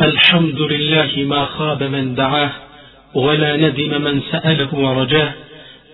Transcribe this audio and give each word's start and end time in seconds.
الحمد 0.00 0.60
لله 0.60 1.10
ما 1.16 1.44
خاب 1.44 1.82
من 1.82 2.14
دعاه 2.14 2.50
ولا 3.14 3.56
ندم 3.56 4.02
من 4.02 4.20
سأله 4.32 4.74
ورجاه. 4.74 5.32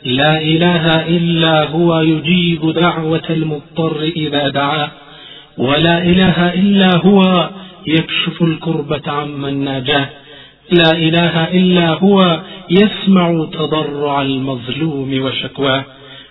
لا 0.05 0.43
إله 0.43 1.09
إلا 1.17 1.69
هو 1.69 2.01
يجيب 2.01 2.71
دعوة 2.71 3.27
المضطر 3.31 4.03
إذا 4.17 4.49
دعاه. 4.49 4.91
ولا 5.59 6.03
إله 6.03 6.55
إلا 6.55 6.97
هو 6.97 7.51
يكشف 7.87 8.43
الكربة 8.43 9.03
عمن 9.07 9.65
ناجاه. 9.65 10.09
لا 10.71 10.91
إله 10.93 11.45
إلا 11.45 11.89
هو 11.89 12.41
يسمع 12.71 13.47
تضرع 13.53 14.23
المظلوم 14.23 15.23
وشكواه. 15.23 15.85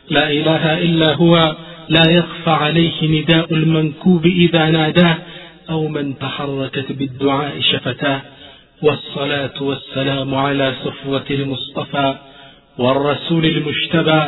لا 0.10 0.32
إله 0.32 0.78
إلا 0.78 1.16
هو 1.16 1.56
لا 1.90 2.04
يخفى 2.12 2.52
عليه 2.52 2.98
نداء 3.04 3.54
المنكوب 3.54 4.26
إذا 4.26 4.66
ناداه. 4.70 5.18
أو 5.71 5.89
من 5.89 6.19
تحركت 6.19 6.93
بالدعاء 6.93 7.61
شفتاه 7.61 8.21
والصلاة 8.83 9.57
والسلام 9.61 10.35
على 10.35 10.75
صفوة 10.85 11.29
المصطفى 11.31 12.15
والرسول 12.79 13.45
المجتبى 13.47 14.23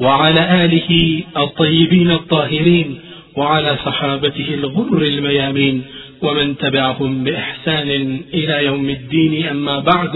وعلى 0.00 0.64
آله 0.64 0.90
الطيبين 1.36 2.10
الطاهرين 2.10 2.88
وعلى 3.36 3.76
صحابته 3.86 4.48
الغر 4.54 5.02
الميامين 5.02 5.76
ومن 6.22 6.56
تبعهم 6.56 7.24
بإحسان 7.24 7.88
إلى 8.34 8.64
يوم 8.64 8.88
الدين 8.90 9.46
أما 9.48 9.78
بعد 9.80 10.14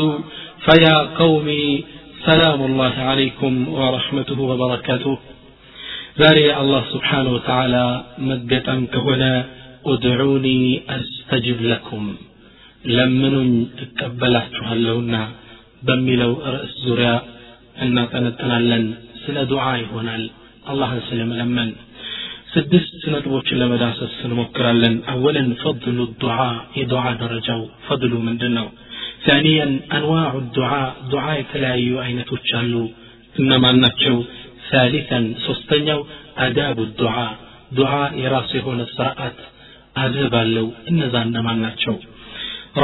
فيا 0.66 0.96
قوم 1.18 1.48
سلام 2.26 2.60
الله 2.62 2.94
عليكم 3.10 3.52
ورحمته 3.68 4.38
وبركاته 4.50 5.14
ዛሬ 6.20 6.38
አላህ 6.60 6.82
ስብሓን 6.92 7.26
ወተዓላ 7.34 7.74
መገጠም 8.28 8.80
ከሆነ 8.94 9.24
ادعوني 9.85 10.81
أستجب 10.89 11.61
لكم. 11.61 12.15
لمن 12.85 13.67
تقبلت 13.77 14.51
هلونا 14.63 15.23
بميلو 15.83 16.33
رأس 16.53 16.71
زريا 16.85 17.21
أن 17.81 17.95
تنتنالن 18.11 18.93
سلا 19.25 19.43
دعاء 19.43 19.79
هنا 19.93 20.15
الله 20.71 20.91
سلم 21.09 21.33
لمن. 21.33 21.69
سدس 22.53 22.85
سنطبوش 23.03 23.53
لما 23.53 23.75
داس 23.75 23.99
سنمكرا 24.21 24.73
لن 24.73 24.95
أولا 25.13 25.43
فضل 25.63 25.97
الدعاء 26.09 26.83
دعاء 26.93 27.13
درجه 27.23 27.57
فضل 27.87 28.11
من 28.25 28.37
دنا 28.37 28.65
ثانيا 29.25 29.67
أنواع 29.97 30.31
الدعاء. 30.43 30.91
دعاء 31.11 31.45
تلاي 31.53 32.05
أين 32.05 32.19
تتشالو 32.25 32.83
إنما 33.39 33.71
نتشو. 33.71 34.17
ثالثا 34.71 35.19
سستنيو 35.45 35.99
أداب 36.37 36.77
الدعاء. 36.79 37.33
دعاء 37.71 38.11
يراسي 38.23 38.59
هنا 38.65 38.81
للسرعات 38.81 39.37
አደባለው 40.03 40.67
እነዛ 40.91 41.15
እነማን 41.29 41.59
ናቸው 41.67 41.95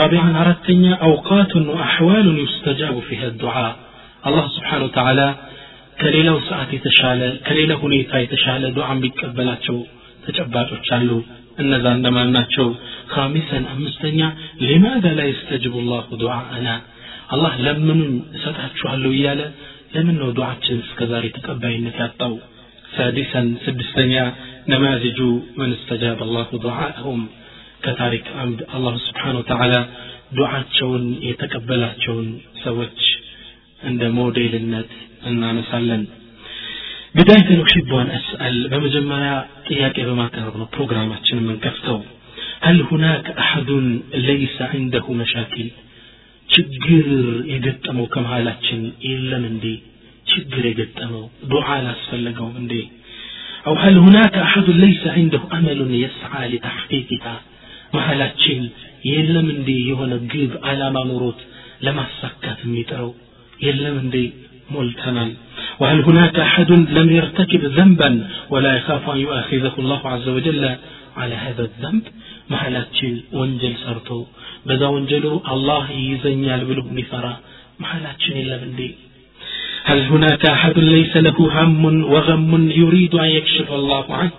رابعا 0.01 0.29
أردتني 0.39 0.89
أوقات 1.07 1.51
وأحوال 1.69 2.27
يستجاب 2.45 2.95
فيها 3.07 3.27
الدعاء 3.33 3.73
الله 4.27 4.45
سبحانه 4.57 4.85
وتعالى 4.87 5.27
ከሌላው 6.01 6.37
ሰዓት 6.49 6.69
የተሻለ 6.77 7.21
ከሌላ 7.47 7.71
ሁኔታ 7.83 8.11
የተሻለ 8.23 8.63
ዱዓ 8.75 8.87
የሚቀበላቸው 8.95 9.77
ተጨባጮች 10.25 10.87
አሉ 10.97 11.09
እነዛ 11.63 11.85
እነማን 11.97 12.29
ናቸው 12.37 12.67
ካሚሰን 13.13 13.63
አምስተኛ 13.73 14.19
ሊማዛ 14.67 15.05
ላ 15.17 15.23
የስተጅቡ 15.29 15.73
ላሁ 15.91 16.07
ዱዓአና 16.21 16.67
አላህ 17.35 17.53
ለምኑኝ 17.65 18.13
እሰጣችኋለሁ 18.37 19.11
እያለ 19.17 19.41
ለምን 19.95 20.15
ነው 20.21 20.29
ዱዓችን 20.39 20.77
እስከ 20.85 21.09
ዛሬ 21.13 21.25
ተቀባይነት 21.37 21.97
ያጣው 22.03 22.33
ሳዲሰን 22.95 23.47
ስድስተኛ 23.65 24.13
ነማዝጁ 24.72 25.18
መን 25.58 25.70
እስተጃበ 25.76 26.20
አላሁ 26.26 26.50
ዱዓአሁም 26.64 27.22
ከታሪክ 27.84 28.26
አምድ 28.42 28.60
አላሁ 28.76 28.94
ስብሓን 29.06 29.38
ወተዓላ 29.40 29.74
ዱዓቸውን 30.38 31.04
የተቀበላቸውን 31.28 32.28
ሰዎች 32.64 33.00
እንደ 33.90 34.02
ሞዴልነት 34.18 34.92
እናነሳለን 35.30 36.04
بداية 37.14 37.50
أحب 37.64 37.90
أن 37.94 38.08
أسأل 38.18 38.56
بمجمع 38.72 39.20
ጥያቄ 39.68 39.96
በማቅረብ 40.08 40.54
ነው 40.60 40.66
ፕሮግራማችን 40.74 41.38
የምንከፍተው 41.40 41.98
هل 42.66 42.78
هناك 42.90 43.26
أحد 43.44 43.68
ليس 44.28 44.56
عنده 44.72 45.06
مشاكل 45.20 45.68
ችግር 46.48 47.06
የገጠመው 47.52 48.06
ከመሃላችን 48.14 48.80
የለም 49.08 49.44
እንዴ 49.50 49.64
ችግር 50.26 50.62
የገጠመው 50.70 51.22
ዱዓ 51.52 51.66
አላስፈለገውም 51.78 52.56
እንዴ 52.62 52.74
أو 53.66 53.74
هل 53.84 53.94
هناك 53.98 54.34
أحد 54.46 54.66
ليس 54.84 55.02
عنده 55.16 55.42
أمل 55.58 55.78
يسعى 56.04 56.44
لتحقيقها 56.52 57.36
መሃላችን 57.96 58.60
የለም 59.10 59.46
እንዴ 59.54 59.68
የሆነ 59.90 60.12
ግብ 60.32 60.52
አላማ 60.70 60.96
ኑሮት 61.10 61.40
ለማሳካት 61.86 62.58
የሚጥረው 62.66 63.10
የለም 63.66 63.96
እንዴ 64.04 64.16
ሞልተናል 64.74 65.30
وهل 65.80 65.98
هناك 66.08 66.36
أحد 66.48 66.70
لم 66.98 67.08
يرتكب 67.18 67.62
ذنبا 67.78 68.10
ولا 68.52 68.70
يخاف 68.78 69.04
أن 69.14 69.18
يؤاخذه 69.26 69.74
الله 69.82 70.02
عز 70.14 70.26
وجل 70.36 70.62
على 71.20 71.36
هذا 71.44 71.62
الذنب 71.70 72.04
መሐላችን 72.52 73.12
ወንጀል 73.38 73.74
ሰርቶ 73.84 74.08
በዛ 74.68 74.82
ወንጀሉ 74.96 75.26
አላህ 75.52 75.84
ይይዘኛል 76.00 76.62
ብሎ 76.70 76.78
የሚፈራ 76.88 77.26
መሐላችን 77.82 78.34
የለም 78.40 78.62
እንዴ 78.68 78.80
هل 79.88 80.00
هناك 80.12 80.42
أحد 80.56 80.76
ليس 80.94 81.12
له 81.16 81.38
هم 81.56 81.82
وغم 82.12 82.50
يريد 82.82 83.14
أن 83.14 83.30
يكشف 83.38 83.68
الله 83.72 84.06
عنه 84.20 84.34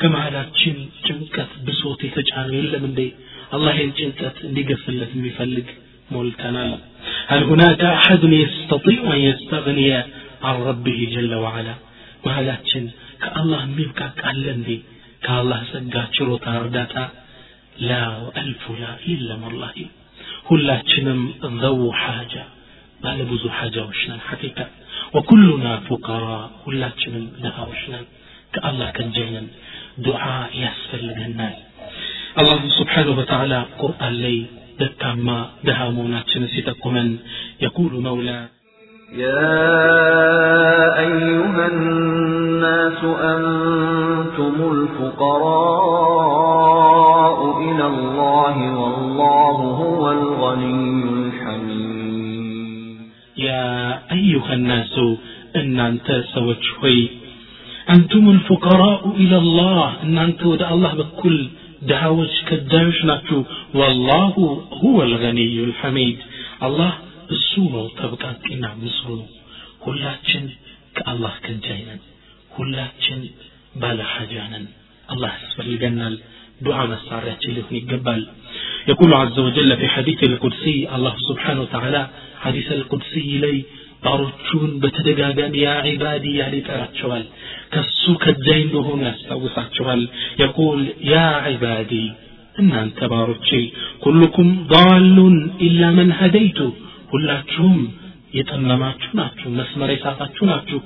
ከመሃላችን 0.00 0.76
ጭንቀት 1.06 1.50
ብሶት 1.66 2.00
የተጫነ 2.06 2.50
የለም 2.58 2.84
እንዴ 2.88 3.00
አላህ 3.56 3.74
ይህን 3.78 3.90
ጭንቀት 3.98 4.36
እንዲገፍለት 4.48 5.10
የሚፈልግ 5.16 5.66
ሞልተናል 6.14 6.72
هل 7.30 7.40
هناك 7.50 7.82
أحد 7.98 8.22
يستطيع 8.42 9.00
أن 9.14 9.20
يستغني 9.28 9.90
عن 10.46 10.56
ربه 10.68 10.98
جل 11.14 11.32
وعلا 11.44 11.74
መሃላችን 12.24 12.84
ከአላህ 13.22 13.60
የሚብቃቅ 13.66 14.18
አለ 14.30 14.44
እንዴ 14.58 14.70
ከአላህ 15.24 15.60
ጸጋ 15.72 15.94
ችሮታ 16.16 16.46
እርዳታ 16.60 16.96
ላ 17.88 17.92
ወአልፉ 18.24 18.62
ላ 18.82 18.86
የለም 19.10 19.42
ወላሂ 19.48 19.76
ሁላችንም 20.48 21.20
ዘው 21.62 21.80
ሓጃ 22.00 22.34
ባለ 23.00 23.18
ብዙ 23.30 23.42
ሓጃዎች 23.58 24.00
ነን 24.10 24.20
ሐቂቃ 24.28 24.58
ወኩሉና 25.16 25.66
ፉቀራ 25.86 26.26
ሁላችንም 26.64 27.24
ድሃዎች 27.44 27.82
ነን 27.92 28.04
ከአላህ 28.54 28.88
ከንጀነን 28.96 29.46
ዱዓ 30.06 30.22
ያስፈልገናል 30.62 31.56
አላሁ 32.40 32.58
ስብሓንሁ 32.78 33.14
ወተዓላ 33.20 33.54
ቁርአን 33.80 34.14
ላይ 34.24 34.36
ደካማ 34.80 35.28
ድሃ 35.66 35.80
መሆናችንን 35.96 36.52
ሲጠቁመን 36.56 37.10
የቁሉ 37.64 37.92
መውላ 38.08 38.30
يا 39.12 39.50
أيها 40.98 41.64
الناس 41.74 43.00
أنتم 43.30 44.56
الفقراء 44.74 45.63
سوت 56.84 56.84
شوي 56.84 57.08
أنتم 57.90 58.30
الفقراء 58.30 59.16
إلى 59.16 59.36
الله 59.38 60.02
إن 60.02 60.18
أنت 60.18 60.42
ودع 60.46 60.70
الله 60.74 60.94
بكل 60.94 61.48
دعوش 61.82 62.34
كداش 62.48 63.04
ناتو 63.04 63.44
والله 63.74 64.34
هو 64.84 65.02
الغني 65.02 65.64
الحميد 65.64 66.18
الله 66.62 66.92
እሱ 67.34 67.52
ነው 67.72 67.84
ተብቃቂና 67.98 68.64
ምስሉ 68.82 69.08
ነው 69.18 69.28
ሁላችን 69.84 70.44
ከአላህ 70.96 71.34
ከንጃይ 71.44 71.80
ነን 71.88 72.00
ሁላችን 72.56 73.20
ባለ 73.82 73.98
ሐጃ 74.14 74.34
ነን 74.52 74.64
አላህ 75.12 75.32
ያስፈልገናል 75.42 76.14
ዱዓ 76.66 76.78
መሳሪያችን 76.94 77.54
ሊሆን 77.58 77.76
ይገባል 77.80 78.22
يقول 78.90 79.10
عز 79.22 79.36
وجل 79.46 79.70
في 79.80 79.86
حديث 79.96 80.20
القدسي 80.30 80.76
الله 80.96 81.14
سبحانه 81.28 81.60
وتعالى 81.64 82.02
حديث 82.44 82.68
القدسي 82.78 83.26
لي 83.44 83.56
ባሮቹን 84.04 84.70
በተደጋጋሚ 84.82 85.54
ያ 85.64 85.70
ዒባዲ 85.88 86.24
ያለ 86.38 86.52
ይጠራቸዋል 86.60 87.24
ከሱ 87.74 88.12
ከጃይ 88.22 88.60
እንደሆኑ 88.66 89.00
ያስታውሳቸዋል 89.08 90.02
የቁል 90.40 90.80
ያ 91.10 91.16
ዒባዲ 91.50 91.92
እናንተ 92.56 93.00
ባሮቼ 93.12 93.48
ኩልኩም 94.04 94.48
ضالون 94.72 95.36
ኢላ 95.66 95.82
መን 95.98 96.10
ሀደይቱ 96.20 96.58
ሁላችሁም 97.12 97.78
የጠመማችሁ 98.38 99.10
ናችሁ 99.20 99.48
መስመር 99.58 99.90
የሳታችሁ 99.94 100.44
ናችሁ 100.50 100.80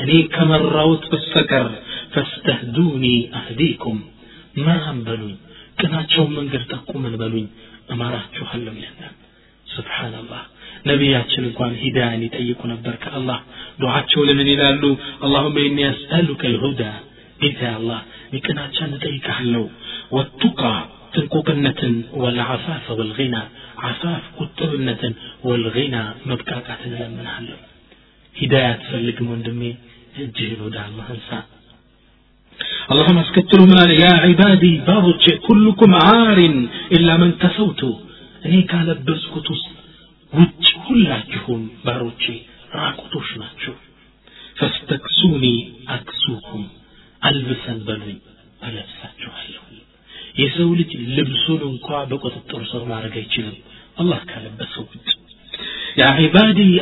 እኔ 0.00 0.12
ከመራውት 0.34 1.04
በስተቀር 1.12 1.68
ፈስተህዱኒ 2.14 3.04
አህዲኩም 3.38 3.98
መራን 4.66 5.00
በሉኝ 5.06 5.34
ቅናቸውን 5.78 6.30
መንገድ 6.38 6.62
ጠቁምን 6.72 7.14
በሉኝ 7.20 7.46
እመራችኋለሁ 7.94 8.74
ያለን 8.84 9.14
ስብሓንላህ 9.66 10.44
ነቢያችን 10.90 11.44
እንኳን 11.48 11.72
ሂዳያን 11.82 12.22
ይጠይቁ 12.26 12.60
ነበር 12.72 12.94
ከአላህ 13.04 13.38
ዱዓቸው 13.82 14.20
ለምን 14.28 14.48
ይላሉ 14.54 14.82
አላሁመ 15.26 15.56
ኢኒ 15.68 15.78
አስአሉከ 15.90 16.42
ልሁዳ 16.54 16.82
ጌታ 17.42 17.60
አላህ 17.78 18.00
የቅናቻን 18.36 18.94
እጠይቃለሁ 18.98 19.64
ወቱቃ 20.16 20.60
ጥንቁቅነትን 21.14 21.94
ወልዓፋፈ 22.22 22.86
ወልጊና 23.00 23.36
ዓፋፍ 23.88 24.24
ቁጥብነትን 24.40 25.12
ወልጊና 25.50 25.96
መብቃቃትን 26.30 26.92
እለምንሃለሁ 26.96 27.58
ሂዳያ 28.34 28.66
አትፈልግም 28.74 29.30
ወንድሜ 29.34 29.62
እጅህን 30.24 30.60
ወደ 30.66 30.76
አላህ 30.88 31.06
እንሳ 31.16 31.30
اللهم 32.92 33.18
اسكتلوا 33.18 33.66
من 33.70 33.90
يا 34.02 34.12
عبادي 34.24 34.72
بارك 34.90 35.24
كلكم 35.46 35.90
عار 36.06 36.38
إلا 36.96 37.12
من 37.22 37.30
كسوت 37.42 37.80
እኔ 38.46 38.54
ካለበስኩት 38.70 39.46
ውስጥ 39.52 39.66
ውጭ 40.33 40.67
ሁላችሁም 40.85 41.63
ባሮቼ 41.85 42.23
ራቁቶች 42.75 43.29
ናቸው 43.41 43.73
ፈስተክሱኒ 44.57 45.45
አክሱኩም 45.95 46.63
አልብሰን 47.21 47.79
በሉኝ 47.87 48.17
አለብሳችኋለሁ። 48.61 49.61
የሰው 50.39 50.69
ልጅ 50.79 50.91
ልብሱን 51.17 51.61
እንኳ 51.69 51.89
በቁጥጥር 52.11 52.61
ስር 52.71 52.83
ማድረግ 52.91 53.15
አይችልም። 53.21 53.57
አላህ 53.97 54.21
ካለበሰው 54.29 54.85
ውጭ። 54.91 55.07
ያ 55.99 56.05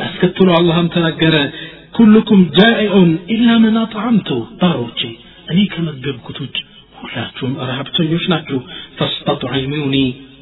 አስከትሎ 0.06 0.48
አላህም 0.58 0.88
ተናገረ 0.94 1.36
ኩልኩም 1.96 2.42
ጃኢዑን 2.58 3.10
ኢላ 3.34 3.48
መን 3.64 3.76
አጥዓምቱ 3.80 4.28
ባሮቼ 4.60 5.00
እኔ 5.52 5.58
ከመገብኩት 5.72 6.38
ውጭ 6.44 6.56
ሁላችሁም 7.00 7.52
ረሀብተኞች 7.68 8.24
ናችሁ። 8.32 8.60
ፈስተጥዒሙኒ 8.98 9.96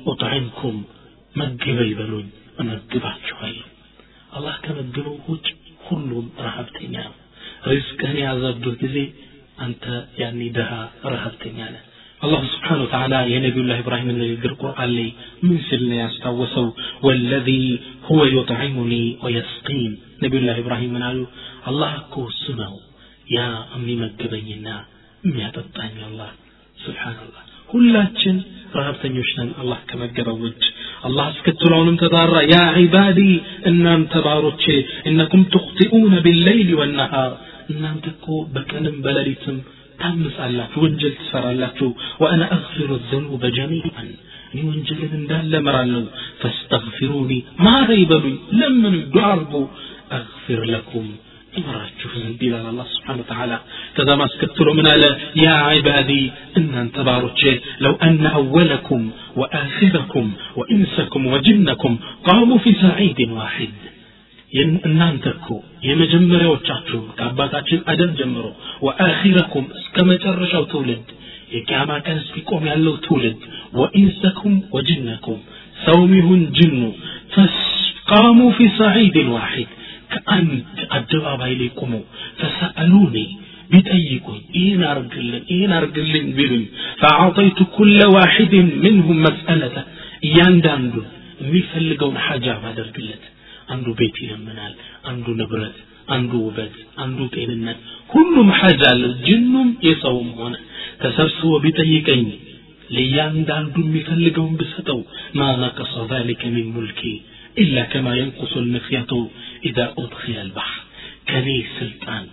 ኡጥዒምኩም 0.07 0.77
መግበይ 1.35 1.91
በሉኝ 1.99 2.29
እመግባችኋለሁ 2.62 3.66
አላህ 4.32 4.56
ከመግበው 4.66 5.16
ውጭ 5.30 5.48
ሁሉም 5.88 6.26
ረሀብተኛ 6.46 6.96
ነው 7.08 7.16
ሪዝቅህን 7.70 8.18
የያዘበት 8.22 8.76
ጊዜ 8.84 8.98
አንተ 9.58 9.84
ያኔ 10.22 10.40
ድሃ 10.56 10.72
ረሀብተኛ 11.14 11.60
ነህ 11.74 11.84
አላሁ 12.22 12.42
ስብሓን 12.54 12.80
ወተዓላ 12.84 13.16
የነቢዩላህ 13.32 13.78
ኢብራሂምን 13.82 14.18
ንግግር 14.22 14.52
ቁርአን 14.62 14.92
ላይ 14.98 15.08
ምን 15.44 15.58
ሲል 15.68 15.82
ነው 15.90 15.98
ያስታወሰው 16.02 16.68
ወለዚ 17.06 17.50
ሁወ 18.08 18.22
ዩጥዒሙኒ 18.34 18.94
ወየስቂን 19.26 19.92
ነቢዩላህ 20.24 20.58
ኢብራሂም 20.64 20.94
ምን 20.96 21.04
አሉ 21.10 21.20
አላህ 21.72 21.92
እኮ 22.02 22.16
እሱ 22.32 22.46
ነው 22.62 22.74
ያ 23.28 23.42
የሚመግበኝና 23.76 24.68
የሚያጠጣኝ 25.24 25.96
አላህ 26.10 26.32
ስብሓንላህ 26.78 27.44
ሁላችን 27.70 28.38
ረሀብተኞች 28.78 29.30
ነን 29.38 29.50
አላህ 29.62 29.80
ከመገበው 29.90 30.38
ውጭ 30.44 30.64
አላህ 31.08 31.26
አስከትለውንም 31.32 31.98
ተጣራ 32.02 32.34
ያ 32.52 32.58
ዒባዲ 32.80 33.20
እናንተ 33.72 34.14
ባሮቼ 34.26 34.64
እነኩም 35.10 35.44
ትኽጢኡነ 35.54 36.14
ቢለይል 36.26 36.72
ወነሃር 36.80 37.34
እናንተ 37.74 38.06
እኮ 38.16 38.26
በቀንም 38.56 38.96
በሌሊትም 39.06 39.58
ታምሳላችሁ 40.00 40.80
ወንጀል 40.86 41.14
ትሰራላችሁ 41.20 41.90
ወአና 42.22 42.44
አግፊሩ 42.56 42.90
ዘኑበ 43.10 43.44
ጀሚዓን 43.58 44.10
እኔ 44.50 44.60
ወንጀልን 44.70 45.14
እንዳለ 45.20 45.54
መራለሁ 45.68 46.04
ፈስተግፊሩኒ 46.42 47.32
ማረ 47.66 47.90
ይበሉኝ 48.02 48.36
ለምን 48.60 48.96
ዱዓ 49.14 49.26
አርጉ 49.32 49.54
አግፊር 50.18 50.62
ለኩም 50.74 51.08
ይመራችሁ 51.54 52.10
ዘንድ 52.22 52.40
ይላል 52.46 52.66
አላህ 52.70 52.88
ስብሓን 52.94 53.20
ወተዓላ 53.22 53.54
ከዛ 53.96 54.10
ማስከትሎ 54.22 54.68
ምን 54.78 54.88
አለ 54.94 55.04
ያ 55.42 55.50
ዒባዲ 55.76 56.10
እናንተ 56.60 56.96
ባሮቼ 57.08 57.42
ለው 57.86 57.94
አነ 58.08 58.24
አወለኩም 58.40 59.04
ወአኺረኩም 59.42 60.28
ወኢንሰኩም 60.60 61.26
ወጅነኩም 61.34 61.94
ቃሙ 62.28 62.50
ፊ 62.64 62.74
ሰዒድን 62.84 63.32
ዋሒድ 63.40 63.78
እናንተ 64.88 65.26
እኮ 65.36 65.48
የመጀመሪያዎቻችሁ 65.88 67.00
ከአባታችን 67.18 67.80
አደም 67.92 68.12
ጀምሮ 68.20 68.46
ወአኺረኩም 68.88 69.66
እስከ 69.80 70.06
መጨረሻው 70.12 70.66
ትውልድ 70.74 71.08
የቅያማ 71.56 71.92
ቀን 72.06 72.20
እስኪቆም 72.22 72.64
ያለው 72.72 72.94
ትውልድ 73.06 73.42
ወኢንሰኩም 73.80 74.56
ወጅነኩም 74.76 75.40
ሰውም 75.86 76.12
ይሁን 76.20 76.44
ጅኑ 76.60 76.78
ፈቃሙ 77.36 78.40
ፊ 78.58 78.68
ሰዒድን 78.80 79.30
ዋሒድ 79.36 79.72
ከአንድ 80.14 80.52
አደባባይ 80.98 81.54
ላይ 81.62 81.70
ቆመው 81.80 82.04
ፈሰአሉኒ 82.42 83.16
ቢጠይቁኝ 83.72 84.42
ይህን 84.58 84.82
አርግልን 84.92 85.44
ይህን 85.54 85.72
አርግልኝ 85.78 86.26
ቢሉኝ 86.38 86.64
ፈአዕጠይቱ 87.02 87.60
ኩለ 87.76 88.00
ዋሒድን 88.16 88.68
ምንሁም 88.84 89.20
መስአለተ 89.26 89.78
እያንዳንዱ 90.28 90.94
የሚፈልገውን 91.44 92.18
ሐጃ 92.26 92.48
ባደርግለት 92.64 93.24
አንዱ 93.74 93.88
ቤት 94.00 94.16
ይለምናል 94.24 94.74
አንዱ 95.12 95.28
ንብረት 95.40 95.78
አንዱ 96.16 96.32
ውበት 96.48 96.74
አንዱ 97.04 97.20
ጤንነት 97.36 97.80
ሁሉም 98.10 98.50
ሐጃ 98.60 98.82
አለው 98.94 99.14
ጅኑም 99.28 99.70
የሰውም 99.88 100.30
ሆነ 100.40 100.56
ተሰብስቦ 101.02 101.52
ቢጠይቀኝ 101.64 102.26
ለእያንዳንዱ 102.96 103.76
የሚፈልገውን 103.86 104.56
ብሰጠው 104.60 105.00
ማ 105.38 105.48
ነቀሰ 105.62 105.94
ذلك 106.14 106.42
من 106.56 106.66
ሙልኪ 106.76 107.02
ኢላ 107.64 107.78
ከማ 107.92 108.08
የንቁሱ 108.20 108.54
ልምክያቱ 108.66 109.12
ኢዛ 109.70 109.78
ኡድኪለ 110.02 110.38
ልባሕር 110.50 110.82
ከኔ 111.30 111.48
ስልጣን 111.78 112.26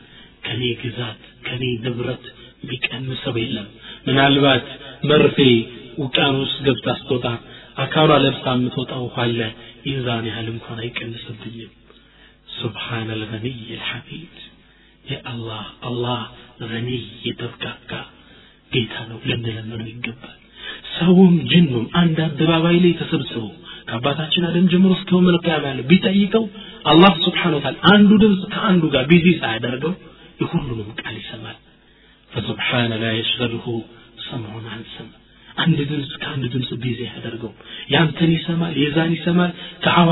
ከኔ 0.46 0.62
ግዛት 0.82 1.18
ከኔ 1.46 1.62
ንብረት 1.84 2.24
ቢቀንሰው 2.70 3.36
የለም 3.42 3.68
ምናልባት 4.06 4.66
መርፌ 5.10 5.36
ውቅያኖስ 6.02 6.52
ገብታ 6.66 6.88
ስትወጣ 7.00 7.26
አካሏ 7.84 8.10
ለብሳ 8.24 8.44
የምትወጣው 8.56 9.02
ውሃ 9.06 9.16
አለ 9.26 9.40
የዛን 9.90 10.26
ያህል 10.32 10.48
እንኳን 10.56 10.80
አይቀንስብኝም 10.86 11.72
سبحان 12.62 13.08
الغني 13.10 13.60
الحميد 13.78 14.34
يا 15.04 15.18
الله 15.32 15.64
الله 15.88 16.20
غني 16.70 16.98
የተብቃቃ 17.26 17.90
ጌታ 18.72 18.94
ነው 19.10 19.18
ልንለምነው 19.28 19.88
ይገባል 19.92 20.36
ሰውም 20.96 21.34
ጅኑም 21.50 21.86
አንድ 22.00 22.18
አደባባይ 22.26 22.76
ላይ 22.84 22.92
ተሰብስበው 23.00 23.50
ከአባታችን 23.87 24.45
አደም 24.47 24.65
ጀምሮ 24.71 24.91
እስከ 24.97 25.11
ያለ 25.65 25.79
ቢጠይቀው 25.89 26.43
አላህ 26.85 27.13
ስብሓን 27.25 27.53
ወተዓላ 27.57 27.77
አንዱ 27.91 28.11
ድምፅ 28.23 28.41
ከአንዱ 28.53 28.83
ጋር 28.95 29.05
ቢዚ 29.11 29.27
ሳያደርገው 29.41 29.93
የሁሉንም 30.41 30.89
ቃል 31.01 31.15
ይሰማል። 31.21 31.57
ላ 33.01 33.13
የሽገልሁ 33.17 33.65
ሰምዑን 34.25 34.65
አን 34.71 34.83
ሰምዕ 34.95 35.15
አንድ 35.57 35.77
ድምፅ 35.91 36.11
ከአንድ 36.23 36.43
ድምፅ 36.53 36.71
ቢዚ 36.83 36.99
ያደርገው 37.09 37.51
ያንተን 37.93 38.31
ይሰማል 38.35 38.73
የዛን 38.81 39.13
ይሰማል። 39.17 39.51
ከአዋ 39.85 40.11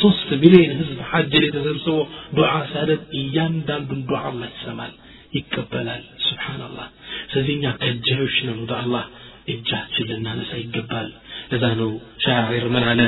ሶስት 0.00 0.30
ሚሊዮን 0.42 0.72
ህዝብ 0.80 0.98
ሐጅ 1.10 1.32
ላይ 1.36 1.50
ተሰብስቦ 1.56 1.96
ዱዓ 2.38 2.52
ሲያደርግ 2.70 3.02
እያንዳንዱን 3.20 4.00
ዱዓ 4.08 4.22
አላህ 4.30 4.48
ይሰማል 4.54 4.92
ይቀበላል። 5.34 6.02
ስብሓንላህ 6.26 6.88
ስለዚህ 7.30 7.52
እኛ 7.58 7.66
ከእጃዮች 7.78 8.36
ነን 8.46 8.58
ወደ 8.64 8.72
አላህ 8.82 9.04
እጃችን 9.53 10.07
ልናነሳ 10.11 10.51
ይገባል 10.63 11.09
ለዛ 11.51 11.65
ነው 11.81 11.91
ሻዒር 12.25 12.67
ምን 12.75 12.85
አለ 12.91 13.01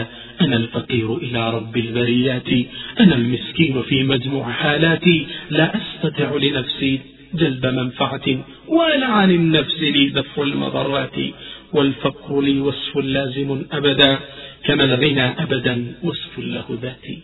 أنا 0.44 0.58
الفقير 0.64 1.08
إلى 1.26 1.42
رب 1.58 1.76
البريات 1.86 2.50
أنا 3.02 3.16
المسكين 3.22 3.76
في 3.90 3.98
مجموع 4.12 4.46
حالاتي 4.62 5.18
لا 5.58 5.68
أستطيع 5.80 6.30
لنفسي 6.44 6.94
جلب 7.42 7.64
منفعة 7.80 8.28
ولا 8.78 9.08
عن 9.18 9.30
النفس 9.40 9.80
لي 9.96 10.04
دفع 10.18 10.38
المضرات 10.50 11.18
والفقر 11.76 12.32
لي 12.48 12.56
وصف 12.68 12.94
لازم 12.98 13.50
أبدا 13.78 14.12
كما 14.66 14.84
الغنى 14.90 15.26
أبدا 15.44 15.76
وصف 16.08 16.34
له 16.56 16.68
ذاتي 16.84 17.18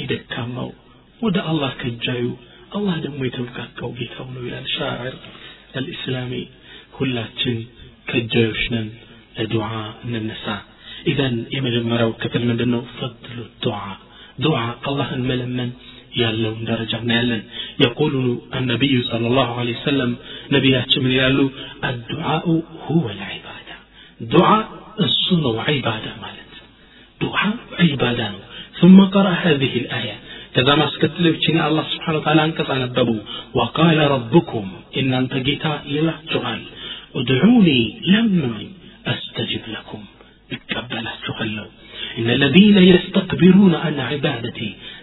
يدكامو 0.00 0.68
ودا 1.24 1.42
الله 1.50 1.70
كجايو 1.80 2.32
الله 2.76 2.94
دمو 3.04 3.24
يتوكاكو 3.28 3.88
بيتاونو 3.98 4.40
إلى 4.46 4.58
الشاعر 4.66 5.12
الإسلامي 5.80 6.42
كلاتين 6.96 7.58
كجايوشنن 8.08 8.88
لدعاء 9.38 9.94
ننسى 10.12 10.56
إذن 11.10 11.34
يمجمرو 11.56 12.10
كفل 12.20 12.42
من 12.48 12.56
دنو 12.60 12.80
فضل 12.98 13.36
الدعاء 13.48 13.98
دعاء 14.46 14.76
الله 14.90 15.08
الملمن 15.18 15.70
ያለውን 16.22 16.62
ደረጃ 16.70 16.92
እናያለን 17.02 17.42
የቁሉ 17.82 18.14
አነቢዩ 18.58 18.94
صلى 19.10 19.26
الله 19.30 19.48
عليه 19.60 19.74
وسلم 19.80 20.10
ነቢያችን 20.54 21.02
ምን 21.04 21.12
ይላሉ 21.16 21.40
አዱዓኡ 21.88 22.46
ሁወ 22.84 23.06
ልዒባዳ 23.20 23.68
ዱዓ 24.32 24.48
እሱ 25.06 25.24
ነው 25.44 25.52
ዒባዳ 25.76 26.06
ማለት 26.24 26.52
ዱዓ 27.24 27.38
ዒባዳ 27.90 28.20
ነው 28.34 28.42
ثم 28.80 28.98
قرأ 29.14 29.32
هذه 29.44 29.72
الآية 29.82 30.16
كذا 30.56 30.72
ما 30.80 30.86
سكتلبتني 30.94 31.60
الله 31.68 31.84
سبحانه 31.94 32.18
وتعالى 32.18 32.42
أنكس 32.48 32.68
نببو 32.82 33.16
وقال 33.58 33.98
ربكم 34.14 34.64
إن 34.98 35.10
أنت 35.20 35.34
جيتا 35.48 35.72
إلى 35.94 36.12
جعل 36.32 36.60
ادعوني 37.14 37.80
لمن 38.10 38.54
أستجب 39.06 39.64
لكم 39.76 40.02
እቀበላችኋለሁ 40.56 41.66
እነ 42.18 42.28
ለዚነ 42.42 42.78
የስተክቢሩነ 42.90 43.74
አን 43.86 43.98
ዒባደቲ 44.12 44.58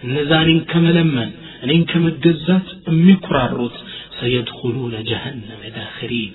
እነዛ 0.05 0.31
እኔን 0.45 0.59
ከመለመን 0.71 1.29
እኔን 1.65 1.83
ከመገዛት 1.91 2.67
የሚኩራሩት 2.91 3.75
ሰየድኹሉነ 4.19 4.95
ጀሃነመ 5.09 5.61
ዳኽሪን 5.77 6.31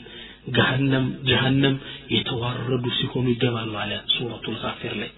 ገሃነም 0.56 1.06
ጀሃነም 1.30 1.74
የተዋረዱ 2.16 2.84
ሲሆኑ 2.98 3.26
ይገባሉ 3.34 3.72
አለ 3.82 3.92
ሱረቱ 4.14 4.44
ልጋፊር 4.54 4.94
ላይ 5.02 5.10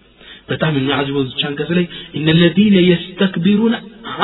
በጣም 0.51 0.73
የሚያዝበው 0.79 1.27
ዝቻ 1.31 1.43
አንቀጽ 1.51 1.71
ላይ 1.79 1.87
እነ 2.21 2.29
ለዚነ 2.41 2.77
የስተክቢሩነ 2.91 3.75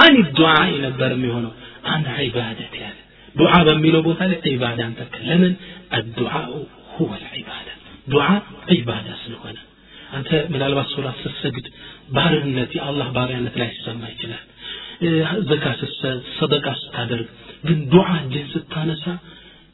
አን 0.04 0.16
ዱዓ 0.38 0.54
ነበር 0.86 1.12
የሚሆነው 1.16 1.52
አን 1.92 2.02
ዒባደት 2.26 2.74
ያለ 2.84 2.96
ዱዓ 3.34 3.54
በሚለው 3.68 4.02
ቦታ 4.08 4.20
ላይ 4.30 4.38
ዒባዳን 4.50 4.92
ተከ 5.00 5.16
ለምን 5.28 5.52
አዱዓኡ 5.98 6.52
ሁወ 6.94 7.10
ልዒባዳ 7.24 7.66
ዱዓ 8.12 8.26
ዒባዳ 8.76 9.08
ስለሆነ 9.24 9.56
አንተ 10.16 10.30
ምናልባት 10.52 10.88
ሶላት 10.94 11.16
ስትሰግድ 11.24 11.66
ባርነት 12.16 12.70
የአላህ 12.78 13.08
ባሪያነት 13.16 13.56
ላይ 13.60 13.68
ሲሰማ 13.76 14.02
ይችላል 14.14 14.44
ዘካ 15.50 15.66
ስትሰጥ 15.80 16.22
ሰደቃ 16.38 16.66
ስታደርግ 16.82 17.28
ግን 17.66 17.78
ዱዓ 17.92 18.08
እጅህን 18.22 18.48
ስታነሳ 18.54 19.04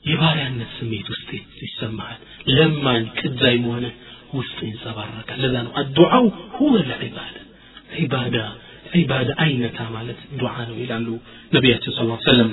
የባሪያነት 0.05 0.71
ስሜት 0.79 1.07
ውስጥ 1.15 1.29
ይሰማሃል 1.67 2.19
ለማኝ 2.57 3.05
ቅጃይ 3.21 3.57
መሆነ 3.65 3.87
ውስጥ 4.39 4.59
ይንጸባረቃል 4.69 5.39
ለዛ 5.45 5.57
ነው 5.67 5.73
አዱዓው 5.83 6.27
ሁወ 6.59 6.75
ለዒባዳ 6.91 7.37
ዒባዳ 8.01 8.37
ዒባዳ 9.01 9.31
አይነታ 9.45 9.79
ማለት 9.97 10.19
ዱዓ 10.41 10.55
ነው 10.69 10.77
ይላሉ 10.83 11.07
ነቢያችን 11.57 11.95
ስ 11.97 12.03
ሰለም 12.29 12.51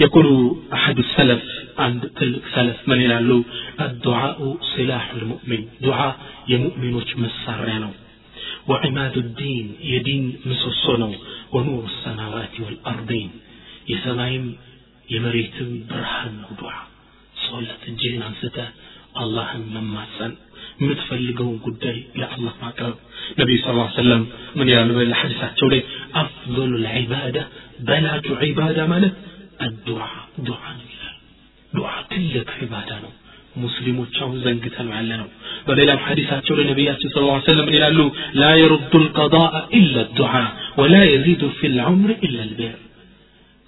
يقول 0.00 0.56
أحد 0.72 0.98
السلف 0.98 1.42
عند 1.78 2.10
السلف 2.22 2.76
من 2.88 3.04
إلى 3.04 3.42
الدعاء 3.80 4.56
سلاح 4.76 5.10
المؤمن. 5.10 5.68
دعاء 5.80 6.16
يمؤمن 6.48 7.02
مسرنا 7.16 7.90
وعماد 8.68 9.16
الدين 9.18 9.76
يدين 9.80 10.36
مسرسنا 10.46 11.12
ونور 11.52 11.84
السماوات 11.84 12.60
والأرضين. 12.60 13.30
يسمعين 13.88 14.56
يمريتم 15.10 15.68
برهن 15.90 16.36
ودعاء 16.50 16.86
صلاة 17.50 17.82
الجين 17.88 18.22
عن 18.22 18.32
ستة 18.42 18.68
الله 19.20 19.48
مما 19.74 20.04
سن 20.18 20.34
متفلقوا 20.80 21.58
قدري 21.64 22.04
يا 22.16 22.28
الله 22.36 22.52
ما 22.62 22.70
كان 22.70 22.94
نبي 23.38 23.58
صلى 23.58 23.70
الله 23.70 23.82
عليه 23.90 24.00
وسلم 24.00 24.26
من 24.56 24.68
يعلم 24.68 25.00
الحديثات 25.00 25.54
أفضل 26.14 26.74
العبادة 26.74 27.48
بلاد 27.80 28.26
عبادة 28.32 28.86
مالت 28.86 29.14
الدعاء 29.62 30.28
دعاء 30.38 30.76
دعاء 31.74 32.02
تلك 32.10 32.50
عبادة 32.62 32.98
مسلم 33.56 34.04
تشاو 34.04 34.38
زنك 34.38 34.64
تلو 34.74 34.92
علنا 34.92 35.26
بل 35.68 35.80
إلى 35.80 35.98
حديثات 35.98 36.46
صلى 36.46 37.22
الله 37.22 37.32
عليه 37.32 37.42
وسلم 37.42 37.68
إلى 37.68 37.90
له 37.90 38.12
لا 38.32 38.54
يرد 38.54 38.94
القضاء 38.94 39.68
إلا 39.74 40.00
الدعاء 40.00 40.50
ولا 40.78 41.04
يزيد 41.04 41.48
في 41.48 41.66
العمر 41.66 42.10
إلا 42.10 42.42
البر. 42.42 42.78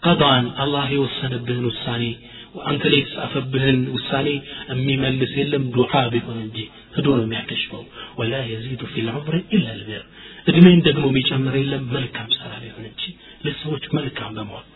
قضاء 0.02 0.64
الله 0.64 0.90
يوصل 0.90 1.38
به 1.38 1.68
الثاني 1.68 2.16
وأنت 2.54 2.86
ليس 2.86 3.12
أفبهن 3.16 3.88
وساني 3.88 4.42
أمي 4.70 4.96
من 4.96 5.18
لسلم 5.18 5.62
دعاء 5.70 6.08
بكون 6.08 6.36
أنجي 6.38 6.68
فدون 6.94 7.28
ما 7.28 7.38
يكشفه 7.38 7.84
ولا 8.16 8.44
يزيد 8.46 8.84
في 8.84 9.00
العمر 9.00 9.42
إلا 9.52 9.74
البر 9.74 10.04
إذن 10.48 10.64
من 10.64 10.80
دقمه 10.80 11.12
بيجمر 11.12 11.54
إلا 11.54 11.76
ملكا 11.78 12.22
بسرعة 12.30 12.60
بكون 12.64 12.84
أنجي 12.90 13.12
لسوك 13.44 13.94
ملكا 13.94 14.28
بموت 14.28 14.75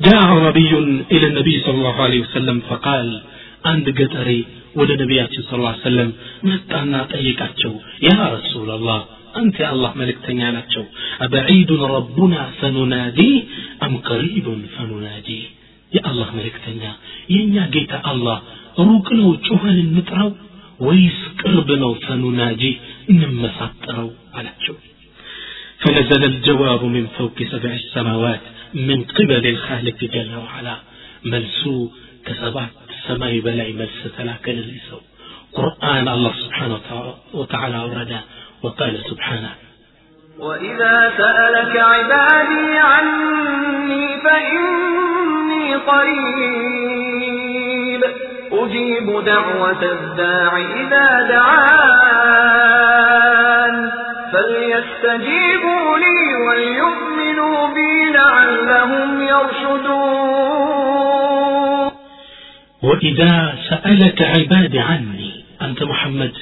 جاء 0.00 0.20
عربي 0.24 0.72
إلى 1.14 1.26
النبي 1.26 1.54
صلى 1.60 1.74
الله 1.74 1.96
عليه 2.02 2.20
وسلم 2.20 2.56
فقال 2.70 3.08
عند 3.64 3.86
قطري 4.00 4.40
ወደ 4.80 4.90
ነቢያችን 5.02 5.42
ስ 5.46 5.52
ሰለም 5.84 6.10
መጣና 6.48 6.94
ጠየቃቸው 7.12 7.72
ያ 8.06 8.10
ረሱላላህ 8.34 9.00
አንተ 9.40 9.56
የአላህ 9.62 9.92
መልእክተኛ 10.00 10.40
ናቸው 10.56 10.84
አበዒዱን 11.24 11.82
ረቡና 11.94 12.34
ፈኑናዲህ 12.58 13.32
አም 13.86 13.94
ቀሪቡን 14.10 14.60
ፈኑናዲህ 14.74 15.40
የአላህ 15.92 16.28
መልእክተኛ 16.38 16.82
የእኛ 17.34 17.56
ጌታ 17.76 17.94
አላህ 18.12 18.38
ሩቅ 18.88 19.08
ነው 19.20 19.30
ጩኸን 19.48 19.78
እንጥራው 19.84 20.30
ወይስ 20.88 21.18
ቅርብ 21.42 21.70
ነው 21.84 21.92
ፈኑናጂ 22.06 22.62
እንመሳጠረው 23.14 24.10
አላቸው 24.40 24.76
فنزل 25.82 26.22
الجواب 26.24 26.82
من 26.96 27.04
فوق 27.16 27.38
سبع 27.52 27.72
السماوات 27.82 28.44
من 28.73 29.03
قبل 29.03 29.47
الخالق 29.47 29.97
جل 29.97 30.35
وعلا 30.35 30.75
ملسو 31.25 31.89
كسبات 32.25 32.69
سماي 33.07 33.39
بلاي 33.41 33.73
ملس 33.73 34.07
تلاكن 34.17 34.51
لسو 34.51 34.97
قرآن 35.53 36.07
الله 36.07 36.33
سبحانه 36.45 36.79
وتعالى 37.33 37.77
ورد 37.77 38.19
وقال 38.63 38.99
سبحانه 39.09 39.49
وإذا 40.39 41.11
سألك 41.17 41.77
عبادي 41.77 42.77
عني 42.77 44.21
فإني 44.23 45.75
قريب. 45.75 47.33
أجيب 48.51 49.23
دعوة 49.25 49.83
الداع 49.83 50.57
إذا 50.57 51.07
دعان. 51.29 52.33
فليستجيبوا 54.32 55.86
لي 56.04 56.18
وليؤمنوا 56.46 57.58
بي 57.76 57.90
لعلهم 58.18 59.08
يرشدون 60.98 61.90
وإذا 62.82 63.34
سألك 63.68 64.18
عبادي 64.34 64.78
عني 64.90 65.30
أنت 65.66 65.80
محمد 65.92 66.34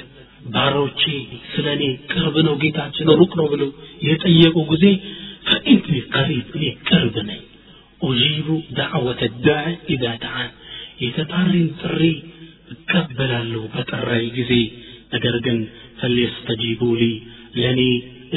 ባሮቼ 0.55 1.01
ስለ 1.53 1.65
እኔ 1.75 1.83
ቅርብ 2.11 2.35
ነው 2.47 2.53
ጌታችን 2.61 3.07
ሩቅ 3.21 3.31
ነው 3.39 3.47
ብለው 3.53 3.69
የጠየቁ 4.09 4.55
ጊዜ 4.69 4.85
ፈኢኒ 5.47 5.95
ቀሪብ 6.13 6.45
እኔ 6.57 6.65
ቅርብ 6.89 7.15
ነኝ 7.29 7.41
ኡጂቡ 8.07 8.47
ዳዕወተ 8.77 9.21
ዳዕ 9.47 9.65
ኢዛ 9.93 10.03
ደዓን 10.23 10.51
የተጣሪን 11.05 11.67
ጥሪ 11.81 12.01
እቀበላለሁ 12.75 13.63
በጠራይ 13.73 14.23
ጊዜ 14.37 14.53
ነገር 15.15 15.35
ግን 15.47 15.57
ፈልየስተጂቡ 16.03 16.81
ሊ 17.01 17.03
ለእኔ 17.54 17.80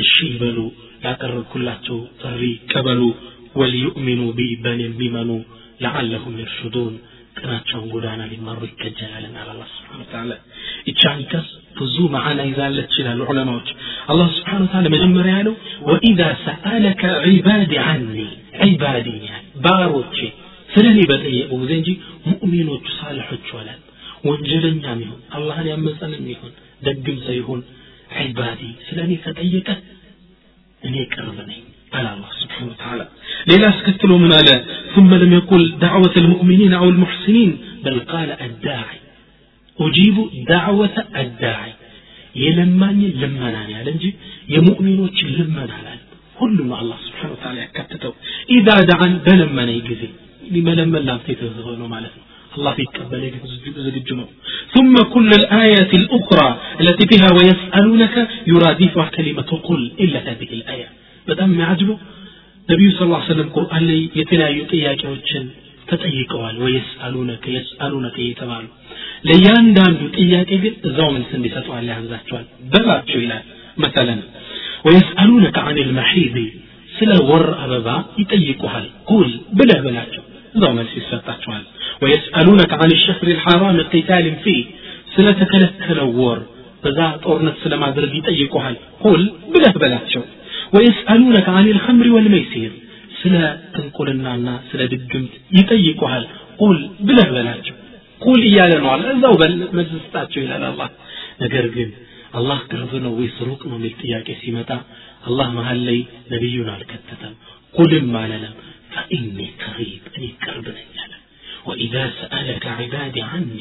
እሺ 0.01 0.13
ይበሉ 0.29 0.57
ያቀረብኩላቸው 1.05 1.97
ጥሪ 2.21 2.41
ቀበሉ 2.71 3.01
ወሊዩእሚኑ 3.59 4.21
ቢ 4.37 4.47
በን 4.63 4.79
የሚመኑ 4.85 5.29
ለዓለሁም 5.83 6.35
ይርሽዱን 6.41 6.95
ቅናቸውን 7.39 7.87
ጎዳና 7.93 8.21
ሊመሩ 8.31 8.59
ይከጀላልናል 8.69 9.47
አላ 9.53 9.63
ስብን 9.71 10.03
ታላ 10.11 10.31
ይቺ 10.89 11.01
ብዙ 11.79 11.95
ማዕና 12.13 12.41
ይዛለች 12.49 12.93
ይላሉ 12.99 13.21
ዑለማዎች። 13.31 13.69
አላህ 14.11 14.27
ስብሓን 14.37 14.65
ታላ 14.73 14.85
መጀመሪያ 14.93 15.33
ያለው 15.39 15.55
ወኢዛ 15.89 16.21
ሰአለከ 16.45 17.01
ዒባዲ 17.27 17.73
አኒ 17.85 18.15
ዒባዲ 18.65 19.07
ባሮቼ 19.65 20.17
ስለ 20.69 20.85
እኔ 20.93 21.01
በጠየቁ 21.11 21.51
ጊዜ 21.63 21.73
እንጂ 21.79 21.89
ሙእሚኖቹ 22.27 22.85
ሳልሖች 22.99 23.47
ወላል 23.57 23.81
ወንጀለኛም 24.29 25.01
ይሁን 25.05 25.19
አላህን 25.37 25.67
ያመፀንም 25.71 26.25
ይሁን 26.33 26.53
ደግም 26.87 27.17
ሰው 27.25 27.35
ዒባዲ 28.22 28.60
ስለ 28.86 28.98
እኔ 29.06 29.12
ከጠየቀ 29.26 29.68
እኔ 30.82 30.96
ቅርብ 31.14 31.38
ነኝ 31.50 31.62
على 31.96 32.08
الله 32.14 32.30
سبحانه 32.42 32.68
وتعالى 32.72 33.04
ليلا 33.48 33.68
اسكتلوا 33.74 34.18
من 34.24 34.30
ألا 34.38 34.56
ثم 34.94 35.10
لم 35.22 35.30
يقل 35.38 35.62
دعوة 35.86 36.14
المؤمنين 36.22 36.72
أو 36.80 36.86
المحسنين 36.94 37.50
بل 37.84 37.96
قال 38.12 38.30
الداعي 38.48 38.98
أجيب 39.78 40.16
دعوة 40.54 40.96
الداعي 41.22 41.72
يلماني 42.44 43.06
لمناني 43.20 43.72
على 43.78 43.90
እንጂ 43.94 44.04
የሙእሚኖች 44.54 45.16
ልመና 45.36 45.70
አላል 45.80 46.00
ሁሉም 46.40 46.68
አላህ 46.80 46.98
ስብሓን 47.06 47.30
ወተላ 47.34 47.56
ያካትተው 47.66 48.12
ኢዛ 48.56 48.68
ዳዓን 48.90 49.14
በለመነኝ 49.26 49.78
ጊዜ 49.88 50.02
ሊመለመን 50.54 51.02
ላንተ 51.08 51.26
የተዘዘ 51.34 51.66
ነው 51.82 51.88
ማለት 51.94 52.14
ነው 52.18 52.24
الله 52.56 52.74
يتقبل 52.84 53.22
زجج 53.86 54.08
ነው 54.20 54.26
ثم 54.74 54.94
كل 55.14 55.30
الآيات 55.40 55.92
الأخرى 56.00 56.48
التي 56.82 57.04
فيها 57.10 57.28
ويسألونك 57.36 58.16
يرادفها 58.52 59.06
كلمة 59.16 59.50
قل 59.68 59.80
إلا 60.04 60.18
هذه 60.28 60.50
الآية 60.58 60.88
በጣም 61.28 61.48
የሚያጅበው 61.52 61.96
ነቢዩ 62.70 62.88
ስ 62.98 63.02
ሰለም 63.30 63.48
ቁርአን 63.56 63.82
ላይ 63.90 64.00
የተለያዩ 64.20 64.58
ጥያቄዎችን 64.72 65.44
ተጠይቀዋል 65.90 66.56
ወየስአሉነከ 66.64 67.44
የስአሉነከ 67.56 68.16
እየተባሉ 68.24 68.66
ለእያንዳንዱ 69.28 70.00
ጥያቄ 70.18 70.50
ግን 70.64 70.74
እዛው 70.88 71.08
መልስ 71.16 71.30
እንዲሰጠዋል 71.38 71.86
ያዛቸዋል 71.92 72.46
በላቸው 72.72 73.18
ይላል 73.24 73.44
መሰለን 73.84 74.20
ወየስአሉነከ 74.88 75.56
አን 75.70 75.78
ልመሒድ 75.88 76.36
ስለ 76.98 77.12
ወር 77.30 77.46
አበባ 77.64 77.88
ይጠይቁሃል 78.22 78.86
ቁል 79.10 79.30
ብለህ 79.58 79.80
በላቸው 79.86 80.24
እዛው 80.56 80.72
መልስ 80.78 80.92
ይሰጣቸዋል 81.00 81.64
ወየስአሉነከ 82.02 82.72
አን 82.84 82.92
ሸህር 83.04 83.28
ልሐራም 83.30 83.78
ቂታልን 83.92 84.36
ፊህ 84.44 84.60
ስለተከለከለው 85.14 86.10
ወር 86.22 86.40
በዛ 86.84 86.98
ጦርነት 87.24 87.56
ስለማድረግ 87.64 88.12
ይጠይቁሃል 88.20 88.76
ቁል 89.04 89.22
ብለህ 89.54 89.74
በላቸው 89.82 90.24
ويسألونك 90.74 91.46
عن 91.56 91.66
الخمر 91.74 92.06
والميسير 92.14 92.72
ስለ 93.20 93.34
ጥንቁልናና 93.74 94.46
ስለ 94.68 94.80
ድግምት 94.92 95.32
ይጠይቁሃል 95.56 96.24
ቁል 96.60 96.78
ብለህ 97.08 97.28
በላቸው 97.34 97.74
ቁል 98.20 98.40
እያለ 98.50 98.72
ነው 98.82 98.88
አለ 98.94 99.04
እዛው 99.14 99.34
መልስ 99.78 99.90
ስጣቸው 100.04 100.40
ይላል 100.44 100.62
አላህ 100.70 100.88
ነገር 101.42 101.66
ግን 101.76 101.88
አላህ 102.38 102.58
ቅርብ 102.70 102.92
ነው 103.04 103.12
ወይስ 103.18 103.36
ሩቅ 103.48 103.60
ነው 103.70 103.76
የሚል 103.78 103.94
ጥያቄ 104.02 104.28
ሲመጣ 104.42 104.70
አላህ 105.28 105.48
መሀል 105.58 105.80
ላይ 105.88 105.98
ነቢዩን 106.32 106.68
አልከተተም 106.74 107.34
ቁልም 107.74 108.10
አለለም 108.22 108.54
ፈኢኒ 108.94 109.38
ቀሪብ 109.62 110.02
እኔ 110.16 110.24
ቅርብ 110.44 110.66
ነኝ 110.78 110.90
አለ 111.04 111.12
ወኢዛ 111.68 111.94
ሰአለከ 112.20 112.64
ዒባዲ 112.82 113.16
ዐኒ 113.30 113.58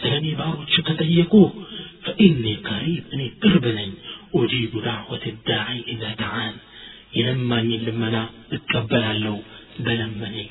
ስለ 0.00 0.12
እኔ 0.20 0.26
ባሮች 0.40 0.74
ከጠየቁ 0.88 1.34
ፈኢኒ 2.06 2.44
ቀሪብ 2.70 3.04
እኔ 3.16 3.22
ቅርብ 3.44 3.66
ነኝ 3.80 3.92
أجيب 4.34 4.72
دعوة 4.84 5.24
الداعي 5.26 5.78
إذا 5.88 6.10
دعان 6.14 6.54
يلمني 7.14 7.76
لمنا 7.86 8.22
اتقبل 8.52 9.04
له 9.24 9.36
بلمني 9.86 10.44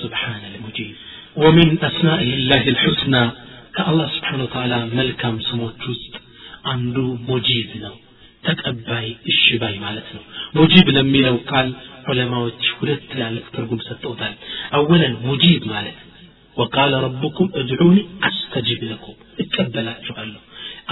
سبحان 0.00 0.42
المجيب 0.50 0.94
ومن 1.36 1.68
أسمائه 1.88 2.30
الله 2.38 2.62
الحسنى 2.74 3.24
ከአላህ 3.76 4.06
ስብሓን 4.16 4.40
ወተዓላ 4.44 4.74
መልካም 4.98 5.34
ስሞች 5.48 5.80
ውስጥ 5.92 6.14
አንዱ 6.72 6.96
ሙጂብ 7.30 7.70
ነው 7.84 7.96
ተቀባይ 8.46 9.08
እሺ 9.30 9.42
ባይ 9.62 9.74
ማለት 9.84 10.08
ነው 10.16 10.22
ሙጂብ 10.58 10.86
ለሚለው 10.96 11.36
ቃል 11.50 11.68
ዑለማዎች 12.10 12.64
ሁለት 12.80 13.02
ትላልቅ 13.12 13.46
ትርጉም 13.56 13.80
ሰጥተውታል 13.88 14.34
አወለን 14.78 15.14
ሙጂብ 15.28 15.62
ማለት 15.74 15.98
ወቃለ 16.56 16.92
ረቡኩም 17.06 17.48
እድዑኒ 17.60 17.96
አስተጂብ 18.28 18.82
ለኩም 18.90 19.16
እቀበላችኋለሁ 19.44 20.42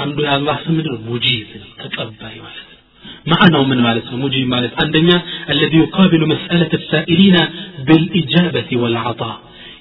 አንዱ 0.03 0.17
የአላህ 0.27 0.57
ስም 0.65 0.75
ምንድን 0.79 0.95
ነው 0.95 1.03
ሙጂብ 1.11 1.51
ነው 1.63 1.71
ተቀባይ 1.83 2.39
ማለት 2.47 2.65
ነው 2.69 2.81
معنى 3.33 3.59
من 3.71 3.79
مالت 3.87 4.09
مجيب 4.23 4.47
مالت 4.55 4.75
عندنا 4.83 5.17
الذي 5.55 5.79
يقابل 5.85 6.23
مسألة 6.35 6.73
السائلين 6.81 7.37
بالإجابة 7.89 8.71
والعطاء 8.83 9.37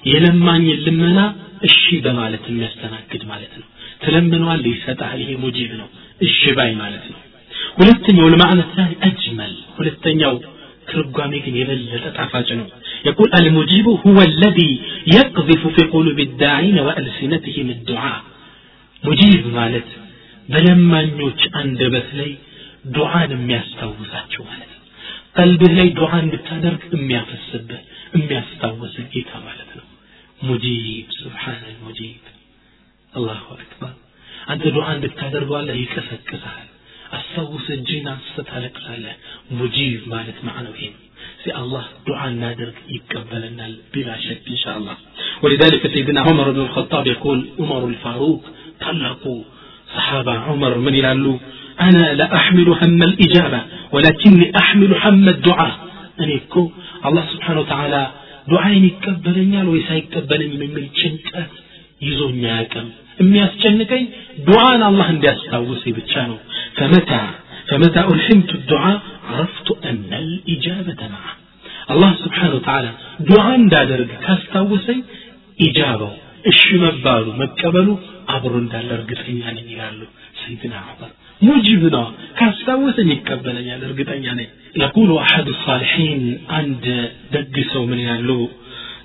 يلمان 0.06 0.62
يلمنا 0.72 1.24
الشي 1.68 1.96
بمالت 2.04 2.44
የሚያስተናግድ 2.50 3.22
ማለት 3.32 3.52
ነው 3.60 3.66
ትለምነዋል 4.04 4.62
ይሰጣል 4.72 5.18
ይሄ 5.22 5.30
ሙጂብ 5.44 5.70
ነው 5.80 5.88
እሺ 6.26 6.40
ባይ 6.58 6.70
ማለት 6.82 7.04
ነው 7.12 7.20
ሁለተኛው 7.78 8.26
ለማዕነ 8.34 8.60
ታኒ 8.74 8.92
አጅመል 9.08 9.54
ሁለተኛው 9.78 10.34
ትርጓሜ 10.90 11.32
ግን 11.44 11.54
የበለጠ 11.60 12.06
ጣፋጭ 12.18 12.48
ነው 12.60 12.68
يقول 13.08 13.28
المجيب 13.40 13.86
هو 14.04 14.18
الذي 14.30 14.70
يقذف 15.16 15.62
في 15.74 15.82
قلوب 15.94 16.18
الداعين 16.28 16.76
وألسنتهم 16.86 17.68
الدعاء 17.76 18.20
ሙጂብ 19.02 19.42
ማለት 19.58 19.88
በለማኞች 20.48 21.40
አንደበት 21.60 22.08
ላይ 22.18 22.30
ዱዓን 22.96 23.30
የሚያስታውሳቸው 23.36 24.42
ማለት 24.50 24.70
ነው 24.74 24.82
ቀልብህ 25.36 25.72
ላይ 25.78 25.88
ዱዓ 25.98 26.12
እንድታደርግ 26.24 26.82
የሚያፈስብህ 26.96 27.82
የሚያስታውስህ 28.16 29.06
ጌታ 29.14 29.32
ማለት 29.48 29.70
ነው 29.78 29.86
ሙጂብ 30.48 31.08
ስብሓን 31.20 31.62
ሙጂብ 31.86 32.22
አላሁ 33.12 33.44
አክበር 33.56 33.92
አንተ 34.52 34.64
ዱዓ 34.76 34.86
እንድታደርገዋለህ 34.96 35.76
ይቀሰቅስሃል 35.84 36.68
አስታውስ 37.16 37.66
እጅህን 37.78 38.06
አንስተ 38.14 38.46
ታለቅሳለህ 38.50 39.16
ሙጂብ 39.60 40.02
ማለት 40.14 40.38
ማዕነው 40.48 40.74
ይሄ 40.78 40.86
ነው 40.94 41.00
سي 41.44 41.50
الله 41.62 41.84
دعاء 42.08 42.30
نادر 42.42 42.68
يقبلنا 42.96 43.66
بلا 43.92 44.14
شك 44.26 44.44
إن 44.54 44.58
شاء 44.64 44.74
الله 44.78 44.96
ولذلك 45.42 45.82
سيدنا 45.94 46.20
عمر 46.20 46.46
بن 46.50 46.60
الخطاب 46.60 47.04
يقول 47.06 47.38
عمر 47.58 47.82
الفاروق 47.92 48.42
طلقوا 48.80 49.42
صحابة 49.96 50.34
عمر 50.48 50.72
من 50.78 50.94
يلالو 50.94 51.34
أنا 51.80 52.04
لا 52.20 52.26
أحمل 52.40 52.68
هم 52.80 53.00
الإجابة 53.02 53.60
ولكني 53.94 54.52
أحمل 54.62 54.90
هم 55.04 55.24
الدعاء 55.28 55.74
أنا 56.20 56.32
يكو 56.38 56.64
الله 57.06 57.24
سبحانه 57.34 57.60
وتعالى 57.60 58.02
دعاين 58.52 58.84
يقبلنيال 58.84 59.66
ويسا 59.68 59.94
يقبلني 60.02 60.56
من 60.62 60.70
من 60.76 60.84
ጭንቀት 60.98 61.52
ይዞኛ 62.06 62.42
ያቅም 62.58 62.88
የሚያስጨንቀኝ 63.22 64.04
ዱዓን 64.48 64.82
አላህ 64.90 65.08
እንዲያስታውሰኝ 65.16 65.94
ብቻ 66.00 66.12
ነው 66.32 66.38
ፈመታ 66.80 67.12
فمتى 67.68 68.00
ألحمت 68.14 68.50
الدعاء 68.60 68.98
عرفت 69.30 69.68
أن 69.90 70.10
الإجابة 70.22 71.00
معه 71.14 71.32
الله 71.92 72.10
سبحانه 72.24 72.54
وتعالى 72.58 72.90
دعاء 73.30 73.58
دادرق 73.74 74.10
كاستاوسي 74.24 74.98
إجابة 75.68 76.10
እሺ 76.50 76.62
መባሉ 76.84 77.26
መቀበሉ 77.42 77.88
አብሮ 78.34 78.52
እንዳለ 78.62 78.88
እርግጠኛ 78.98 79.40
ነኝ 79.56 79.66
ይላሉ 79.74 80.00
ሰይድና 80.40 80.74
ዑመር 80.90 81.10
ሙጂብ 81.46 81.82
ነው 81.94 82.04
ካስታወሰኝ 82.38 83.08
ይቀበለኛል 83.16 83.80
እርግጠኛ 83.88 84.24
ነኝ 84.40 84.48
يقول 84.84 85.10
أحد 85.26 85.46
الصالحين 85.56 86.20
عند 86.56 86.84
دق 87.34 87.54
سو 87.72 87.82
من 87.90 88.00
يالو 88.08 88.40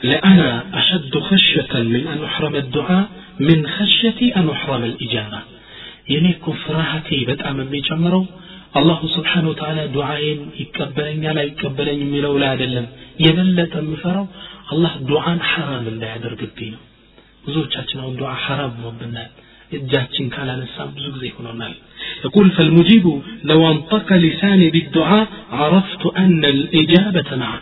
لأنا 0.09 0.49
أشد 0.79 1.13
خشية 1.27 1.73
من 1.93 2.01
أن 2.13 2.19
أحرم 2.29 2.55
الدعاء 2.63 3.05
من 3.39 3.59
خشيتي 3.75 4.27
أن 4.39 4.47
أحرم 4.55 4.83
الإجابة 4.91 5.39
የኔኮ 6.13 6.45
ፍርሃቴ 6.61 7.09
በጣም 7.29 7.55
የሚጨምረው 7.61 8.23
አላሁ 8.79 8.99
ስብሓን 9.15 9.45
ወተላ 9.51 9.79
ዱዓዬን 9.95 10.39
ይቀበለኛል 10.61 11.37
አይቀበለኝ 11.43 11.99
የሚለው 12.03 12.33
ላይ 12.41 12.49
አይደለም 12.53 12.85
የበለጠ 13.25 13.73
የምፈራው 13.83 14.25
አላህ 14.73 14.93
ዱዓን 15.09 15.39
ሐራም 15.51 15.85
እንዳያደርግብኝ 15.93 16.71
ነው 16.75 16.81
ብዙዎቻችን 17.45 17.99
አሁን 18.03 18.15
ዱዓ 18.21 18.31
ሐራም 18.45 18.73
ሆኖብናል 18.79 19.29
እጃችን 19.77 20.27
ካላነሳም 20.35 20.89
ብዙ 20.97 21.05
ጊዜ 21.17 21.25
ሆኖናል 21.37 21.75
يقول 22.25 22.47
فالمجيب 22.57 23.05
لو 23.51 23.59
انطق 23.73 24.07
لساني 24.25 24.67
بالدعاء 24.75 25.25
عرفت 25.59 26.03
أن 26.23 26.41
الإجابة 26.55 27.29
معه 27.43 27.59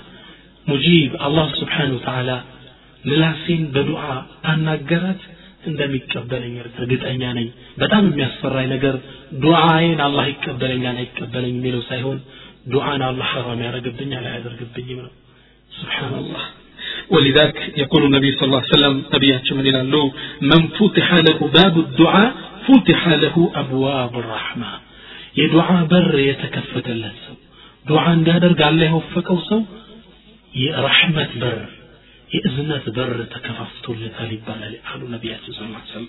مجيب 0.67 1.12
الله 1.27 1.47
سبحانه 1.62 1.93
وتعالى 1.97 2.38
ምላሴን 3.03 3.63
በዱዓ 3.73 4.03
አናገራት 4.51 5.21
እንደሚቀበለኝ 5.69 6.53
እርግጠኛ 6.82 7.23
ነኝ 7.38 7.47
በጣም 7.82 8.03
የሚያስፈራኝ 8.10 8.67
ነገር 8.75 8.95
ዱዓዬን 9.45 9.99
አላህ 10.08 10.25
ይቀበለኛል 10.34 10.97
አይቀበለኝ 11.03 11.56
የሚለው 11.58 11.82
ሳይሆን 11.89 12.19
ዱዓን 12.73 13.01
አላህ 13.10 13.27
ሐራም 13.36 13.60
ያደረግብኛል 13.67 14.25
አያደርግብኝም 14.32 15.01
ነው 15.08 15.13
ስብሓንላህ 15.71 16.45
ولذلك 17.13 17.58
يقول 17.84 18.01
النبي 18.08 18.30
صلى 18.32 18.45
الله 18.47 18.62
عليه 18.63 18.75
وسلم 18.75 18.95
نبياتهم 19.15 19.56
من 19.60 19.65
يلالو 19.69 20.03
من 20.51 20.62
فتح 20.77 21.08
له 21.27 21.39
باب 21.58 21.75
الدعاء 21.86 22.30
فتح 22.67 23.01
له 23.23 23.36
أبواب 23.62 24.13
الرحمة 24.23 24.71
يدعى 25.41 25.80
بر 25.93 26.13
يتكفت 26.32 26.88
اللسو 26.95 27.34
دعاء 27.86 28.15
قادر 28.27 28.51
قال 28.62 28.73
له 28.82 28.91
وفقه 28.99 29.38
سو 29.49 29.60
رحمة 30.88 31.30
بر 31.41 31.60
የእዝነት 32.36 32.86
በር 32.97 33.13
ተከፋፍቶለታል 33.34 34.32
ይባላል 34.38 34.73
አሉ 34.91 35.01
ነቢያችን 35.15 35.53
ስ 35.58 35.62
ሰለም 35.95 36.08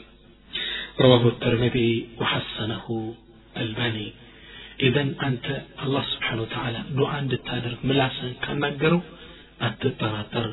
رواه 1.05 1.25
الترمذي 1.35 1.91
وحسنه 2.21 2.87
الباني 3.57 4.09
إذن 4.87 5.09
أنت 5.29 5.47
الله 5.85 6.05
سبحانه 6.15 6.43
وتعالى 6.47 6.81
دعاء 6.99 7.19
እንድታደርግ 7.25 7.81
ምላስን 7.89 8.33
ካናገረው 8.45 9.01
አትጠራጠር 9.67 10.47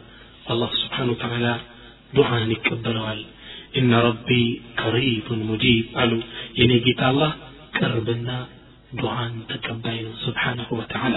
الله 0.52 0.72
سبحانه 0.84 1.12
وتعالى 1.16 1.54
دعاء 2.18 2.42
ይቀበለዋል 2.56 3.20
إن 3.80 3.92
ربي 4.08 4.46
قريب 4.84 5.28
مجيب 5.50 5.86
قالوا 5.98 6.22
የኔ 6.60 6.72
ጌታ 6.86 7.02
አላህ 7.12 7.32
ቅርብና 7.78 8.30
ዱዓን 9.02 9.34
ተቀባይ 9.52 9.98
ነው 10.08 10.14
ስብሓንሁ 10.26 10.68
ወተዓላ 10.80 11.16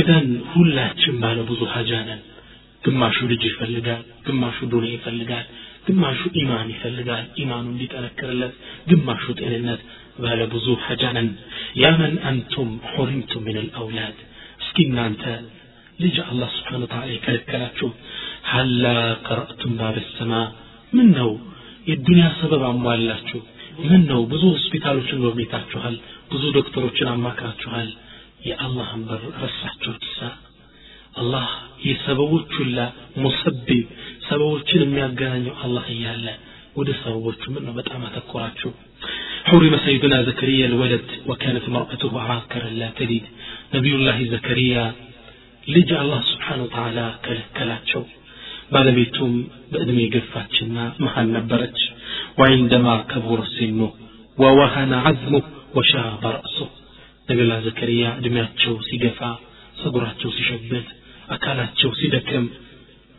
ኢዘን 0.00 0.28
ሁላችን 0.52 1.14
ባለ 1.22 1.38
ብዙ 1.50 1.60
ሀጃ 1.74 1.90
ነን 2.08 2.20
ግማሹ 2.84 3.18
ልጅ 3.30 3.42
ይፈልጋል 3.50 4.02
ግማሹ 4.26 4.58
ዱንያ 4.72 4.92
ይፈልጋል 4.96 5.44
ግማሹ 5.86 6.20
ኢማን 6.40 6.68
ይፈልጋል 6.74 7.24
ኢማኑ 7.42 7.64
እንዲጠነክርለት 7.72 8.54
ግማሹ 8.90 9.24
ጤንነት 9.40 9.80
ባለ 10.22 10.40
ብዙ 10.52 10.66
ሐጃነን 10.84 11.28
ያመን 11.82 12.14
አንቱም 12.30 12.70
ሑሪምቱም 12.92 13.44
ምን 13.46 13.56
ልአውላድ 13.60 14.18
እስኪ 14.62 14.78
እናንተ 14.88 15.24
ልጅ 15.98 16.16
አላህ 16.24 16.50
ስብሓን 16.56 16.84
ተላ 16.84 17.02
የከለከላችሁ 17.12 17.88
ሀላ 18.50 18.84
ቀረእቱም 19.26 19.72
ባብ 19.80 19.96
ሰማ 20.14 20.32
ምን 20.92 21.08
ነው 21.18 21.30
የዱንያ 21.86 22.26
ሰበብ 22.38 22.62
አሟላችሁ 22.68 23.40
ምን 23.88 24.02
ነው 24.10 24.20
ብዙ 24.32 24.42
ሆስፒታሎችን 24.54 25.22
ጎብኝታችኋል 25.24 25.94
ብዙ 26.32 26.42
ዶክተሮችን 26.56 27.10
አማክራችኋል 27.14 27.88
የአላህን 28.48 29.02
በር 29.08 29.22
ረሳችሁት 29.42 30.04
ሳ 30.14 30.30
አላህ 31.16 31.46
የሰበቦች 31.88 32.52
ሁላ 32.60 32.78
ሙሰቢብ 33.24 33.86
ሰበቦችን 34.28 34.82
የሚያገናኘው 34.84 35.54
አላህ 35.64 35.86
እያለ 35.96 36.26
ወደ 36.78 36.90
ሰበቦቹ 37.02 37.42
ምን 37.54 37.64
ነው 37.68 37.76
በጣም 37.80 38.02
አተኮራችሁ 38.08 38.72
حرم 39.44 39.74
سيدنا 39.86 40.18
زكريا 40.22 40.66
الولد 40.66 41.06
وكانت 41.28 41.64
مرأته 41.68 42.12
عاكرا 42.26 42.68
لا 42.80 42.88
تلد 42.98 43.24
نبي 43.74 43.92
الله 43.98 44.18
زكريا 44.34 44.84
ልጅ 45.66 45.88
አላህ 46.02 46.20
ስብሓን 46.30 46.60
ወተላ 46.64 46.98
ከለከላቸው 47.24 48.02
ባለቤቱም 48.72 49.32
በዕድሜ 49.72 49.98
ገፋችና 50.14 50.76
መሀል 51.04 51.26
ነበረች 51.36 51.78
ወዒንደማ 52.40 52.86
ከቡረ 53.10 53.40
ሲኑ 53.54 53.80
ወወሀነ 54.38 54.92
ዐዝሙ 55.08 55.34
ወሻበ 55.78 56.22
ረእሱ 56.36 56.56
ነቢላ 57.28 57.52
ዘከርያ 57.66 58.04
ዕድሜያቸው 58.20 58.74
ሲገፋ 58.88 59.20
ጸጉራቸው 59.80 60.30
ሲሸብት 60.38 60.88
አካላቸው 61.36 61.92
ሲደክም 62.00 62.46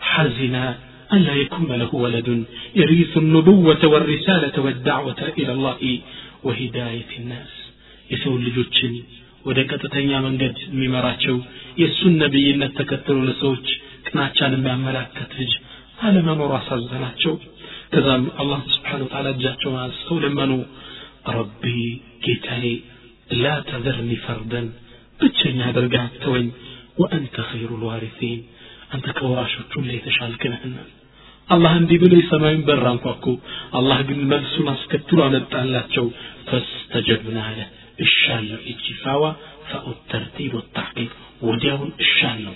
ሐዚና 0.01 0.57
ألا 1.17 1.35
يكون 1.43 1.71
له 1.81 1.91
ولد 2.05 2.27
يريث 2.81 3.11
النبوة 3.23 3.81
والرسالة 3.93 4.55
والدعوة 4.65 5.21
إلى 5.39 5.51
الله 5.55 5.81
وهداية 6.45 7.11
الناس 7.19 7.51
يسوي 8.09 8.39
ልጆችን 8.47 8.93
ወደ 9.47 9.57
ቀጥተኛ 9.69 10.09
መንገድ 10.27 10.55
የሚመራቸው 10.71 11.35
የእሱን 11.81 12.13
ነቢይነት 12.23 12.71
ተከትሎ 12.79 13.17
ለሰዎች 13.27 13.67
ቅናቻን 14.07 14.53
የሚያመላከት 14.57 15.31
ልጅ 15.41 15.51
አለመኖሩ 16.07 16.49
አሳዘናቸው 16.59 17.33
ከዛም 17.93 18.23
አላህ 18.41 18.59
ስብሓን 18.75 19.01
ወተላ 19.05 19.27
እጃቸውን 19.35 19.77
አንስተው 19.85 20.17
ለመኑ 20.25 20.51
ረቢ 21.37 21.63
ጌታዬ 22.25 22.65
ላ 23.43 23.55
ተዘርኒ 23.69 24.11
ፈርደን 24.25 24.67
ብቸኛ 25.19 25.59
አድርጋ 25.71 25.95
አትወኝ 26.07 26.47
ወአንተ 26.97 27.35
ኸይሩ 27.49 27.71
ልዋሪሲን 27.81 28.41
አንተ 28.95 29.07
ከወራሾቹ 29.17 29.71
ላይ 29.87 29.95
የተሻልክ 29.97 30.43
ነህና 30.53 30.77
አላህ 31.49 31.73
እንዲህ 31.79 31.97
ብሎ 32.01 32.13
የሰማዩን 32.19 32.61
በር 32.67 32.83
አንኳኩ 32.91 33.25
አላህ 33.77 33.99
ግን 34.09 34.19
መልሱን 34.31 34.67
አስከትሎ 34.73 35.19
አመጣላቸው 35.25 36.05
ፈስተጀብና 36.49 37.39
አለ 37.49 37.59
እሻለሁ 38.05 38.59
እቺ 38.71 38.85
ፋዋ 39.01 39.23
ፈኡ 39.69 39.87
ተርቲብ 40.11 40.53
ወታቂብ 40.59 41.09
ወዲያውን 41.47 41.91
እሻለሁ 42.05 42.55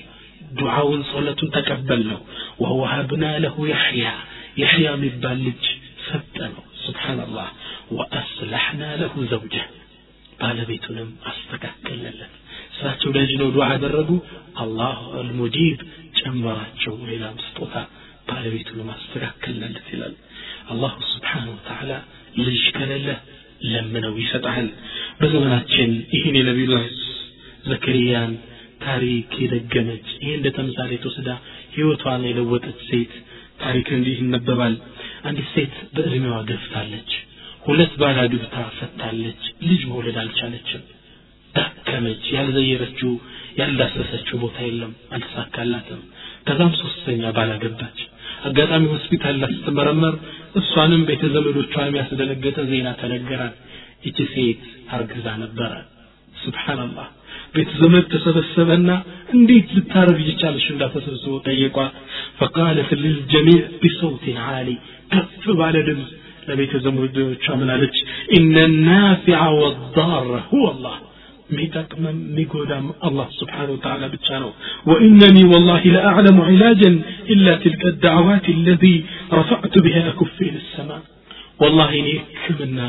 ዱዓውን 0.59 1.01
ጸሎቱን 1.09 1.49
ተቀበል 1.55 2.01
ነው 2.11 2.19
ወወሀብና 2.63 3.25
ለሁ 3.43 3.57
ያሕያ 3.73 4.05
ያሕያ 4.61 4.87
የሚባል 4.95 5.39
ልጅ 5.47 5.65
ሰጠ 6.07 6.37
ነው 6.53 6.63
ስብሓንላህ 6.85 7.49
ወአስላሕና 7.97 8.83
ለሁ 9.01 9.13
ዘውጀ 9.31 9.55
ባለቤቱንም 10.41 11.09
አስተካከለለት 11.31 12.33
እሳቸው 12.82 13.10
ለዚህ 13.16 13.36
ነው 13.40 13.48
ዱዓ 13.54 13.66
አደረጉ 13.74 14.10
አላህ 14.62 14.94
አልሙጂብ 15.18 15.80
ጨመራቸው 16.18 16.94
ሌላም 17.10 17.36
ስጦታ 17.44 17.74
ባለቤቱንም 18.28 18.88
አስተካከለለት 18.94 19.86
ይላል። 19.92 20.14
አላሁ 20.72 20.94
ስብሓን 21.12 21.46
ወተዓላ 21.52 21.92
ልጅ 22.40 22.62
ከሌለ 22.76 23.08
ለምነው 23.70 24.14
ይሰጣል። 24.22 24.68
በዘመናችን 25.20 25.90
ይህን 26.14 26.36
የነቢዩላህ 26.38 26.84
ዘከርያን 27.68 28.32
ታሪክ 28.86 29.32
የደገመች 29.42 30.08
ይህ 30.22 30.32
እንደ 30.38 30.48
ተምሳሌ 30.56 30.92
ወስዳ 31.04 31.28
ህይወቷን 31.74 32.24
የለወጠች 32.28 32.80
ሴት 32.88 33.12
ታሪክ 33.62 33.88
እንዲህ 33.96 34.16
ይነበባል። 34.22 34.74
አንዲት 35.28 35.48
ሴት 35.54 35.74
በእድሜዋ 35.94 36.38
ገፍታለች 36.48 37.10
ሁለት 37.62 37.92
ባል 38.00 38.16
አግብታ 38.22 38.56
ፈታለች 38.78 39.40
ልጅ 39.68 39.82
መውለድ 39.90 40.16
አልቻለችም 40.22 40.82
ዳከመች 41.54 42.24
ያልዘየረችው 42.36 43.12
ያልዳሰሰችው 43.58 44.36
ቦታ 44.42 44.58
የለም 44.66 44.92
አልተሳካላትም። 45.14 46.00
ከዛም 46.46 46.72
ሶስተኛ 46.82 47.22
ባል 47.36 47.50
አገባች። 47.56 47.98
አጋጣሚ 48.48 48.84
ሆስፒታል 48.92 49.36
ላይ 49.42 49.50
ስትመረመር 49.56 50.14
እሷንም 50.60 51.02
ቤተ 51.08 51.22
ዘመዶቿን 51.34 51.88
የሚያስደነገጠ 51.88 52.58
ዜና 52.70 52.88
ተነገራል 53.00 53.52
ይቺ 54.06 54.18
ሴት 54.32 54.62
አርግዛ 54.94 55.26
ነበረ። 55.42 55.72
ስብሓንላህ 56.36 57.08
ቤተ 57.54 57.70
ዘመድ 57.80 58.04
ተሰበሰበና 58.12 58.90
እንዴት 59.34 59.68
ልታረግ 59.76 60.18
ይቻልሽ 60.24 60.66
እንዳተሰብስቦ 60.72 61.34
ጠየቋት። 61.46 61.94
ፈቃለት 62.40 62.90
ልልጀሚዕ 63.02 63.60
ቢሰውትን 63.82 64.38
ዓሊ። 64.48 64.68
ከፍ 65.12 65.44
ባለ 65.60 65.76
ድምፅ 65.88 66.10
ለቤተ 66.48 66.72
ዘመዶቿ 66.84 67.16
ምን 67.60 67.68
አለች? 67.74 67.96
ኢነ 68.36 68.56
ናፊዐ 68.86 69.40
ወዳረ 69.58 70.30
ሁወ 70.48 70.64
አላህ 70.72 70.96
የሚጠቅመም 71.51 72.17
የሚጎዳም 72.23 72.87
አላህ 73.07 73.27
ስብሓን 73.37 73.69
ወተዓላ 73.73 74.05
ብቻ 74.15 74.27
ነው 74.43 74.49
ወኢነኒ 74.89 75.37
ወላሂ 75.53 75.83
ለአዕለሙ 75.95 76.39
ዒላጀን 76.49 76.95
ኢላ 77.35 77.47
ትልከ 77.63 77.91
ዳዕዋት 78.05 78.47
አለዚ 78.53 78.83
ረፈዕቱ 79.37 79.75
ብሃ 79.85 80.05
ኩፌ 80.19 80.37
ልሰማ 80.55 80.89
ወላሂ 81.63 81.93
እኔ 82.01 82.09
ህክምና 82.41 82.79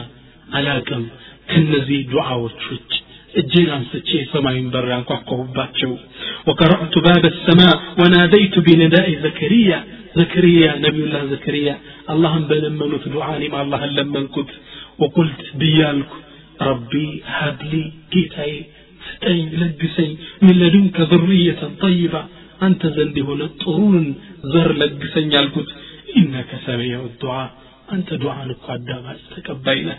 አላቅም 0.53 1.05
ከነዚህ 1.51 2.01
ዱዓዎች 2.13 2.61
ውጭ 2.73 2.91
እጄን 3.35 3.69
አንስቼ 3.77 4.09
የሰማዩን 4.19 4.69
በር 4.75 4.87
ያንኳኳሁባቸው 4.93 5.91
ወቀረዕቱ 6.49 6.95
ባብ 7.07 7.25
ሰማ 7.47 7.61
ወናደይቱ 8.01 8.55
ቢነዳኢ 8.67 9.11
ዘከርያ 9.25 9.73
ዘከርያ 10.19 10.67
ነቢዩላህ 10.85 11.23
ዘከርያ 11.33 11.71
አላህን 12.13 12.45
በለመኑት 12.51 13.05
ዱዓ 13.15 13.27
እኔም 13.39 13.55
አላህን 13.63 13.93
ለመንኩት 13.99 14.51
ወቁልት 15.03 15.43
ربي 16.62 17.22
هب 17.26 17.58
لي 17.72 17.92
جيتاي 18.14 18.66
ستين 19.10 19.50
لقسي 19.60 20.18
من 20.42 20.54
لدنك 20.60 21.00
ذرية 21.00 21.62
طيبة. 21.82 22.26
أنت 22.62 22.88
زندي 22.88 23.22
هنا 23.22 23.50
طرون 23.66 24.16
زر 24.44 24.74
لقسي 24.74 25.20
يالكت 25.20 25.70
إنك 26.18 26.50
سميع 26.66 27.00
الدعاء. 27.00 27.52
أنت 27.92 28.14
دعاء 28.14 28.48
نقعد 28.48 29.18
تكبينا 29.36 29.98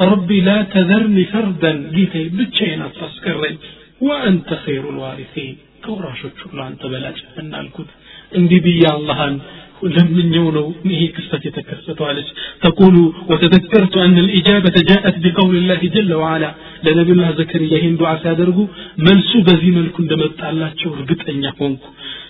ربي 0.00 0.40
لا 0.40 0.62
تذرني 0.62 1.24
فردا 1.24 1.90
جيتاي 1.94 2.28
بتشينا 2.28 2.88
تسكرين 2.88 3.58
وأنت 4.00 4.54
خير 4.54 4.90
الوارثين. 4.90 5.56
كوراشو 5.84 6.28
شكرا 6.40 6.68
أنت 6.68 6.86
بلاش 6.86 7.24
أن 7.38 7.54
الكت 7.54 7.90
اندي 8.36 8.58
بي 8.60 8.78
يا 8.84 8.96
الله 8.96 9.28
أنت 9.28 9.40
جنونه 9.82 10.74
نهي 10.84 11.06
قصة 11.06 11.38
تكست 11.38 12.02
عليك. 12.02 12.26
تقول 12.62 13.12
وتذكرت 13.28 13.96
أن 13.96 14.18
الإجابة 14.18 14.74
جاءت 14.90 15.16
بقول 15.24 15.56
الله 15.56 15.80
جل 15.94 16.14
وعلا. 16.14 16.54
لنبي 16.84 17.12
الله 17.12 17.30
زكريا 17.38 17.78
هندو 17.84 18.06
عسى 18.06 18.34
درقو 18.34 18.66
من 18.98 19.22
سبزي 19.32 19.70
ملك 19.70 19.96
دمت 20.00 20.40
الله 20.50 20.72
رقت 20.86 21.28
أن 21.28 21.44
يقومك 21.44 21.78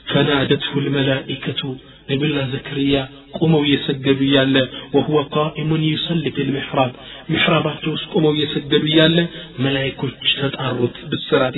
فنادته 0.06 0.78
الملائكة. 0.78 1.76
نبي 2.10 2.26
الله 2.26 2.48
زكريا 2.52 3.08
قوموا 3.32 3.66
يسجدوا 3.66 4.26
يالا 4.36 4.68
وهو 4.94 5.22
قائم 5.22 5.70
يصلي 5.76 6.30
في 6.30 6.42
المحراب. 6.42 6.92
محرابات 7.28 7.84
قوموا 8.12 8.34
يسجدوا 8.34 8.88
يالا 8.88 9.26
ملائكة 9.58 10.08
تتعرض 10.42 10.94
بالسرات 11.10 11.56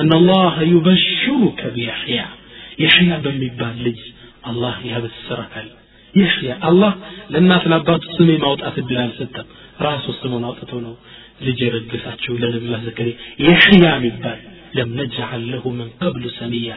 أن 0.00 0.12
الله 0.12 0.62
يبشرك 0.62 1.72
بيحيى. 1.74 2.24
يحيى 2.78 3.20
بن 3.24 3.40
لي 3.84 3.94
لج 4.45 4.49
الله 4.51 4.77
يبشرك 4.93 5.53
يحيى 6.13 6.53
الله 6.69 6.93
لما 7.29 7.55
تلبات 7.57 8.01
سمي 8.17 8.35
موت 8.37 8.61
أتبلال 8.61 9.09
ستة 9.19 9.43
راسه 9.81 10.11
سمون 10.21 10.43
أوتتونه 10.43 10.93
ልጅ 11.47 11.59
የረገሳቸው 11.65 12.33
ለነቢላ 12.41 12.75
ዘከሪያ 12.85 13.13
የሕያ 13.45 13.85
የሚባል 13.93 14.39
ለም 14.77 14.89
ነጅዓል 14.99 15.41
ለሁ 15.51 15.63
ምን 15.77 15.87
ቀብሉ 15.99 16.23
ሰሚያ 16.39 16.69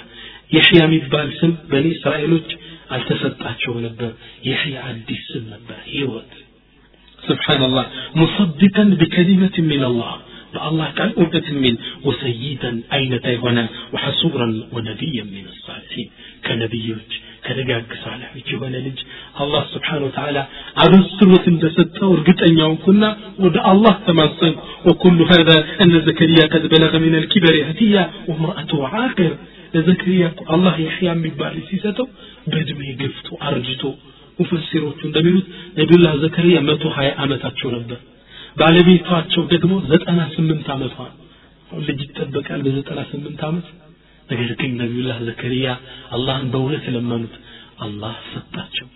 የሕያ 0.54 0.80
የሚባል 0.84 1.28
ስም 1.40 1.52
በኒ 1.70 1.86
እስራኤሎች 1.96 2.48
አልተሰጣቸው 2.94 3.74
ነበር 3.86 4.10
የሕያ 4.48 4.76
አዲስ 4.90 5.20
ስም 5.32 5.44
ነበር 5.54 5.78
ህይወት 5.92 6.32
ስብሓንላህ 7.18 7.86
ሙሰድቀን 8.20 8.90
ቢከሊመት 9.02 9.56
ምን 9.68 9.82
አላህ 9.90 10.14
በአላህ 10.54 10.88
ቃል 10.98 11.10
እውቀት 11.20 11.46
የሚል 11.52 11.76
ወሰይደን 12.08 12.76
አይነታ 12.96 13.26
የሆነ 13.36 13.58
ወሐሱረን 13.94 14.54
ወነቢየን 14.76 15.28
ምን 15.36 15.46
ሳሊሒን 15.66 16.08
ከነቢዮች 16.46 17.12
ከደጋግ 17.45 17.91
ሳለፊች 18.01 18.47
የሆነ 18.53 18.75
ልጅ 18.85 18.99
አላህ 19.43 19.63
ስብሓን 19.73 20.01
ወተላ 20.07 20.37
አበስሮት 20.83 21.45
እንደሰጠው 21.51 22.09
እርግጠኛ 22.17 22.57
ሆንኩና 22.67 23.03
ወደ 23.45 23.57
አላህ 23.71 23.95
ተማጸንኩ 24.07 24.59
ወኩሉ 24.89 25.19
ሀዛ 25.31 25.49
እነ 25.85 25.93
ዘከሪያ 26.07 26.43
ቀድ 26.53 26.65
በለገ 26.73 26.93
ምን 27.03 27.15
ልኪበር 27.23 27.57
ህትያ 27.69 27.95
ወምርአቱ 28.31 28.71
ዓቅር 29.01 29.33
ለዘከሪያ 29.73 30.25
አላህ 30.55 30.75
የሕያ 30.85 31.09
የሚባል 31.15 31.55
ሲሰጠው 31.69 32.07
በእድሜ 32.51 32.81
ገፍቶ 33.01 33.27
አርጅቶ 33.49 33.83
ሙፈሲሮቹ 34.39 34.99
እንደሚሉት 35.07 35.47
ነቢዩላህ 35.79 36.13
ዘከሪያ 36.23 36.59
መቶ 36.69 36.85
ሀያ 36.97 37.09
ዓመታቸው 37.23 37.69
ነበር 37.77 37.99
ባለቤቷቸው 38.59 39.43
ደግሞ 39.53 39.73
ዘጠና 39.91 40.21
ስምንት 40.35 40.67
ዓመቷ 40.75 40.95
ልጅ 41.69 41.99
ይጠበቃል 42.05 42.61
በዘጠና 42.65 42.99
ስምንት 43.11 43.41
ዓመት 43.47 43.67
ነገር 44.30 44.50
ግን 44.60 44.70
ነቢዩላህ 44.82 45.16
ዘከሪያ 45.28 45.68
አላህን 46.16 46.46
በእውነት 46.52 46.84
ለመኑት 46.96 47.34
አላህ 47.86 48.14
ሰጣቸው 48.34 48.88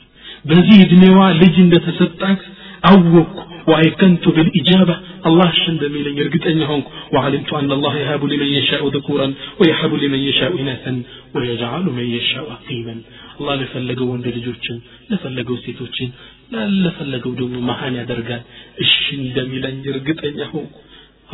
በዚህ 0.51 0.79
እድሜዋ 0.87 1.21
ልጅ 1.43 1.55
እንደተሰጣት 1.67 2.43
አወቅኩ 2.91 3.37
وأيقنت 3.71 4.25
بالإجابة 4.37 4.95
الله 5.29 5.49
شند 5.65 5.83
ميلين 5.95 6.17
يرقتني 6.21 6.65
هونك 6.71 6.87
وعلمت 7.15 7.51
أن 7.61 7.71
الله 7.77 7.93
يهاب 8.03 8.23
لمن 8.33 8.51
يشاء 8.59 8.83
ذكورا 8.97 9.29
ويحب 9.61 9.93
لمن 10.03 10.21
يشاء 10.29 10.51
إناثا 10.63 10.93
ويجعل 11.35 11.85
من 11.99 12.07
يشاء 12.19 12.45
عقيما 12.55 12.95
الله 13.39 13.55
لفلقوا 13.61 14.09
وند 14.13 14.27
لجوتشن 14.37 14.79
لفلقوا 15.11 15.57
سيتوتشن 15.65 16.11
لا 16.53 16.63
لفلقوا 16.85 17.35
دوم 17.39 17.55
مهان 17.71 17.95
يدرقان 18.01 18.43
الشند 18.85 19.37
ميلين 19.53 19.77
يرقتني 19.89 20.45
هونك 20.53 20.75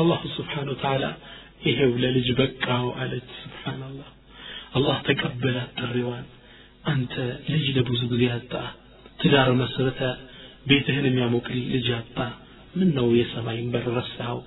الله 0.00 0.20
سبحانه 0.38 0.70
وتعالى 0.74 1.10
ይሄው 1.68 1.92
ለልጅ 2.02 2.26
በቃው 2.38 2.86
አለች 3.02 3.28
ስብሓንላህ 3.42 4.08
አላህ 4.78 4.96
ተቀበላት 5.08 5.70
ጥሪዋን 5.80 6.24
አንተ 6.92 7.14
ልጅ 7.52 7.66
ለብዙ 7.76 8.00
ጊዜ 8.12 8.22
ያጣ 8.32 8.52
ትዳር 9.20 9.50
መስረተ 9.62 10.00
ቤትህን 10.70 11.06
የሚያሞቅል 11.08 11.60
ልጅ 11.74 11.86
ያጣ 11.94 12.18
ምን 12.78 12.88
ነው 12.98 13.08
የሰማይን 13.20 13.68
በር 13.74 13.86
ረሳኸው 13.98 14.40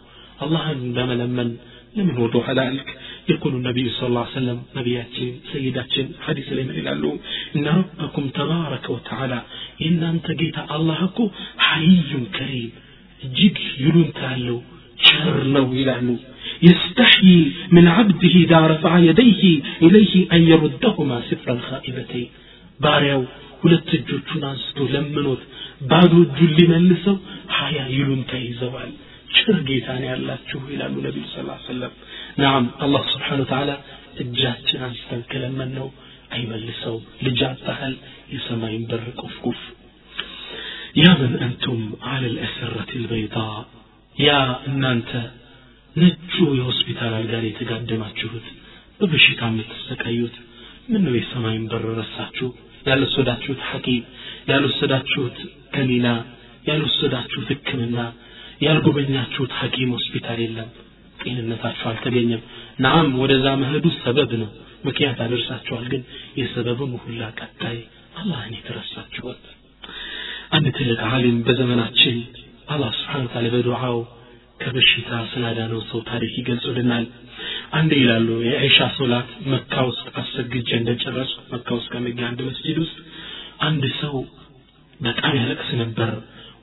አላህን 0.45 0.81
በመለመን 0.97 1.51
ለምን 1.97 2.17
ወደ 2.25 2.37
ኋላ 2.47 2.59
አልክ 2.71 2.89
يقول 3.33 3.53
النبي 3.55 3.85
صلى 3.95 4.07
الله 4.09 4.25
عليه 4.25 4.39
وسلم 4.39 4.59
نبياتين 4.77 5.33
سيداتين 5.51 6.07
حديث 6.25 6.47
لي 6.57 6.63
من 6.67 6.75
ይላሉ 6.79 7.03
إن 7.55 7.65
ربكم 7.79 8.23
تبارك 8.39 8.85
وتعالى 8.95 9.39
إن 9.87 9.99
أنت 10.11 10.27
جيت 10.41 10.57
الله 10.75 10.99
حي 11.67 11.97
كريم 12.37 12.71
እጅግ 13.21 13.55
ይሉንታ 13.83 14.19
ያለው 14.31 14.57
ቸር 15.07 15.37
ነው 15.57 15.67
ይላሉ 15.81 16.07
يستحيي 16.67 17.39
من 17.75 17.85
عبده 17.95 18.33
إذا 18.45 18.59
رفع 18.73 18.93
يديه 19.09 19.43
إليه 19.85 20.13
أن 20.35 20.41
يردهما 20.51 21.17
صفرا 21.29 21.55
خائبتين 21.67 22.27
ባሪያው 22.79 23.21
ሁለት 23.61 23.89
እጆቹን 23.97 24.41
አንስቶ 24.49 24.77
ለምኖት 24.93 25.41
ባዶ 25.89 26.13
እጁን 26.25 26.51
ሊመልሰው 26.57 27.15
ሀያ 27.57 27.77
ይሉንታ 27.95 28.31
ይዘዋል 28.47 28.91
ጭር 29.35 29.57
ጌታ 29.69 29.87
ነው 30.01 30.07
ያላችሁ 30.11 30.59
ይላሉ 30.73 30.95
ነቢዩ 31.07 31.23
ስ 31.33 31.45
ሰለም 31.69 31.93
ናም 32.41 32.65
አላህ 32.85 33.03
ስብሓን 33.13 33.41
ተዓላ 33.51 33.71
እጃችን 34.23 34.81
አንስተን 34.87 35.21
ከለመን 35.31 35.71
ነው 35.79 35.87
አይመልሰው 36.35 36.97
ልጅ 37.25 37.39
አጣሃል 37.51 37.95
የሰማይን 38.35 38.83
በር 38.91 39.05
ቁፍቁፍ 39.23 39.59
ያ 41.03 41.07
መን 41.21 41.33
አንቱም 41.47 41.81
አለ 42.13 42.23
ልአሰረት 42.35 42.91
ልበይዳ 43.01 43.37
ያ 44.16 44.30
እናንተ 44.68 45.10
ነጩ 45.96 46.34
የሆስፒታል 46.58 47.12
አልጋ 47.16 47.40
የተጋደማችሁት 47.44 48.46
በበሽታ 48.98 49.40
የምትሰቃዩት 49.50 50.36
ምን 50.88 51.02
ነው 51.06 51.14
የሰማይን 51.16 51.64
በር 51.70 51.84
ረሳችሁ? 51.98 52.48
ያልወሰዳችሁት 52.86 53.60
ሐኪም 53.68 54.02
ያልወሰዳችሁት 54.50 55.36
ከኒና 55.74 56.06
ያልወሰዳችሁት 56.66 57.48
ህክምና 57.52 57.98
ያልጎበኛችሁት 58.62 59.52
ሐኪም 59.60 59.92
ሆስፒታል 59.96 60.40
የለም። 60.44 60.70
ጤንነታችሁ 61.20 61.86
አልተገኘም። 61.90 62.42
ናም 62.80 63.08
ወደዛ 63.22 63.46
መሄዱ 63.62 63.86
ሰበብ 63.98 64.30
ነው። 64.42 64.50
ምክንያት 64.84 65.18
አደርሳችኋል 65.24 65.84
ግን 65.92 66.02
የሰበብም 66.38 66.92
ሁላ 67.02 67.22
ቀጣይ 67.40 67.78
አላህን 68.20 68.54
የተረሳችሁት። 68.56 69.42
አንድ 70.52 70.66
ትልቅ 70.78 71.00
ዓሊም 71.10 71.36
በዘመናችን 71.46 72.16
አላህ 72.72 72.90
ስብሓን 72.98 73.26
ታላ 73.32 73.46
በዱዓው 73.54 73.98
ከበሽታ 74.60 75.10
ስላዳነው 75.30 75.80
ሰው 75.90 76.00
ታሪክ 76.10 76.32
ይገልጹልናል። 76.40 77.04
አንድ 77.78 77.92
ይላሉ 78.00 78.28
የዒሻ 78.46 78.78
ሶላት 78.96 79.30
መካ 79.52 79.74
ውስጥ 79.88 80.04
አሰግጀ 80.20 80.70
እንደጨረሱ 80.78 81.32
መካ 81.52 81.68
ውስጥ 81.78 81.88
ከሚገኝ 81.94 82.26
አንድ 82.28 82.40
መስጂድ 82.48 82.76
ውስጥ 82.84 82.96
አንድ 83.68 83.84
ሰው 84.00 84.14
በጣም 85.00 85.34
ያለቅስ 85.40 85.70
ነበር። 85.82 86.10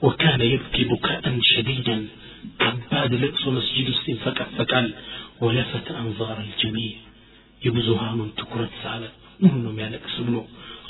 ወካነ 0.01 0.41
የብኪ 0.47 0.75
ቡካአን 0.91 1.37
ሸዲደን 1.49 2.01
ከባድ 2.61 3.11
ለቅሶ 3.23 3.45
መስጂድ 3.57 3.87
ውስጥ 3.93 4.05
ይንፈቀፈቃል። 4.11 4.87
ወለፈተ 5.41 5.87
አንዛር 6.01 6.37
አልጀሚዕ 6.37 6.91
የብዙሃኑን 7.61 8.29
ትኩረት 8.39 8.73
ሳበ። 8.81 9.03
ምኑ 9.41 9.53
ነው 9.65 9.71
የሚያለቅስ 9.73 10.15
ብሎ 10.27 10.37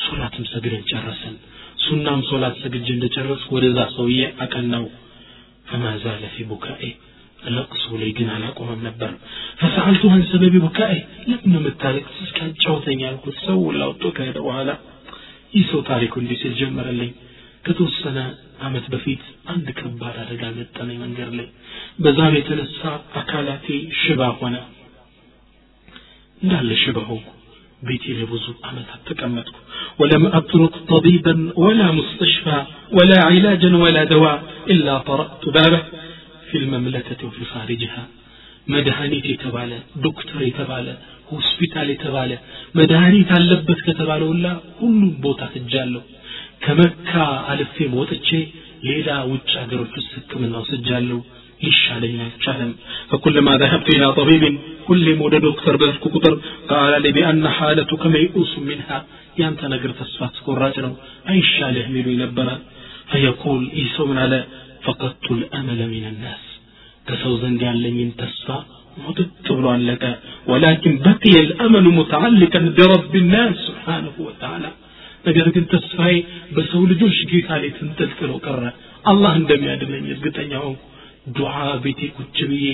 ሶላትም 0.06 0.46
ሰግደን 0.52 0.84
ጨረሰን 0.92 1.36
ሱናም 1.84 2.20
ሶላት 2.30 2.56
ሰግጄ 2.64 2.88
እንደጨረስኩ 2.96 3.50
ወደዛ 3.58 3.80
ሰውዬ 3.96 4.22
አቀናው 4.46 4.86
ፈማ 5.70 5.84
ዛለ 6.04 6.24
ፊ 6.34 6.46
ቡካኤ 6.50 6.84
ለቅሶ 7.50 7.86
ላይ 8.00 8.10
ግን 8.18 8.30
አላቆመም 8.36 8.80
ነበር። 8.88 9.12
ፈሰአልቱ 9.60 10.04
አን 10.14 10.24
ሰበቢ 10.30 10.56
ቡካኤ 10.64 10.94
ለምን 11.30 11.54
የምታለቅስ? 11.58 12.16
እስኪ 12.26 12.38
አጫውተኝ 12.48 13.00
ያልኩት 13.06 13.38
ሰው 13.46 13.60
ላውጦ 13.80 14.04
ከሄደ 14.18 14.38
በኋላ 14.46 14.70
ይህ 15.54 15.64
ሰው 15.72 15.82
ታሪኩ 15.90 16.14
እንዲህ 16.22 16.40
ሲል 16.42 16.54
ጀመረልኝ። 16.60 17.12
ከተወሰነ 17.66 18.20
አመት 18.62 18.86
በፊት 18.92 19.24
አንድ 19.52 19.68
ከባድ 19.80 20.16
አደጋ 20.24 20.44
ገጠመኝ 20.58 20.98
መንገድ 21.04 21.32
ላይ። 21.40 21.48
በዛም 22.04 22.36
የተነሳ 22.38 22.82
አካላቴ 23.22 23.68
ሽባ 24.02 24.22
ሆነ። 24.40 24.56
እንዳለ 26.42 26.70
ሽባ 26.84 27.00
ሆንኩ 27.10 27.28
ቤቴ 27.89 28.05
ለብዙ 28.19 28.45
ዓመታት 28.71 29.01
ተቀመጥኩ 29.11 29.57
ولم 30.01 30.23
أترك 30.39 30.75
طبيبا 30.93 31.35
ولا 31.65 31.87
مستشفى 31.99 32.59
ولا 32.97 33.19
علاجا 33.31 33.71
ولا 33.85 34.03
دواء 34.15 34.39
إلا 34.73 34.95
طرأت 35.09 35.43
بابه 35.57 35.83
في 36.49 36.57
المملكة 36.63 37.21
وفي 37.29 37.43
خارجها 37.53 38.05
መድኃኒት 38.73 39.25
የተባለ 39.33 39.71
ዶክተር 40.05 40.41
የተባለ 40.49 40.87
ሆስፒታል 41.33 41.89
የተባለ 41.95 42.31
መድኃኒት 42.79 43.31
አለበት 43.39 43.81
ከተባለ 43.87 44.21
ሁላ 44.33 44.47
ሁሉም 44.81 45.11
ቦታ 45.25 45.41
ትጃለሁ 45.55 46.03
ከመካ 46.65 47.11
አልፌም 47.53 47.93
ወጥቼ 48.01 48.29
ሌላ 48.89 49.09
ውጭ 49.33 49.51
ሀገሮች 49.63 49.93
ውስጥ 50.01 50.13
ህክምና 50.21 50.55
ወስጃለሁ 50.63 51.19
ሊሻለኝ 51.61 52.17
አልቻለም 52.25 52.71
ፈኩለማ 53.11 53.49
ذهبت 53.63 53.89
إلى 53.97 54.09
طبيب 54.21 54.43
ሁሌም 54.89 55.19
ወደ 55.27 55.35
ዶክተር 55.47 55.75
በሄድኩ 55.81 56.05
ቁጥር 56.17 56.35
ቃለ 56.71 56.93
ሊ 57.05 57.13
ቢአነ 57.17 57.45
ሓለቱከ 57.57 58.03
መይኡሱ 58.15 58.53
ሚንሃ 58.69 58.89
ያንተ 59.41 59.61
ነገር 59.75 59.91
ተስፋ 60.01 60.21
አስቆራጭ 60.29 60.77
ነው 60.87 60.93
አይሻልህም 61.33 61.95
ይሉኝ 62.01 62.17
ነበረ 62.25 62.49
ፈየቁል 63.11 63.63
ይህ 63.79 63.89
ሰው 63.97 64.05
ምን 64.11 64.19
አለ 64.25 64.35
ፈቀድቱ 64.85 65.27
ልአመለ 65.41 65.81
ሚን 65.93 66.07
ናስ 66.23 66.45
ከሰው 67.07 67.35
ዘንድ 67.43 67.61
ያለኝን 67.69 68.11
ተስፋ 68.21 68.49
ሙጥጥ 68.99 69.29
ብሎ 69.57 69.67
አለቀ 69.75 70.03
ወላኪን 70.51 70.95
በቅየ 71.05 71.37
ልአመሉ 71.51 71.87
ሙተዓልቀን 71.99 72.67
ቢረብ 72.77 73.13
ናስ 73.33 73.55
ስብሓንሁ 73.69 74.17
ወተዓላ 74.29 74.65
ነገር 75.29 75.47
ግን 75.55 75.65
ተስፋዬ 75.73 76.15
በሰው 76.57 76.83
ልጆች 76.91 77.19
ጌታ 77.31 77.51
ላይ 77.63 77.71
ተንጠልጥሎ 77.79 78.33
ቀረ 78.47 78.63
አላህ 79.13 79.33
እንደሚያድነኝ 79.41 80.05
እርግጠኛ 80.15 80.53
ሆንኩ 80.65 80.83
ዱዓ 81.39 81.55
ቤቴ 81.85 82.01
ቁጭ 82.19 82.39
ብዬ 82.51 82.67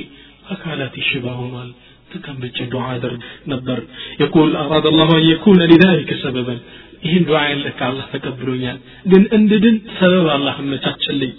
አካላቴ 0.54 0.94
ሽባ 1.08 1.26
ሆኗል 1.40 1.70
ተቀምጬ 2.12 2.56
ዱዓ 2.72 2.84
አደርግ 2.94 3.20
ነበር 3.52 3.80
የቁል 4.22 4.52
አራድ 4.62 4.86
አላሁ 4.92 5.10
አን 5.18 5.24
የኩነ 5.32 5.60
ሊዛሊከ 5.72 6.12
ሰበበን 6.22 6.60
ይህን 7.06 7.24
ዱዓ 7.28 7.40
ያለካ 7.50 7.80
አላህ 7.90 8.06
ተቀብሎኛል 8.14 8.78
ግን 9.12 9.22
እንድድን 9.38 9.76
ሰበብ 10.00 10.28
አላህ 10.38 10.56
አመቻቸልኝ 10.64 11.34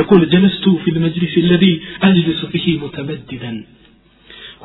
يقول 0.00 0.22
جلست 0.34 0.64
في 0.82 0.88
المجلس 0.94 1.34
الذي 1.44 1.72
أجلس 2.08 2.40
فيه 2.52 2.66
متمددا 2.84 3.52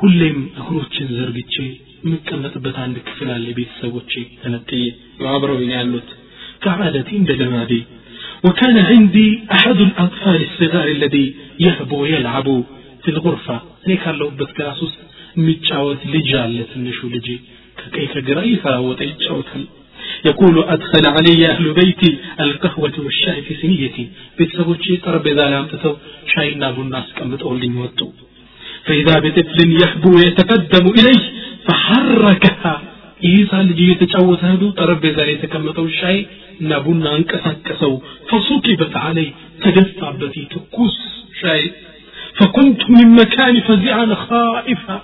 ሁሌም 0.00 0.36
እግሮችን 0.60 1.08
ዘርግቼ 1.18 1.54
የምቀመጥበት 2.04 2.76
አንድ 2.84 2.96
ክፍል 3.08 3.28
አለ 3.34 3.46
ቤተሰቦቼ 3.58 4.12
ተነጥዬ 4.42 4.84
አብረውኝ 5.34 5.70
ያሉት 5.78 6.08
كعادتي 6.64 7.14
عند 7.18 7.30
لمادي 7.40 7.80
وكان 8.46 8.76
عندي 8.90 9.28
أحد 9.56 9.78
الأطفال 9.88 10.40
الصغار 10.48 10.88
الذي 10.96 11.26
يهبو 11.66 11.96
ويلعب 12.02 12.48
في 13.02 13.08
الغرفة 13.14 13.56
እኔ 13.84 13.92
ካለሁበት 14.02 14.50
ክላስ 14.56 14.78
ውስጥ 14.86 14.98
የሚጫወት 15.38 16.00
ልጅ 16.14 16.28
አለ 16.44 16.56
ትንሹ 16.72 16.98
ልጅ 17.14 17.26
ከቀይ 17.80 18.06
ከግራ 18.14 18.38
እየተራወጠ 18.48 19.00
ይጫወታል 19.10 19.64
يقول 20.28 20.56
أدخل 20.74 21.04
علي 21.16 21.40
أهل 21.52 21.64
بيتي 21.78 22.10
القهوة 22.44 22.96
والشاي 23.04 23.38
في 23.46 23.52
سنيتي 23.62 24.04
بيتسبوتشي 24.38 24.94
طربيزة 25.06 25.44
لامتتو 25.52 25.92
شاينا 26.32 26.68
بنا 26.76 27.00
سكمت 27.08 27.42
أولين 27.48 27.74
وطو 27.82 28.08
فإذا 28.86 29.14
بطفل 29.24 29.58
يحبو 29.82 30.12
يتقدم 30.26 30.84
إليه 30.98 31.22
فحركها 31.66 32.74
ይይሳ 33.27 33.51
ልጅ 33.67 33.79
እየተጫወተ 33.85 34.41
ሄዶ 34.51 34.63
ጠረጴዛ 34.79 35.17
ላይ 35.27 35.33
የተቀመጠው 35.35 35.87
ሻይ 35.99 36.17
እና 36.61 36.71
ቡና 36.85 37.05
አንቀሳቀሰው። 37.17 37.93
ፈሱቂበት 38.29 38.95
አለይ 39.07 39.27
ተደፋበት 39.63 40.37
ትኩስ 40.53 40.95
ሻይ። 41.41 41.63
فكنت 42.39 42.81
من 42.95 43.07
مكاني 43.19 43.61
فزعا 43.67 44.05
خائفا 44.25 44.97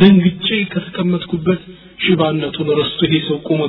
ደንግጬ 0.00 0.48
ከተቀመጥኩበት 0.72 1.60
ሽባነቱን 2.04 2.68
ረስቶ 2.80 3.00
ይሄ 3.08 3.14
ሰው 3.28 3.38
ቆሞ 3.48 3.60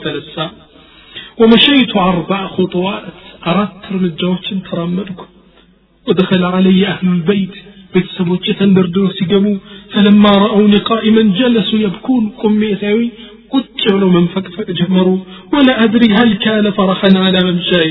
ومشيت 1.42 1.92
أربع 2.12 2.42
خطوات 2.56 3.04
أردت 3.50 3.84
እርምጃዎችን 3.92 4.60
ترمدك 4.70 5.20
ودخل 6.08 6.44
علي 6.56 6.80
أهل 6.94 7.08
البيت 7.16 7.56
بيت 7.94 8.08
تندردو 8.60 9.04
سيجمو 9.18 9.54
فلما 9.94 10.32
رأوني 10.46 10.80
قائما 10.90 11.24
جلسوا 11.40 11.80
يبكون 11.86 12.24
كمي 12.42 12.72
ثاوي 12.82 13.08
ቁጭ 13.55 13.81
ብለው 13.95 14.11
መንፈቅፈቅ 14.19 14.69
ጀመሩ 14.81 15.09
ولا 15.55 15.75
أدري 15.85 16.09
هل 16.19 16.31
كان 16.47 16.65
فرحا 16.79 17.11
على 17.25 17.38
ممشاي 17.49 17.88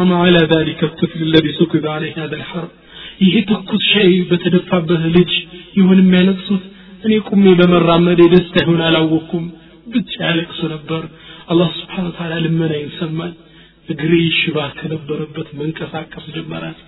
أم 0.00 0.10
على 0.22 0.40
ذلك 0.54 0.80
الطفل 0.88 1.20
الذي 1.28 1.50
سكب 1.60 1.84
عليه 1.94 2.12
هذا 2.22 2.36
الحر 2.40 2.66
ይሄ 3.24 3.34
ትኩስ 3.50 3.82
ሻይ 3.92 4.12
በተደፋበት 4.28 5.02
ልጅ 5.16 5.32
ይሁን 5.78 5.98
የሚያለቅሱት 6.02 6.62
እኔ 7.04 7.12
ቁሜ 7.28 7.44
በመራመድ 7.58 8.20
ደስታ 8.34 8.54
ይሆን 8.64 8.80
አላወቅኩም 8.88 9.44
ብቻ 9.94 10.12
ያለቅሱ 10.28 10.60
ነበር 10.74 11.02
አላህ 11.52 11.68
ስብሓን 11.80 12.08
ታላ 12.18 12.32
ልመናዬን 12.44 12.90
ሰማኝ 13.00 13.32
እግሬ 13.92 14.12
ሽባ 14.40 14.58
ከነበረበት 14.78 15.48
መንቀሳቀስ 15.60 16.24
ጀመራት 16.36 16.78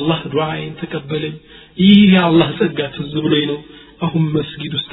አላህ 0.00 0.20
ዱዓዬን 0.34 0.72
ተቀበለኝ 0.80 1.34
ይህ 1.82 1.98
የአላህ 2.14 2.48
ጸጋ 2.60 2.80
ትዝ 2.96 3.12
ብሎኝ 3.26 3.44
ነው 3.52 3.58
አሁን 4.06 4.24
መስጊድ 4.36 4.72
ውስጥ 4.78 4.90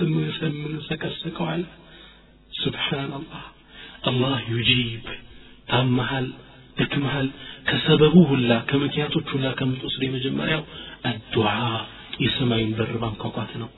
የምንሰቀስቀዋል 0.50 1.64
ስብሓንላህ 2.64 3.44
አላህ 4.10 4.38
ዩጂብ 4.54 5.06
ታመሃል 5.72 6.28
ደክመሃል 6.80 7.28
ከሰበቡ 7.70 8.16
ሁላ 8.32 8.52
ከምክንያቶች 8.70 9.28
ሁላ 9.36 9.48
ከምትወስድ 9.60 10.02
የመጀመሪያው 10.08 10.64
አዱዓ 11.12 11.50
የሰማይን 12.26 12.72
በር 12.80 12.94
ማንኳኳት 13.04 13.52
ነው 13.64 13.70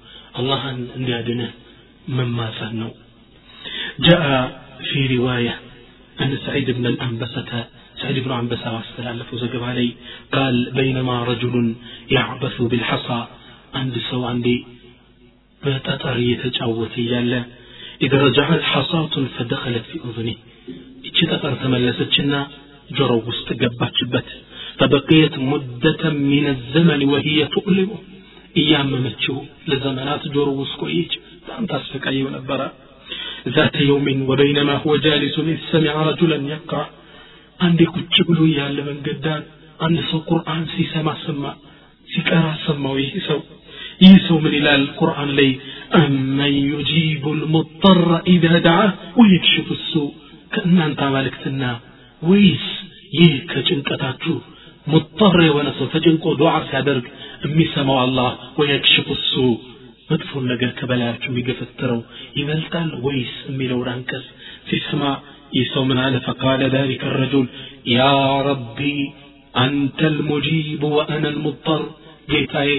አላህን 0.41 0.79
እንዲያድንህ 0.99 1.51
መማፀን 2.17 2.75
ነው 2.83 2.91
جاء 3.99 4.25
في 4.89 4.99
رواية 5.15 5.55
أن 6.21 6.37
سعيد 6.45 6.71
بن 6.71 6.85
الأنبسة 6.85 7.51
سعيد 8.01 8.17
بن 8.19 8.31
عنبسة 8.31 8.75
واستلالف 8.75 9.33
وزقب 9.33 9.63
علي 9.63 9.89
قال 10.31 10.55
بينما 10.71 11.23
رجل 11.23 11.55
يعبث 12.11 12.61
بالحصى 12.61 13.19
عند 13.73 13.95
سو 14.09 14.25
عندي 14.25 14.57
بتطر 15.61 16.17
يتجاوت 16.31 16.97
يالا 16.97 17.41
إذا 18.01 18.17
رجعت 18.25 18.61
حصاة 18.63 19.15
فدخلت 19.35 19.85
في 19.91 19.97
أذنه 20.07 20.35
إيش 21.05 21.19
تطر 21.31 21.53
تملستشنا 21.63 22.39
جرو 22.97 23.23
استقباتشبت 23.29 24.27
فبقيت 24.79 25.33
مدة 25.51 26.03
من 26.31 26.45
الزمن 26.55 27.01
وهي 27.11 27.39
تؤلمه 27.55 27.99
እያመመችው 28.61 29.37
ለዘመናት 29.69 30.23
ጆሮ 30.35 30.49
ውስጥ 30.59 30.75
ቆየች 30.83 31.13
በጣም 31.45 31.63
ታስፈቃየው 31.71 32.27
ነበረ 32.37 32.59
ذات 33.55 33.75
يوم 33.89 34.07
وبينما 34.29 34.75
هو 34.83 34.91
جالس 35.05 35.35
إذ 35.51 35.57
سمع 35.71 35.95
رجلا 36.09 36.37
يقرأ 36.53 36.85
አንዴ 37.65 37.79
ቁጭ 37.95 38.15
ብሎ 38.29 38.39
ያለ 38.59 38.77
መንገድ 38.89 39.17
ዳር 39.25 39.41
አንድ 39.85 39.97
ሰው 40.09 40.19
ቁርአን 40.29 40.63
ሲሰማ 40.73 41.07
ሰማ 41.25 41.43
ሲቀራ 42.13 42.45
ሰማው 42.65 42.95
ይህ 43.03 43.13
ሰው 43.27 43.39
ይህ 44.05 44.15
ሰው 44.27 44.37
ምን 44.45 44.53
ይላል 44.59 44.83
ቁርአን 44.99 45.29
ላይ 45.39 45.49
አመን 45.99 46.55
ዩጂቡ 46.71 47.23
ልሙጠረ 47.41 48.09
ኢዛ 48.33 48.45
ደዓ 48.67 48.79
ወየክሽፉ 49.19 49.67
ሱ 49.89 49.93
ከእናንተ 50.53 50.99
አማልክትና 51.09 51.63
ወይስ 52.21 52.65
ይህ 53.19 53.33
ከጭንቀታችሁ 53.51 54.35
ሙጠር 54.87 55.35
የሆነ 55.47 55.67
ሰው 55.77 55.87
ተጭንቆ 55.93 56.25
ዱዓ 56.41 56.51
ሲያደርግ 56.69 57.05
የሚሰማው 57.45 57.97
አላህ 58.05 58.29
ወየክሽፉ 58.59 59.07
ሱ 59.29 59.45
መጥፎን 60.09 60.43
ነገር 60.51 60.71
ከበላያችሁ 60.79 61.29
የሚገፈትረው 61.31 62.01
ይበልጣል 62.39 62.89
ወይስ 63.05 63.31
የሚለውን 63.49 63.87
አንቀጽ 63.93 64.25
ሲሰማ 64.69 65.03
ይህ 65.55 65.65
ሰው 65.73 65.83
ምን 65.89 65.99
አለ 66.03 66.15
ፈቃለ 66.27 66.61
ذلك 66.75 67.01
الرجل 67.11 67.45
يا 67.97 68.15
ربي 68.49 68.97
أنت 69.57 69.99
المجيب 70.13 70.81
وأنا 70.95 71.29
المضطر 71.33 71.81
ጌታዬ 72.31 72.69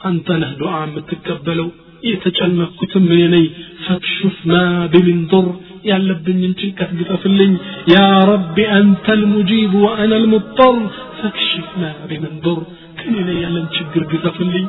አንተ 0.00 0.36
ነህ 0.42 0.52
ዱዓ 0.60 0.74
የምትቀበለው 0.84 1.68
የተጨነቅኩትም 2.12 3.04
እኔ 3.08 3.22
ነኝ 3.34 3.44
ፈክሹፍ 3.84 4.38
ማ 4.50 4.54
ቢሚንዱር 4.92 5.46
ያለብኝን 5.90 6.52
ጭንቀት 6.60 6.90
ግጠፍልኝ 6.98 7.52
ያ 7.92 7.98
ረቢ 8.30 8.64
አንተ 8.76 9.14
ልሙጂብ 9.20 9.72
ወአና 9.84 10.12
ልሙጠር 10.22 10.76
ፈክሽፍ 11.20 11.68
ማ 11.80 11.92
ቢሚንዱር 12.10 12.58
ከኔ 12.98 13.14
ላይ 13.28 13.38
ያለን 13.44 13.66
ችግር 13.76 14.04
ግጠፍልኝ 14.12 14.66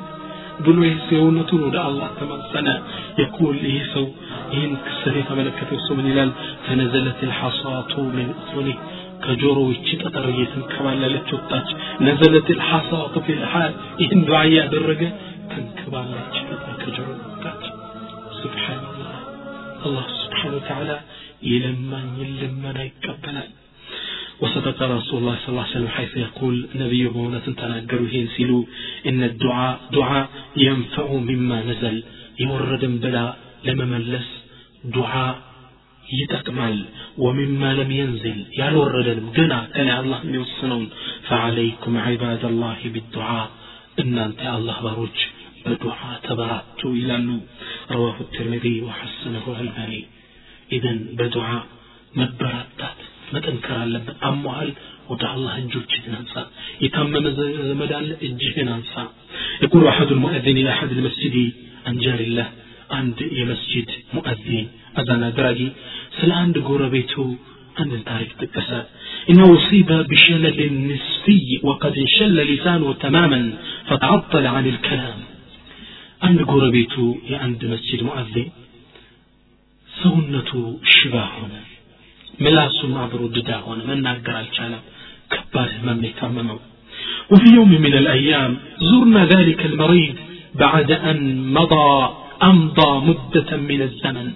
ብሎ 0.66 0.78
ይህ 0.86 0.98
ሰው 1.04 1.16
የእውነቱን 1.16 1.62
ወደ 1.68 1.78
አላህ 1.88 2.10
ተማጸነ 2.18 2.68
የኩል 3.20 3.58
ይህ 3.70 3.86
ሰው 3.94 4.06
ይህን 4.54 4.74
ክስተት 4.84 5.16
የተመለከተው 5.20 5.80
ሰው 5.86 5.96
ምን 6.00 6.08
ይላል 6.12 6.32
ፈነዘለት 6.66 7.22
ልሐሳቱ 7.30 7.94
ምን 8.16 8.28
እሱኒ 8.36 8.70
ከጆሮ 9.26 9.60
ይቺ 9.74 9.90
ጠጠር 10.04 10.26
እየተንከባለለች 10.34 11.30
ወጣች 11.38 11.70
ነዘለት 12.06 12.48
ልሐሳቱ 12.60 13.16
ፊ 13.26 13.36
ልሓል 13.42 13.74
ይህን 14.04 14.22
ዱዓ 14.30 14.40
እያደረገ 14.50 15.02
ተንከባለች 15.54 16.36
ጠጠር 16.50 16.76
ከጆሮ 16.84 17.08
ወጣች 17.30 17.64
ስብሓንላህ 18.42 19.12
አላህ 19.88 20.06
ስብሓን 20.22 20.56
ወተዓላ 20.60 20.92
የለማኝን 21.52 22.32
ልመና 22.42 22.78
ይቀበላል 22.92 23.50
وصدق 24.44 24.80
رسول 24.98 25.18
الله 25.22 25.36
صلى 25.42 25.52
الله 25.52 25.66
عليه 25.66 25.76
وسلم 25.78 25.92
حيث 25.98 26.14
يقول 26.26 26.56
نبي 26.84 27.02
مونة 27.16 27.46
تناقروا 27.60 28.10
هين 28.14 28.28
سيلو 28.36 28.60
إن 29.10 29.20
الدعاء 29.24 29.74
دعاء 29.98 30.26
ينفع 30.68 31.08
مما 31.30 31.58
نزل 31.70 31.96
يورد 32.40 32.84
بلا 33.04 33.26
لما 33.68 33.86
ملس 33.94 34.28
دعاء 34.98 35.34
يتكمل 36.22 36.78
ومما 37.18 37.70
لم 37.74 37.92
ينزل 37.92 38.40
يالورد 38.60 39.08
جنا 39.36 39.60
كان 39.76 39.90
الله 40.00 40.20
يوصنون 40.38 40.86
فعليكم 41.30 41.92
عباد 41.98 42.44
الله 42.46 42.80
بالدعاء 42.86 43.48
إن 44.02 44.18
أنت 44.18 44.42
الله 44.58 44.78
بروج 44.82 45.18
بدعاء 45.66 46.20
تبرأت 46.24 46.82
إلى 47.00 47.16
رواه 47.92 48.18
الترمذي 48.26 48.76
وحسنه 48.82 49.44
الألباني 49.48 50.02
إذا 50.72 50.94
بدعاء 51.20 51.64
مبرتات 52.16 53.00
መጠንከር 53.36 53.78
አለብን 53.84 54.18
አሟል 54.30 54.70
ወደ 55.12 55.24
አላህ 55.34 55.54
እጆችህን 55.62 56.14
አንሳ 56.20 56.34
የታመመ 56.84 57.26
ዘመድ 57.38 57.92
አለ 58.00 58.10
እጅህን 58.28 58.70
አንሳ 58.78 58.94
يقول 59.66 59.84
أحد 59.94 60.10
المؤذن 60.16 60.56
إلى 60.62 60.70
أحد 60.76 60.90
المسجد 60.98 61.36
عن 61.88 61.96
جار 62.06 62.20
الله 62.28 62.48
عند 62.98 63.20
የመስጂድ 63.40 63.90
ሙአዚን 64.16 64.66
አዛን 65.00 65.24
አድራጊ 65.30 65.60
ስለ 66.20 66.32
አንድ 66.44 66.56
ጎረቤቱ 66.70 67.14
አንድን 67.82 68.02
ታሪክ 68.12 68.32
ጠቀሰ 68.44 68.70
إنه 69.32 69.46
أصيب 69.58 69.90
بشلل 70.12 70.60
نصفي 70.90 71.42
وقد 71.68 71.94
انشل 72.04 72.38
لسانه 72.52 72.88
تماما 73.06 73.42
فتعطل 73.90 74.46
عن 74.56 74.66
الكلام 74.74 75.20
عند 76.28 76.40
ጎረቤቱ 76.52 76.96
የአንድ 77.32 77.62
መስጂድ 77.74 78.02
ሙአዚን 78.08 78.48
ሰውነቱ 79.90 80.52
ሽባ 80.94 81.16
ሆነ 81.38 81.54
ምላሱም 82.44 82.94
አብሮ 83.04 83.22
ድዳ 83.36 83.50
ሆነ 83.66 83.80
መናገር 83.90 84.36
አልቻለም 84.42 84.84
ከባድ 85.34 85.72
ህመም 85.80 86.02
የታመመው 86.10 86.60
وفي 87.32 87.50
يوم 87.58 87.72
من 87.86 87.94
الأيام 88.02 88.52
زرنا 88.90 89.22
ذلك 89.36 89.62
المريض 89.72 90.16
بعد 90.64 90.90
أن 91.10 91.18
مضى 91.58 91.90
أمضى 92.52 92.92
مدة 93.10 93.50
من 93.70 93.80
الزمن 93.90 94.28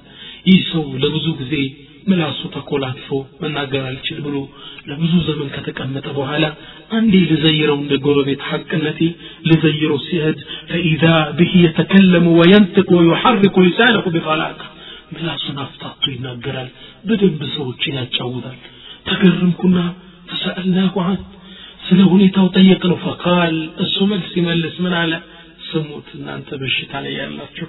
يسو 0.52 0.84
لبزو 1.04 1.34
زي 1.52 1.66
ምላሱ 2.10 2.42
ተኮላትፎ 2.54 3.08
መናገር 3.42 3.82
አልችል 3.88 4.20
ብሎ 4.26 4.36
ለብዙ 4.90 5.13
ዘመን 5.28 5.48
ከተቀመጠ 5.56 6.06
በኋላ 6.18 6.44
አንዴ 6.98 7.13
ልዘይረው 7.32 7.78
እንደ 7.82 7.94
ጎረቤት 8.06 8.42
ሐቅነቴ 8.50 9.00
ልዘይረው 9.50 9.98
ሲሄድ 10.06 10.38
ፈኢዛ 10.70 11.04
ብህ 11.40 11.52
የተከለሙ 11.66 12.26
ወየንጥቅ 12.40 12.88
ወዩሐርኩ 13.00 13.56
ሊሳነሁ 13.66 14.06
ቢጠላቅ 14.16 14.60
ምላሱን 15.16 15.58
አፍታቶ 15.66 16.04
ይናገራል 16.13 16.70
በደንብ 17.10 17.42
ሰዎችን 17.58 17.98
ያጫውታል 18.02 18.58
ተገርምኩና 19.10 19.78
ተሰአልናሁ 20.32 20.96
አን 21.08 21.20
ስለ 21.90 22.00
ሁኔታው 22.13 22.48
ጠየቅ 22.60 22.82
ነው 22.92 22.98
ፈቃል 23.08 23.58
እሱ 23.86 23.98
መልስ 24.13 24.30
ሲመልስ 24.36 24.78
ምን 24.86 24.96
አለ 25.02 25.13
ስሙት 25.72 26.08
እናንተ 26.20 26.50
በሽታ 26.63 26.94
ላይ 27.08 27.13
ያላችሁ 27.22 27.68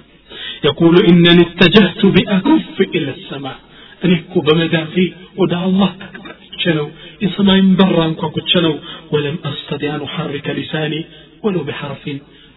يقول 0.64 0.94
إنني 1.10 1.42
اتجهت 1.42 2.06
بأكف 2.06 2.80
إلى 2.80 3.10
السماء. 3.10 3.58
أني 4.04 4.24
بمدافي 4.36 5.12
ودع 5.36 5.64
الله. 5.64 5.96
اكبر 6.00 6.34
شنو 6.64 6.90
السماء 7.22 7.60
برا 7.60 8.06
شنو؟ 8.46 8.78
ولم 9.12 9.36
أستطع 9.44 9.94
أن 9.96 10.02
أحرك 10.02 10.48
لساني 10.48 11.04
ولو 11.42 11.64
بحرف. 11.64 12.04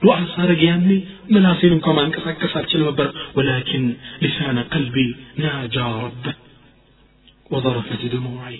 دعاء 0.03 0.25
خارج 0.25 0.61
يمني 0.61 1.05
مناصين 1.29 1.79
كمان 1.79 2.11
كسر 2.11 2.67
شنو 2.67 2.91
بر 2.91 3.11
ولكن 3.35 3.93
لسان 4.21 4.59
قلبي 4.59 5.15
ناجى 5.37 5.79
رب. 5.79 6.25
وظرفت 7.51 8.05
دموعي. 8.13 8.59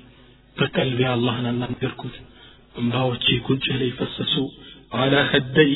فقلبي 0.58 1.14
الله 1.14 1.40
أن 1.40 1.60
لم 1.60 1.74
يركض 1.82 2.10
أمباوتشي 2.80 3.40
كنت 3.40 3.68
لي 3.68 3.92
فسسوه 3.92 4.52
على 5.01 5.19
خدي 5.33 5.73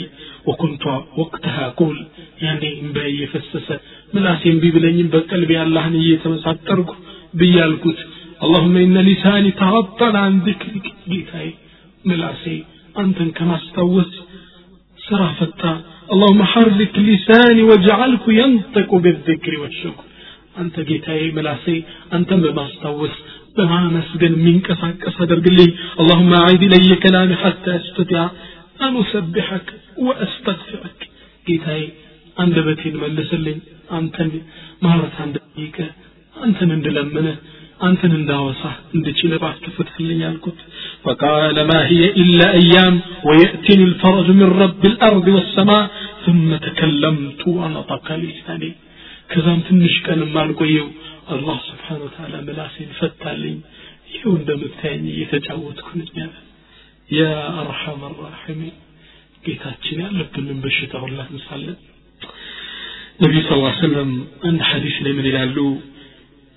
وكنت 0.49 0.85
وقتها 1.21 1.63
أقول 1.71 1.97
يعني 2.47 2.69
እንባዬ 2.83 3.11
የፈሰሰ 3.23 3.69
ምላሴን 4.15 4.57
ቢብለኝም 4.63 5.09
በቀልቤ 5.15 5.51
አላህን 5.65 5.95
እየተመሳጠርኩ 6.03 6.91
ብያልኩት 7.41 8.01
اللهم 8.45 8.75
إن 8.87 8.97
لساني 9.09 9.51
تعطل 9.63 10.15
عن 10.25 10.35
ذكرك 10.49 10.87
ጌታዬ 11.13 11.49
ምላሴ 12.09 12.45
አንተን 13.03 13.29
ከማስታወስ 13.39 14.13
ስራ 15.07 15.21
ፈታ 15.39 15.63
اللهم 16.15 16.41
حرك 16.53 16.95
لساني 17.11 17.63
واجعله 17.71 18.25
ينطق 18.43 18.91
بالذكر 19.05 19.53
والشكر 19.63 20.05
አንተ 20.61 20.77
ጌታዬ 20.91 21.23
ምላሴ 21.39 21.67
አንተን 22.17 22.41
በማስታወስ 22.45 23.15
በማመስገን 23.57 24.35
የሚንቀሳቀስ 24.39 25.17
አደርግልኝ 25.25 25.71
اللهم 26.01 26.33
أعيد 26.43 26.63
إلي 26.77 26.93
كلامي 27.05 27.37
حتى 27.45 27.73
أستطيع 27.81 28.23
أن 28.87 28.95
أسبحك 29.03 29.69
وأستغفرك 30.07 30.99
ጌታዬ 31.49 31.83
አንደበቴን 32.37 32.95
መልስልኝ 33.03 33.59
አንተን 33.99 34.31
ማለት 34.87 35.15
አንደቂቀ 35.25 35.77
አንተን 36.45 36.71
እንድለምንህ 36.77 37.37
አንተን 37.87 38.13
እንዳወሳህ 38.19 38.75
እንድችል 38.97 39.33
እባክህ 39.39 39.75
ፍትህልኝ 39.79 40.21
አልኩት 40.31 40.59
فقال 41.05 41.57
ما 41.71 41.81
هي 41.91 42.03
إلا 42.23 42.47
أيام 42.61 42.95
ويأتيني 43.29 43.85
الفرج 43.91 44.27
من 44.41 44.49
رب 44.63 44.83
الأرض 44.93 45.27
والسماء 45.37 45.85
ثم 46.25 46.49
تكلمت 46.67 47.43
ونطق 47.59 48.07
لساني 48.23 48.71
ከዛም 49.31 49.61
ትንሽ 49.69 49.95
ቀንም 50.07 50.35
አልቆየው 50.43 50.89
አላህ 51.35 51.57
ስብሓን 51.69 52.01
ወተላ 52.07 52.35
ምላሴን 52.49 52.91
ፈታልኝ 52.99 53.57
ይኸው 54.13 54.33
እንደምታየኝ 54.41 55.05
እየተጫወትኩ 55.15 55.89
ነኛለ 56.01 56.35
ያ 57.19 57.25
አርሐም 57.63 58.01
አራሒሚን 58.11 58.75
ጌታችን 59.47 59.99
ያለብንን 60.05 60.59
በሽታ 60.65 60.95
ሁላ 61.05 61.19
እንሳለን 61.35 61.77
ነቢዩ 63.25 63.43
ስ 63.49 63.83
ሰለም 63.85 64.11
አንድ 64.49 64.63
ሐዲስ 64.71 64.97
ላይ 65.07 65.15
ምን 65.19 65.29
ይላሉ 65.33 65.59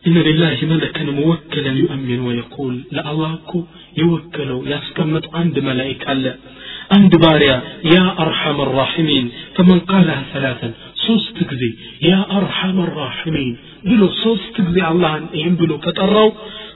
إن 0.03 0.17
لله 0.27 0.57
ملكا 0.73 1.03
موكلا 1.19 1.71
يؤمن 1.83 2.19
ويقول 2.27 2.75
لا 2.95 3.01
الله 3.11 3.31
كو 3.49 3.57
يوكلوا 4.01 4.61
يسكمت 4.73 5.25
عند 5.37 5.55
ملائكة 5.69 6.11
لا 6.23 6.33
عند 6.95 7.13
باريا 7.25 7.57
يا 7.95 8.05
أرحم 8.25 8.57
الراحمين 8.67 9.25
فمن 9.55 9.77
قالها 9.91 10.21
ثلاثا 10.33 10.69
ሶስት 11.05 11.37
ጊዜ 11.49 11.63
ያ 12.09 12.13
አርሐም 12.37 12.77
ራሒሚን 12.99 13.51
ብሎ 13.89 14.01
ሶስት 14.23 14.55
ጊዜ 14.67 14.77
አላህን 14.89 15.25
ይህም 15.39 15.55
ብሎ 15.61 15.71
ከጠራው 15.85 16.29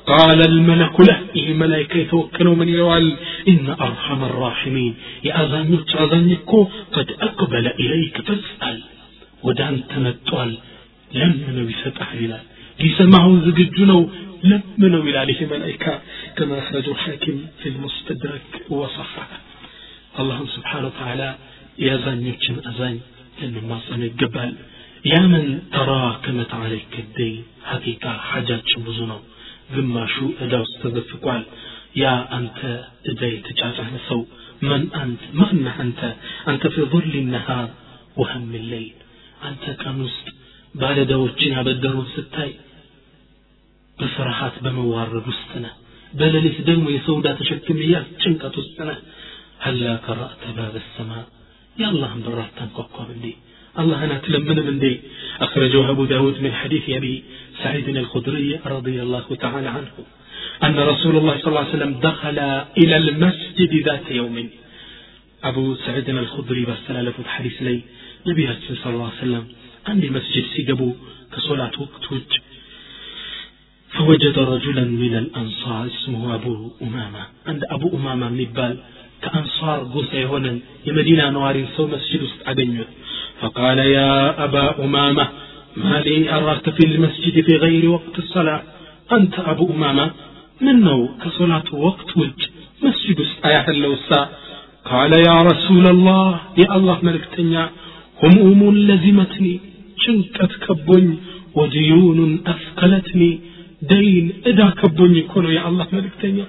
قال 0.09 0.42
الملك 0.48 1.00
له 1.00 1.20
إيه 1.36 1.54
ملائكة 1.54 1.96
يتوكلوا 1.96 2.56
من 2.56 2.68
يوال؟ 2.68 3.16
إن 3.48 3.66
أرحم 3.80 4.24
الراحمين. 4.24 4.94
يا 5.24 5.44
أظنك 5.44 5.96
أظنك 5.96 6.50
قد 6.92 7.09
أقبل 7.20 7.66
إليك 7.66 8.20
فاسأل. 8.20 8.82
ودان 9.42 9.80
تنطل 9.88 10.59
لم 11.14 11.32
منو 11.48 11.68
يسطح 11.68 12.12
إلى 12.12 12.40
يسمعون 12.80 13.40
زججنو 13.46 14.11
لم 14.44 14.62
منو 14.78 15.02
إلى 15.02 15.18
عليه 15.18 15.46
ملائكة. 15.46 16.00
كما 16.36 16.59
أخرج 16.59 16.88
الحاكم 16.88 17.36
في 17.62 17.68
المستدرك 17.68 18.50
وصفه 18.68 19.26
الله 20.20 20.46
سبحانه 20.56 20.86
وتعالى 20.86 21.34
يا 21.78 21.96
ظنك 21.96 22.42
أظن 22.66 22.98
لأن 23.42 23.54
ما 23.68 23.78
صنع 23.88 24.04
الجبل 24.04 24.54
يا 25.04 25.20
من 25.20 25.44
تراكمت 25.72 26.54
عليك 26.54 26.92
الدين. 26.98 27.42
حقيقة 27.64 28.12
حاجات 28.12 28.62
شبزنو 28.66 29.20
ግማሹ 29.74 30.16
እዳ 30.44 30.54
ውስጥ 30.64 30.76
ተዘፍቋል 30.84 31.42
ያ 32.02 32.06
አንተ 32.36 32.60
እዳ 33.10 33.20
የተጫጫነ 33.34 33.94
ሰው 34.08 34.20
ማን 34.68 34.84
አንተ 35.02 35.22
ማን 35.40 35.60
አንተ 35.82 36.00
አንተ 36.52 36.64
ፊ 36.74 36.86
ظል 36.94 37.14
ነሃር 37.34 37.68
ወህም 38.20 38.48
ለይል 38.70 38.96
አንተ 39.48 39.64
ቀን 39.82 39.98
ውስጥ 40.06 40.26
ባለዳዎችን 40.80 41.54
ያበደሩን 41.56 42.08
ስታይ 42.14 42.50
በፍርሃት 43.98 44.56
በመዋረድ 44.64 45.26
ውስጥ 45.32 45.52
ነ 45.64 45.68
በሌሊት 46.18 46.58
ደግሞ 46.68 46.84
የሰውዳ 46.96 47.28
ተሸክም 47.38 47.78
እያል 47.86 48.06
ጭንቀት 48.22 48.54
ውስጥ 48.62 48.76
ነ 48.88 48.92
هل 49.60 49.98
قرأت 50.06 50.42
ባብ 50.56 50.74
السماء 50.76 51.24
يا 51.78 51.88
الله 51.92 52.10
برات 52.26 52.58
እንዴ 52.60 53.24
لي 53.24 53.34
الله 53.80 54.04
أنا 54.04 54.18
تلمنم 54.18 54.68
لي 54.82 54.94
أخرجه 55.40 55.90
أبو 55.90 56.04
داود 56.04 56.36
من 56.44 56.52
حديث 56.60 56.84
أبي 56.98 57.14
سعيد 57.62 57.88
الخدري 57.88 58.61
رضي 58.66 59.02
الله 59.02 59.26
تعالى 59.40 59.68
عنه 59.68 59.92
أن 60.64 60.78
رسول 60.78 61.16
الله 61.16 61.38
صلى 61.38 61.48
الله 61.48 61.61
عليه 61.61 61.76
وسلم 61.76 61.92
دخل 62.00 62.38
إلى 62.78 62.96
المسجد 62.96 63.72
ذات 63.86 64.11
يوم. 64.11 64.48
أبو 65.44 65.74
سعيد 65.74 66.09
الخدري 66.09 66.64
بسلالة 66.64 67.14
الحديث 67.18 67.62
لي. 67.62 67.80
نبي 68.26 68.46
صلى 68.82 68.92
الله 68.92 69.11
عليه 69.11 69.22
وسلم 69.22 69.44
عندي 69.88 70.11
مسجد 70.11 70.44
سيقبو 70.56 70.94
كصلاة 71.32 71.74
وقت 71.78 72.12
وج 72.12 72.32
فوجد 73.88 74.38
رجلا 74.38 74.84
من 74.84 75.14
الأنصار 75.16 75.86
اسمه 75.86 76.34
أبو 76.34 76.70
أمامة. 76.82 77.22
عند 77.46 77.64
أبو 77.70 77.96
أمامة 77.96 78.28
مبال 78.28 78.76
كأنصار 79.22 79.78
قوسة 79.92 80.14
يهونن. 80.14 80.61
يمدينة 80.86 81.30
نواري 81.30 81.66
سو 81.76 81.86
مسجد 81.86 82.22
فقال 83.40 83.78
يا 83.78 84.44
أبا 84.44 84.84
أمامة 84.84 85.28
ما 85.84 85.95
لي 86.05 86.15
أراك 86.38 86.65
في 86.75 86.84
المسجد 86.89 87.36
في 87.47 87.53
غير 87.63 87.84
وقت 87.89 88.15
الصلاة 88.23 88.61
أنت 89.11 89.36
أبو 89.51 89.65
أمامة 89.73 90.05
منه 90.61 91.09
كصلاة 91.21 91.69
وقت 91.88 92.09
وج 92.17 92.39
مسجد 92.84 93.17
استعيح 93.27 93.65
اللوسا 93.75 94.21
قال 94.91 95.11
يا 95.29 95.38
رسول 95.51 95.86
الله 95.95 96.29
يا 96.61 96.69
الله 96.77 96.97
ملك 97.07 97.25
تنيا 97.36 97.63
هموم 98.23 98.61
لزمتني 98.89 99.53
شنكت 100.03 100.51
كبني 100.65 101.17
وديون 101.57 102.19
أثقلتني 102.53 103.31
دين 103.91 104.25
إذا 104.49 104.67
كبني 104.81 105.21
كونوا 105.31 105.51
يا 105.57 105.61
الله 105.69 105.88
ملك 105.97 106.13
تنيا 106.21 106.47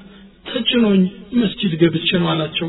ተጭኖኝ 0.49 1.03
መስጂድ 1.43 1.73
ገብቼ 1.83 2.09
ነው 2.23 2.29
አላቸው 2.33 2.69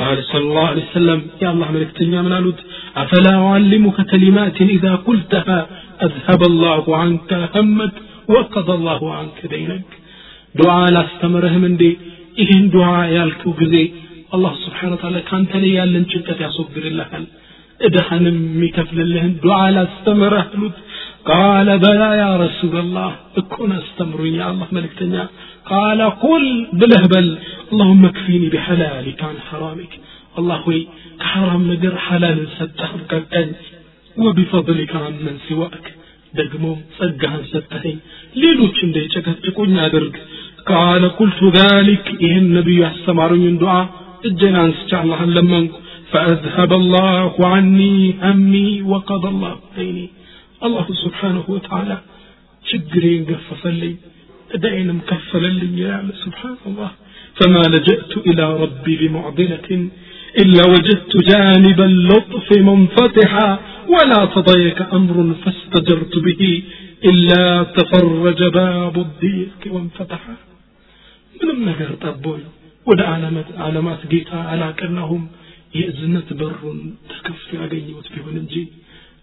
ቃል 0.00 0.18
صلى 0.30 0.44
الله 0.48 0.66
عليه 0.72 0.84
وسلم 0.88 1.20
يا 1.42 1.48
الله 1.54 1.68
ملكتنيا 1.76 2.20
من 2.26 2.32
قالوا 2.36 2.58
أفلا 3.02 3.34
أعلمك 3.48 3.98
كلمات 4.12 4.58
إذا 4.76 4.92
قلتها 5.08 5.58
أذهب 6.06 6.40
الله 6.50 6.84
عنك 7.00 7.30
همك 7.56 7.94
وقضى 8.32 8.72
الله 8.78 9.02
عنك 9.18 9.38
دينك 9.54 9.90
دعاء 10.60 10.86
لا 10.94 11.02
استمره 11.08 11.54
من 11.64 11.72
دي 11.80 11.90
إهن 12.42 12.64
دعاء 12.76 13.06
يالكو 13.16 13.50
قزي 13.60 13.84
الله 14.34 14.52
سبحانه 14.66 14.92
وتعالى 14.94 15.20
كان 15.30 15.42
تلي 15.52 15.70
يالن 15.78 16.04
ጭንቀት 16.12 16.38
ያስወግድልሃል 16.46 17.24
እድሃንም 17.86 18.36
የሚከፍልልህን 18.46 19.32
ዱዓ 19.44 19.58
ላስተምረህ 19.74 20.46
አሉት 20.54 20.76
ቃለ 21.30 21.68
በላ 21.82 22.02
ያ 22.20 22.24
ረሱላ 22.42 22.82
ላህ 22.96 23.12
እኮን 23.40 23.70
አስተምሩኝ 23.80 24.34
የአላህ 24.38 24.68
መልእክተኛ 24.76 25.14
ቃለ 25.70 26.00
ቁል 26.24 26.46
ብለህ 26.80 27.04
በል 27.12 27.28
اللهم 27.72 28.02
اكفيني 28.12 28.48
بحلالك 28.54 29.20
عن 29.28 29.36
حرامك 29.48 29.92
الله 30.38 30.58
ሆይ 30.66 30.80
ከሐራም 31.22 31.62
ነገር 31.72 31.94
ሐላልን 32.06 32.48
ሰጠህ 32.58 32.90
ብቀቀኝ 32.98 33.48
وبفضلك 34.24 34.92
عن 35.04 35.14
من 35.26 35.36
سواك 35.48 35.84
ደግሞ 36.38 36.64
ጸጋህን 36.96 37.44
ሰጠኸኝ 37.52 37.96
ሌሎች 38.42 38.76
እንዳይጨቀጭቁኝ 38.86 39.74
አድርግ 39.84 40.14
ቃለ 40.70 41.04
ቁልቱ 41.18 41.40
ذلك 41.60 42.04
ይህን 42.24 42.46
ነቢዩ 42.58 42.78
ያስተማሩኝን 42.86 43.56
ዱዓ 43.62 43.74
እጄን 44.30 44.56
አንስቼ 44.64 44.90
አላህን 45.02 45.32
ለመንኩ 45.38 45.74
فأذهب 46.12 46.72
الله 46.72 47.34
عني 47.54 47.96
همي 48.22 48.68
وقضى 48.90 49.28
الله 49.34 49.54
ديني 49.78 50.06
الله 50.66 50.86
سبحانه 51.04 51.44
وتعالى 51.54 51.96
شجرين 52.70 53.20
قففلي 53.30 53.92
دينم 54.66 54.98
كفللي 55.10 55.68
يا 55.82 55.96
سبحان 56.24 56.56
الله 56.68 56.90
فما 57.38 57.62
لجأت 57.74 58.12
إلى 58.28 58.44
ربي 58.62 58.94
بمعضلة 59.02 59.68
إلا 60.34 60.62
وجدت 60.72 61.12
جانب 61.30 61.78
اللطف 61.90 62.48
منفتحا 62.68 63.48
ولا 63.88 64.20
تضيك 64.34 64.78
أمر 64.98 65.16
فاستجرت 65.42 66.14
به 66.26 66.42
إلا 67.04 67.44
تفرج 67.76 68.40
باب 68.58 68.94
الضيق 69.06 69.60
وانفتحا 69.74 70.34
ምንም 71.40 71.58
ነገር 71.70 71.90
ጠቦኝ 72.04 72.42
ወደ 72.86 73.00
ዓለማት 73.12 73.48
ዓለማት 73.66 74.00
ጌታ 74.12 74.30
አላቀናሁም 74.52 75.22
የእዝነት 75.78 76.28
በሩን 76.40 76.78
ተከፍቶ 77.10 77.48
ያገኘሁት 77.62 78.06
ቢሆን 78.14 78.36
እንጂ 78.42 78.54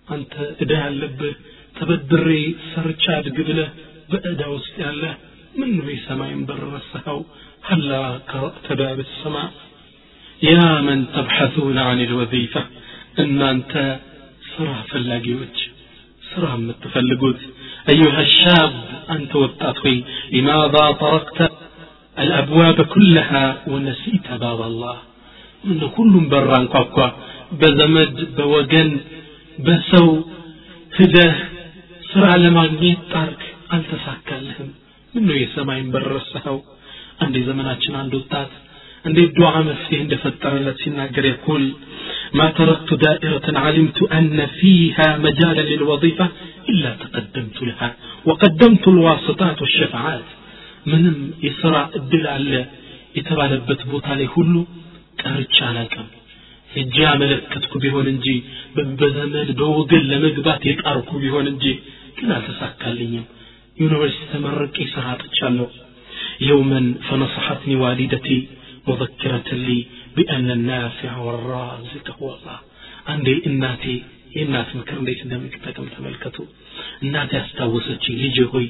አንተ 0.08 0.34
እዳ 0.64 0.72
ያለብህ 0.86 1.36
ተበድሬ 1.78 2.28
ሰርቻ 2.72 3.06
አድግ 3.20 3.38
ብለህ 3.50 3.70
በእዳ 4.12 4.42
ውስጥ 4.58 4.76
ያለ 4.86 5.04
ምን 5.60 5.72
ነው 5.80 5.90
የሰማይን 5.96 6.44
በር 6.52 6.64
ረሳኸው 6.78 7.22
هلا 7.70 8.04
قرأت 8.32 8.68
باب 8.82 8.98
السماء 9.08 9.50
يا 10.43 10.81
من 10.81 11.07
تبحثون 11.13 11.79
عن 11.79 12.01
الوظيفة 12.01 12.65
إن 13.19 13.43
أنت 13.43 13.99
صراحة 14.59 14.83
فلاقي 14.83 15.33
وجه 15.35 15.69
صرع 16.37 16.57
متفلقوت 16.57 17.41
أيها 17.89 18.21
الشاب 18.21 18.73
أنت 19.11 19.37
وابتطوي 19.37 20.05
لماذا 20.33 20.91
طرقت 21.01 21.53
الأبواب 22.19 22.83
كلها 22.83 23.63
ونسيت 23.67 24.27
باب 24.33 24.63
الله؟ 24.63 24.97
من 25.65 25.81
كل 25.97 26.29
بران 26.31 26.67
قاقوا 26.69 27.11
بزمد 27.61 28.37
بوجن 28.37 29.01
بسو 29.67 30.23
فدة 30.97 31.37
سرع 32.15 32.37
لما 32.37 32.67
جنيت 32.67 32.99
ترك 33.13 33.43
أنت 33.73 33.91
ساكلهم 34.07 34.69
منو 35.15 35.33
يسمعين 35.33 35.91
برسهو 35.91 36.61
عندي 37.23 37.45
زمن 37.45 37.67
أشنا 37.67 37.99
عنده 37.99 38.21
እንዴት 39.08 39.32
ዱዓ 39.38 39.52
መፍትሄ 39.70 39.98
እንደፈጠረለት 40.06 40.78
ሲናገር 40.84 41.26
يقول 41.34 41.64
ما 42.38 42.48
تركت 42.60 42.90
دائرة 43.06 43.48
علمت 43.66 44.00
أن 44.18 44.38
فيها 44.60 45.08
مجالا 45.26 45.64
للوظيفة 45.72 46.26
إلا 46.72 46.92
تقدمت 47.04 47.58
لها 47.70 47.90
وقدمت 48.28 48.84
الواسطات 48.94 49.58
والشفاعات 49.64 50.28
ምንም 50.92 51.18
የሥራ 51.46 51.76
እድል 52.00 52.26
አለ 52.36 52.52
የተባለበት 53.18 53.82
ቦታ 53.92 54.08
ላይ 54.20 54.28
ሁሉ 54.36 54.54
ቀርቻ 55.22 55.56
አላቅም 55.70 56.08
ሄጄ 56.72 56.96
ያመለከትኩ 57.08 57.74
ቢሆን 57.84 58.08
እንጂ 58.14 58.28
በዘመድ 59.00 59.50
በወገን 59.60 60.04
ለመግባት 60.12 60.62
የጣርኩ 60.70 61.10
ቢሆን 61.24 61.46
እንጂ 61.54 61.66
ግን 62.18 62.30
አልተሳካልኝም 62.38 63.26
ዩኒቨርሲቲ 63.84 64.26
ተመረቄ 64.34 64.78
ስራ 64.96 65.06
አጥቻለሁ 65.16 65.70
يوما 66.50 66.82
فنصحتني 67.08 67.76
والدتي 67.84 68.38
مذكرة 68.88 69.50
لي 69.66 69.80
بأن 70.16 70.48
النافع 70.52 71.12
والرازق 71.26 72.06
هو 72.20 72.28
الله 72.36 72.58
عندي 73.08 73.36
إناتي 73.48 73.98
የእናት 74.36 74.70
ምክር 74.78 74.96
እንዴት 75.02 75.20
እንደሚጠቅም 75.26 75.86
ተመልከቱ 75.96 76.38
እናት 77.04 77.32
ያስታወሰችኝ 77.38 78.16
ልጅ 78.24 78.38
ሆይ 78.54 78.66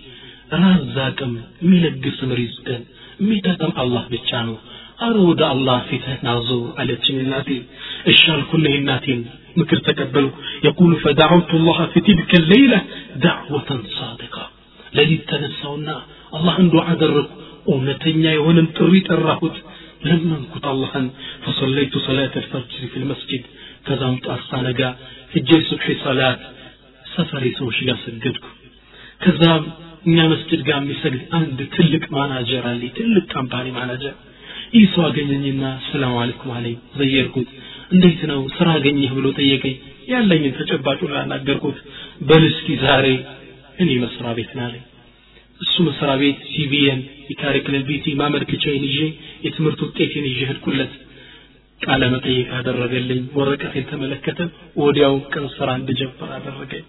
ራዛቅም 0.64 1.32
የሚለግስም 1.64 2.32
ሪዝቅን 2.40 2.82
የሚጠቅም 3.22 3.72
አላህ 3.84 4.04
ብቻ 4.14 4.30
ነው 4.50 4.58
አረ 5.06 5.16
ወደ 5.30 5.42
አላህ 5.54 5.80
ፊትህን 5.90 6.28
አዙር 6.34 6.66
አለችኝ 6.82 7.18
እናቴ 7.24 7.50
እሺ 8.12 8.22
አልኩና 8.36 8.66
የእናቴን 8.74 9.22
ምክር 9.60 9.80
ተቀበልኩ 9.88 10.36
የቁሉ 10.66 10.92
ፈዳዑቱ 11.06 11.52
ላህ 11.68 11.80
ፊ 11.94 12.04
ትልከ 12.10 12.42
ሌይለ 12.52 12.74
ዳዕወተን 13.26 13.82
ሳድቃ 13.98 14.36
ለሊት 14.98 15.24
ተነሳውና 15.32 15.90
አላህን 16.40 16.70
ዱዓ 16.76 16.86
አደረግኩ 16.94 17.34
እውነተኛ 17.74 18.24
የሆነን 18.38 18.68
ጥሪ 18.78 18.94
ጠራሁት 19.10 19.58
ለመንኩት 20.01 20.65
አላህን 20.71 21.07
ፈሰለይቱ 21.45 21.95
ሰላት 22.07 22.35
አልፈጅር 22.41 22.85
ፊ 22.93 23.03
ልመስጅድ 23.03 23.45
ከዛም 23.87 24.17
ጧት 24.25 24.43
ሳነጋ 24.51 24.81
ሂጄ 25.35 25.51
ሱብሒ 25.69 25.95
ሰላት 26.05 26.41
ሰፈሬ 27.07 27.45
ሰዎች 27.59 27.79
ጋር 27.89 27.99
ሰገድኩ። 28.05 28.45
ከዛም 29.23 29.63
እኛ 30.07 30.19
መስጅድ 30.33 30.61
ጋር 30.69 30.79
የሚሰግድ 30.81 31.23
አንድ 31.39 31.59
ትልቅ 31.75 32.05
ማናጀር 32.17 32.67
አለ 32.71 32.83
ትልቅ 32.99 33.25
ካምፓኒ 33.35 33.67
ማናጀር። 33.79 34.15
ይህ 34.75 34.85
ሰው 34.95 35.03
አገኘኝና 35.09 35.63
ሰላም 35.89 36.15
አለይኩም 36.21 36.51
አለኝ 36.57 36.77
ዘየርኩት። 36.99 37.49
እንዴት 37.95 38.21
ነው 38.31 38.41
ስራ 38.57 38.69
አገኘህ 38.79 39.13
ብሎ 39.19 39.27
ጠየቀኝ። 39.39 39.77
ያለኝን 40.09 40.55
ተጨባጩን 40.59 41.13
ላናገርኩት 41.17 41.79
በል 42.29 42.45
እስኪ 42.51 42.69
ዛሬ 42.85 43.07
እኔ 43.83 43.91
መስሪያ 44.05 44.33
ቤት 44.39 44.53
ናለኝ 44.61 44.83
እሱ 45.64 45.74
መስሪያ 45.88 46.16
ቤት 46.22 46.40
ሲቪየን 46.54 47.02
የካሪክለም 47.32 47.84
ቢቲ 47.90 48.06
ማመልከቻዬን 48.22 48.84
ይዤ 48.90 49.00
የትምህርት 49.46 49.80
ውጤቴን 49.88 50.26
ይዤ 50.32 50.40
ሄድኩለት 50.50 50.94
ቃለ 51.82 52.04
መጠይቅ 52.14 52.48
አደረገልኝ 52.58 53.24
ወረቀቴን 53.38 53.88
ተመለከተ 53.92 54.40
ወዲያው 54.84 55.16
ቀን 55.34 55.48
ስራ 55.58 55.70
እንድጀምር 55.82 56.32
አደረገኝ 56.40 56.86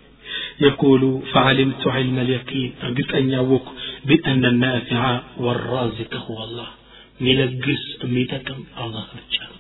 يقول 0.67 1.03
فعلمت 1.33 1.83
علم 1.97 2.17
اليقين 2.25 2.71
أرجع 2.83 3.41
وك 3.53 3.67
بأن 4.09 4.43
النافع 4.53 5.03
والرازق 5.45 6.13
هو 6.27 6.39
الله 6.47 6.69
ميلقس 7.21 7.85
ميتكم 8.17 8.59
الله 8.85 9.05
رجال 9.21 9.53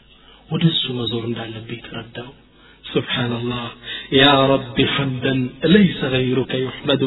ودسو 0.51 0.89
مزور 0.99 1.25
على 1.45 1.57
البيت 1.61 1.87
رداو 1.97 2.31
سبحان 2.95 3.33
الله 3.33 3.69
يا 4.23 4.35
رب 4.47 4.77
حمدا 4.95 5.35
ليس 5.77 6.01
غيرك 6.17 6.53
يحمد 6.67 7.03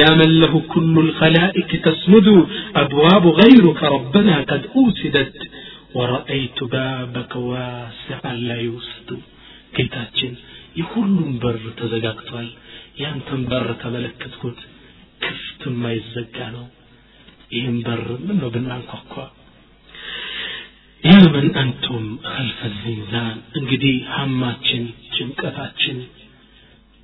يا 0.00 0.10
من 0.20 0.30
له 0.42 0.52
كل 0.74 0.94
الخلائق 0.98 1.70
تسمد 1.86 2.28
أبواب 2.76 3.24
غيرك 3.40 3.80
ربنا 3.96 4.34
قد 4.50 4.62
أوسدت 4.76 5.36
ورأيت 5.94 6.58
بابك 6.74 7.32
واسعا 7.50 8.34
لا 8.48 8.58
يوسد 8.68 9.08
ጌታችን 9.76 10.32
የሁሉም 10.80 11.32
በር 11.42 11.56
ተዘጋግቷል 11.80 12.48
ያንተን 13.02 13.42
በር 13.50 13.66
ተመለከትኩት 13.82 14.60
ክፍት 15.24 15.62
የማይዘጋ 15.70 16.36
ነው 16.56 16.66
ይህም 17.56 17.76
በር 17.86 18.04
ምን 18.26 18.38
ነው 18.42 18.50
ብናንኳኳ 18.54 19.14
ያ 21.04 21.14
መን 21.34 21.48
አንቱም 21.62 22.04
ከልፈ 22.30 22.60
ዚንዛን 22.82 23.36
እንግዲህ 23.58 23.96
ሀማችን 24.14 24.84
ጭንቀታችን 25.16 25.98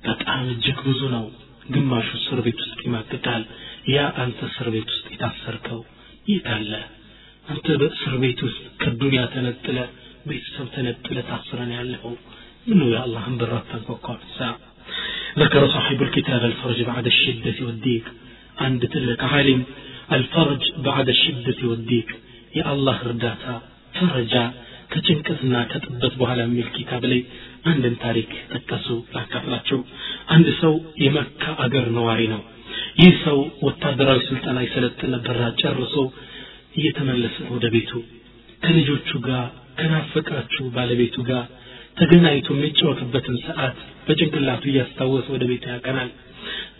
በጣም 0.03 0.41
እጅግ 0.53 0.79
ብዙ 0.87 1.01
ነው 1.15 1.25
ግማሹ 1.73 2.07
እስር 2.19 2.39
ቤት 2.45 2.59
ውስጥ 2.65 2.79
ይማቅቃል 2.87 3.43
ያ 3.93 3.99
አንተ 4.23 4.39
እስር 4.49 4.67
ቤት 4.75 4.89
ውስጥ 4.95 5.05
የታሰርከው 5.13 5.79
የት 6.31 6.47
አለ 6.55 6.71
አንተ 7.45 7.67
በእስር 7.81 8.13
ቤት 8.23 8.39
ውስጥ 8.47 8.63
ከዱንያ 8.81 9.21
ተነጥለ 9.35 9.77
ቤተሰብ 10.29 10.67
ተነጥለ 10.75 11.17
ታስረን 11.29 11.71
ያለው 11.77 12.05
ምኑ 12.67 12.81
የአላህን 12.93 13.35
በር 13.41 13.53
አታንኳኳ 13.61 14.07
ብሳ 14.23 14.39
ذكر 15.41 15.63
صاحب 15.75 15.99
الكتاب 16.01 16.41
الفرج 16.45 16.79
بعد 16.83 17.05
الشدة 17.13 17.57
والضيق 17.65 18.05
عند 18.57 18.81
تلك 18.87 19.21
عالم 19.33 19.61
الفرج 20.11 20.61
بعد 20.89 21.07
الشدة 21.15 21.59
والضيق 21.69 22.09
يا 22.55 22.65
الله 22.73 22.97
رداتا 23.11 23.55
ፈረጃ 23.97 24.35
ከጭንቀትና 24.91 25.55
ከጥበት 25.71 26.13
በኋላ 26.19 26.39
የሚል 26.45 26.67
ኪታብ 26.75 27.03
ላይ 27.11 27.21
አንድን 27.71 27.95
ታሪክ 28.03 28.31
ጠቀሱ 28.53 28.87
ላካፍላቸው 29.15 29.79
አንድ 30.35 30.47
ሰው 30.61 30.73
የመካ 31.05 31.43
አገር 31.65 31.85
ነዋሪ 31.97 32.21
ነው 32.33 32.41
ይህ 33.01 33.13
ሰው 33.25 33.37
ወታደራዊ 33.67 34.19
ስልጠና 34.29 34.59
ይሰለጥን 34.67 35.11
ነበራ 35.15 35.41
ጨርሶ 35.61 35.95
እየተመለሰ 36.79 37.37
ወደ 37.55 37.65
ቤቱ 37.75 37.91
ከልጆቹ 38.63 39.09
ጋር 39.27 39.45
ከናፈቃችሁ 39.79 40.65
ባለቤቱ 40.75 41.15
ጋር 41.29 41.45
ተገናኝቶ 41.99 42.47
የሚጫወትበትን 42.55 43.35
ሰዓት 43.47 43.77
በጭንቅላቱ 44.05 44.63
እያስታወሰ 44.71 45.27
ወደ 45.35 45.43
ቤቱ 45.51 45.65
ያቀናል 45.73 46.09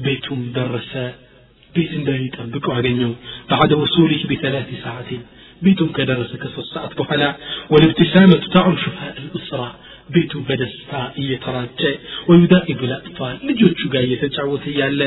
ቤቱም 0.05 0.41
ደረሰ 0.57 0.93
ቤት 1.73 1.91
እንደሚጠብቀው 1.99 2.73
አገኘው 2.77 3.11
بعد 3.51 3.71
وصوله 3.81 4.21
بثلاث 4.31 4.69
ساعات 4.83 5.09
ቤቱም 5.65 5.89
ከደረሰ 5.97 6.31
ከሶስት 6.43 6.71
ሰዓት 6.75 6.93
በኋላ 6.99 7.23
ወልብትሳመቱ 7.73 8.43
ታዑርሹ 8.55 8.83
ልእስራ 9.25 9.61
ቤቱ 10.15 10.33
በደስታ 10.47 10.91
እየተራጨ 11.21 11.81
ወዩዳኢቡ 12.29 12.79
ልአጥፋል 12.91 13.35
ልጆቹ 13.49 13.79
ጋር 13.93 14.03
እየተጫወተ 14.07 14.65
ያለ 14.81 15.01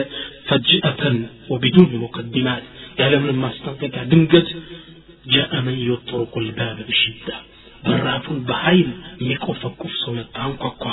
ፈጅአተን 0.51 1.19
ወቢዱን 1.53 1.91
ሙቀዲማት 2.05 2.65
ያለምንም 3.03 3.43
ማስጠንቀቂያ 3.47 4.05
ድንገት 4.13 4.49
ጃአ 5.35 5.53
መን 5.67 5.77
የጥሩቁ 5.89 6.35
ልባብ 6.47 6.79
ብሽዳ 6.89 7.29
በራፉን 7.87 8.39
በኃይል 8.49 8.89
የሚቆፈቁፍ 9.25 9.93
ሰው 10.05 10.15
መጣ 10.21 10.37
አንኳኳ 10.49 10.85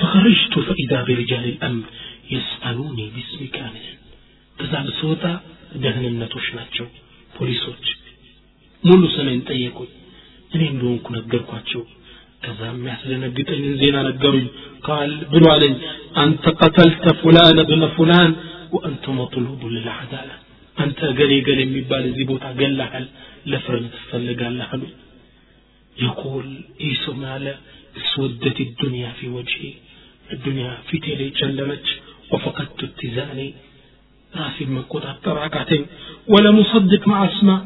فخرجت 0.00 0.54
فإذا 0.66 0.98
برجال 1.06 1.44
الأمر 1.52 1.86
يسألوني 2.34 3.06
باسم 3.14 3.40
كامل 3.56 3.84
ከዛ 4.58 4.72
ስወጣ 5.00 5.24
ደህንነቶች 5.82 6.46
ናቸው 6.58 6.86
ፖሊሶች 7.36 7.84
ሙሉ 8.88 9.02
ስሜን 9.16 9.40
ጠየቁኝ 9.50 9.90
እኔ 10.54 10.62
እንደሆንኩ 10.74 11.06
ነገርኳቸው 11.18 11.82
ከዛ 12.44 12.60
የሚያስደነግጠኝን 12.72 13.74
ዜና 13.80 13.96
ነገሩኝ 14.08 14.46
ቃል 14.86 15.10
ብሎ 15.32 15.44
አለኝ 15.54 15.74
አንተ 16.22 16.44
ቀተልተ 16.60 17.04
ፉላን 17.22 17.58
ብነ 17.70 17.84
ፉላን 17.96 18.30
ወአንተ 18.74 19.04
መጥሉቡ 19.18 19.60
ልልዓዳላ 19.74 20.30
አንተ 20.76 21.00
ገሌ 21.18 21.32
ገሌ 21.48 21.60
የሚባል 21.66 22.04
እዚህ 22.10 22.26
ቦታ 22.32 22.46
ገላሃል 22.60 23.06
ለፍርድ 23.52 23.86
ትፈልጋለህ 23.98 24.70
አሉኝ 24.76 24.92
يقول 25.96 26.46
عيسى 26.80 27.12
مالا 27.22 27.54
اسودت 28.00 28.58
الدنيا 28.60 29.10
في 29.18 29.26
وجهي 29.28 29.72
الدنيا 30.34 30.72
في 30.88 30.98
تيلي 31.04 31.28
جلمت 31.40 31.86
وفقدت 32.32 32.80
اتزاني 32.88 33.48
راسي 34.32 34.64
مقطع 34.76 35.36
አቃተኝ 35.46 35.82
ولم 36.32 36.56
أصدق 36.64 37.02
مع 37.12 37.18
اسماء 37.30 37.60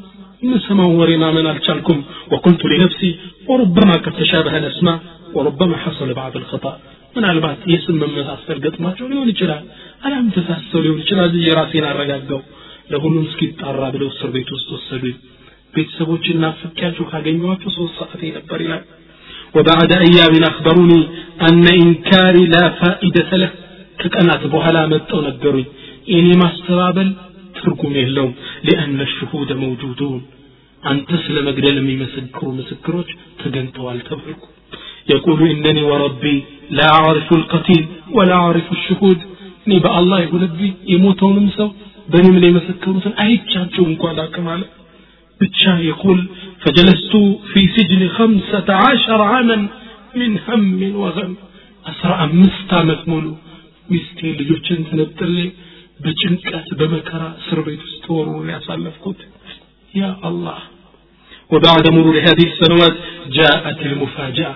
نسمع 0.52 0.86
ورنا 1.00 1.28
من 1.36 1.46
الشالكم 1.46 1.98
وقلت 2.32 2.62
لنفسي 2.72 3.10
وربما 3.48 3.96
قد 4.04 4.12
تشابه 4.20 4.54
الأسماء 4.60 4.98
وربما 5.36 5.76
حصل 5.84 6.08
بعض 6.20 6.34
الخطأ 6.36 6.74
من 7.16 7.24
البعض 7.24 7.58
يسم 7.74 7.94
من 8.02 8.10
متأثر 8.18 8.56
قطمات 8.64 8.96
ሊሆን 9.10 9.28
ይችላል 9.34 9.62
አላም 10.06 10.26
ተሳሰው 10.36 10.80
ሊሆን 10.84 10.98
ይችላል 11.04 11.28
ብዬ 11.34 11.46
ራሴን 11.58 11.84
አረጋጋው 11.90 12.40
ለሁሉም 12.92 13.24
እስኪጣራ 13.28 13.82
ብለው 13.94 14.08
እስር 14.12 14.30
ቤት 14.36 14.48
ውስጥ 14.56 14.68
ወሰዱኝ 14.76 15.16
ቤተሰቦችን 15.76 16.40
ናፍቄያችሁ 16.44 17.04
ካገኘኋቸው 17.12 17.70
ሶስት 17.78 17.94
ሰዓት 18.00 18.22
ነበር 18.38 18.60
ይላል 18.66 18.84
وبعد 19.56 19.90
أيام 20.06 20.34
أخبروني 20.50 21.00
أن 21.48 21.66
إنكاري 21.82 22.44
لا 22.54 22.64
فائدة 22.80 23.30
له 23.42 23.50
كقنات 24.00 24.42
بوهلا 24.52 24.82
متو 24.92 25.18
نقري 25.26 25.64
إني 26.14 26.34
ما 26.40 26.48
استرابل 27.58 27.58
ትርጉም 27.58 27.92
የለውም 27.98 28.32
ሊአነ 28.66 28.98
ሽሁደ 29.14 29.50
መውጁዱን 29.62 30.20
አንተ 30.82 31.10
ስለ 31.24 31.36
መግደል 31.48 31.76
የሚመሰክሩ 31.80 32.42
ምስክሮች 32.58 33.10
ተገኝተዋል 33.40 33.98
ተብልኩ 34.08 34.42
የቁሉ 35.10 35.40
እነኒ 35.54 35.78
ወረቢ 35.90 36.22
ላ 36.76 36.88
አዕሪፉ 36.98 37.28
ልቀቲል 37.42 37.82
ወላ 38.16 38.32
አዕሪፉ 38.44 38.68
ሽሁድ 38.84 39.20
እኔ 39.66 39.72
በአላህ 39.84 40.18
ይሁንብኝ 40.24 40.72
የሞተውንም 40.92 41.48
ሰው 41.58 41.68
በእኔም 42.08 42.36
ላይ 42.42 42.48
የመሰከሩትን 42.50 43.14
አይቻቸው 43.24 43.84
እንኳ 43.90 44.12
ላቅም 44.18 44.46
አለ 44.54 44.62
ብቻ 45.40 45.60
የቁል 45.88 46.20
ፈጀለስቱ 46.64 47.12
ፊ 47.50 47.62
ስጅን 47.74 48.02
ከምሰተ 48.16 48.68
ዓሸር 48.84 49.22
ዓመን 49.30 49.62
ምን 50.18 50.34
ሀምን 50.46 50.94
ወገም 51.04 51.32
አስራ 51.86 52.10
አምስት 52.26 52.70
ዓመት 52.80 53.00
ሙሉ 53.12 53.24
ሚስቴ 53.88 54.20
ልጆችን 54.40 54.78
ተነጥሌ 54.90 55.36
በጭንቀት 56.04 56.68
በመከራ 56.80 57.22
እስር 57.40 57.58
ቤት 57.66 57.82
ውስጥ 57.88 58.04
ወሩን 58.18 58.48
ያሳለፍኩት 58.56 59.20
ያ 60.02 60.06
አላህ 60.30 60.60
وبعد 61.52 61.84
مرور 61.96 62.16
هذه 62.28 62.46
السنوات 62.52 62.94
جاءت 63.38 63.80
المفاجأة 63.90 64.54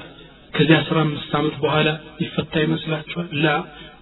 ከዚያ 0.55 0.76
አስራ 0.82 0.97
አምስት 1.07 1.32
ዓመት 1.39 1.55
በኋላ 1.64 1.89
ይፈታ 2.22 2.53
ይመስላችኋል 2.64 3.26
ላ 3.45 3.49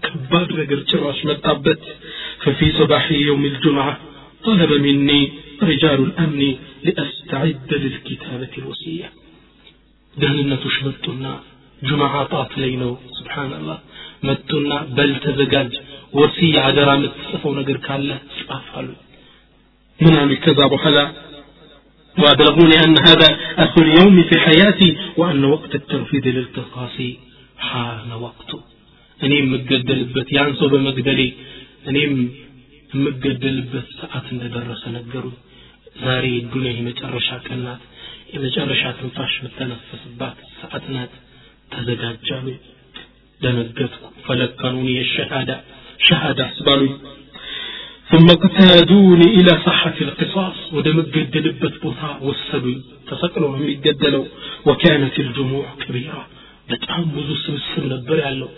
ከባድ 0.05 0.49
ነገር 0.61 0.79
ጭራሽ 0.91 1.19
መጣበት 1.31 1.81
ففي 2.43 2.67
صباح 2.79 3.05
يوم 3.29 3.43
الجمعة 3.51 3.93
طلب 4.45 4.71
مني 4.85 5.21
رجال 5.71 5.99
الأمن 6.07 6.41
لأستعد 6.85 7.69
للكتابة 7.83 8.53
الوصية 8.61 9.07
ደህንነቶች 10.15 10.75
መጡና 10.87 11.25
ጁምዓ 11.81 12.13
ጣት 12.31 12.51
ላይ 12.61 12.71
ነው 12.83 12.91
ስብሓንላህ 13.17 13.79
መጡና 14.29 14.71
በል 14.97 15.11
ተዘጋጅ 15.25 15.73
ወሲያ 16.19 16.57
አደራ 16.69 16.89
የምትጽፈው 16.97 17.53
ነገር 17.59 17.77
ካለ 17.87 18.09
ጻፍ 18.39 18.67
አሉ 18.81 18.89
ምን 19.99 20.15
አሉ 20.23 20.31
ከዛ 20.45 20.59
በኋላ 20.75 20.99
وأبلغوني 22.15 22.77
أن 22.85 22.95
هذا 23.07 23.27
أخو 23.63 23.79
اليوم 23.81 24.15
في 24.29 24.35
حياتي 24.45 24.89
وأن 25.19 25.41
وقت 25.53 25.71
التنفيذ 25.75 26.25
للقصاص 26.37 26.97
حان 27.67 28.09
وقته 28.25 28.59
እኔም 29.19 29.45
የምገደልበት 29.47 30.27
ያን 30.37 30.51
ሰው 30.59 30.67
በመግደሌ 30.73 31.21
እኔም 31.89 32.13
የምገደልበት 32.91 33.87
ሰዓት 33.99 34.25
እንደደረሰ 34.35 34.83
ነገሩ 34.97 35.25
ዛሬ 36.03 36.25
ዱንያ 36.51 36.71
የመጨረሻ 36.77 37.29
ቀን 37.47 37.59
ናት 37.67 37.83
የመጨረሻ 38.33 38.83
ትንፋሽ 38.99 39.33
የምተነፈስባት 39.39 40.37
ሰዓት 40.61 40.85
ናት 40.95 41.13
ተዘጋጃሉ 41.73 42.47
ደነገጥኩ 43.41 44.03
ፈለከኑኒ 44.27 44.87
የሸሃዳ 44.99 45.51
ሸሃዳ 46.07 46.39
አስባሉኝ 46.51 46.93
ثم 48.11 48.27
اقتادوني 48.37 49.27
إلى 49.37 49.53
صحة 49.67 49.97
القصاص 50.07 50.57
ودمجد 50.75 51.33
لبت 51.45 51.75
بوتا 51.83 52.11
وسدوي 52.27 52.75
تسقلوا 53.09 53.51
من 53.53 53.63
يجدلوا 53.73 54.25
وكانت 54.67 55.15
الجموع 55.25 55.65
كبيرة 55.81 56.21
بتعم 56.69 57.05
بزو 57.15 57.35
سبسب 57.45 57.83
نبر 57.93 58.17
ያለው 58.27 58.49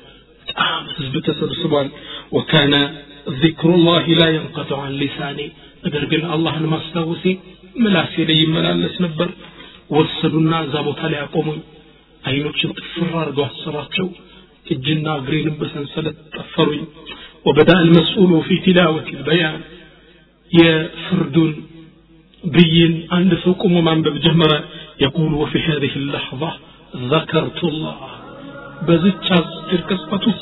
በጣም 0.48 0.82
ህዝብ 0.98 1.14
ተሰብስቧል 1.28 1.88
وكان 2.36 2.74
ذكر 3.44 3.70
الله 3.78 4.06
لا 4.22 4.28
ينقطع 4.38 4.78
عن 4.86 4.94
لساني 5.02 5.48
ነገር 5.86 6.04
ግን 6.12 6.22
አላህን 6.36 6.66
ማስታወሴ 6.76 7.24
ምላሴ 7.84 8.14
ላይ 8.30 8.38
ይመላለስ 8.46 8.96
ነበር 9.06 9.30
ወሰዱና 9.98 10.52
እዛ 10.68 10.76
ቦታ 10.88 11.02
ላይ 11.12 11.20
አቆሙኝ 11.26 11.60
አይኖችን 12.30 12.72
ጥፍር 12.80 13.12
አድርገው 13.22 13.46
አሰሯቸው 13.50 14.08
እጅና 14.74 15.06
እግሬንም 15.22 15.56
በሰንሰለት 15.62 16.18
ጠፈሩኝ 16.38 16.82
وبدأ 17.47 17.81
المسؤول 17.81 18.43
في 18.45 18.57
تلاوة 18.67 19.09
البيان. 19.19 19.61
يا 20.63 20.89
فرد 21.11 21.55
بين 22.45 22.93
عند 23.13 23.33
سوقم 23.45 23.85
من 23.85 24.03
بجمرة 24.03 24.61
يقول 25.01 25.35
وفي 25.35 25.59
هذه 25.59 25.91
اللحظة 25.97 26.51
ذكرت 26.97 27.65
الله. 27.65 27.97
بزيت 28.89 29.15
تلك 29.71 29.87
كسبته 29.91 30.35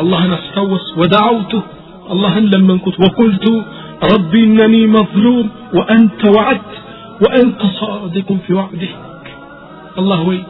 الله 0.00 0.26
نستوس 0.26 0.98
ودعوته 0.98 1.62
الله 2.10 2.38
لما 2.38 2.76
كنت. 2.78 3.00
وقلت 3.00 3.46
ربي 4.12 4.44
إنني 4.44 4.86
مظلوم 4.86 5.46
وأنت 5.74 6.22
وعدت 6.36 6.72
وأنت 7.22 7.60
صادق 7.80 8.28
في 8.46 8.52
وعدك. 8.54 8.94
الله 9.98 10.20
وي 10.28 10.44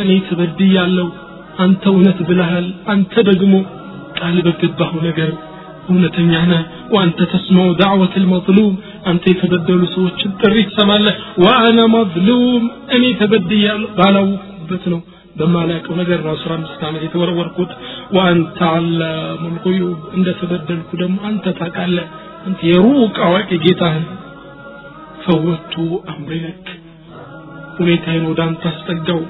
أني 0.00 0.20
تبدي 0.30 0.68
ያለው 0.78 1.08
أنت 1.60 1.86
ونت 1.86 2.18
ብለሃል 2.28 2.66
أنت 2.88 3.14
ደግሞ 3.30 3.54
قالب 4.24 4.46
الجبه 4.54 4.90
نجر 5.06 5.30
هنا 5.90 6.08
تنيانا 6.16 6.60
وأنت 6.94 7.20
تسمع 7.32 7.64
دعوة 7.84 8.14
المظلوم. 8.22 8.74
أنت 9.10 9.26
تبدل 9.40 9.80
سوتش 9.94 10.22
الدريس 10.26 10.76
مالا 10.88 11.12
وأنا 11.44 11.84
مظلوم 11.96 12.62
أني 12.94 13.10
تبدي 13.20 13.68
قالوا 13.98 14.36
بتنو. 14.70 15.00
دم 15.38 15.56
عليك 15.62 15.90
ونجر 15.90 16.20
رأس 16.28 16.42
رامس 16.50 16.72
كامل 16.80 17.02
يتورور 17.06 17.48
كوت. 17.56 17.72
وأنت 18.16 18.60
علام 18.72 19.42
الغيوب 19.52 19.98
أنت 20.16 20.28
تبدل 20.40 20.78
كدم 20.92 21.14
أنت 21.28 21.46
تقال 21.60 21.96
أنت 22.46 22.60
يروك 22.72 23.14
أواك 23.26 23.50
جيتان. 23.64 24.02
فوت 25.24 25.74
أمرك. 26.14 26.66
ونيتين 27.80 28.22
ودان 28.28 28.52
تستقو. 28.62 29.20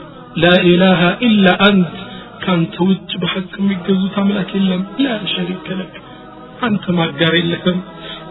لا 0.45 0.55
إله 0.72 1.01
إلا 1.26 1.53
أنت. 1.70 1.95
ከአንተ 2.43 2.75
ውጭ 2.89 3.11
በሐቅ 3.21 3.51
የሚገዙት 3.61 4.15
አምላክ 4.23 4.49
የለም 4.57 4.84
ላ 5.05 5.19
ሸሪከ 5.36 5.67
ለክ 5.81 5.93
أنت 6.63 6.86
ما 6.89 7.05
لهم 7.51 7.77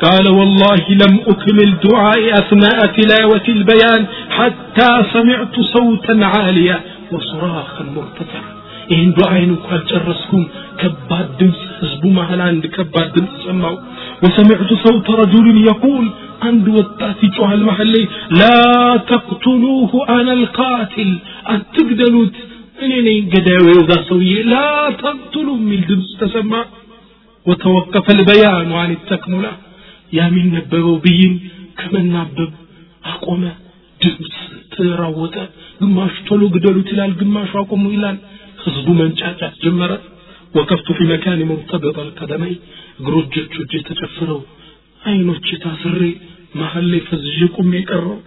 قال 0.02 0.26
والله 0.30 0.84
لم 1.02 1.14
أكمل 1.26 1.70
دعائي 1.84 2.28
أثناء 2.34 2.78
تلاوة 2.96 3.46
البيان 3.48 4.02
حتى 4.30 4.90
سمعت 5.14 5.54
صوتا 5.74 6.14
عاليا 6.32 6.76
وصراخا 7.12 7.84
مرتفعا 7.96 8.52
ይህን 8.92 9.10
ዱዓይን 9.16 9.50
እንኳ 9.54 9.66
አልጨረስኩም 9.76 10.42
ከባድ 10.80 11.28
ድምፅ 11.40 11.60
ህዝቡ 11.80 12.02
መሀል 12.16 12.40
አንድ 12.48 12.64
ከባድ 12.76 13.08
ድምፅ 13.16 13.34
ሰማው 13.46 13.74
ወሰሚዕቱ 14.24 14.70
ሰውተ 14.84 15.08
ረጁልን 15.20 15.58
የቁል 15.66 16.06
አንድ 16.48 16.66
ወጣት 16.78 17.18
ይጮሃል 17.26 17.62
መሀል 17.68 17.88
ላይ 17.94 18.04
ላ 18.40 18.48
ተቅቱሉሁ 19.10 19.92
አነ 20.16 20.28
ልቃትል 20.40 21.12
አትግደሉት 21.54 22.34
እኔ 22.77 22.91
ነኝ 23.05 23.19
ገዳዩ 23.33 23.63
የዛ 23.71 23.91
ሰውዬ። 24.07 24.33
ላ 24.49 24.55
ተቅቱሉ 25.01 25.47
የሚል 25.57 25.81
ድምፅ 25.89 26.09
ተሰማ። 26.19 26.53
ወተወቀፈ 27.45 28.07
ልበያኑ 28.19 28.71
አን 28.81 28.91
ተክሙላ 29.09 29.47
ያሚነበበው 30.17 30.95
ብይን 31.05 31.33
ከመናበብ 31.79 32.51
አቆመ። 33.03 33.43
ድምፅ 34.01 34.35
ተራወጠ። 34.73 35.35
ግማሽ 35.79 36.15
ቶሎ 36.27 36.41
ግደሉት 36.55 36.89
ይላል 36.93 37.11
ግማሹ 37.21 37.51
አቁሙ 37.61 37.83
ይላል። 37.95 38.17
ህዝቡ 38.63 38.87
መንጫጫት 39.01 39.55
ጀመረ። 39.63 39.91
ወቀፍቱ 40.53 40.87
ፊ 40.97 41.07
መካን 41.11 41.41
ሙርተበጠ 41.49 41.97
አልቀደመይ። 42.03 42.53
እግሮጆቹ 42.99 43.35
እጄ 43.63 43.73
ተጨፍረው 43.87 44.39
አይኖቼ 45.01 45.47
ታስሬ 45.63 46.01
መሀል 46.55 46.85
ላይ 46.91 47.01
ፈዝዤ 47.09 47.39
ቁሜ 47.57 47.73
ቀረው። 47.89 48.17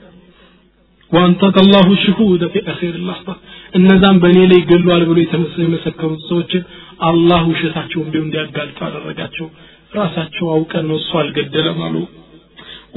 وأنطق 1.12 1.56
الله 1.60 1.88
الشهود 1.92 2.42
في 2.54 2.60
أخير 2.74 2.94
اللحظة 3.02 3.34
እነዛም 3.78 4.18
በእኔ 4.24 4.38
ላይ 4.52 4.60
ይገሏል 4.62 5.04
ብሎ 5.10 5.18
የመሰከሩት 5.64 6.22
ሰዎችን 6.30 6.64
አላህ 7.10 7.42
ውሸታቸውን 7.52 8.08
ቢሆን 8.14 8.26
እንዲያጋልጡ 8.28 8.78
አደረጋቸው 8.88 9.48
ራሳቸው 10.00 10.46
አውቀን 10.56 10.86
ነው 10.90 10.98
እሱ 11.02 11.12
አልገደለም 11.22 11.80
አሉ 11.88 11.96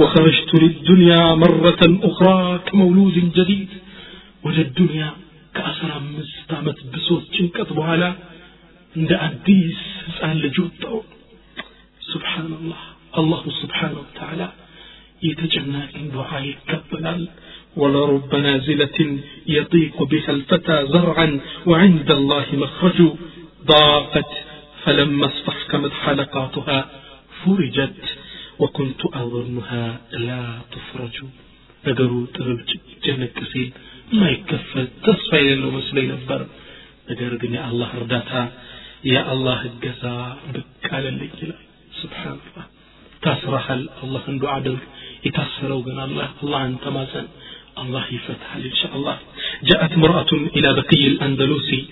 وخرجت 0.00 0.50
للدنيا 0.62 1.22
مرة 1.44 1.82
أخرى 2.08 2.36
كمولود 2.66 3.16
جديد 3.38 3.70
ወደ 4.46 4.58
ዱንያ 4.78 5.02
ከአስራ 5.56 5.90
አምስት 6.02 6.50
ዓመት 6.58 6.78
ብሶት 6.92 7.24
ጭንቀት 7.36 7.70
በኋላ 7.78 8.02
እንደ 8.94 9.10
አዲስ 9.28 9.78
ህፃን 10.06 10.36
ልጅ 10.44 10.56
ወጣው 10.64 10.98
ስብሓንላህ 12.10 12.82
አላሁ 13.20 13.42
ስብሓን 13.60 13.94
ወተዓላ 14.02 14.42
የተጨናቂን 15.28 16.06
ዱዓ 16.14 16.30
ይቀበላል 16.48 17.22
ولرب 17.76 18.32
نازلة 18.48 18.98
يضيق 19.56 19.96
بها 20.02 20.30
الفتى 20.36 20.76
زرعا 20.94 21.28
وعند 21.66 22.08
الله 22.18 22.46
مخرج 22.62 22.98
ضاقت 23.66 24.32
فلما 24.82 25.26
استحكمت 25.32 25.92
حلقاتها 26.04 26.78
فرجت 27.40 28.02
وكنت 28.60 29.00
أظنها 29.22 29.84
لا 30.26 30.42
تفرج 30.74 31.16
ነገሩ 31.84 32.12
ጥበብ 32.36 32.58
ጭንቅ 33.04 33.36
ሲል 33.50 33.68
የማይከፈል 34.12 34.86
ተስፋ 35.04 35.30
የሌለው 35.40 35.70
መስሎኝ 35.76 36.06
ነበር 36.14 36.40
ነገር 37.10 37.32
ግን 37.42 37.52
የአላህ 37.58 37.90
እርዳታ 37.98 38.32
የአላህ 39.12 39.60
እገዛ 39.70 40.02
ብቅ 40.54 40.86
አለልኝ 40.98 41.32
ይላል 41.42 41.62
ስብሓንላህ 42.00 42.64
ታስረሃል 43.24 43.82
አላህን 44.02 44.36
ዱዓ 44.42 44.50
አድርግ 44.58 44.82
የታሰረው 45.26 45.80
ግን 45.86 45.96
አላህ 46.06 46.28
አላህን 46.42 46.74
ተማጸን 46.86 47.28
الله 47.77 48.05
يفتح 48.11 48.55
إن 48.55 48.75
شاء 48.81 48.95
الله 48.95 49.17
جاءت 49.63 49.91
امرأة 49.91 50.31
إلى 50.31 50.73
بقي 50.73 51.07
الأندلسي. 51.07 51.85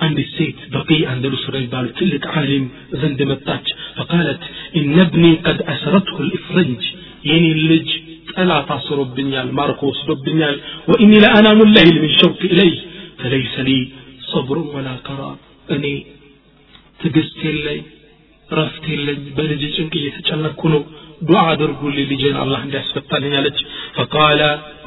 አንድ 0.00 0.18
ሴት 0.18 0.56
በቂ 0.72 1.12
አንደሉስ 1.12 1.50
የሚባል 1.50 1.94
ትልቅ 1.94 2.26
ዓሊም 2.26 2.68
ዘንድ 2.92 3.22
መጣች. 3.22 3.66
فقالت 3.96 4.40
إن 4.76 5.00
ابني 5.00 5.34
قد 5.34 5.62
أسرته 5.62 6.20
الإفرنج. 6.20 6.82
የኔን 7.24 7.52
ልጅ 7.52 7.88
ጠላት 8.38 8.60
አስሮብኛል 8.60 9.54
ማርከውብኛል. 9.54 10.60
وإني 10.88 11.18
لا 11.18 11.29
أنام 11.29 11.60
الليل 11.62 12.02
من 12.02 12.10
شوق 12.22 12.38
إليه. 12.40 12.80
فليس 13.18 13.58
لي 13.58 13.88
صبر 14.32 14.58
ولا 14.58 14.92
قرار. 14.92 15.36
እኔ 15.70 16.06
ትዕግስት 17.00 17.44
የለኝ. 17.44 17.82
ረፍት 18.58 18.84
የለኝ 18.92 19.20
በልጅ 19.36 19.62
ጭንቅ 19.76 19.94
እየተጨነኩ 20.00 20.60
ነው 20.74 20.82
ዱዓ 21.28 21.40
አድርጉልኝ 21.52 22.06
ልጅን 22.12 22.36
አላህ 22.42 22.60
እንዲያስፈታልኝ 22.66 23.32
አለች 23.40 23.58
فقال 23.96 24.40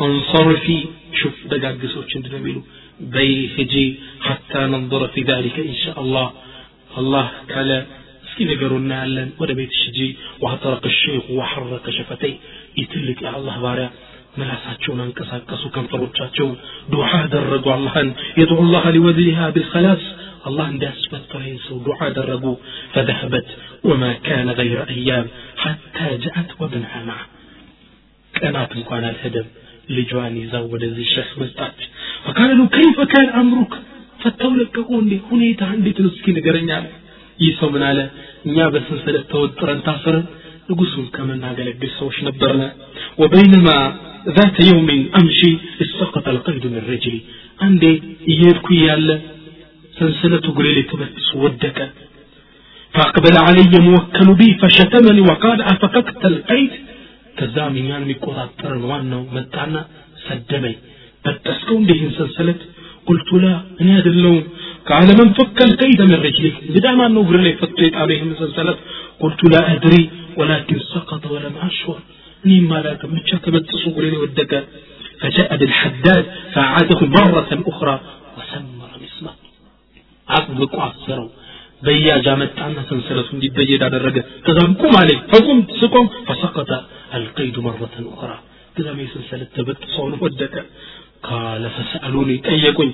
انصرفي 0.06 0.80
شوف 1.20 1.36
ደጋግሶች 1.52 2.12
እንድነብሉ 2.18 2.58
በይ 3.14 3.32
ሂጂ 3.56 3.76
حتى 4.28 4.62
ننظر 4.74 5.02
في 5.14 5.22
ذلك 5.32 5.56
ان 5.72 5.78
شاء 5.84 5.98
الله 6.04 6.28
الله 7.02 7.26
قال 7.54 7.70
እስኪ 8.26 8.40
ነገሩና 8.52 8.92
ያለን 9.02 9.30
ወደ 9.42 9.52
ቤት 9.60 9.72
ሽጂ 9.82 10.00
وحرق 10.44 10.84
الشيخ 10.94 11.24
وحرق 11.38 11.86
شفتي 11.98 12.34
يتلك 12.82 13.20
يا 13.28 13.32
الله 13.40 13.56
باريا 13.66 13.90
ملاساتشون 14.40 15.00
انكسا 15.06 15.38
كسو 15.50 15.68
كم 15.76 15.86
فروتشاتشون 15.92 16.54
دعاء 16.94 17.24
درقوا 17.34 17.76
الله 17.78 17.96
يدعو 18.42 18.60
الله 18.66 18.84
لوجهها 18.96 19.46
بالخلاص. 19.56 20.04
الله 20.47 20.69
انداس 20.69 20.99
فترين 21.13 21.59
سو 21.69 21.79
دعاء 21.87 22.11
درقوا 22.13 22.57
فذهبت 22.93 23.49
وما 23.89 24.13
كان 24.13 24.49
غير 24.61 24.79
أيام 24.89 25.27
حتى 25.57 26.07
جاءت 26.25 26.51
وابنها 26.61 27.01
معه 27.09 27.27
كانت 28.35 28.71
مكان 28.77 29.05
الهدم 29.13 29.47
لجواني 29.95 30.47
زود 30.47 30.83
ذي 30.85 31.03
الشيخ 31.09 31.29
مزاج 31.39 31.79
فقال 32.25 32.51
له 32.59 32.67
كيف 32.79 32.99
كان 33.01 33.29
أمرك 33.43 33.73
فتولققوا 34.23 35.03
لي 35.03 35.19
هنيت 35.29 35.63
عندي 35.63 35.93
تنسكي 35.93 36.33
نقرنيا 36.33 36.79
يسو 37.41 37.69
من 37.75 37.83
على 37.91 38.05
እኛ 38.49 38.59
በሰንሰለት 38.75 39.25
ተወጥረን 39.33 39.81
ታስረን 39.87 40.27
ንጉሱን 40.71 41.07
ከምናገለግል 41.15 41.91
ሰዎች 42.01 42.19
ነበርነ 42.29 42.63
ወበይነማ 43.23 43.69
ذات 44.37 44.57
يوم 44.71 44.89
أمشي 45.19 45.53
استسقط 45.83 46.27
القيد 46.35 46.65
من 46.75 46.83
رجلي 46.93 47.21
عندي 47.65 47.93
يهدكو 48.41 48.73
يالا 48.87 49.17
سلسلة 50.00 50.46
قليل 50.58 50.84
تبتس 50.84 51.36
ودك. 51.36 51.80
فأقبل 52.94 53.36
علي 53.48 53.80
موكل 53.80 54.34
بي 54.40 54.58
فشتمني 54.62 55.22
وقال 55.22 55.62
أفككت 55.62 56.26
القيد؟ 56.26 56.72
كزام 57.38 57.78
يعني 57.78 58.06
ميقوطاتر 58.06 58.74
وانو 58.90 59.22
متعنا 59.36 59.82
سدمي. 60.28 60.76
بتسكون 61.26 61.86
به 61.86 62.02
سلسلة؟ 62.18 62.56
قلت 63.08 63.34
لا 63.34 63.62
أنا 63.82 63.98
هذا 63.98 64.10
اللون 64.16 64.44
قال 64.90 65.08
من 65.20 65.34
فك 65.34 65.58
القيد 65.70 66.02
من 66.02 66.14
رجلي 66.28 66.52
بدا 66.70 66.92
ما 66.92 67.08
نقر 67.08 67.38
لي 67.38 67.54
فطيت 67.54 67.96
عليه 67.96 68.24
من 68.24 68.36
سلسلة. 68.44 68.76
قلت 69.20 69.42
لا 69.54 69.62
أدري 69.74 70.10
ولكن 70.38 70.80
سقط 70.94 71.24
ولم 71.32 71.56
أشعر. 71.68 72.00
نيما 72.46 72.76
لا 72.76 72.94
تمشى 72.94 73.38
تبتس 73.44 73.84
قليل 73.96 74.16
ودك. 74.24 74.54
فجاء 75.20 75.58
بالحداد 75.58 76.26
فأعاده 76.54 77.00
مرة 77.18 77.52
أخرى. 77.68 78.02
አጥብቆ 80.31 80.75
አሰረው 80.89 81.29
በያጃ 81.87 82.29
መጣና 82.43 82.77
ሰንሰለቱ 82.91 83.29
እንዲበየድ 83.37 83.83
አደረገ 83.89 84.19
ከዛም 84.47 84.73
ቁም 84.83 84.95
አለኝ 85.01 85.19
ፈቁም 85.33 85.61
ስቆም 85.81 86.07
ፈሰቀተ 86.29 86.73
القيد 87.19 87.57
مرة 87.67 87.95
أخرى 88.15 88.37
كذا 88.77 88.91
ما 88.97 89.03
يسلسل 89.07 89.41
التبت 89.47 89.81
صون 89.95 90.13
ودك 90.23 90.55
قال 91.31 91.63
فسألوني 91.77 92.37
تيقون 92.47 92.91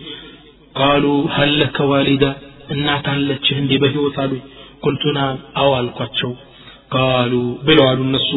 قالوا 0.81 1.19
هل 1.37 1.51
لك 1.63 1.77
والدة 1.93 2.31
እናት 2.75 3.07
አለችህ 3.13 3.57
እንዲህ 3.63 3.79
በህይወት 3.83 4.17
አሉኝ 4.23 4.43
ቁልቱ 4.85 5.03
ናም 5.17 5.37
አዎ 5.61 5.71
አልኳቸው 5.79 6.31
ቃሉ 6.95 7.33
ብለዋሉ 7.67 7.99
እነሱ 8.09 8.31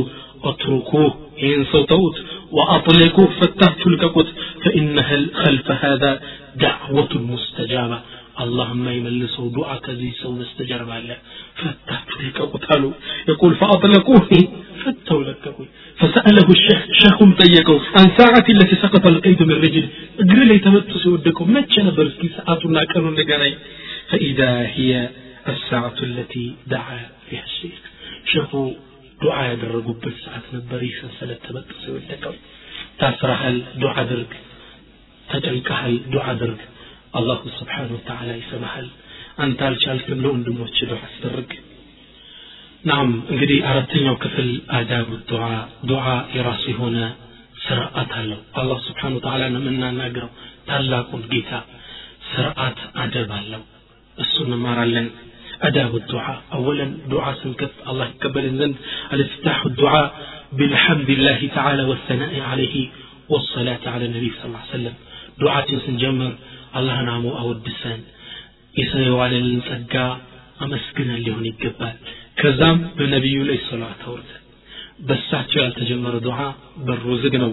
اتركوه 0.50 1.12
ይህን 1.44 1.64
ሰው 1.74 1.84
ተዉት 1.92 2.18
وأطلقوه 2.58 3.30
ፈታችሁ 3.40 3.88
ልቀቁት 3.94 4.30
فإن 4.64 4.96
خلف 5.44 5.68
هذا 5.86 6.12
دعوة 6.66 7.12
مستجابة 7.32 7.98
اللهم 8.44 8.86
يملسوا 8.98 9.48
دعاء 9.58 9.80
كذي 9.86 10.10
سو 10.22 10.30
مستجاب 10.42 10.88
على 10.98 11.16
ፈታችሁ 11.62 12.18
ልቀቁት 12.28 12.66
አሉ 12.74 12.84
يقول 13.32 13.52
فأطلقوه 13.62 14.30
فتوا 14.84 15.22
لككوي 15.28 15.68
فسأله 16.00 16.48
الشيخ 16.58 16.80
شيخهم 17.02 17.30
ጠየቀው 17.42 17.78
عن 17.98 18.08
ساعة 18.20 18.48
التي 18.56 18.76
سقط 18.84 19.04
القيد 19.14 19.40
من 19.50 19.58
رجل 19.66 19.86
እግር 20.22 20.40
ላይ 20.50 20.58
ተመቶ 20.66 20.92
ሲወደቀው 21.04 21.46
መቼ 21.56 21.74
ነበር 21.88 22.06
እስኪ 22.12 22.24
ሰዓቱና 22.38 22.78
ቀኑን 22.92 23.16
ንገረኝ 23.20 23.54
فإذا 24.10 24.52
هي 24.76 24.92
الساعة 25.54 26.00
التي 26.10 26.46
دعا 26.74 27.00
فيها 27.28 27.46
الشيخ 27.52 27.78
شيخو 28.32 28.62
دعاء 29.26 29.46
ያደረጉበት 29.54 30.16
ሰዓት 30.26 30.46
ነበር 30.58 30.80
ይህ 30.88 30.96
ሰንሰለት 31.02 31.40
ተበጥሶ 31.48 31.84
የወደቀው 31.92 32.36
ታስረሃል 33.02 33.58
ዱዓ 33.82 33.94
አድርግ 34.04 34.32
ተጨንቀሃል 35.32 35.96
ዱዓ 36.14 36.26
አድርግ 36.34 36.60
አላሁ 37.20 37.42
ስብሓን 37.60 37.90
ወተዓላ 37.98 38.30
ይሰማሃል 38.42 38.88
አንተ 39.44 39.60
አልቻልክም 39.70 40.22
ለወንድሞች 40.26 40.76
ዱዓ 40.90 41.00
አስደርግ 41.10 41.52
ናም 42.90 43.10
እንግዲህ 43.34 43.60
አራተኛው 43.72 44.16
ክፍል 44.24 44.50
አዳቡ 44.80 45.10
ዱዓ 45.32 45.46
ዱዓ 45.92 46.06
የራሱ 46.38 46.64
የሆነ 46.74 46.98
ስርዓት 47.66 48.12
አለው 48.22 48.40
አላህ 48.62 48.80
ስብሓን 48.90 49.14
ወተዓላ 49.18 49.44
ነው 49.54 49.62
የምናናግረው 49.64 50.32
ታላቁን 50.70 51.24
ጌታ 51.34 51.52
ስርዓት 52.32 52.80
አደብ 53.04 53.32
አለው 53.40 53.64
እሱ 54.18 54.36
እንማራለን 54.50 55.08
أداب 55.68 55.94
الدعاء 56.02 56.40
أولا 56.58 56.86
دعاء 57.14 57.34
سنكف 57.42 57.74
الله 57.90 58.06
يقبل 58.14 58.44
الذنب 58.52 58.76
الافتتاح 59.14 59.60
الدعاء 59.72 60.08
بالحمد 60.58 61.10
لله 61.18 61.40
تعالى 61.58 61.84
والثناء 61.90 62.34
عليه 62.50 62.76
والصلاة 63.32 63.84
على 63.94 64.04
النبي 64.10 64.30
صلى 64.36 64.46
الله 64.50 64.64
عليه 64.64 64.76
وسلم 64.78 64.96
دعاء 65.44 65.66
سنجمر 65.86 66.32
አላህ 66.79 66.99
ናሙ 67.09 67.25
አወድሰን 67.43 68.01
የሰዋልልን 68.81 69.61
ጸጋ 69.69 69.95
አመስግነን 70.65 71.21
ሊሆን 71.27 71.47
ይገባል። 71.51 71.97
ከዛም 72.41 72.79
بنبي 72.99 73.33
ላይ 73.49 73.59
ሰላት 73.71 74.01
አውርደ 74.09 74.29
በሳቸው 75.09 75.61
ያልተጀመረ 75.65 76.15
ዱዓ 76.27 76.39
በሩ 76.87 77.05
ዝግ 77.23 77.35
ነው። 77.45 77.53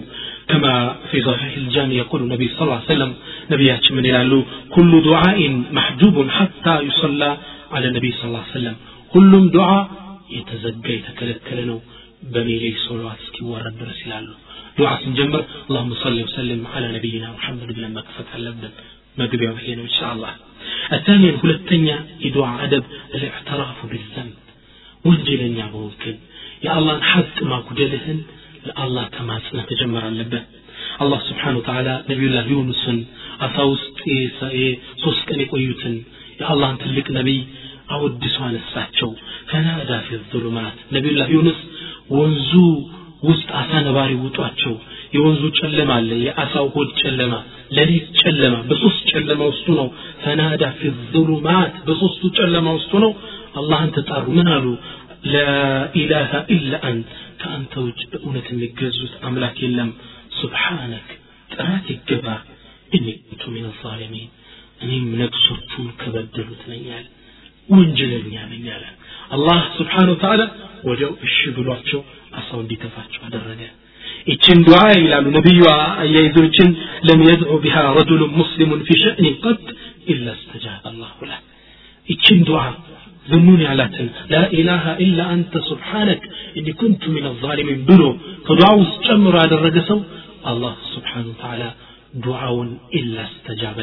كما 0.50 0.96
في 1.10 1.18
صحيح 1.22 1.52
الجامع 1.56 1.94
يقول 2.02 2.20
النبي 2.22 2.48
صلى 2.48 2.62
الله 2.62 2.80
عليه 2.80 2.92
وسلم 2.94 3.12
نبي 3.52 3.68
من 3.96 4.04
يلالو 4.10 4.40
كل 4.76 4.92
دعاء 5.10 5.38
محجوب 5.78 6.16
حتى 6.38 6.74
يصلى 6.88 7.30
على 7.74 7.86
النبي 7.88 8.10
صلى 8.12 8.26
الله 8.30 8.42
عليه 8.44 8.56
وسلم 8.58 8.76
كل 9.14 9.32
دعاء 9.58 9.84
يتزكى 10.36 10.92
يتكلكلنا 10.98 11.76
بميلي 12.32 12.70
صلوات 12.86 13.18
سكي 13.26 13.42
ورد 13.52 13.78
رسلالو 13.92 14.34
دعاء 14.78 14.96
سنجمر 15.04 15.40
اللهم 15.68 15.92
صل 16.04 16.18
وسلم 16.26 16.60
على 16.74 16.86
نبينا 16.96 17.28
محمد 17.36 17.68
بن 17.76 17.84
مكفة 17.96 18.30
اللبن 18.38 18.64
መግቢያው 19.16 19.56
ይሄ 19.60 19.68
ነው 19.78 19.86
ኢንሻአላህ። 19.88 20.32
الثاني 20.92 21.28
ሁለተኛ 21.42 21.86
የዱዓ 22.24 22.46
አደብ 22.64 22.84
الاعتراف 23.16 23.78
بالذنب 23.90 24.36
ወንጀለኛ 25.04 25.58
በወንክን 25.72 26.16
የአላህን 26.64 27.02
ሐቅ 27.10 27.36
ማጉደልህን 27.50 28.18
ለአላህ 28.66 29.04
ተማጽነህ 29.16 29.64
መጀመር 29.70 30.04
አለበት 30.08 30.46
አላህ 31.02 31.20
ስብሓን 31.28 31.56
ወተላ 31.58 31.88
ነቢዩላህ 32.10 32.44
ዩኑስን 32.52 32.98
አሳ 33.46 33.56
ውስጥ 33.72 33.98
ሶስት 35.04 35.22
ቀን 35.28 35.38
የቆዩትን 35.44 35.94
የአላህን 36.40 36.78
ትልቅ 36.82 37.06
ነቢይ 37.18 37.40
አወድሶ 37.94 38.36
አነሳቸው። 38.48 39.10
ፈናዳ 39.50 39.90
ፊ 40.06 40.18
ዙሉማት 40.32 40.76
ነቢዩላህ 40.96 41.28
ዩኑስ 41.36 41.60
ወንዙ 42.18 42.52
ውስጥ 43.28 43.48
አሳ 43.60 43.70
باري 43.96 44.14
ውጧቸው። 44.24 44.74
የወንዙ 45.14 45.42
ጨለማ 45.58 45.90
አለ 46.00 46.10
የአሳው 46.26 46.66
ሆድ 46.74 46.90
ጨለማ 47.02 47.34
ለሊት 47.76 48.06
ጨለማ 48.20 48.54
በሶስት 48.68 49.00
ጨለማ 49.12 49.40
ውስጡ 49.52 49.66
ነው። 49.80 49.88
ፈናዳ 50.24 50.62
ፊ 50.78 50.90
ظلمات 51.14 51.74
በሶስቱ 51.86 52.22
ጨለማ 52.38 52.66
ውስጡ 52.78 52.92
ነው። 53.04 53.12
አላህን 53.60 53.90
ተጣሩ። 53.96 54.26
ምን 54.38 54.48
አሉ? 54.56 54.66
لإله 55.24 56.30
إلا 56.50 56.88
أنت 56.90 57.06
كأنت 57.40 57.72
وجبؤنة 57.78 58.48
مجزوس 58.52 59.12
أملاك 59.24 59.64
لم 59.64 59.92
سبحانك 60.42 61.08
تراتي 61.50 61.92
الجبا 61.98 62.36
إني 62.94 63.12
كنت 63.30 63.48
من 63.48 63.64
الظالمين 63.64 64.28
أني 64.82 65.00
من 65.00 65.20
أكسرتون 65.22 65.92
كبدلوا 66.00 66.56
تنيال 66.62 67.04
وانجلني 67.68 68.34
يا 68.34 68.44
من 68.46 68.66
አላህ 69.35 69.59
ስብሓን 69.77 70.09
ወተዓላ 70.13 70.41
ወዲያው 70.89 71.13
እሺ 71.27 71.37
ብሏቸው 71.57 72.01
አሳው 72.39 72.59
እንዲተፋቸው 72.63 73.21
አደረገ 73.27 73.61
ይችን 74.29 74.59
ዱዓ 74.67 74.79
ይላሉ 74.97 75.25
ነቢዩ 75.37 75.61
አያይዘው 75.99 76.43
ይችን 76.47 76.69
ለም 77.07 77.21
የድዑ 77.27 77.53
ቢሃ 77.63 77.77
ረጁሉ 77.97 78.21
ሙስሊሙን 78.39 78.81
ፊ 78.87 78.97
ሸእኒ 79.01 79.27
ቀጥ 79.45 79.65
ኢላ 80.13 80.27
እስተጃበ 80.37 80.83
አላሁ 80.91 81.17
ላ 81.29 81.35
ይችን 82.07 82.39
ዱዓ 82.49 82.61
ዝሙን 83.27 83.59
ያላትን 83.65 84.07
ላኢላሃ 84.31 84.85
ኢላ 85.05 85.19
አንተ 85.33 85.53
ሱብሓነክ 85.69 86.23
እኒ 86.59 86.67
ኩንቱ 86.79 87.03
ሚን 87.15 87.25
አዛሊሚን 87.29 87.79
ብሎ 87.89 88.01
ከዱዓ 88.47 88.69
ውስጥ 88.81 88.97
ጨምሮ 89.07 89.35
ያደረገ 89.43 89.77
ሰው 89.89 89.99
አላህ 90.51 90.73
ስብሓን 90.93 91.27
ወተዓላ 91.31 91.63
ዱዓውን 92.25 92.71
ኢላ 92.99 93.15
እስተጃበ 93.29 93.77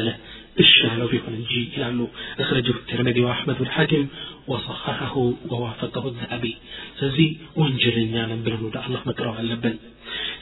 الشعر 0.60 1.00
في 1.10 1.18
قنجي 1.18 1.62
إلى 1.76 2.06
أخرجه 2.40 2.70
الترمذي 2.70 3.20
وأحمد 3.20 3.60
الحاكم 3.60 4.06
وصححه 4.48 5.16
ووافقه 5.50 6.04
الذهبي. 6.08 6.56
سزي 7.00 7.28
وانجل 7.56 7.96
نعلم 8.14 8.40
بلنو 8.46 8.68
الله 8.86 9.02
مكره 9.06 9.36
اللبن 9.40 9.74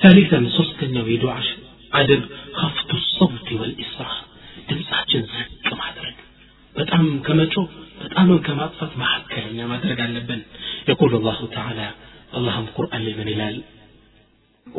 ثالثا 0.02 0.38
صست 0.56 0.80
النويد 0.82 1.20
دعش 1.26 1.48
عدد 1.94 2.22
خفض 2.60 2.90
الصوت 3.00 3.48
والإسراح 3.60 4.14
ድምፃችን 4.68 5.22
ዝቅ 5.32 5.70
ማድረግ። 5.80 6.16
በጣም 6.78 7.04
ከመጮ 7.26 7.54
በጣምን 8.00 8.38
ከማጥፋት 8.46 8.92
መካከለኛ 9.02 9.58
على 10.00 10.10
اللبن. 10.10 10.40
يقول 10.92 11.12
الله 11.18 11.38
تعالى 11.56 11.88
اللهم 12.36 12.66
قرآن 12.78 13.00
لمن 13.08 13.28
ይላል 13.34 13.56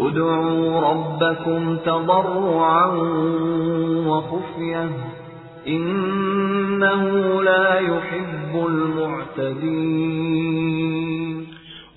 ادعوا 0.06 0.70
ربكم 0.90 1.62
تضرعا 1.88 2.86
وخفية. 4.10 4.86
إنه 5.68 7.04
لا 7.44 7.80
يحب 7.80 8.54
المعتدين. 8.68 10.26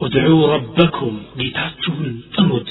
ادعوا 0.00 0.54
ربكم 0.54 1.22
قتاتهم 1.38 2.20
تمت 2.36 2.70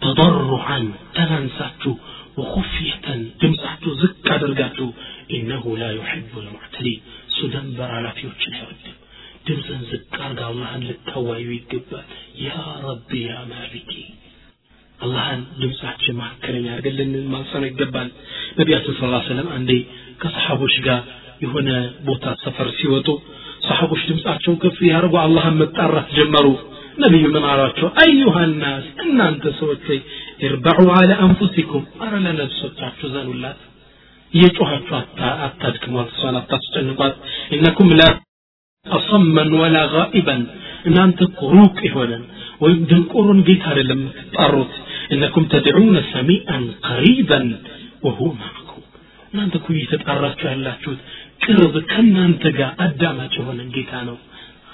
تضرعا 0.00 0.92
تنساتو 1.14 1.94
وخفية 2.36 3.06
تمساتو 3.40 3.90
زكا 4.02 4.36
درقاتو 4.36 4.88
إنه 5.34 5.64
لا 5.78 5.90
يحب 5.92 6.32
المعتدين. 6.36 7.00
سدن 7.40 7.66
برالا 7.78 8.10
في 8.10 8.24
تمسن 9.46 9.80
زكا 9.92 10.26
درقاتو 10.32 11.24
يا 12.38 12.60
ربي 12.84 13.22
يا 13.22 13.40
مالكي. 13.50 14.06
አላህን 14.99 15.41
ድምፃችን 15.61 16.17
መካከለኛ 16.21 16.65
አድርገን 16.73 17.11
ልንማጸነው 17.13 17.67
ይገባል 17.69 18.09
ነቢያችን 18.59 18.95
ስ 18.97 19.03
ሰለም 19.29 19.47
አንዴ 19.55 19.71
ከሰሓቦች 20.21 20.75
ጋር 20.87 20.99
የሆነ 21.43 21.69
ቦታ 22.07 22.25
ሰፈር 22.43 22.67
ሲወጡ 22.79 23.07
ሰሓቦች 23.67 24.01
ድምፃቸው 24.09 24.53
ከፍ 24.63 24.77
ያደርጉ 24.91 25.15
አላህን 25.23 25.57
መጣራት 25.61 26.07
ጀመሩ 26.17 26.47
ነቢዩ 27.03 27.25
ምን 27.35 27.43
አሏቸው 27.51 27.87
አዩሃ 28.03 28.35
ናስ 28.61 28.85
እናንተ 29.05 29.43
ሰዎች 29.59 29.83
ወይ 29.91 29.99
እርበዑ 30.47 30.87
አለ 30.99 31.11
አንፉሲኩም 31.25 31.83
አረ 32.05 32.13
ለነፍሶቻችሁ 32.25 33.09
ዘኑላት 33.15 33.59
እየጮኋችሁ 34.33 34.95
አታድክሟት 35.45 36.09
እሷን 36.13 36.35
አታስጨንቋት 36.41 37.15
እነኩም 37.57 37.89
ላ 37.99 38.03
አሰመን 38.85 39.49
ወላ 39.61 39.77
ጋኢበን 39.93 40.43
እናንተ 40.89 41.19
እኮ 41.29 41.39
ሩቅ 41.55 41.77
የሆነን 41.87 42.23
ወይም 42.63 42.79
ድንቁሩን 42.89 43.39
ጌታ 43.47 43.65
አይደለም 43.71 43.99
የምትጣሩት 44.03 44.73
እነኩም 45.15 45.45
ተድዑነ 45.53 45.97
ሰሚአን 46.13 46.65
ቀሪበን 46.87 47.47
ወሁወ 48.05 48.29
ማዕኩም 48.41 48.83
እናንተ 49.31 49.55
እኮ 49.59 49.67
እየተጣራችሁ 49.75 50.47
ያላችሁት 50.53 51.01
ቅርብ 51.45 51.75
ከእናንተ 51.91 52.43
ጋር 52.59 52.71
አዳማጭ 52.85 53.33
የሆነን 53.39 53.69
ጌታ 53.77 53.93
ነው 54.09 54.17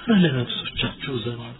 አረ 0.01 0.17
ለነፍሶቻችሁ 0.23 1.13
ዘኗል 1.25 1.55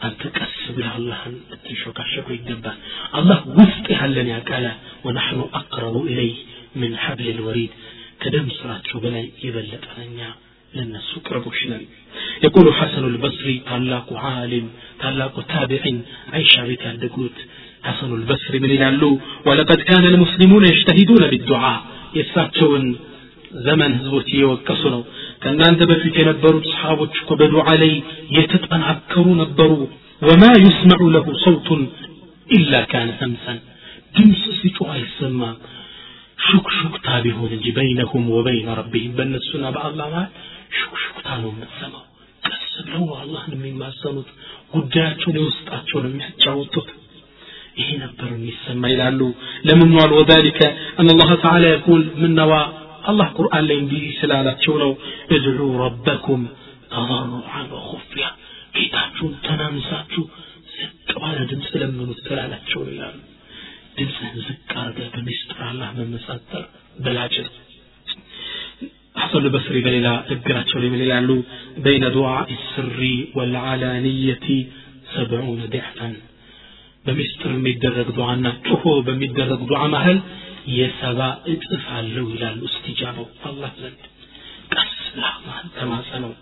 አንተ 0.00 0.22
ቀስ 0.38 0.56
ብለህ 0.76 0.94
አላህን 0.98 1.34
ልትንሾካሸኩ 1.50 2.26
ይገባል 2.36 2.78
አላህ 3.18 3.38
ውስጥ 3.58 3.86
ያለን 3.98 4.28
ያቃለ 4.34 4.66
ወናሕኑ 5.06 5.42
አቅረቡ 5.60 5.96
ኢለይህ 6.10 6.40
ምን 6.80 6.92
ሐብል 7.04 7.28
ልወሪድ 7.38 7.72
ከደም 8.22 8.48
ስራቸው 8.58 8.98
በላይ 9.04 9.24
የበለጠ 9.44 9.86
ነኛ 10.00 10.20
ለነሱ 10.72 11.10
ቅርቦች 11.28 11.60
ነን 11.72 11.84
يقول 12.44 12.66
حسن 12.78 13.04
البصري 13.12 13.56
ታላቁ 13.68 14.08
ዓሊም 14.28 14.66
ታላቁ 15.02 15.34
ታቢዒን 15.52 15.98
አይሻ 16.36 16.54
ቤት 16.68 16.82
ያደጉት 16.88 17.36
ሐሰኑ 17.88 18.10
البصري 18.20 18.58
ምን 18.62 18.72
ይላሉ 18.76 19.02
ወለቀድ 19.48 19.80
ካነ 19.88 20.04
المسلمون 20.12 20.62
يجتهدون 20.72 21.22
بالدعاء 21.32 21.78
የእሳቸውን 22.16 22.84
ዘመን 23.66 23.92
ህዝቦች 23.98 24.26
እየወቀሱ 24.34 24.82
ነው 24.94 25.02
ከእናንተ 25.42 25.80
በፊት 25.90 26.14
የነበሩት 26.20 26.64
ሰሓቦች 26.72 27.14
እኮ 27.22 27.30
በዱዓ 27.40 27.68
ላይ 27.82 27.92
የተጠናከሩ 28.36 29.26
ነበሩ 29.42 29.70
ወማ 30.22 30.44
ዩስመዑ 30.64 31.02
ለሁ 31.14 31.26
ሰውቱን 31.44 31.82
ኢላ 32.48 32.72
ካነ 32.90 33.08
ሰምሰን 33.20 33.58
ድምፅ 34.14 34.42
ሲጮህ 34.60 34.90
አይሰማም 34.96 35.56
ሹክሹክታ 36.38 37.06
ቢሆን 37.24 37.50
እንጂ 37.56 37.66
በይነሁም 37.76 38.24
ወበይነ 38.36 38.68
ረቢህም 38.80 39.14
በእነሱና 39.18 39.64
በአላህ 39.76 40.06
መሃል 40.14 40.28
ሹክሹክታ 40.80 41.26
ነው 41.42 41.50
የምትሰማው 41.54 42.04
ቀስ 42.42 42.64
ብለው 42.86 43.02
ነው 43.08 43.16
አላህን 43.22 43.52
የሚማሰኑት 43.56 44.28
ጉዳያቸውን 44.74 45.38
የውስጣቸውን 45.40 46.06
የሚያጫውቱት 46.10 46.88
ይሄ 47.79 47.89
ነበር 48.03 48.29
የሚሰማ 48.35 48.83
ይላሉ 48.93 49.19
ለምኗል 49.67 50.11
ወዛሊከ 50.19 50.59
አን 51.01 51.09
አላህ 51.13 51.29
ተዓላ 51.43 51.65
የቁል 51.73 52.03
ምነዋ 52.21 52.53
አላህ 53.11 53.27
ቁርአን 53.39 53.63
ላይ 53.69 53.77
እንዲህ 53.83 54.03
ስላላቸው 54.21 54.75
ነው 54.83 54.91
እድዑ 55.37 55.69
ረበኩም 55.83 56.43
ተضرعا 56.93 57.61
وخفيا 57.73 58.29
ጌታችሁን 58.77 59.33
ተናንሳችሁ 59.45 60.23
ዝቅ 60.77 61.11
ባለ 61.21 61.37
ድምፅ 61.51 61.71
ለምኑት 61.81 62.19
ትላላቸው 62.27 62.81
ይላሉ 62.89 63.17
ድምፅህን 63.97 64.37
ዝቅ 64.47 64.69
አድርገህ 64.83 65.09
በሚስጥር 65.15 65.59
አላህ 65.71 65.89
መመሳጠር 65.99 66.65
በላጭን 67.05 67.49
حسن 69.21 69.37
البصري 69.45 69.81
بليلا 69.81 70.13
ذكرت 70.29 70.67
شولي 70.67 70.89
بليلا 70.89 71.19
بين 71.77 72.03
دعاء 72.11 72.47
السر 72.59 72.99
والعلانية 73.35 74.47
سبعون 75.15 75.59
ضعفا 75.73 76.09
ሰብዑነ 77.00 77.18
ዲዕፈን 77.18 77.34
በሚስጥር 77.38 77.50
የሚደረግ 77.54 78.08
ዱዓና 78.16 78.46
ጮሆ 78.66 78.84
በሚደረግ 79.06 79.60
ዱዓ 79.70 79.80
መሀል 79.92 80.18
የሰባ 80.76 81.20
እጥፍ 81.52 81.84
አለው 81.98 82.26
ይላሉ 82.32 82.60
እስትጃባው 82.68 83.26
አላህ 83.48 83.70
ዘንድ 83.82 84.02
ቀስ 84.74 84.94
ብለህ 85.06 85.28
አላህን 85.32 85.68
ተማጸነው 85.76 86.32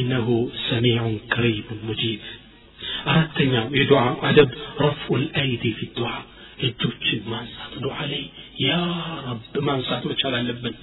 ኢነሁ 0.00 0.28
ሰሚዑን 0.66 1.14
ከሪቡን 1.32 1.80
ሙጂብ 1.88 2.22
አራተኛው 3.12 3.66
የዱዓ 3.78 4.02
አደብ 4.28 4.50
ረፍዑ 4.84 5.18
ልአይዲ 5.22 5.64
ፊ 5.78 5.88
ዱዓ 5.98 6.12
እጆችን 6.66 7.20
ማንሳት 7.32 7.74
ዱዓ 7.84 7.98
ላይ 8.12 8.22
ያ 8.64 8.70
ረብ 9.26 9.54
ማንሳት 9.68 10.02
መቻል 10.10 10.34
አለብን 10.40 10.74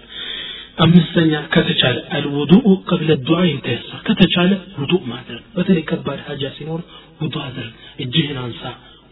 አምስተኛ 0.86 1.34
ከተቻለ 1.54 1.98
አልውዱኡ 2.18 2.68
ቀብለ 2.90 3.12
ዱዓ 3.28 3.40
ይተየሰር 3.48 4.00
ከተቻለ 4.08 4.52
ውዱእ 4.82 5.04
ማድረግ 5.14 5.44
በተለይ 5.56 5.84
ከባድ 5.92 6.20
ሀጃ 6.28 6.44
ሲኖር 6.58 6.82
ውዱ 7.22 7.36
አድርግ 7.46 7.74
እጅህን 8.06 8.40
አንሳ 8.44 8.62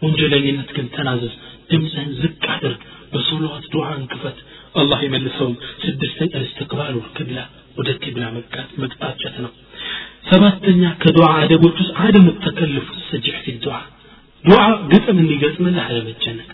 ወንጀለኝነት 0.02 0.70
ግን 0.76 0.86
ተናዘዝ 0.96 1.34
ድምፅህን 1.70 2.10
ዝቅ 2.20 2.42
አድርግ 2.54 2.80
በሶላት 3.12 3.64
ዱዓን 3.74 4.02
ክፈት 4.12 4.38
አላህ 4.80 4.98
የመልሰውም 5.04 5.54
ስድስተኛ 5.84 6.32
እስትቅባሉ 6.46 6.96
ክብላ 7.16 7.38
ወደ 7.78 7.90
ክብላ 8.02 8.24
መቅጣጨት 8.82 9.36
ነው 9.44 9.52
ሰባተኛ 10.30 10.82
ከዱዓ 11.02 11.28
አደቦች 11.42 11.76
ውስጥ 11.82 11.92
አደም 12.04 12.26
ተከልፉ 12.44 12.88
ሰጅሕ 13.10 13.36
ፊ 13.44 13.54
ዱዓ 13.64 13.76
ዱዓ 14.44 14.60
ግጥም 14.92 15.18
እንዲገጥምልህ 15.22 15.84
አለመጨነቅ 15.86 16.48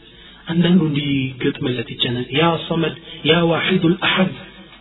አንዳንዱ 0.52 0.80
እንዲገጥምለት 0.90 1.88
ይጨነቅ 1.94 2.28
ያ 2.38 2.46
ሰመድ 2.66 2.94
ያ 3.30 3.34
ዋሒዱ 3.50 3.84
ልአሐድ 3.94 4.32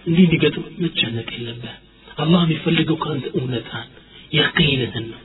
እንዲህ 0.08 0.24
እንዲገጥም 0.28 0.66
መጨነቅ 0.86 1.30
የለብህ 1.38 1.76
አላህ 2.18 2.42
የሚፈልገው 2.46 2.98
ከአንተ 3.04 3.26
እውነታን 3.39 3.88
የቂንህን 4.32 5.06
ነው 5.14 5.22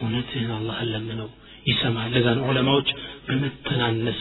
እውነትህን 0.00 0.50
አላህን 0.58 0.88
ለምነው 0.94 1.28
ይሰማል 1.66 2.10
ለዛ 2.14 2.26
ነው 2.38 2.44
ዑለማዎች 2.50 2.88
በመተናነስ 3.28 4.20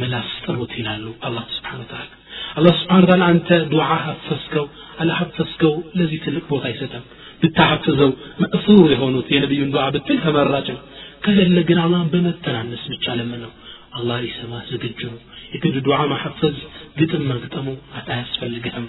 ምላስ 0.00 0.30
ጥሩት 0.44 0.72
ይላሉ 0.80 1.04
አላህ 1.26 1.44
ስብሓን 1.56 1.80
ተዓላ 1.90 2.10
አላህ 2.58 2.74
ስብሓን 2.80 3.04
ተዓላ 3.08 3.22
አንተ 3.32 3.48
ዱዓ 3.72 3.86
ሀፈዝከው 4.04 4.66
አላሀፈዝከው 5.02 5.74
ለዚህ 5.98 6.20
ትልቅ 6.26 6.44
ቦታ 6.52 6.64
አይሰጠም 6.70 7.04
ብታሐፍዘው 7.42 8.10
መእሱር 8.42 8.88
የሆኑት 8.94 9.28
የነቢዩን 9.34 9.72
ዱዓ 9.74 9.84
ብትል 9.94 10.18
ተመራጭ 10.24 10.68
ነው 10.76 10.82
ከሌለ 11.24 11.58
ግን 11.68 11.78
አላህን 11.84 12.08
በመተናነስ 12.14 12.84
ብቻ 12.92 13.14
ለምነው 13.20 13.52
አላህ 13.98 14.16
ሊሰማ 14.24 14.54
ዝግጁ 14.70 15.00
ነው 15.12 15.20
የግድ 15.54 15.76
ዱዓ 15.86 15.98
ማሐፈዝ 16.10 16.56
ግጥም 16.98 17.22
መግጠሙ 17.32 17.66
አያስፈልግህም 18.00 18.86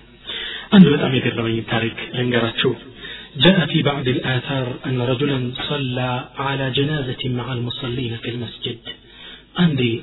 አንድ 0.76 0.86
በጣም 0.94 1.14
የገረመኝ 1.18 1.58
ታሪክ 1.72 1.98
ልንገራችሁ 2.18 2.72
جاء 3.37 3.67
في 3.67 3.83
بعض 3.83 4.09
الآثار 4.09 4.79
أن 4.87 5.01
رجلا 5.01 5.53
صلى 5.69 6.29
على 6.37 6.71
جنازة 6.71 7.29
مع 7.29 7.53
المصلين 7.53 8.17
في 8.17 8.31
المسجد. 8.31 8.79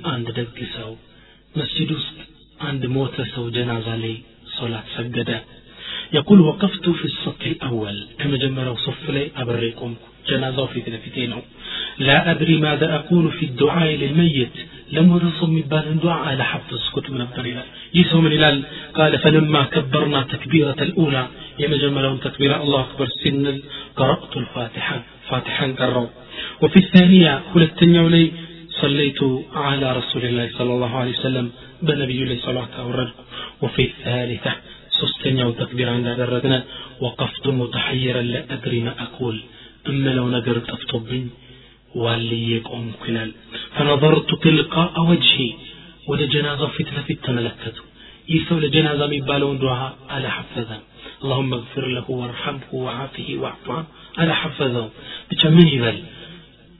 አንድ 0.05 0.31
ደግ 0.31 0.57
ሰው 0.77 0.95
መስጂድ 1.55 1.97
የሞተ 2.85 3.21
ሰው 3.35 3.49
ጀናዛ 3.49 3.95
ላይ. 3.95 4.17
ሶላት 4.59 4.83
ሰገደ 4.97 5.43
يقول 6.13 6.41
وقفت 6.41 6.89
في 6.89 7.05
الصف 7.05 7.41
الأول. 7.41 8.07
ከመጀመሪያው 8.19 8.75
ሶፍ 8.75 9.09
ላይ 9.09 9.31
አብሬ 9.35 9.65
ቆምኩ. 9.65 9.95
ጀናዛ 10.29 10.65
ፊት 10.65 10.81
ለፊቴ 10.81 11.16
ነው. 11.16 11.41
لا 11.98 12.30
أدري 12.30 12.56
ماذا 12.56 12.94
أقول 12.94 13.32
في 13.32 13.44
الدعاء 13.46 13.90
للميت 14.02 14.56
لم 14.92 15.06
ورثوا 15.12 15.48
من 15.48 15.60
بال 15.60 16.00
دعاء 16.02 16.22
على 16.28 16.44
حفظ 16.44 16.90
كتب 16.94 17.12
من 17.12 17.20
الدليل 17.20 17.58
يسوع 17.94 18.20
من 18.20 18.32
الهلال 18.32 18.62
قال 18.94 19.18
فلما 19.18 19.62
كبرنا 19.64 20.22
تكبيرة 20.22 20.76
الأولى 20.80 21.26
يمجملون 21.58 22.20
تكبيرة 22.20 22.62
الله 22.62 22.80
أكبر 22.80 23.06
سن 23.24 23.60
قرأت 23.96 24.36
الفاتحة 24.36 25.02
فاتحا 25.28 25.66
قروا 25.78 26.08
وفي 26.62 26.76
الثانية 26.76 27.42
كل 27.54 27.62
التنيا 27.62 28.30
صليت 28.82 29.20
على 29.54 29.86
رسول 29.92 30.24
الله 30.24 30.50
صلى 30.58 30.72
الله 30.74 30.92
عليه 30.96 31.14
وسلم 31.18 31.46
بنبي 31.82 32.22
الله 32.22 32.36
صلى 32.42 32.50
الله 32.50 32.68
عليه 32.78 32.88
وسلم 32.88 33.10
وفي 33.62 33.82
الثالثة 33.90 34.52
ሶስተኛው 35.00 35.50
ተክቢራ 35.60 35.88
እንዳደረግነ 35.98 36.54
ወቀፍቱ 37.04 37.44
ሙተሐይረን 37.60 38.28
ለአድሪ 38.34 38.74
ማ 38.86 38.92
አቁል 39.04 39.36
እምለው 39.90 40.26
ነገር 40.36 40.56
ጠፍቶብኝ 40.70 41.24
وليكم 41.95 42.91
خلال 43.07 43.31
فنظرت 43.75 44.43
تلقاء 44.43 45.01
وجهي 45.09 45.53
ولا 46.07 46.25
جنازة 46.25 46.67
في 46.67 46.83
تلفت 46.83 47.25
تملكت 47.25 47.75
يسو 48.29 48.59
لجنازة 48.59 49.07
مبالون 49.07 49.59
دعاء 49.59 49.93
على 50.09 50.29
حفظه 50.29 50.79
اللهم 51.23 51.53
اغفر 51.53 51.85
له 51.87 52.11
وارحمه 52.11 52.59
وعافه 52.73 53.27
واعف 53.37 53.85
على 54.17 54.35
حفظه 54.35 54.89
بكمين 55.31 55.67
يذل 55.67 56.03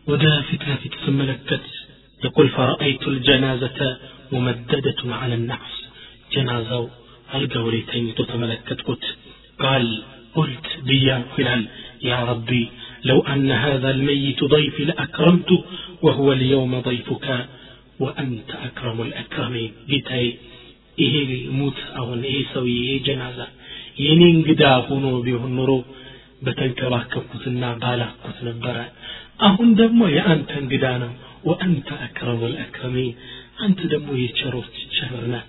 ودا 0.07 0.41
في 0.41 0.57
تلفت 0.57 0.93
تملكت 1.05 1.62
يقول 2.24 2.49
فرأيت 2.49 3.07
الجنازة 3.07 3.97
ممددة 4.32 4.95
على 5.05 5.36
النعس 5.36 5.74
جنازة 6.34 6.89
القوريتين 7.36 8.16
تتملكت 8.16 8.82
قلت 8.82 9.05
قال 9.59 10.03
قلت 10.36 10.68
بيا 10.86 11.24
خلال 11.38 11.68
يا 12.01 12.20
ربي 12.24 12.70
ለው 13.09 13.18
አነ 13.32 13.48
هذا 13.64 13.88
الميت 13.96 14.40
ضيفي 14.54 14.82
لأكرمته 14.90 15.59
وهو 16.04 16.26
اليوم 16.38 16.72
ضيفك 16.88 17.26
وأنت 18.00 18.50
أكرم 18.68 18.98
الأكرمين 19.07 19.70
ጌታዬ 19.90 20.24
ይሄ 20.98 21.14
ሙት 21.59 21.78
አሁን 22.00 22.20
ይሄ 22.28 22.36
ሰውዬ 22.52 22.74
ይሄ 22.82 22.92
ጀናዛ 23.07 23.38
የኔ 24.04 24.22
እንግዳ 24.36 24.62
ሆኖ 24.88 25.04
ቢሆን 25.26 25.52
ኖሮ 25.59 25.70
በተንከባከብኩትና 26.46 27.62
ባላኩት 27.82 28.38
ነበረ 28.48 28.76
አሁን 29.48 29.68
ደግሞ 29.80 30.00
የአንተ 30.16 30.50
እንግዳ 30.62 30.86
ነው 31.02 31.12
ወአንተ 31.48 31.88
አክረሙ 32.07 32.40
ልአክረሚን 32.52 33.11
አንተ 33.64 33.80
ደግሞ 33.92 34.09
የቸሮች 34.22 34.74
ቸር 34.96 35.22
ነህ 35.34 35.44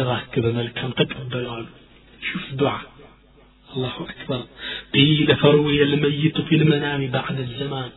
እባክ 0.00 0.32
በመልካም 0.44 0.90
ተቀበለው 1.00 1.52
አሉ 1.58 1.66
ሹፍ 2.20 2.46
ዱዓ 2.60 2.72
الله 3.75 3.93
أكبر. 4.09 4.41
قيل 4.93 5.35
فروي 5.35 5.83
الميت 5.83 6.41
في 6.41 6.55
المنام 6.55 7.07
بعد 7.07 7.39
الزمان. 7.39 7.89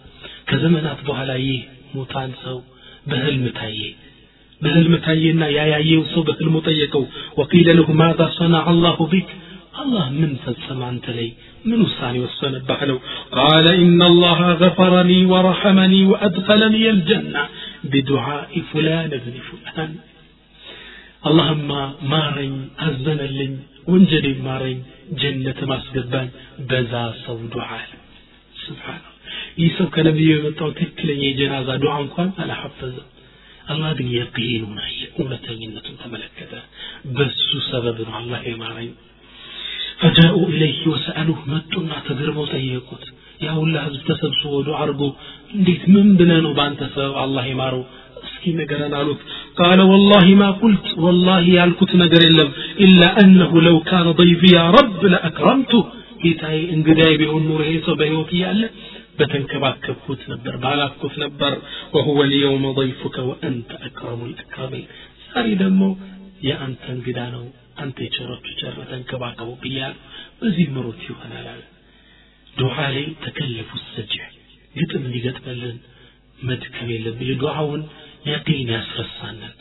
كزمن 0.47 0.87
أطبع 0.87 1.17
عليه 1.17 1.63
موتان 1.95 2.31
سو 2.45 2.61
بهل 3.07 3.39
متايه 3.41 3.93
بهل 4.63 4.91
متايهنا 4.91 5.49
يا 5.49 5.65
يا 5.73 5.77
يوسو 5.77 6.23
بهل 6.23 6.47
متيكو 6.57 7.07
وقيل 7.37 7.77
له 7.77 7.93
ماذا 7.93 8.27
صنع 8.39 8.71
الله 8.71 8.99
بك؟ 9.13 9.31
الله 9.83 10.11
من 10.11 10.37
فلسم 10.47 10.83
أنت 10.83 11.11
لي. 11.11 11.33
من 11.65 11.81
الثاني 11.81 12.19
والسنة 12.21 12.59
بحلو 12.69 12.99
قال 13.33 13.67
إن 13.69 14.03
الله 14.03 14.41
غفرني 14.53 15.25
ورحمني 15.25 16.05
وأدخلني 16.05 16.91
الجنة 16.91 17.43
بدعاء 17.85 18.63
فلان 18.73 19.11
ابن 19.19 19.35
فلان. 19.49 19.95
اللهم 21.29 21.69
ما 22.11 22.23
رين 22.37 22.69
لن 23.07 23.21
اللين 23.29 23.55
وانجلي 23.89 24.35
ما 24.47 24.59
ጀነት 25.21 25.61
ማስገባኝ 25.71 26.29
በዛ 26.69 26.93
ሰው 27.23 27.39
ዱዓ 27.53 27.69
ስብሓን 28.57 29.03
ይህ 29.59 29.71
ሰው 29.77 29.87
ከነቢዩ 29.95 30.29
የመጣው 30.33 30.71
ትክክለኛ 30.79 31.21
የጀናዛ 31.27 31.69
ዱዓ 31.83 31.95
እንኳን 32.05 32.31
አላሐፈዘም። 32.43 33.09
አላህ 33.67 33.91
ግን 33.99 34.09
የቂኑን 34.15 34.79
አየ 34.83 35.01
እውነተኝነቱን 35.15 35.97
ተመለከተ። 36.01 36.53
በሱ 37.15 37.51
ሰበብ 37.69 37.99
ነው 38.07 38.15
አላህ 38.19 38.41
የማረኝ። 38.51 38.91
ፈጃኡ 40.01 40.37
ኢለይህ 40.49 40.81
ወሰአሉህ 40.93 41.41
መጡና 41.53 41.93
ተገርመው 42.07 42.47
ጠየቁት። 42.53 43.05
ያ 43.41 43.53
ሁላ 43.59 43.77
ህዝብ 43.87 44.03
ተሰብስቦ 44.11 44.53
ዱዓ 44.67 44.77
አድርጎ 44.83 45.03
እንዴት 45.55 45.83
ምን 45.95 46.09
ብለህ 46.19 46.41
ነው 46.45 46.53
በአንተ 46.59 46.83
ሰበብ 46.95 47.15
አላህ 47.23 47.45
ይማረው 47.51 47.83
እስቲ 48.45 48.57
ንገረን 48.59 48.95
አሉት 48.99 49.21
ቃለ 49.59 49.81
ወላሂ 49.91 50.27
ማ 50.41 50.47
ቁልት 50.61 50.87
ወላሂ 51.05 51.45
ያልኩት 51.59 51.93
ነገር 52.03 52.23
የለም 52.27 52.49
ኢላ 52.85 53.03
አነሁ 53.23 53.53
ለው 53.67 53.77
ካነ 53.89 54.09
ضይፊ 54.19 54.43
ያ 54.55 54.63
ረብ 54.77 54.99
ለአክረምቱ 55.13 55.73
ጌታዬ 56.23 56.59
እንግዳይ 56.75 57.13
ቢሆን 57.21 57.43
ኑሮ 57.49 57.61
ይሄ 57.67 57.77
ሰው 57.87 57.95
በህይወት 58.01 58.31
እያለ 58.37 58.61
በተንከባከብኩት 59.19 60.23
ነበር 60.33 60.55
ባላኩት 60.65 61.15
ነበር 61.25 61.55
ወሁወ 61.95 62.19
ልየውመ 62.31 62.67
ضይፉከ 62.79 63.17
ወአንተ 63.31 63.71
አክረሙ 63.89 64.21
ልአክረሚን 64.31 64.85
ዛሬ 65.27 65.49
ደግሞ 65.63 65.83
የአንተ 66.49 66.85
እንግዳ 66.97 67.19
ነው 67.37 67.45
አንተ 67.85 67.97
የቸሮቹ 68.07 68.47
ቸር 68.61 68.77
ተንከባከቡ 68.93 69.51
ብያል 69.65 69.97
በዚህ 70.41 70.69
ምሮት 70.77 71.03
ይሆናል 71.09 71.49
አለ 71.55 71.63
ዱዓ 72.57 72.77
ላይ 72.95 73.07
ተከለፉ 73.25 73.71
ሰጅዕ 73.89 74.25
ግጥም 74.75 75.03
እንዲገጥመልን 75.09 75.77
መድከም 76.41 76.89
የለብን 76.93 77.29
የዱዓውን 77.31 77.83
ያክል 78.25 78.69
ያስረሳናል 78.73 79.55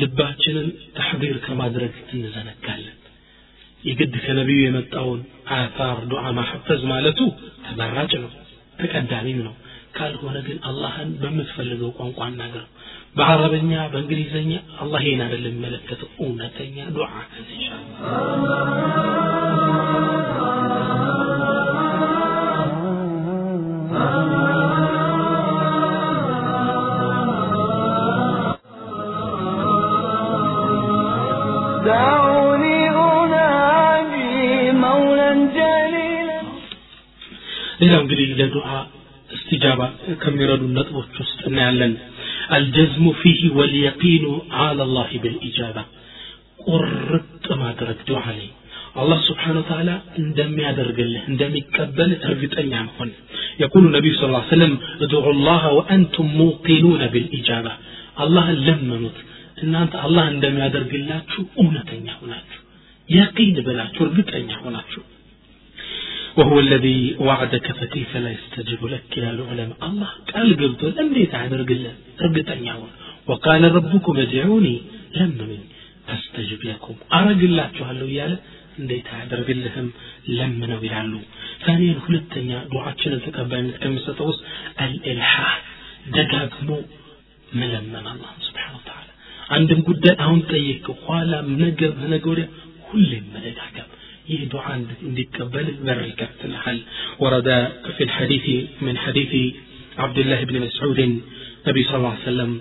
ልባችንን 0.00 0.68
ተሕዲር 0.96 1.36
ከማድረግ 1.44 1.94
እንዘነጋለን። 2.14 2.96
የግድ 3.82 4.14
ከነቢዩ 4.24 4.60
የመጣውን 4.64 5.20
አታር 5.56 5.98
ዱዓ 6.10 6.24
ማሐፈዝ 6.38 6.82
ማለቱ 6.92 7.20
ተመራጭ 7.66 8.12
ነው 8.24 8.30
ተቀዳሚም 8.80 9.40
ነው። 9.46 9.54
ካልሆነ 9.96 10.36
ግን 10.46 10.58
አላህን 10.68 11.10
በምትፈልገው 11.20 11.90
ቋንቋ 11.98 12.18
እናገረው 12.32 12.70
በአረበኛ 13.16 13.72
በእንግሊዘኛ 13.92 14.52
አላህ 14.82 15.00
ይህን 15.06 15.22
አይደለም 15.26 15.52
የሚመለከተው። 15.52 16.10
እውነተኛ 16.20 16.76
ዱዓ 16.96 17.12
ከዚህ 17.30 17.62
ሌላው 37.81 38.01
እንግዲህ 38.05 38.27
ለዱዓ 38.41 38.69
استجابة 39.35 39.87
ከሚረዱ 40.21 40.61
ነጥቦች 40.77 41.13
ውስጥ 41.23 41.39
እናያለን 41.49 41.93
الجزم 42.57 43.05
فيه 43.21 43.41
واليقين 43.57 44.25
على 44.61 44.81
الله 44.87 45.09
بالإجابة 45.23 45.83
ቁርጥ 46.65 47.45
ማድረግ 47.63 47.99
ዱዓ 48.09 48.23
ላይ 48.37 48.47
አላህ 49.01 49.19
ስብሓን 49.29 49.55
ወተዓላ 49.59 49.89
እንደሚያደርግልህ 50.21 51.23
እንደሚቀበልህ 51.31 52.19
እርግጠኛ 52.29 52.73
መሆን 52.87 53.09
የቁሉ 53.61 53.83
ነቢዩ 53.95 54.13
ስ 54.19 54.23
ሰለም 54.53 54.73
እድዑ 55.05 55.23
ላህ 55.47 55.63
ወአንቱም 55.77 56.27
ሙቂኑነ 56.41 57.01
ብልኢጃባ 57.13 57.67
አላህን 58.23 58.59
ለመኑት 58.67 59.17
እናንተ 59.63 59.93
አላህ 60.05 60.25
እንደሚያደርግላችሁ 60.33 61.41
እውነተኛ 61.63 62.07
ሆናችሁ 62.21 62.61
የቂን 63.09 63.57
ብላችሁ 63.67 64.03
እርግጠኛ 64.09 64.51
ሆናችሁ 64.65 65.03
وهو 66.37 66.57
الذي 66.59 66.99
وعدك 67.19 67.67
فكيف 67.71 68.11
لا 68.17 68.31
يستجيب 68.31 68.81
لك 68.85 69.11
يا 69.17 69.29
العلماء 69.31 69.79
الله 69.87 70.09
قال 70.31 70.47
قلت 70.61 70.81
እንዴት 71.03 71.33
ያደርግልህ 71.41 71.93
እርግጠኛ 72.23 72.65
ሆን 72.79 72.91
وقال 73.29 73.61
ربكم 73.77 74.15
ادعوني 74.25 74.75
ለምኑኝ 75.17 75.63
አስተጅብ 76.13 76.61
ለኩም 76.69 76.97
አረግላችኋለሁ 77.17 78.07
እያለ 78.11 78.33
እንዴት 78.79 79.07
አያደርግልህም 79.15 79.87
ለምነው 80.37 80.79
ይላሉ 80.87 81.13
ታኒያን 81.63 81.99
ሁለተኛ 82.05 82.49
ዱዓችንን 82.73 83.21
ተቀባይነት 83.27 83.75
ከሚሰጠው 83.83 84.27
ውስጥ 84.31 84.41
አልኢልሓህ 84.83 85.53
ደጋግሞ 86.17 86.69
መለመን 87.59 88.05
አላህ 88.13 88.31
ስብሓን 88.47 88.79
ተዓላ 88.87 88.94
አንድን 89.55 89.79
ጉዳይ 89.89 90.15
አሁን 90.25 90.39
ጠየቅ 90.51 90.85
ኋላ 91.05 91.31
ነገ 91.61 91.81
በነገ 91.97 92.25
ወዲያ 92.33 92.47
ሁሌም 92.87 93.25
መደጋገም 93.35 93.89
ይህ 94.31 94.41
ዱዓ 94.53 94.65
እንዲቀበል 95.07 95.67
በር 95.85 95.99
ይከፍትልሃል 96.09 96.79
ወረደ 97.23 97.49
في 97.95 98.03
الحديث 98.07 98.45
من 98.87 98.95
حديث 99.05 99.31
عبد 99.97 100.17
الله 100.23 100.39
بن 100.49 100.55
مسعود 100.65 100.99
النبي 101.01 101.81
صلى 101.87 101.97
الله 101.99 102.13
عليه 102.15 102.29
وسلم 102.29 102.51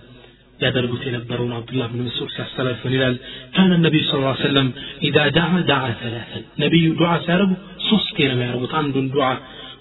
ያደርጉት 0.61 1.03
የነበረውን 1.09 1.53
አብዱላህ 1.59 1.86
ብን 1.93 2.01
መስዑድ 2.07 2.30
ሲያስተላልፈን 2.34 2.93
ይላል 2.97 3.14
ካነ 3.55 3.70
ነቢዩ 3.84 4.03
ስ 4.09 4.18
ሰለም 4.43 4.66
ኢዛ 5.09 5.16
ዳዓ 5.36 5.53
ዳዓ 5.70 5.84
ሰላሰን 6.03 6.43
ነቢዩ 6.64 6.86
ዱዓ 6.99 7.12
ሲያደርጉ 7.26 7.53
ሶስቴ 7.91 8.16
ነው 8.28 8.34
የሚያደርጉት 8.36 8.72
አንዱን 8.80 9.07
ዱዓ 9.14 9.28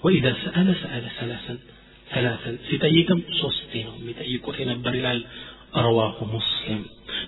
ወኢዛ 0.04 0.26
ሰአለ 0.44 0.68
ሰአለ 0.82 1.04
ሰላሰን 1.18 1.58
ሰላሰን 2.08 2.56
ሲጠይቅም 2.68 3.20
ሶስቴ 3.42 3.72
ነው 3.88 3.94
የሚጠይቁት 4.00 4.56
የነበር 4.62 4.94
ይላል 5.00 5.20
ረዋሁ 5.86 6.16
ሙስሊም 6.36 6.80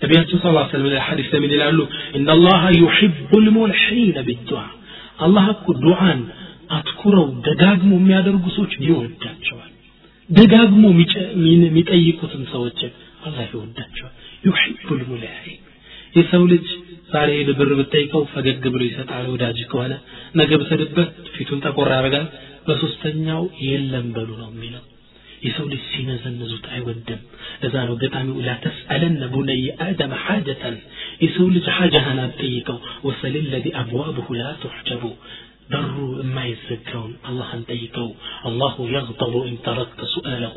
ነቢያችን 0.04 0.38
ስ 0.38 0.44
ሰለም 0.72 0.96
ሐዲስ 1.08 1.28
ለምን 1.34 1.52
ይላሉ? 1.56 1.80
እናላሃ 2.18 2.64
ዩሕቡ 2.80 3.32
ልሙልሒነ 3.46 4.18
ቢዱዓ 4.28 4.62
አላህ 5.20 5.46
እኮ 5.56 5.68
ዱዓን 5.84 6.20
አትኩረው 6.70 7.28
ደጋግሞ 7.48 7.92
የሚያደርጉ 8.00 8.46
ሰዎች 8.58 8.74
ይወዳቸዋል። 8.88 9.72
ደጋግሞ 10.30 10.84
የሚጠይቁትን 11.66 12.44
ሰዎችን 12.54 12.92
አላህ 13.26 13.46
ይወዳቸዋል። 13.54 14.14
ዩሕቡ 14.48 14.90
ልሙልሒን 15.00 15.62
የሰው 16.16 16.44
ልጅ 16.52 16.68
ዛሬ 17.14 17.30
ሄድ 17.40 17.50
ብጠይቀው 17.80 18.24
ፈገግ 18.34 18.64
ብሎ 18.74 18.82
ይሰጣል። 18.90 19.26
ወዳጅ 19.34 19.58
ከሆነ 19.72 19.94
ነገ 20.36 20.52
ብሰድበት 20.62 21.12
ፊቱን 21.36 21.60
ጠቆር 21.66 21.90
ያደርጋል። 21.96 22.28
በሶስተኛው 22.68 23.44
የለም 23.68 24.08
በሉ 24.16 24.30
ነው 24.42 24.50
የሚለው 24.54 24.84
የሰው 25.47 25.67
ልጅ 25.73 25.83
ሲነዘንዙት 25.93 26.67
አይወድም 26.75 27.21
ለዛ 27.63 27.75
ነው 27.89 27.95
ገጣሚው 28.03 28.37
ላ 28.47 28.53
ተስአለነ 28.65 29.23
ቡነይ 29.33 29.65
አደም 29.87 30.13
ሓጀተን 30.25 30.77
የሰው 31.25 31.47
ልጅ 31.55 31.67
ሓጃህን 31.79 32.21
አትጠይቀው 32.25 32.79
ወሰል 33.09 33.35
ለዚ 33.55 33.67
አብዋብሁ 33.81 34.29
ላ 34.41 34.45
ትሕጀቡ 34.63 35.03
በሩ 35.73 35.97
የማይዘጋውን 36.21 37.13
አላህን 37.29 37.61
ጠይቀው 37.73 38.09
አላሁ 38.49 38.75
የግጠቡ 38.95 39.35
ኢን 39.49 39.57
ተረክተ 39.67 40.09
ሱአለሁ 40.15 40.55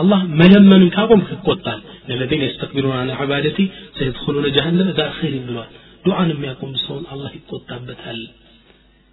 አላህ 0.00 0.20
መለመኑን 0.40 0.90
ካቆምክ 0.96 1.28
ይቆጣል 1.36 1.80
ለለዚነ 2.08 2.42
የስተክቢሩን 2.48 2.96
አን 3.00 3.12
ዒባደቲ 3.20 3.58
ሰየድኹሉነ 3.98 4.48
ጀሃነመ 4.56 4.90
ዳኺሪን 5.00 5.46
ብሏል 5.50 5.70
ዱዓን 6.06 6.30
የሚያቆም 6.34 6.74
ሰውን 6.86 7.06
አላህ 7.14 7.32
ይቆጣበታል 7.40 8.20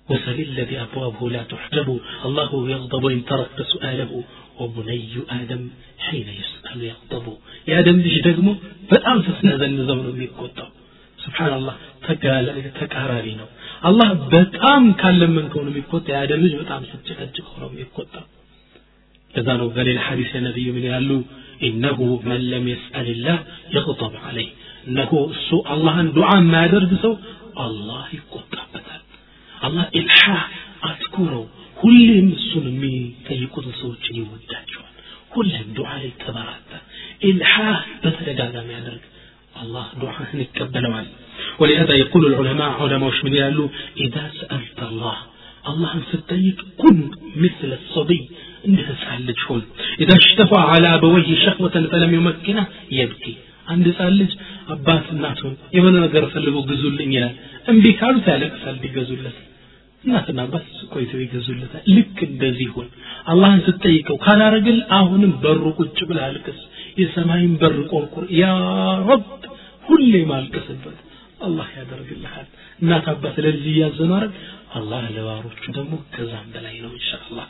وسل 0.07 0.39
الذي 0.41 0.78
أبوابه 0.82 1.22
لا 1.30 1.43
تحجب 1.43 1.88
الله 2.26 2.49
يغضب 2.70 3.03
إن 3.07 3.22
تركت 3.26 3.59
سؤاله 3.74 4.11
وبني 4.59 4.99
آدم 5.32 5.63
حين 5.99 6.28
يسأل 6.39 6.80
يغضب 6.84 7.26
يا 7.68 7.76
آدم 7.80 7.97
ليش 8.05 8.18
دقمو 8.28 8.53
በጣም 8.91 9.18
ስትነዘንዘው 9.26 9.99
ነው 10.05 10.11
የሚቆጣው 10.13 10.70
ስብሓንላህ 11.20 11.76
ተቃራሪ 12.80 13.28
ነው 13.41 13.47
አላህ 13.89 14.09
በጣም 14.34 14.84
ካለመንከው 15.01 15.61
ነው 15.66 15.72
የሚቆጣ 15.74 16.07
የአደም 16.13 16.41
ልጅ 16.45 16.53
በጣም 16.61 16.82
ስትጨቀጭቀው 16.91 17.55
ነው 17.63 17.70
የሚቆጣው 17.74 18.26
ለዛ 19.34 19.47
ነው 19.61 19.68
በሌላ 19.76 19.99
ሐዲስ 20.07 20.30
የነቢዩ 20.36 20.68
ምን 20.78 20.86
ያሉ 20.91 21.09
ኢነሁ 21.70 21.99
መን 22.28 22.43
ለም 22.51 22.66
የስአልላህ 22.74 23.38
የቅጠብ 23.76 24.13
አለይህ 24.28 24.51
እነሆ 24.88 25.11
እሱ 25.36 25.49
አላህን 25.74 26.07
ዱዓ 26.18 26.30
የማያደርግ 26.39 26.91
ሰው 27.05 27.13
አላህ 27.66 28.05
ይቆጣበታል 28.18 29.03
አላህ 29.61 29.86
ኢልሓህ 30.01 30.41
አትኩረው 30.89 31.45
ሁሌም 31.82 32.28
እሱን 32.38 32.66
የሚጠይቁትን 32.72 33.76
ሰዎችን 33.82 34.20
ይወዳቸዋል 34.22 34.91
ሁሌም 35.36 35.68
ዱዓ 35.78 35.89
ላይ 36.01 36.11
ተበራታ 36.24 36.72
ኢልሓህ 37.30 37.82
በተደጋጋሚ 38.03 38.70
ያደርግ 38.78 39.03
الله 39.63 39.88
دعاء 40.01 40.30
يتقبلوا 40.34 41.03
ولهذا 41.59 41.93
يقول 42.03 42.24
العلماء 42.32 42.72
علماء 42.84 43.13
من 43.26 43.34
يقولوا 43.34 43.70
إذا 44.05 44.24
سألت 44.39 44.80
الله 44.89 45.18
الله 45.72 45.93
ستيك 46.11 46.59
كن 46.82 46.97
مثل 47.36 47.70
الصبي 47.80 48.22
عندها 48.66 48.93
سألج 49.03 49.39
هون 49.47 49.63
إذا 50.03 50.16
اشتفى 50.22 50.59
على 50.72 50.88
أبويه 50.97 51.30
شهوة 51.45 51.76
فلم 51.91 52.11
يمكنه 52.20 52.66
يبكي 52.99 53.36
አንድ 53.74 53.86
ህፃን 53.89 54.13
ልጅ 54.22 54.32
አባት 54.74 55.05
እናቱን 55.13 55.53
የሆነ 55.76 55.95
ነገር 56.03 56.24
ፈልገው 56.34 56.63
ግዙልኝ 56.72 57.11
ይላል 57.16 57.32
እምቢ 57.72 57.86
ካሉት 57.99 58.28
ያለቅሳል 58.34 58.76
ቢገዙለት 58.84 59.38
እናትና 60.05 60.40
አባት 60.46 60.64
ቆይቶ 60.94 61.12
ይገዙለታል 61.22 61.82
ልክ 61.96 62.18
እንደዚህ 62.28 62.68
ሆን 62.76 62.88
አላህን 63.32 63.61
ስትጠይቀው 63.66 64.16
ካላረግል 64.24 64.78
አሁንም 64.98 65.32
በሩ 65.42 65.62
ቁጭ 65.80 65.98
ብላ 66.11 66.20
አልቅስ 66.28 66.61
የሰማይን 67.01 67.53
በር 67.61 67.76
ቆርቁር 67.92 68.24
ያ 68.40 68.46
ረብ 69.09 69.26
ሁሌ 69.86 70.12
ማልቀስበት 70.30 70.98
አላህ 71.46 71.68
ያደርግልሃል 71.76 72.48
እናት 72.82 73.07
አባት 73.12 73.36
ለልጅ 73.44 73.66
እያዘኑ 73.72 74.11
አረግ 74.16 74.32
አላህ 74.78 75.05
ለባሮቹ 75.14 75.62
ደግሞ 75.76 75.94
ከዛም 76.14 76.48
በላይ 76.55 76.74
ነው 76.84 76.90
ኢንሻአላህ 76.98 77.46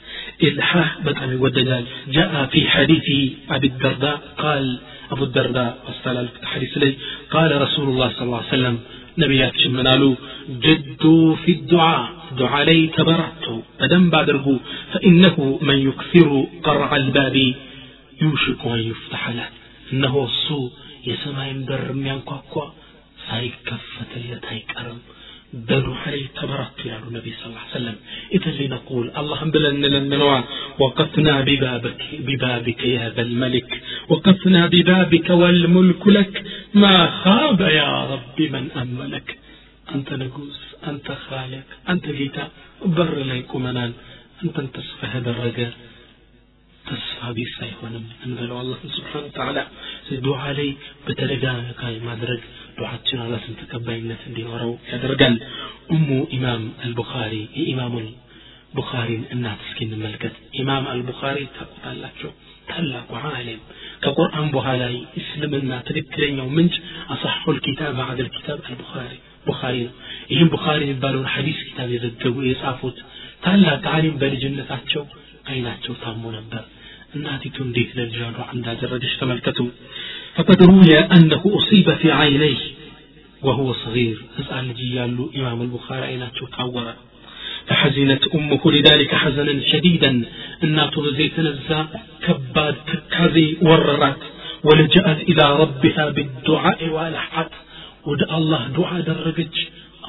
ኢልሃህ 0.46 0.90
በጣም 1.06 1.30
ይወደዳል 1.36 1.84
ጃአ 2.14 2.42
ፊ 2.52 2.62
ሐዲሲ 2.74 3.08
አቢ 3.56 3.72
ደርዳ 3.82 4.04
ቃል 4.42 4.66
አቡ 5.14 5.20
ደርዳ 5.36 5.58
አስተላልፍት 5.92 6.44
ሐዲስ 6.52 6.74
ላይ 6.84 6.92
ቃለ 7.34 7.50
ረሱሉላህ 7.64 8.10
ሰለላሁ 8.18 8.38
ዐለይሂ 8.38 8.52
ወሰለም 8.52 8.78
ነቢያችን 9.22 9.74
ምን 9.78 9.88
አሉ 9.92 10.04
ጀዱ 10.64 11.04
ፊ 11.42 11.56
ዱዓ 11.72 11.86
دعاء 12.39 12.63
لي 12.67 12.87
تبرعت 12.87 13.45
فدم 13.79 14.03
بادرقو 14.09 14.55
فإنه 14.93 15.59
من 15.61 15.77
يكثر 15.89 16.29
قرع 16.63 16.95
الباب 16.95 17.35
يوشك 18.21 18.61
أن 18.65 18.81
يفتح 18.91 19.23
له 19.29 19.47
إنه 19.93 20.13
السوء 20.29 20.71
يسمع 21.07 21.45
بر 21.69 21.87
ينقاقوا 22.09 22.69
ሳይከፈትለት 23.27 24.45
አይቀርም 24.53 24.99
በኑሕ 25.67 25.99
ላይ 26.13 26.21
ተበረቱ 26.37 26.79
ያሉ 26.91 27.03
ነቢ 27.15 27.27
ስ 27.39 27.51
ሰለም 27.73 27.97
ኢዘን 28.37 28.55
ሊነቁል 28.59 29.05
አላህም 29.19 29.49
ብለን 29.53 29.75
እንለምነዋ 29.77 30.31
ወቀፍና 30.81 31.27
ቢባቢከ 32.27 32.81
ያ 32.95 33.07
ዘልመሊክ 33.17 33.69
ወቀፍና 34.11 34.57
ቢባቢከ 34.73 35.37
ወልሙልኩ 35.41 36.03
ለክ 36.17 36.33
ማ 36.83 36.91
ኻበ 37.21 37.61
ያ 37.77 37.83
ረቢ 38.11 38.47
መን 38.55 38.67
አመለክ 38.83 39.29
አንተ 39.93 40.09
ንጉስ 40.21 40.59
አንተ 40.89 41.07
ኻልቅ 41.25 41.67
አንተ 41.91 42.05
ጌታ 42.19 42.37
በር 42.95 43.11
ላይ 43.29 43.41
ቁመናል 43.51 43.91
አንተን 44.41 44.67
ተስፋ 44.75 44.99
ያደረገ 45.13 45.59
ተስፋ 46.85 47.29
ቢስ 47.35 47.53
አይሆንም 47.65 48.03
እንበለው 48.25 48.57
አላህ 48.61 48.79
ስብሓን 48.97 49.27
ተዓላ 49.35 49.59
ዱዓ 50.25 50.41
ላይ 50.57 50.67
በተደጋጋሚ 51.05 51.95
ማድረግ 52.09 52.41
ዱዓችን 52.77 53.21
አላህን 53.23 53.55
ተቀባይነት 53.61 54.21
እንዲኖረው 54.29 54.73
ያደርጋል 54.91 55.35
እሙ 55.95 56.07
ኢማም 56.37 56.65
አልቡኻሪ 56.85 57.33
የኢማሙን 57.59 58.07
ቡኻሪን 58.77 59.23
እናት 59.33 59.59
እስኪ 59.65 59.79
እንመልከት 59.87 60.35
ኢማም 60.61 60.85
አልቡኻሪ 60.93 61.37
ታቁታላቸው 61.57 62.31
ታላቁ 62.69 63.09
ዓሊም 63.31 63.61
ከቁርአን 64.03 64.47
በኋላ 64.55 64.83
እስልምና 65.21 65.73
ትክክለኛው 65.89 66.47
ምንጭ 66.57 66.75
አሳሑል 67.15 67.57
ኪታብ 67.67 67.93
ባዕድ 67.99 68.19
ልኪታብ 68.27 68.59
አልቡኻሪ 68.69 69.13
ቡኻሪ 69.47 69.75
ነው 69.87 69.93
ይህም 70.33 70.49
ቡኻሪ 70.53 70.79
የሚባለውን 70.85 71.27
ሐዲስ 71.33 71.57
ኪታብ 71.67 71.89
የዘገቡ 71.95 72.35
የጻፉት 72.49 72.97
ታላቅ 73.45 73.83
ዓሊም 73.95 74.15
በልጅነታቸው 74.21 75.03
አይናቸው 75.51 75.93
ታሞ 76.03 76.23
ነበር 76.37 76.63
እናቲቱ 77.17 77.57
እንዴት 77.67 77.91
ለልጇ 77.97 78.21
ዱዓ 78.37 78.47
እንዳደረገች 78.57 79.15
ተመልከቱ 79.23 79.59
فقد 80.37 80.59
روي 80.69 80.93
أنه 81.15 81.43
أصيب 81.57 81.87
في 82.01 82.07
عينيه 82.19 82.61
وهو 83.45 83.67
صغير 83.83 84.17
هزعل 84.37 84.67
جيالو 84.79 85.23
إمام 85.39 85.59
البخاري 85.65 86.03
عيناته 86.11 86.43
تعورة 86.57 86.93
فحزنت 87.67 88.23
أمه 88.37 88.63
لذلك 88.75 89.11
حزنا 89.15 89.53
شديدا 89.71 90.11
النات 90.65 90.95
بزيت 91.05 91.35
نزا 91.47 91.79
كباد 92.25 92.75
تكازي 92.89 93.47
وررات 93.67 94.21
ولجأت 94.67 95.19
إلى 95.29 95.45
ربها 95.61 96.03
بالدعاء 96.15 96.79
والحت 96.95 97.51
ود 98.09 98.21
الله 98.37 98.61
دعاء 98.79 99.01
درجج 99.11 99.55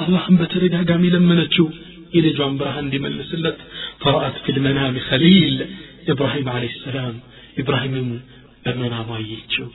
الله 0.03 0.23
بتريد 0.41 0.75
قامي 0.91 1.09
لمنتشو 1.15 1.67
إلى 2.15 2.29
جوان 2.39 2.55
برهان 2.61 2.87
دي 2.93 2.99
ملسلت 3.05 3.59
فرأت 4.03 4.37
في 4.45 4.51
المنام 4.57 4.95
خليل 5.11 5.55
إبراهيم 6.13 6.47
عليه 6.57 6.71
السلام 6.77 7.15
إبراهيم 7.63 7.95
بمنام 8.65 9.09
አየችው 9.19 9.67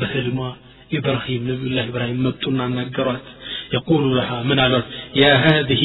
በህልሟ 0.00 0.38
إبراهيم 0.98 1.40
نبي 1.50 1.66
الله 1.70 1.84
إبراهيم 1.92 2.18
مبتنا 2.26 2.64
نقرات 2.68 3.26
يقول 3.76 4.02
لها 4.16 4.38
من 4.48 4.58
علت 4.64 4.86
يا 5.22 5.34
هذه 5.48 5.84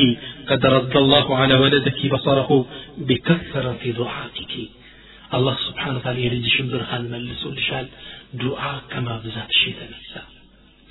قد 0.49 0.61
رد 0.65 0.95
الله 1.03 1.27
على 1.41 1.55
ولدك 1.63 1.99
بصره 2.13 2.49
بكثرة 3.07 3.83
دعاتك 3.99 4.53
الله 5.37 5.55
سبحانه 5.67 5.95
وتعالى 5.97 6.19
يريد 6.25 6.45
برهان 6.71 7.03
ملسو 7.11 7.49
لشال 7.57 7.87
دعاء 8.43 8.79
كما 8.91 9.13
بزات 9.23 9.51
شيء 9.61 9.77
نفسه 9.95 10.23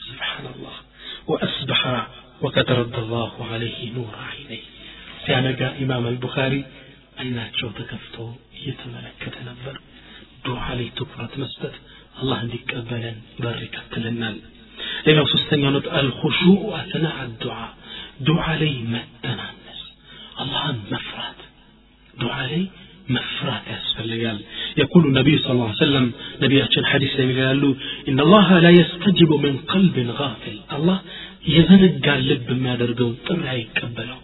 سبحان 0.08 0.44
الله 0.54 0.76
وأصبح 1.30 1.80
وقد 2.42 2.68
رد 2.80 2.96
الله 3.04 3.32
عليه 3.52 3.78
نور 3.96 4.14
عينيه 4.28 4.64
ሲያነጋ 5.24 5.60
ኢማም 5.82 6.04
አልቡኻሪ 6.10 6.54
አይናቸው 7.20 7.68
ተከፍቶ 7.78 8.16
እየተመለከተ 8.58 9.36
ነበር 9.48 9.74
ዱዓ 10.46 10.62
ላይ 10.78 10.88
ትኩረት 10.98 11.34
መስጠት 11.42 11.74
አላህ 12.20 12.38
እንዲቀበለን 12.46 13.18
በር 13.42 13.58
ይከትልናል 13.66 14.36
ሌላው 15.06 15.26
ሶስተኛው 15.34 15.70
ነጥብ 15.76 15.92
አልኹሹዕ 16.00 16.62
አስና 16.80 17.06
አዱዓ 17.24 17.58
ዱዓ 18.28 18.44
ላይ 18.62 18.72
መተናነስ 18.94 19.82
አላህን 20.44 20.78
መፍራት 20.92 21.40
ዱዓ 22.22 22.34
ላይ 22.52 22.62
መፍራት 23.08 23.64
ያስፈልጋል 23.72 24.38
የቁሉ 24.80 25.04
ነቢዩ 25.16 25.36
ስ 25.42 25.54
ላ 25.56 25.68
ሰለም 25.80 26.06
ነቢያችን 26.42 26.84
ሐዲስ 26.90 27.14
ላይ 27.18 27.26
ይላሉ 27.32 27.62
ኢነ 28.10 28.26
ላሀ 28.32 28.58
ላ 28.64 28.70
የስተጅቡ 28.76 29.30
ምን 29.44 29.56
ቀልብን 29.72 30.10
ጋፊል 30.20 30.58
አላህ 30.76 30.98
የዘነጋን 31.54 32.20
ልብ 32.28 32.46
የሚያደርገውን 32.54 33.16
ጥሪ 33.26 33.42
አይቀበለው 33.54 34.20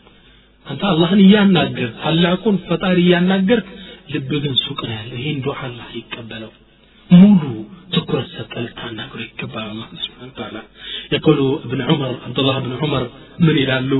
አንተ 0.66 0.82
አላህን 0.93 1.20
እያናገር 1.26 1.91
ታላቁን 2.03 2.57
ፈጣሪ 2.68 2.99
እያናገርክ 3.05 3.68
ልብ 4.14 4.30
ግን 4.43 4.55
ሱቅ 4.64 4.80
ነው 4.89 4.95
ያለ 4.99 5.12
ይህን 5.20 5.39
ዱዓ 5.47 5.59
አላህ 5.68 5.89
ይቀበለው 5.99 6.53
ሙሉ 7.11 7.43
ትኩረት 7.95 8.28
ሰጠ 8.34 8.53
ልታናግሩ 8.64 9.18
ይገባል 9.26 9.66
አላህ 9.72 9.86
ስብሓን 10.05 10.30
ተዓላ 10.39 10.57
የቆሉ 11.14 11.41
እብን 11.64 11.80
ዑመር 11.93 12.12
አብዱላህ 12.26 12.57
ብን 12.64 12.74
ዑመር 12.80 13.05
ምን 13.45 13.57
ይላሉ 13.62 13.93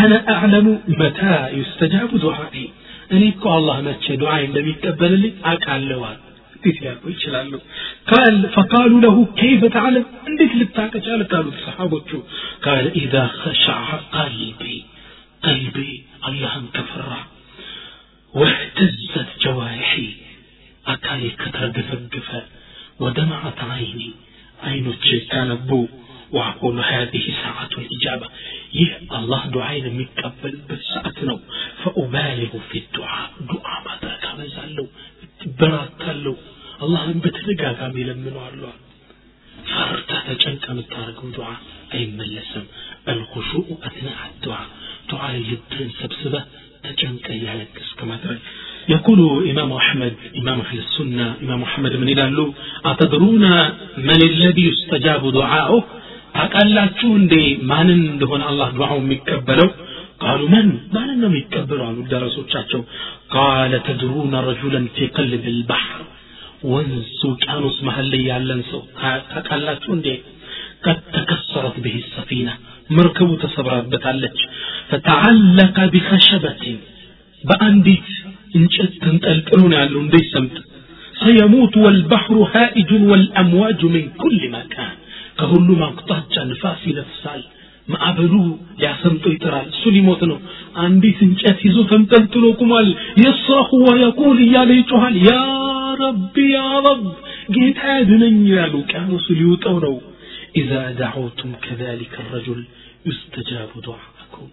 አነ 0.00 0.12
አዕለሙ 0.34 0.66
መታ 1.00 1.20
ዩስተጃቡ 1.58 2.10
ዱዓኢ 2.24 2.56
እኔ 3.14 3.22
እኮ 3.34 3.44
አላህ 3.58 3.76
መቼ 3.88 4.04
ዱዓ 4.22 4.32
እንደሚቀበልልኝ 4.46 5.34
አቃለዋል 5.52 6.18
እንዴት 6.56 6.78
ሊያውቁ 6.84 7.04
ይችላሉ 7.14 7.52
ቃል 8.10 8.36
ፈቃሉ 8.56 8.92
ለሁ 9.04 9.16
ከይፈ 9.40 9.62
ተዕለም 9.76 10.06
እንዴት 10.30 10.52
ልታቀ 10.60 10.92
ቻልክ 11.06 11.32
አሉት 11.38 11.56
ሰሓቦቹ 11.66 12.10
ቃል 12.66 12.86
ኢዛ 13.02 13.14
ኸሸዐ 13.42 13.78
ቀልቢ 14.16 14.62
قلبي 15.48 15.92
اللهم 16.28 16.66
كفرة 16.76 17.18
واهتزت 18.34 19.28
جوارحي 19.42 20.08
أكالي 20.86 21.30
كتر 21.30 21.64
قفقفة 21.76 22.42
ودمعت 23.00 23.60
عيني 23.72 24.10
عين 24.64 24.86
كانبو 25.32 25.80
وأقول 26.32 26.80
هذه 26.80 27.24
ساعة 27.42 27.72
الإجابة 27.78 28.26
يه 28.72 29.00
الله 29.18 29.46
دعاء 29.46 29.90
متقبل 30.00 30.54
بالساعة 30.68 31.38
فأبالغ 31.84 32.52
في 32.70 32.78
الدعاء 32.78 33.30
دعاء 33.52 33.78
ما 33.86 33.94
ترك 34.02 34.24
مزالو 34.38 34.86
براتلو 35.58 36.36
الله 36.84 37.04
بتلقى 37.24 37.70
قامي 37.80 38.02
لمنو 38.08 38.40
الله 38.52 38.74
فرتا 39.74 40.18
تجنك 40.28 40.66
متارك 40.78 41.20
دعاء 41.36 41.60
أي 41.94 42.02
ملسم 42.18 42.64
الخشوع 43.08 43.66
أثناء 43.88 44.18
الدعاء 44.30 44.68
دعاء 45.10 45.32
ልብህን 45.48 45.90
ሰብስበህ 46.00 46.44
ተጨንቀ 46.84 47.26
እያለቀስ 47.38 47.90
ከማድረግ 48.00 48.40
يقول 48.94 49.20
إمام 49.52 49.70
أحمد 49.82 50.14
إمام 50.40 50.58
أهل 50.66 50.78
السنة 50.84 51.26
إمام 51.44 51.60
أحمد 51.68 51.92
من 52.00 52.08
إلى 52.12 52.24
أتدرون 52.90 53.44
من 54.08 54.18
الذي 54.30 54.64
يستجاب 54.70 55.22
دعاؤه 55.40 55.82
ታውቃላችሁ 56.38 57.10
እንዴ 57.20 57.34
ማንን 57.70 58.00
እንደሆነ 58.12 58.42
አላህ 58.50 58.68
ዱዓው 58.78 58.98
የሚቀበለው 59.02 59.68
ቃሉ 60.22 60.42
መን 60.52 60.68
ማንን 60.94 61.18
ነው 61.22 61.30
የሚቀበለው 61.30 61.84
አሉ 61.88 61.98
ደረሶቻቸው 62.12 62.80
ቃለ 63.34 63.72
ተድሩነ 63.86 64.42
ረጁለን 64.48 64.86
ፊ 64.96 65.08
ቀልብ 65.16 65.44
ልባሕር 65.56 66.02
ወንዝ 66.72 67.08
ውቅያኖስ 67.30 67.76
መሀል 67.86 68.06
ላይ 68.12 68.22
ያለን 68.30 68.60
ሰው 68.70 68.82
ታውቃላችሁ 69.30 69.90
እንዴ 69.98 70.08
ቀድ 70.86 71.00
ተከሰረት 71.16 71.76
ብህ 71.84 71.96
ሰፊና 72.14 72.48
መርከቡ 72.90 73.30
ተሰብራበታለች 73.42 74.38
ፈተዓለቀ 74.90 75.76
ቢኸሸበትን 75.92 76.78
በአንዲት 77.44 78.08
እንጨት 78.58 78.92
ተንጠልጥሎ 79.04 79.60
ነው 79.70 79.78
ያለው 79.80 80.00
እንዳይሰምጥ 80.04 80.56
ሰየሙት 81.14 81.74
ወልባሕሩ 81.84 82.36
ሃኢጁን 82.52 83.02
ወልአምዋጁ 83.10 83.80
ምን 83.94 84.04
ኩል 84.20 84.36
መካን 84.54 84.92
ከሁሉም 85.40 85.82
አቅጣጫ 85.88 86.34
ንፋስ 86.50 86.82
ይነፍሳል 86.90 87.42
ማዕበሉ 87.88 88.34
ሊያሰምጠው 88.80 89.32
ይጥራል 89.34 89.66
እሱ 89.72 89.82
ሊሞት 89.96 90.22
ነው 90.30 90.38
አንዲት 90.84 91.18
እንጨት 91.26 91.58
ይዞ 91.68 91.78
ተንጠልጥሎ 91.90 92.44
ቁሟል 92.60 92.88
የስረሁ 93.22 93.70
ወየቁል 93.88 94.38
እያለ 94.46 94.70
ይጮኋል 94.80 95.16
ያ 95.28 95.32
ረቢ 96.02 96.36
ያ 96.54 96.60
ረብ 96.86 97.02
ጌታ 97.56 97.80
ያድነኝ 97.96 98.38
ያሉ 98.56 98.74
ውቅያኖሱ 98.82 99.26
ሊውጠው 99.40 99.76
ነው 99.84 99.94
ኢዛ 100.60 100.70
ደዓውቱም 101.00 101.52
ከዛሊከ 101.64 102.16
ረጁል 102.32 102.62
ዩስተጃቡ 103.08 103.72
ዱዓኩም 103.86 104.50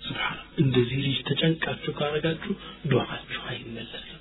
ስብሓን 0.00 0.38
እንደዚህ 0.62 0.98
ልጅ 1.06 1.18
ተጨንቃችሁ 1.28 1.92
ካረጋችሁ 1.98 2.52
ዱዓችሁ 2.92 3.42
አይመለስም 3.50 4.20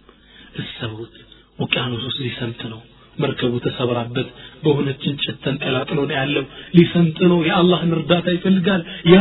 እሰቡት 0.62 1.16
ውቅያኖስ 1.60 2.04
ውስጥ 2.10 2.20
ሊሰምጥ 2.28 2.62
ነው 2.74 2.82
መርከቡ 3.18 3.54
ተሰብራበት 3.64 4.28
በሆነች 4.64 5.04
እንጨት 5.12 5.38
ተንጠላጥሎ 5.46 5.98
ነው 6.10 6.16
ያለው 6.20 6.44
ሊሰምጥ 6.78 7.18
ነው 7.32 7.40
የአላህን 7.48 7.92
እርዳታ 7.98 8.28
ይፈልጋል 8.38 8.82
ያ 9.14 9.18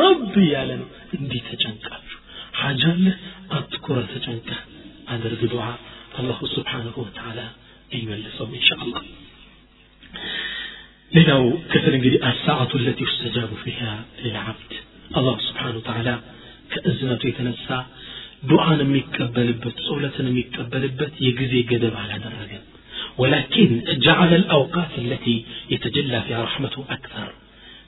ረብ 0.00 0.32
እያለ 0.44 0.70
ነው 0.80 0.88
እንዲህ 1.16 1.42
ተጨንቃችሁ 1.50 2.18
ሐጃለህ 2.60 3.16
አትኩረ 3.58 3.98
ተጨንቀ 4.12 4.48
አድርግ 5.14 5.42
ዱዓ 5.52 5.66
አላሁ 6.18 6.40
ስብሓንሁ 6.54 6.96
ወተዓላ 7.04 7.40
ይመልሰው 7.92 8.48
ኢንሻ 8.58 8.70
አላህ 8.82 9.02
ሌላው 11.12 11.42
ክፍል 11.72 11.94
እንግዲህ 11.98 12.20
አሳዓቱ 12.28 12.72
ለቲ 12.84 13.00
ዩስተጃቡ 13.06 13.50
ፊሃ 13.64 13.80
ልልዓብድ 14.20 14.72
አላሁ 15.18 15.36
ስብሓን 15.48 15.74
ወተዓላ 15.80 16.10
ከእዝነቱ 16.72 17.22
የተነሳ 17.30 17.68
ዱዓን 18.50 18.80
የሚቀበልበት 18.84 19.76
ጸሎትን 19.86 20.28
የሚቀበልበት 20.30 21.12
የጊዜ 21.26 21.54
ገደብ 21.70 21.96
አላደረገም 22.02 22.62
ولكن 23.18 23.68
جعل 24.06 24.30
الأوقات 24.34 24.92
التي 24.98 25.36
يتجلى 25.70 26.18
فيها 26.26 26.40
رحمته 26.48 26.80
أكثر 26.96 27.28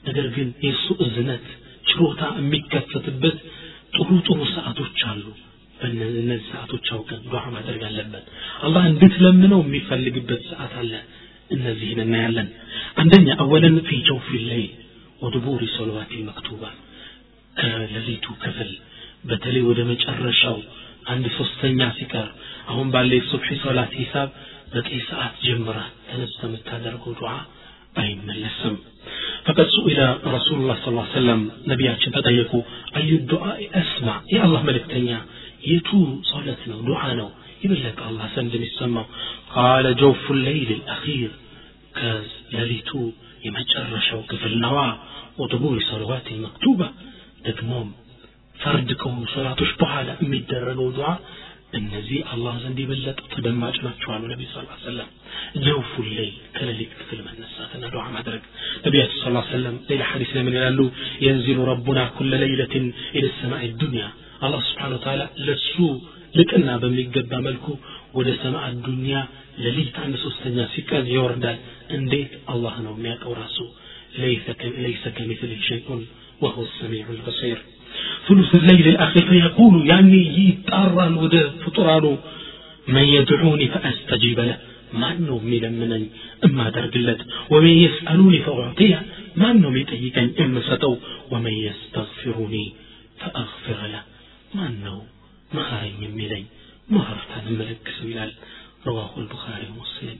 ነገር 0.07 0.25
ግን 0.35 0.47
የእሱ 0.65 0.85
እዝነት 1.05 1.45
ችሮታ 1.89 2.21
የሚከፈትበት 2.39 3.37
ጥሩ 3.95 4.09
ጥሩ 4.27 4.39
ሰዓቶች 4.55 4.99
አሉ 5.11 5.25
በእነዚህ 5.79 6.43
ሰዓቶች 6.51 6.85
አውቀን 6.95 7.21
ዱዓ 7.31 7.43
ማድረግ 7.55 7.81
አለበት 7.89 8.25
አላህ 8.67 8.83
እንድትለምነው 8.91 9.61
የሚፈልግበት 9.65 10.41
ሰዓት 10.51 10.73
አለ 10.81 10.93
እነዚህን 11.55 11.99
እናያለን 12.05 12.49
አንደኛ 13.01 13.27
አወለን 13.43 13.75
ፊ 13.87 13.97
ጀውፍ 14.09 14.27
ለይል 14.49 14.71
ወድቡሪ 15.23 15.63
ሰለዋት 15.77 16.11
መክቱባ 16.29 16.63
ከሌሊቱ 17.55 18.25
ክፍል 18.43 18.71
በተለይ 19.29 19.63
ወደ 19.69 19.79
መጨረሻው 19.91 20.57
አንድ 21.13 21.25
ሶስተኛ 21.39 21.79
ሲቀር 21.97 22.27
አሁን 22.71 22.87
ባለ 22.93 23.11
የሱብሒ 23.19 23.49
ሶላት 23.63 23.91
ሂሳብ 24.01 24.29
ዘጠኝ 24.74 25.00
ሰዓት 25.10 25.34
ጀምረህ 25.46 25.88
ተነስተ 26.08 26.40
የምታደርገው 26.48 27.14
ዱዓ 27.20 27.32
አይመለስም 28.02 28.76
فقد 29.46 29.66
سئل 29.76 29.98
رسول 30.36 30.58
الله 30.60 30.76
صلى 30.80 30.90
الله 30.92 31.06
عليه 31.06 31.18
وسلم 31.18 31.40
نبياتችን 31.70 32.14
ተጠየቁ 32.16 32.52
አዩ 32.98 33.10
ዱዓ 33.30 33.44
አስማ 33.80 34.08
የአላህ 34.34 34.60
መልእክተኛ 34.68 35.08
የቱ 35.70 35.88
ጸሎት 36.30 36.62
ነው 36.70 36.78
ዱዓ 36.88 37.02
ነው 37.20 37.28
ይበለጥ 37.64 37.98
አላህ 38.08 38.26
ዘንድ 38.36 38.52
የሚሰማው 38.58 39.06
قال 39.56 39.86
جوف 40.02 40.22
الليل 40.36 40.70
الأخير 40.78 41.30
ከሌሊቱ 41.98 42.90
የመጨረሻው 43.46 44.20
ክፍል 44.30 44.54
ነዋ 44.66 44.78
وطبول 45.40 45.76
صلوات 45.90 46.26
المكتوبة 46.34 46.88
ደግሞም 47.48 47.88
ፈርድ 48.54 48.88
ከሆኑ 49.00 49.22
ሶላቶች 49.34 49.70
በኋላ 49.80 50.08
የሚደረገው 50.24 50.88
ዱዓ 50.98 51.08
እነዚህ 51.79 52.19
አላህ 52.33 52.53
ዘንድ 52.63 52.77
የበለጠ 52.81 53.19
ተደማጭ 53.33 53.75
ናቸው 53.85 54.09
አሉ 54.15 54.23
ነቢ 54.33 54.41
ስ 54.51 54.63
ሰለም 54.85 55.09
ጀውፉ 55.65 55.93
ሌይል 56.09 56.35
ከሌሊት 56.57 56.91
ክፍል 56.99 57.19
መነሳትና 57.27 57.83
ዱዓ 57.95 58.05
ማድረግ 58.15 58.43
ነቢያቱ 58.85 59.11
ስ 59.17 59.23
ሰለም 59.53 59.75
ሌላ 59.89 60.03
ሐዲስ 60.11 60.31
ለምን 60.37 60.55
ይላሉ 60.57 60.79
የንዚሉ 61.25 61.65
ረቡና 61.71 62.01
ኩለ 62.17 62.33
ለይለትን 62.43 62.85
ኢለ 63.19 63.27
ሰማይ 63.41 63.67
ዱንያ 63.83 64.05
አላህ 64.45 64.61
ስብሓን 64.69 64.93
ወተላ 64.97 65.23
ለሱ 65.47 65.75
ልቅና 66.39 66.69
በሚገባ 66.83 67.33
መልኩ 67.47 67.65
ወደ 68.17 68.29
ሰማዕ 68.43 68.65
ዱንያ 68.87 69.15
ለሊት 69.63 69.95
አንድ 70.05 70.15
ሶስተኛ 70.25 70.57
ሲቀን 70.73 71.05
ይወርዳል 71.13 71.59
እንዴት 71.97 72.33
አላህ 72.53 72.75
ነው 72.85 72.93
የሚያውቀው 72.97 73.33
ራሱ 73.43 73.57
ለይሰ 74.81 75.05
ከሚትል 75.17 75.53
ሸይኡን 75.69 76.03
وهو 76.41 76.61
السميع 76.63 77.05
البصير 77.09 77.57
ثلث 78.27 78.55
الليل 78.55 78.87
الأخير 78.87 79.27
فيقول 79.29 79.89
يعني 79.89 80.47
يتطرل 80.49 81.17
وده 81.17 81.49
فطرانو 81.49 82.17
من 82.87 83.03
يدعوني 83.03 83.67
فأستجيب 83.67 84.39
له 84.39 84.57
ما 84.93 85.11
أنه 85.11 85.39
ميلمنني 85.39 86.07
إما 86.45 86.69
درجلت 86.69 87.21
ومن 87.49 87.69
يسألوني 87.69 88.39
فأعطيه 88.39 89.05
ما 89.35 89.51
أنه 89.51 89.69
ميتيكن 89.69 90.31
إما 90.39 90.61
ستو 90.61 90.97
ومن 91.31 91.53
يستغفرني 91.53 92.73
فأغفر 93.19 93.87
له 93.93 94.03
ما 94.55 94.67
أنه 94.67 95.03
مهارين 95.53 95.93
يميلين 96.01 96.45
مهرتان 96.89 97.47
الملك 97.47 97.93
سويلال 98.01 98.31
رواه 98.87 99.13
البخاري 99.17 99.67
ومسلم 99.69 100.19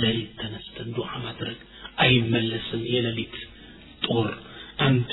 ليت 0.00 0.28
تنستن 0.38 0.92
دعاء 0.96 1.18
مدرك 1.18 1.56
أي 2.00 2.20
ملسم 2.20 2.82
يلليت 2.86 3.36
طور 4.08 4.34
አንድ 4.88 5.12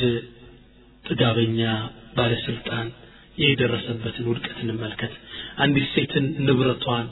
ጥጋበኛ 1.04 1.60
ባለስልጣን 2.16 2.86
የደረሰበትን 3.38 4.26
ውድቀት 4.30 4.58
እንመልከት። 4.64 5.12
አንዲት 5.62 5.86
ሴትን 5.94 6.24
ንብረቷን 6.46 7.06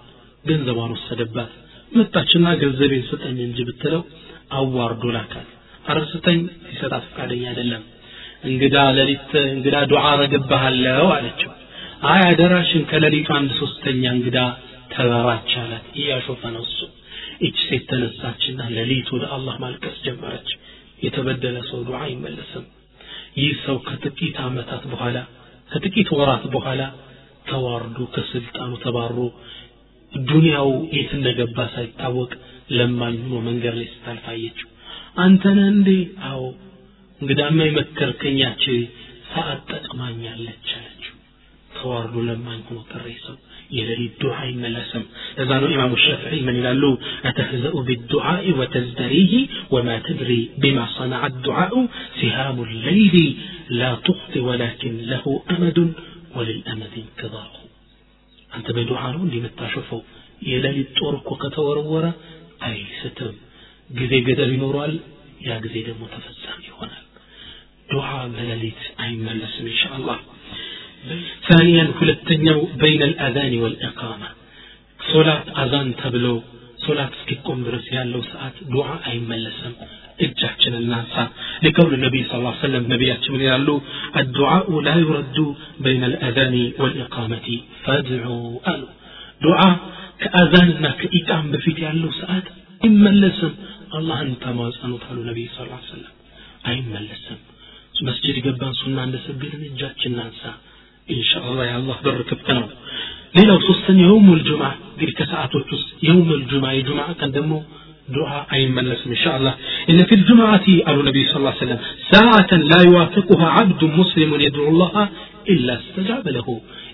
ገንዘቧን 0.45 0.93
ወሰደባት። 0.97 1.53
መጣችና 1.93 2.47
ገንዘቤን 2.61 3.05
ስጠኝ 3.09 3.39
እንጂ 3.47 3.61
ብትለው 3.69 4.03
አዋርዶ 4.59 5.05
ላካት። 5.17 5.49
አረስተኝ 5.85 6.39
ሲሰጣት 6.67 7.05
ፈቃደኛ 7.09 7.45
አይደለም። 7.53 7.83
እንግዳ 8.45 8.77
ሌሊት 8.99 9.31
እንግዳ 9.49 9.77
ዱዓ 9.91 10.05
ረግብሃለሁ 10.21 11.07
አለችው። 11.17 11.51
አይ 12.11 12.21
አደራሽን 12.29 12.85
ከሌሊቱ 12.91 13.29
አንድ 13.39 13.51
ሶስተኛ 13.61 14.03
እንግዳ 14.17 14.39
ተበራች 14.93 15.51
አላት። 15.63 15.87
እያሾፈ 15.99 16.43
ነው 16.55 16.63
እሱ። 16.69 16.79
ይች 17.45 17.59
ሴት 17.67 17.85
ተነሳችና 17.91 18.61
ሌሊት 18.77 19.09
ወደ 19.17 19.25
አላህ 19.37 19.57
ማልቀስ 19.65 19.97
ጀመረች። 20.07 20.49
የተበደለ 21.03 21.57
ሰው 21.71 21.81
ዱዓ 21.89 21.99
አይመለስም 22.07 22.65
ይህ 23.37 23.53
ሰው 23.67 23.77
ከጥቂት 23.87 24.37
ዓመታት 24.45 24.83
በኋላ 24.93 25.19
ከጥቂት 25.71 26.09
ወራት 26.17 26.45
በኋላ 26.55 26.83
ተዋርዶ 27.51 27.99
ከስልጣኑ 28.15 28.73
ተባሮ 28.85 29.17
ዱንያው 30.13 30.69
የት 30.97 31.11
እንደገባ 31.17 31.59
ሳይታወቅ 31.75 32.31
ለማኝ 32.71 33.17
ሆኖ 33.25 33.37
መንገድ 33.49 33.75
ላይ 33.79 33.87
ስታልፍ 33.93 34.25
አየችው። 34.33 34.69
አንተ 35.17 35.43
ነህ 35.57 35.69
እንዴ? 35.75 35.89
አዎ። 36.29 36.43
እንግዳማ 37.21 37.59
የመከርከኛች 37.67 38.65
ሰዓት 39.33 39.61
ጠቅማኛለች 39.73 40.69
አለችው። 40.77 41.15
ተዋርዶ 41.75 42.15
ለማኝ 42.29 42.61
ሆኖ 42.69 42.79
ቀረ 42.91 43.07
ሰው 43.27 43.37
የሌሊት 43.78 44.14
ዱዓ 44.22 44.36
አይመለስም 44.44 45.04
ለዛ 45.38 45.52
ነው 45.62 45.70
ኢማሙ 45.74 45.94
ሻፍዒ 46.04 46.40
ምን 46.48 46.58
ይላሉ 46.60 46.84
አተህዘኡ 47.30 47.76
ቢዱዓኢ 47.88 48.46
ወተዝደሪህ 48.60 49.32
ወማ 49.74 49.96
ተድሪ 50.08 50.32
ቢማ 50.64 50.80
ሰነዐ 50.96 51.24
ዱዓኡ 51.46 51.74
ሲሃሙ 52.20 52.58
ሌይሊ 52.86 53.16
ላ 53.80 53.92
ቱኽጢ 54.08 54.44
ወላኪን 54.48 54.98
ለሁ 55.12 55.26
አመዱን 55.54 55.90
ወልልአመድ 56.38 56.94
እንቅዳሁ 57.04 57.54
አንተ 58.52 58.68
በዱዓ 58.78 59.02
ነው 59.14 59.22
እንዲህ 59.26 59.40
የምታሾፈው 59.42 60.02
የሌሊት 60.50 60.90
ጦር 61.00 61.14
እኮ 61.20 61.32
ከተወረወረ 61.42 62.06
አይስትም 62.68 63.36
ጊዜ 63.90 64.14
ገደብ 64.28 64.52
ይኖረዋል 64.56 64.94
ያ 65.48 65.58
ጊዜ 65.64 65.76
ደግሞ 65.88 66.04
ተፈጻሚ 66.14 66.62
ይሆናል 66.70 67.04
ዱዓ 67.90 68.06
በሌሊት 68.36 68.82
አይመለስም 69.04 69.66
ኢንሻ 69.72 69.84
አላህ 69.98 70.20
ثانيا 71.50 71.86
ሁለተኛው 72.00 72.60
በይነ 72.82 73.02
الأذان 73.12 73.54
والإقامة 73.64 74.30
ሶላት 75.10 75.48
አዛን 75.62 75.90
ተብሎ 76.02 76.26
ሶላት 76.86 77.14
እስኪቆም 77.20 77.60
ድረስ 77.68 77.86
ያለው 77.98 78.22
ሰዓት 78.32 78.56
ዱዓ 78.74 78.88
አይመለስም 79.10 79.74
እጃችንን 80.26 80.84
እናንሳ 80.86 81.16
لقول 81.66 81.92
النبي 81.98 82.22
صلى 82.28 82.38
الله 82.40 82.54
عليه 82.56 82.66
وسلم 82.66 82.84
ነቢያችን 82.94 83.32
ምን 83.36 83.42
ይላሉ 83.48 83.70
الدعاء 84.22 84.68
لا 84.88 84.96
يرد 85.06 85.38
بين 85.86 86.04
الأذان 86.12 86.56
والإقامة 86.82 87.48
فادعوا 87.86 88.52
አሉ 88.72 88.82
ዱዓ 89.46 89.62
ከአዛንና 90.22 90.86
ከኢቃም 91.00 91.46
በፊት 91.54 91.78
ያለው 91.88 92.12
ሰዓት 92.22 92.48
አይመለስም 92.86 93.54
አላህን 93.98 94.32
ተማጸኑት 94.46 95.04
አሉ 95.10 95.18
ነቢይ 95.30 95.48
ስ 95.56 95.68
ሰለም 95.92 96.14
አይመለስም 96.70 97.40
መስጅድ 98.08 98.38
ገባን 98.46 98.74
ሱና 98.82 98.98
እንደሰገድን 99.08 99.64
እጃችን 99.72 100.12
እናንሳ 100.14 100.42
ኢንሻአላህ 101.16 101.66
የአላህ 101.70 101.98
በር 102.06 102.20
ክፍት 102.30 102.48
ነው 102.58 102.66
ሌላው 103.38 103.58
ሶስተኛ 103.70 104.00
የውም 104.08 104.28
ልጁማ 104.40 104.64
እንግዲህ 104.94 105.16
ከሰዓቶች 105.20 105.68
ውስጥ 105.76 105.90
የውም 106.08 106.30
ልጁማ 106.42 106.66
የጁማ 106.78 107.02
ቀን 107.20 107.32
ደግሞ 107.38 107.54
ዱዓ 108.16 108.32
አይመለስም 108.56 109.12
ኢንሻአላህ 109.16 109.54
إن 109.90 110.00
في 110.10 110.14
الجمعة 110.20 110.66
قال 110.86 110.98
النبي 111.04 111.24
صلى 111.30 111.40
الله 111.40 111.54
عليه 111.54 111.64
وسلم 111.64 111.80
ساعة 112.14 112.52
لا 112.72 112.80
يوافقها 112.90 113.48
عبد 113.58 113.82
مسلم 114.00 114.30
يدعو 114.46 114.68
الله 114.74 114.96
إلا 115.54 115.74
استجاب 115.82 116.26
له 116.38 116.48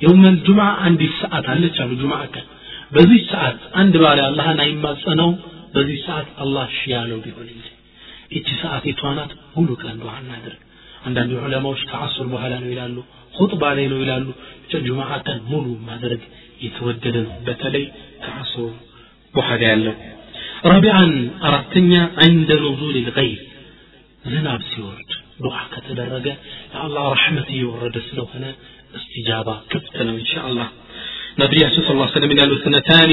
يوم 0.07 0.21
الجمعة 0.33 0.71
عندي 0.85 1.07
ساعة 1.21 1.45
على 1.51 1.67
الجمعة 1.91 2.25
كان 2.33 2.47
በዚህ 2.95 3.19
ሰዓት 3.31 3.59
አንድ 3.81 3.93
ባሪያ 4.03 4.23
አላህን 4.29 4.59
አይማጸነው 4.63 5.29
በዚህ 5.75 5.97
ሰዓት 6.07 6.29
አላህ 6.43 6.65
ሺ 6.77 6.91
ያለው 6.93 7.19
ቢሆን 7.25 7.47
እንጂ 7.53 7.67
ይቺ 8.35 8.47
ሰዓት 8.63 8.83
የቷናት 8.89 9.31
ሙሉ 9.55 9.69
ቀን 9.83 9.95
ዱዓ 10.01 10.13
እናድርግ 10.23 10.59
አንዳንድ 11.07 11.31
ዑለማዎች 11.45 11.81
ከአስር 11.91 12.25
በኋላ 12.33 12.53
ነው 12.63 12.69
ይላሉ 12.73 12.97
ሁጥባ 13.39 13.63
ላይ 13.77 13.85
ነው 13.91 13.99
ይላሉ 14.03 14.25
ብቻ 14.63 14.81
ጁምዓ 14.87 15.09
ቀን 15.27 15.39
ሙሉ 15.51 15.65
ማድረግ 15.89 16.21
የተወደደ 16.65 17.15
ነው 17.27 17.35
በተለይ 17.47 17.85
ከአስር 18.23 18.71
በኋላ 19.33 19.61
ያለው 19.73 19.95
ረቢዓን 20.73 21.13
አራተኛ 21.47 21.91
عند 22.23 22.49
نزول 22.63 22.95
الغيث 23.03 23.41
ዝናብ 24.25 24.61
ሲወርድ 24.71 25.11
ዱዓ 25.43 25.57
ከተደረገ 25.73 26.27
የአላህ 26.73 27.05
ረሕመት 27.15 27.47
እየወረደ 27.55 27.95
ስለሆነ 28.09 28.43
استجابة 28.97 29.55
ክፍት 29.71 29.95
ነው 30.07 30.15
ኢንሻአላህ 30.23 30.67
ነቢያችን 31.41 31.83
ስ 31.87 31.93
ላ 31.99 32.05
ስለም 32.13 32.31
ይላሉ 32.33 32.51
ስነታኒ 32.63 33.11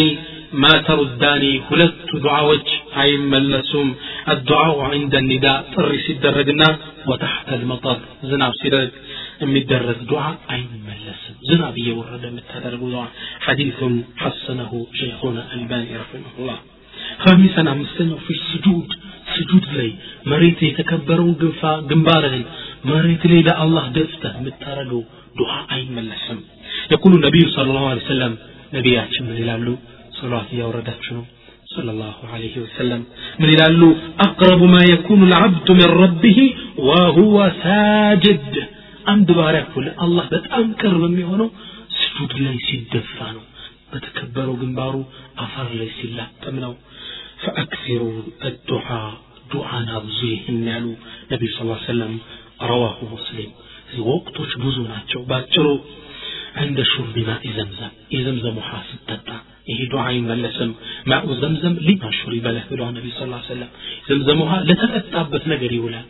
ማ 0.62 0.66
ተሩዳኒ 0.87 1.45
ሁለቱ 1.69 2.09
ዱዓዎች 2.25 2.69
አይመለሱም 3.03 3.89
አዱዓው 4.33 4.73
ዕንደ 4.97 5.15
ኒዳ 5.31 5.47
ጥሪ 5.75 5.91
ሲደረግና 6.07 6.62
ወታሕተ 7.11 7.49
ልመጠር 7.62 7.99
ዝናብ 8.31 8.55
ሲደረግ 8.62 8.93
المدرس 9.44 9.98
دعاء 10.11 10.38
أي 10.52 10.64
ملس 10.88 11.22
زنابي 11.49 11.91
ورد 11.91 12.26
متدرب 12.38 12.82
دعاء 12.91 13.11
حديث 13.48 13.80
حسنه 14.18 14.88
شيخنا 14.99 15.53
الباني 15.53 15.98
رحمه 16.03 16.32
الله 16.40 16.57
خامسا 17.26 17.61
أمسنا 17.61 18.15
في 18.26 18.32
السجود 18.40 18.88
سجود 19.36 19.65
لي 19.78 19.94
مريت 20.26 20.64
يتكبرون 20.64 21.34
قنفا 21.41 21.74
قنبارهن 21.90 22.44
مريت 22.86 23.26
لي 23.26 23.40
الله 23.64 23.86
دفته 23.99 24.34
متدرب 24.45 25.03
دعاء 25.40 25.64
أي 25.76 25.86
ملس 25.98 26.26
يقول 26.91 27.11
النبي 27.14 27.44
صلى 27.56 27.70
الله 27.72 27.90
عليه 27.90 28.06
وسلم 28.06 28.34
نبي 28.74 28.99
أحسن 28.99 29.24
من 29.24 29.38
الله 29.38 29.78
صلى 30.20 30.28
الله 30.28 31.26
صلى 31.76 31.91
الله 31.91 32.14
عليه 32.34 32.56
وسلم 32.64 33.03
من 33.40 33.49
الله 33.49 33.95
أقرب 34.20 34.64
ما 34.64 34.84
يكون 34.94 35.24
العبد 35.24 35.72
من 35.72 35.90
ربه 36.03 36.53
وهو 36.78 37.52
ساجد 37.64 38.68
عند 39.12 39.29
بارك 39.43 39.69
الله 40.05 40.25
በጣም 40.35 40.66
ቅርብ 40.81 41.03
የሚሆነው 41.09 41.49
ስጁድ 42.01 42.33
ላይ 42.47 42.57
ሲደፋ 42.69 43.16
ነው 43.37 43.45
በተከበረው 43.93 44.55
ግንባሩ 44.62 44.95
አፈር 45.45 45.69
ላይ 45.81 45.91
ሲላጠም 46.01 46.57
ነው 46.66 46.75
فأكثروا 47.43 48.23
الدعاء 48.51 49.12
دعاء 49.53 49.83
نابزيه 49.89 50.43
النالو 50.55 50.93
نبي 51.33 51.47
صلى 51.53 51.62
الله 51.65 51.79
عليه 51.81 51.93
وسلم 51.93 52.12
رواه 52.73 52.99
مسلم 53.15 53.51
ወቅቶች 54.11 54.51
ብዙ 54.65 54.77
ናቸው 54.93 55.20
ባጭሩ 55.31 55.66
عند 56.62 56.79
شرب 56.93 57.16
ماء 57.29 57.43
زمزم 57.59 57.93
የዘምዘም 58.16 58.57
ውሃ 58.61 58.70
ስትጠጣ 58.91 59.29
ይሄ 59.70 59.79
ዱዓ 59.93 60.03
አይመለስም 60.11 60.70
ማኡ 61.11 61.27
ዘምዘም 61.43 61.75
ሊማ 61.87 62.03
ሹሪበ 62.19 62.47
ለህ 62.57 62.65
ብለዋል 62.73 62.93
ነቢ 62.99 63.07
ስ 63.16 63.29
ሰለም 63.53 63.70
ዘምዘም 64.09 64.39
ውሃ 64.45 64.53
ለተጠጣበት 64.69 65.45
ነገር 65.53 65.73
ይውላል 65.79 66.07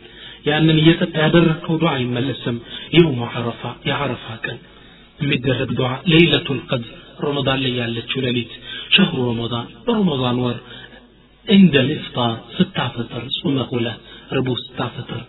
ያንን 0.49 0.77
እየጠጣ 0.81 1.15
ያደረግከው 1.25 1.77
ዱዓ 1.81 1.91
አይመለስም 1.99 2.57
የውሙ 2.97 3.19
ዓረፋ 3.31 3.61
የዓረፋ 3.89 4.25
ቀን 4.45 4.57
የሚደረግ 5.19 5.69
ዱዓ 5.79 5.91
ሌይለቱል 6.11 6.59
ቀድር 6.69 6.91
ረመዳን 7.25 7.59
ላይ 7.63 7.73
ያለችው 7.81 8.19
ሌሊት 8.25 8.51
ሸህሩ 8.95 9.17
ረመዳን 9.29 9.67
በረመዳን 9.87 10.37
ወር 10.45 10.57
እንደ 11.45 11.75
ልፍጣር 11.89 12.33
ስታፈጥር 12.57 13.23
ጹመህ 13.37 13.69
ውለህ 13.75 13.95
ረቡ 14.37 14.49
ስታፈጥር 14.63 15.21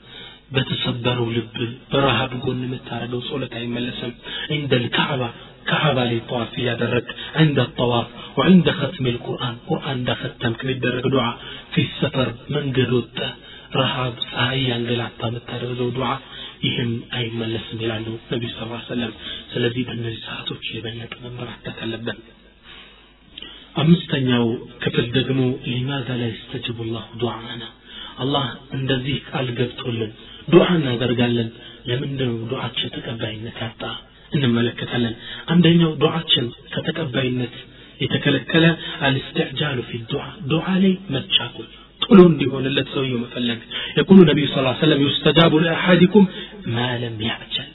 በተሰበረው 0.54 1.26
ልብ 1.36 1.56
በረሃብ 1.90 2.32
ጎን 2.44 2.60
የምታደርገው 2.66 3.20
ጸሎት 3.28 3.52
አይመለስም 3.60 4.12
እንደ 4.56 4.72
ልካዕባ 4.84 5.22
كعبة 5.66 6.04
للطواف 6.04 6.48
في 6.50 6.74
درك 6.76 7.06
عند 7.34 7.58
الطواف 7.58 8.06
وعند 8.38 8.70
ختم 8.70 9.06
القرآن 9.06 9.54
قرآن 9.68 10.04
دا 10.04 10.14
ختمك 10.14 10.64
للدرك 10.64 11.04
دعاء 11.06 11.36
في 11.72 11.80
السفر 11.82 12.28
من 12.50 12.64
قدوت 12.72 13.18
ረሃብ፣ 13.77 14.13
ፀሐይ 14.25 14.61
ያንገላታ 14.69 15.21
የምታደርገው 15.29 15.89
ዱዓ 15.97 16.09
ይህም 16.65 16.91
አይመለስም 17.17 17.79
ይላሉ 17.83 18.05
ነቢዩ 18.31 18.51
ስ 18.53 18.87
ሰለም። 18.89 19.13
ስለዚህ 19.53 19.83
በእነዚህ 19.87 20.21
ሰዓቶች 20.27 20.65
የበለጠ 20.75 21.13
መበራከት 21.25 21.77
አለብን። 21.85 22.19
አምስተኛው 23.75 24.45
ክፍል 24.83 25.05
ደግሞ 25.17 25.39
ሊማዛ 25.67 26.07
ላይ 26.21 26.31
ስተጅቡ 26.41 26.77
ላሁ 26.89 27.07
ዱዓና 27.21 27.63
አላህ 28.23 28.45
እንደዚህ 28.77 29.15
ቃል 29.29 29.47
ገብቶልን 29.57 30.11
ዱዓ 30.47 30.67
እናደርጋለን 30.79 31.49
ለምንድን 31.89 32.29
ነው 32.31 32.37
ዱዓችን 32.51 32.93
ተቀባይነት 32.95 33.57
ያጣ 33.63 33.81
እንመለከታለን 34.31 35.15
አንደኛው 35.53 35.91
ዱዓችን 36.03 36.45
ከተቀባይነት 36.73 37.55
የተከለከለ 38.01 38.65
አልስትዕጃሉ 39.07 39.79
ፊ 39.89 39.99
ዱዓ 40.11 40.23
ዱዓ 40.51 40.65
ላይ 40.83 40.93
መቻኮል 41.15 41.69
ቶሎ 42.04 42.20
እንዲሆንለት 42.32 42.88
ሰውየው 42.94 43.20
መፈለግ 43.24 43.60
የቁሉ 43.98 44.18
ነቢዩ 44.30 44.46
ስ 44.52 44.64
ሰለም 44.82 45.04
ዩስተጃቡ 45.06 45.52
ለአሐዲኩም 45.66 46.26
ማ 46.74 46.88
ለም 47.02 47.16
ያዕጀል 47.30 47.70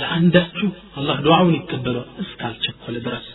ለአንዳችሁ 0.00 0.68
አላህ 1.00 1.16
ዱዓውን 1.26 1.54
ይቀበለዋል 1.60 2.10
እስካልቸኮለ 2.24 2.96
ድረስ 3.08 3.28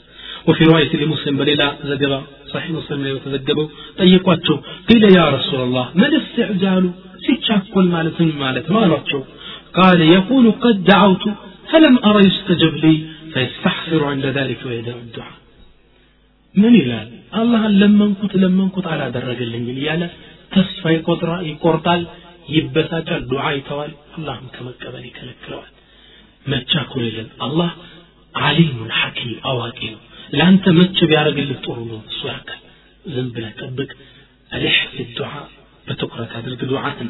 وفي 0.48 0.64
رواية 0.69 0.94
لمسلم 1.02 1.36
بليلة 1.38 1.68
زجبا 1.90 2.19
صحيح 2.53 2.69
مسلم 2.80 2.99
لو 3.07 3.18
تزجبوا 3.26 3.68
طيقواتشو 3.99 4.56
قيل 4.90 5.03
يا 5.19 5.26
رسول 5.38 5.60
الله 5.68 5.86
ما 5.99 6.07
الاستعجال 6.11 6.84
سيتشاكل 7.26 7.86
مالت 7.95 8.18
مالت 8.44 8.65
ما 8.76 8.82
قال 9.80 9.99
يقول 10.18 10.45
قد 10.52 10.84
دعوت 10.84 11.26
فلم 11.72 11.95
أرى 12.07 12.22
يستجب 12.30 12.73
لي 12.84 12.95
فيستحسر 13.34 14.02
عند 14.11 14.26
ذلك 14.38 14.60
ويدعو 14.65 14.99
الدعاء 15.06 15.36
من 16.56 16.73
ይላል 16.82 17.07
አላህን 17.40 17.73
ለመንኩት 17.82 18.34
ለመንኩት 18.44 18.86
አላደረገልኝም 18.94 19.77
እያለ 19.82 20.03
ተስፋ 20.53 20.84
ይቆርጣል 21.49 22.03
ይበሳጫል 22.56 23.22
ዱዓ 23.32 23.45
ይተዋል 23.57 23.91
አላህም 24.18 24.48
ከመቀበል 24.56 25.03
ይከለክለዋል 25.10 25.72
መቻኮል 26.45 27.03
የለም 27.07 27.30
አላህ 27.45 27.72
አሊሙን 28.36 28.91
ሐኪም 28.99 29.34
አዋቂ 29.52 29.80
ነው 29.94 30.02
ለአንተ 30.38 30.65
መቼ 30.80 30.98
ቢያደርግልህ 31.11 31.60
ጥሩ 31.65 31.77
ነው 31.91 31.99
እሱ 32.10 32.22
ያውቃል 32.32 32.61
ዝም 33.06 33.27
ብለህ 33.36 33.53
ጠብቅ 33.61 33.90
አልሕ 34.52 34.77
ፊ 34.94 35.06
ዱዓ 35.18 35.32
በትኩረት 35.88 36.32
አድርግ 36.40 36.61
ዱዓትን 36.72 37.10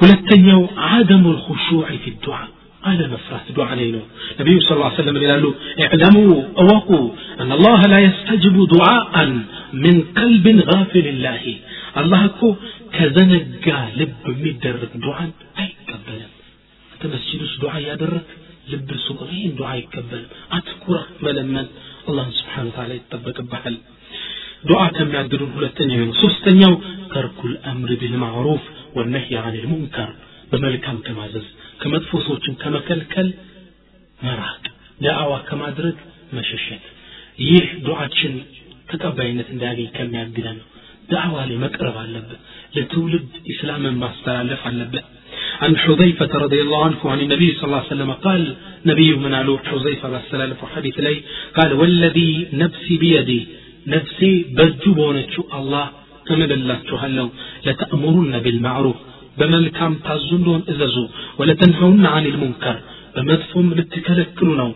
ሁለተኛው 0.00 0.62
አደሙ 0.90 1.24
ልኹሹዕ 1.36 1.82
ፊ 2.04 2.14
ዱዓ 2.24 2.38
قال 2.85 3.01
المفرات 3.05 3.51
دو 3.55 3.61
علينا. 3.61 4.01
النبي 4.39 4.59
صلى 4.59 4.75
الله 4.75 4.85
عليه 4.85 4.99
وسلم 5.01 5.17
قال 5.17 5.43
له 5.43 5.53
اعلموا 5.85 6.43
أوقوا 6.57 7.11
أن 7.39 7.51
الله 7.51 7.81
لا 7.81 7.99
يستجب 7.99 8.67
دعاء 8.77 9.25
من 9.73 9.95
قلب 10.19 10.45
غافل 10.71 11.07
الله. 11.07 11.43
الله 11.97 12.27
كو 12.27 12.55
كذن 12.93 13.31
قالب 13.65 14.11
مدرك 14.25 14.91
دعاء 14.95 15.31
اي 15.59 15.69
قبل 15.89 16.19
أنت 16.93 17.03
مسجد 17.13 17.41
دعاء 17.61 17.81
يا 17.81 17.95
درك 17.95 18.27
لب 18.71 18.89
صغرين 19.07 19.55
دعاء 19.55 19.77
يقبل 19.77 20.23
اذكر 20.57 20.99
ملما 21.23 21.61
الله 22.09 22.27
سبحانه 22.39 22.67
وتعالى 22.69 22.93
يتطبق 22.95 23.37
بحل. 23.41 23.77
دعاء 24.69 24.89
تم 24.97 25.09
يعدلون 25.15 25.51
هو 25.55 25.61
الثاني 25.61 26.13
ثانيا 26.45 26.71
ترك 27.15 27.39
الأمر 27.45 27.89
بالمعروف 28.01 28.63
والنهي 28.95 29.35
عن 29.45 29.55
المنكر. 29.55 30.09
بملكم 30.51 30.97
تمازز 30.97 31.47
ከመጥፎ 31.82 32.10
ሰዎችን 32.26 32.54
ከመከልከል 32.62 33.28
መራቅ 34.26 34.62
ዳዕዋ 35.04 35.32
ከማድረግ 35.48 35.96
መሸሸት 36.36 36.84
ይህ 37.48 37.66
ዱዓችን 37.86 38.34
ተቀባይነት 38.90 39.48
እንዳያገኝ 39.54 39.88
ከሚያግደን 39.96 40.56
ነው 40.60 40.68
ዳዕዋ 41.12 41.36
ላይ 41.48 41.56
መቅረብ 41.64 41.96
አለብን 42.02 42.40
ለትውልድ 42.76 43.30
ኢስላምን 43.54 43.96
ማስተላለፍ 44.04 44.62
አለብን 44.70 45.06
عن 45.64 45.72
حذيفة 45.84 46.32
رضي 46.44 46.60
الله 46.64 46.80
عنه 46.88 47.00
عن 47.12 47.20
النبي 47.26 47.48
صلى 47.56 47.66
الله 47.68 47.82
عليه 47.82 47.94
وسلم 47.94 48.10
قال 48.26 48.42
نبي 48.90 49.08
من 49.24 49.32
علو 49.40 49.54
حذيفة 49.70 50.06
السلام 50.22 50.50
حديث 50.74 50.96
لي 51.06 51.16
قال 51.56 51.70
والذي 51.80 52.30
نفسي 52.62 52.94
بيدي 53.02 53.40
نفسي 53.94 54.32
بجب 54.58 54.96
ونتشو 55.06 55.42
الله 55.58 55.86
كما 56.28 56.44
بالله 56.50 56.78
هلو 57.02 57.26
لتأمرن 57.66 58.34
بالمعروف 58.44 58.98
بملكام 59.38 59.92
تازندون 60.06 60.60
إززو 60.70 61.04
ولتنهون 61.38 62.04
عن 62.14 62.24
المنكر 62.26 62.76
بمدفهم 63.14 63.66
لتكلكلنا 63.78 64.66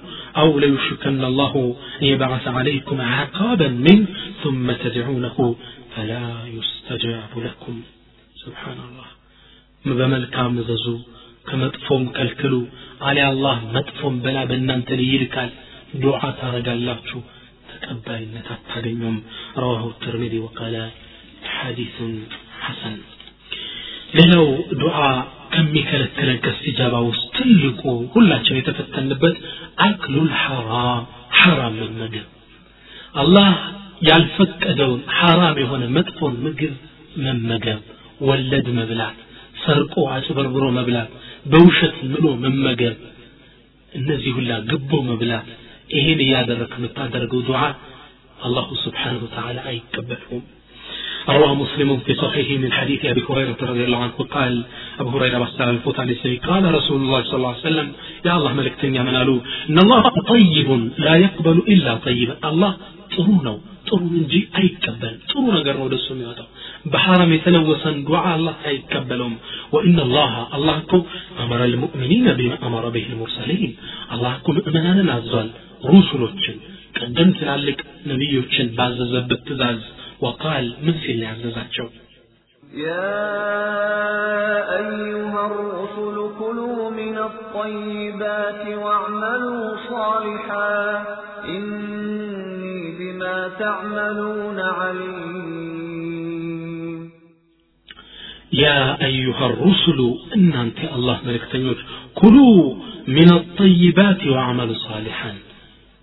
أو 0.40 0.48
ليشكن 0.62 1.20
الله 1.30 1.52
أن 2.02 2.06
يبعث 2.12 2.44
عليكم 2.58 2.96
عقابا 3.16 3.68
من 3.86 3.98
ثم 4.42 4.66
تدعونه 4.84 5.36
فلا 5.94 6.26
يستجاب 6.56 7.32
لكم 7.46 7.74
سبحان 8.44 8.78
الله 8.86 9.08
በመልካም 10.00 10.54
እዘዙ 10.62 10.86
ከመጥፎም 11.48 12.04
ከልክሉ 12.16 12.54
አሊያ 13.08 13.26
አላህ 13.32 13.56
መጥፎም 13.76 14.14
በላ 14.24 14.38
በእናንተ 14.50 14.88
ላይ 14.98 15.06
ይልካል 15.12 15.50
ዱዓ 16.02 16.20
ታረጋላችሁ 16.40 17.20
ተቀባይነት 17.70 18.48
አታገኙም 18.54 19.18
ረዋሁ 19.62 19.84
ትርሚዚ 20.04 20.34
ወቃለ 20.46 20.76
ሐዲሱን 21.56 22.14
ሐሰን 22.64 22.96
ሌላው 24.18 24.46
ዱዓ 24.80 24.98
ከሚከለክለን 25.54 26.38
ከስቲጃባ 26.44 26.94
ውስጥ 27.08 27.24
ትልቁ 27.36 27.82
ሁላችን 28.14 28.58
የተፈተንበት 28.58 29.36
አክሉል 29.86 30.30
ሐራም 30.42 31.04
ሐራም 31.40 31.74
መመገብ 31.82 32.26
አላህ 33.14 33.50
ያልፈቀደውን 34.08 35.02
ሐራም 35.18 35.56
የሆነ 35.62 35.84
መጥፎን 35.96 36.34
ምግብ 36.46 36.74
መመገብ 37.26 37.80
ወለድ 38.28 38.66
መብላት 38.78 39.18
ሰርቆ 39.62 39.94
አጭበርብሮ 40.14 40.64
መብላት 40.78 41.10
በውሸት 41.46 41.96
ምሎ 42.10 42.26
መመገብ 42.44 42.96
እነዚህ 43.92 44.32
ሁላ 44.38 44.52
ግቦ 44.70 44.92
መብላት 45.10 45.46
ይሄን 45.90 46.20
እያደረክ 46.24 46.72
የምታደርገው 46.78 47.40
ዱዓ 47.48 47.60
አላሁ 48.46 48.68
ስብሓንሁ 48.84 49.24
ተዓላ 49.34 49.58
አይቀበልሁም 49.70 50.42
رواه 51.28 51.54
مسلم 51.54 51.90
في 52.06 52.12
صحيحه 52.14 52.54
من 52.64 52.70
حديث 52.72 53.00
ابي 53.04 53.22
هريره 53.30 53.56
رضي 53.62 53.84
الله 53.84 54.00
عنه 54.06 54.12
قال 54.36 54.52
ابو 55.00 55.10
هريره 55.14 55.38
بسال 55.38 55.68
الفوت 55.68 55.96
عليه 56.00 56.40
قال 56.40 56.64
رسول 56.74 56.98
الله 57.02 57.20
صلى 57.22 57.36
الله 57.36 57.52
عليه 57.54 57.68
وسلم 57.68 57.88
يا 58.26 58.32
الله 58.36 58.52
ملكتني 58.52 58.98
من 59.06 59.16
قالوا 59.16 59.40
ان 59.70 59.78
الله 59.78 60.02
طيب 60.32 60.68
لا 60.98 61.14
يقبل 61.16 61.56
الا 61.72 61.92
طيبا 62.06 62.34
الله 62.50 62.72
ጥሩ 63.14 63.28
ነው 63.46 63.56
ጥሩ 63.88 64.00
እንጂ 64.20 64.32
አይቀበል 64.58 65.14
ጥሩ 65.30 65.42
ነገር 65.56 65.74
ነው 65.78 65.84
ወደሱ 65.88 66.06
የሚወጣው 66.14 66.48
በሐራም 66.92 67.30
የተለወሰን 67.34 67.96
ዱዓ 68.08 68.22
አላህ 68.36 68.54
አይቀበለውም 68.70 69.34
ወኢነ 69.74 69.98
ላህ 70.16 70.32
አላህ 70.56 70.76
እኮ 70.84 70.94
አመረ 71.42 71.60
ልሙእሚኒነ 71.72 72.34
ቢማ 72.38 72.54
አመረ 72.68 72.86
ብህ 72.94 73.06
ልሙርሰሊን 73.12 73.72
አላህ 74.16 74.32
እኮ 74.40 74.48
ምእመናንን 74.56 75.10
አዟል 75.16 75.48
ሩሱሎችን 75.92 76.56
ቀደም 76.98 77.30
ትላልቅ 77.38 77.78
ነቢዮችን 78.10 78.68
ባዘዘበት 78.78 79.40
ትእዛዝ 79.48 79.80
وقال 80.21 80.75
من 80.83 80.93
في 80.93 81.11
الله 81.11 81.27
عز 81.27 81.45
وجل؟ 81.45 81.89
يا 82.73 83.21
أيها 84.77 85.45
الرسل 85.45 86.17
كلوا 86.39 86.89
من 86.89 87.17
الطيبات 87.17 88.67
واعملوا 88.67 89.77
صالحا. 89.89 91.05
إني 91.45 92.91
بما 92.99 93.37
تعملون 93.59 94.59
عليم. 94.59 95.41
يا 98.53 99.05
أيها 99.05 99.45
الرسل 99.45 99.99
إن 100.35 100.53
أنت 100.53 100.79
الله 100.95 101.19
ملك 101.25 101.43
تنجل 101.51 101.77
كلوا 102.15 102.75
من 103.07 103.31
الطيبات 103.33 104.27
واعملوا 104.27 104.75
صالحا. 104.75 105.33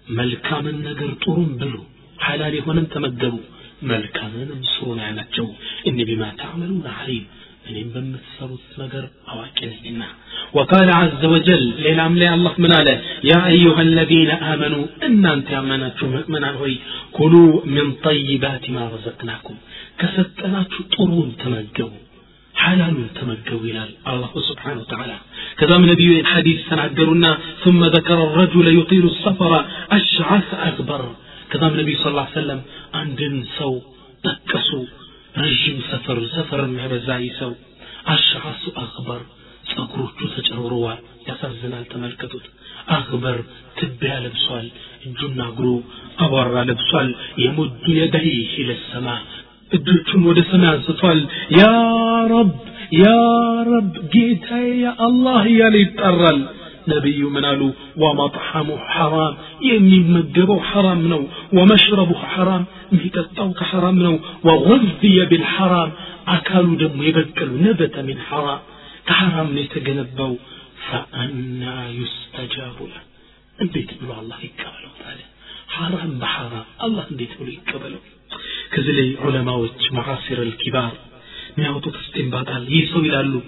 ملكا 0.09 0.61
من 0.61 0.82
نقر 0.85 1.11
طرم 1.27 1.57
بلو 1.61 1.81
حلال 2.19 2.62
هنا 2.66 2.82
تمدلوا 2.82 3.39
መልካምንም 3.91 4.60
ስሩ 4.74 4.88
ነው 4.98 5.06
ያላቸው 5.07 5.48
እኒ 5.90 5.98
ቢማ 6.10 6.24
ተዕመሉን 6.41 6.86
አሊም 6.99 7.26
እኔም 7.70 7.90
በምትሰሩት 7.95 8.68
ነገር 8.84 9.03
አዋቂ 9.34 9.57
ነኝና 9.74 10.03
وقال 10.57 10.90
عز 11.02 11.22
وجل 11.34 11.64
ሌላም 11.86 12.14
ላይ 12.22 12.30
አላህ 12.36 12.53
ምን 12.64 12.72
አለ 12.80 12.90
ያ 13.30 13.34
አዩሃ 13.52 13.78
الذين 13.90 14.32
آمنوا 14.53 14.84
እናንተ 15.07 15.48
ያመናችሁ 15.57 16.06
ምእመናን 16.14 16.56
ሆይ 16.61 16.74
ኩሉ 17.18 17.34
ምን 17.76 17.88
طيبات 18.06 18.64
ما 18.76 18.84
رزقناكم 18.95 19.56
ከሰጠናችሁ 19.99 20.82
ጥሩን 20.95 21.30
ተመገቡ 21.44 21.91
حلال 22.56 22.98
تمجوا 23.20 23.61
إلى 23.70 23.82
الله 24.11 24.32
سبحانه 24.49 24.80
وتعالى 24.84 25.18
كذا 25.60 25.76
من 25.82 25.88
نبي 25.94 26.10
الحديث 26.20 26.57
تنعدرنا 26.70 27.32
ثم 27.64 27.82
ذكر 27.98 28.18
الرجل 28.28 28.65
يطيل 28.80 29.06
السفر 29.14 29.52
أشعث 29.98 30.49
أكبر 30.70 31.02
ከዛም 31.51 31.75
ነቢ 31.81 31.91
ስ 32.03 32.12
ሰለም 32.35 32.61
አንድን 33.01 33.37
ሰው 33.59 33.73
ጠቀሱ 34.25 34.70
ረዥም 35.43 35.79
ሰፈር 35.91 36.19
ሰፈርም 36.37 36.75
የበዛ 36.83 37.09
ሰው 37.41 37.53
አሻሱ 38.15 38.62
አክበር 38.85 39.20
ጸጉሮቹ 39.70 40.19
ተጨርብረዋል 40.35 41.01
ያሳዝናል 41.29 41.85
ተመልከቱት 41.93 42.47
አክበር 42.97 43.39
ትቢያ 43.79 44.15
ለብሷል 44.25 44.66
እጁና 45.09 45.41
እግሩ 45.53 45.66
አቧራ 46.25 46.55
ለብሷል 46.70 47.11
የሙዱ 47.43 47.85
የደይህ 47.99 48.53
ለሰማ 48.69 49.09
እጆቹን 49.70 50.23
ወደ 50.29 50.41
ሰማይ 50.51 50.70
አንስቷል 50.75 51.19
يا 51.59 51.65
رب 52.32 52.53
يا 53.01 53.09
رب 53.70 53.90
ጌታዬ 54.15 54.69
ያ 54.85 54.95
አላህ 55.07 55.43
እያለ 55.53 55.75
ይጠራል 55.85 56.39
نبي 56.94 57.23
منالو 57.23 57.70
ومطعمه 58.02 58.78
حرام 58.78 59.35
يمي 59.62 59.98
مجبه 60.15 60.60
حرام 60.70 61.01
نو 61.12 61.23
ومشربه 61.56 62.19
حرام 62.35 62.65
ميت 62.93 63.16
الطوق 63.24 63.59
حرام 63.70 63.97
نو 64.06 64.15
وغذي 64.47 65.16
بالحرام 65.31 65.90
أكلوا 66.28 66.77
دم 66.82 67.02
يبكلوا 67.09 67.59
نبت 67.66 67.97
من 68.09 68.19
حرام 68.28 68.60
كحرام 69.06 69.48
نتجنبه 69.59 70.36
فأنا 70.86 71.74
يستجاب 72.01 72.78
له 72.93 73.02
البيت 73.62 73.90
بلو 74.01 74.12
الله 74.23 74.39
يكبله 74.48 74.90
تعالى 75.01 75.24
حرام 75.77 76.10
بحرام 76.23 76.66
الله 76.85 77.05
البيت 77.10 77.32
بلو 77.40 77.51
يكبله 77.59 78.01
كذلك 78.73 79.19
علماء 79.24 79.59
معاصر 79.93 80.39
الكبار 80.48 80.93
نعطوا 81.56 81.93
تستنبطال 81.93 82.62
يسوي 82.78 83.09
لألو 83.09 83.40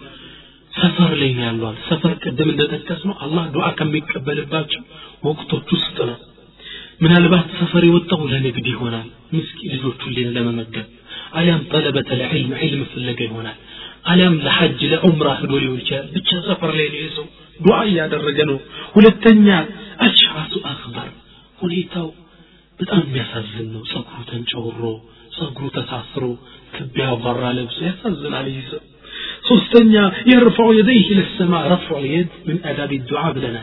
ሰፈር 0.73 1.13
ላይ 1.21 1.31
ነው 1.37 1.45
ያሏል 1.47 1.77
ሰፈር 1.89 2.13
ቅድም 2.23 2.49
እንደጠቀስ 2.53 3.01
ነው 3.09 3.15
አላህ 3.25 3.45
ዱዓ 3.55 3.67
ከሚቀበልባቸው 3.79 4.83
ወቅቶች 5.29 5.69
ውስጥ 5.77 5.97
ነው። 6.11 6.19
ምናልባት 7.03 7.47
ሰፈር 7.61 7.83
የወጣው 7.87 8.23
ለንግድ 8.33 8.67
ይሆናል 8.73 9.07
ምስኪ 9.33 9.59
ልጆቹን 9.75 10.15
ለመመገብ 10.37 10.89
አሊያም 11.39 11.63
ጠለበተ 11.73 12.09
ለዕልም 12.21 12.53
ዕልም 12.61 12.83
ፍለጋ 12.93 13.19
ይሆናል 13.29 13.59
አሊያም 14.11 14.37
ለሐጅ 14.45 14.81
ለዑምራ 14.93 15.29
ሂዶ 15.41 15.53
ሊሆን 15.63 15.79
ይችላል። 15.83 16.07
ብቻ 16.17 16.31
ሰፈር 16.49 16.71
ላይ 16.79 16.89
ነው 16.95 17.11
ሰው 17.17 17.27
ዱዓ 17.61 17.79
እያደረገ 17.91 18.39
ነው። 18.51 18.59
ሁለተኛ 18.95 19.47
አሽዓሱ 20.07 20.53
አክበር። 20.71 21.09
ሁኔታው 21.59 22.09
በጣም 22.81 23.01
የሚያሳዝን 23.07 23.67
ነው። 23.75 23.83
ጸጉሩ 23.91 24.21
ተንጨውሮ 24.31 24.83
ጸጉሩ 25.37 25.67
ተሳስሮ 25.75 26.25
ትቢያ 26.75 27.09
ባራ 27.25 27.43
ለብሶ 27.59 27.79
ያሳዝናል 27.89 28.47
ይህ 28.53 28.65
ሰው 28.71 28.81
الثانية 29.55 30.13
يرفع 30.27 30.73
يديه 30.73 31.07
إلى 31.13 31.23
السماء. 31.33 31.73
رفع 31.73 31.99
اليد 31.99 32.29
من 32.47 32.59
أداب 32.65 32.93
الدعاء 32.93 33.39
لنا 33.39 33.63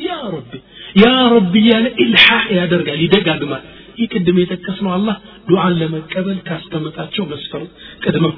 يا 0.00 0.20
ربي. 0.22 0.60
يا 1.06 1.28
ربي 1.28 1.66
يا 1.66 1.94
إلحاح 2.00 2.50
يا 2.50 2.66
درجة. 2.66 2.94
لدقة 2.94 3.36
دماء 3.38 3.64
يقدم 3.98 4.38
يتكس 4.38 4.82
مع 4.82 4.96
الله. 4.96 5.16
دعاء 5.50 5.72
لما 5.72 6.02
قبل 6.16 6.36
كاس 6.44 6.68
كما 6.68 6.90
تأتشو 6.90 7.24
مسفر 7.24 7.66
كدما 8.02 8.28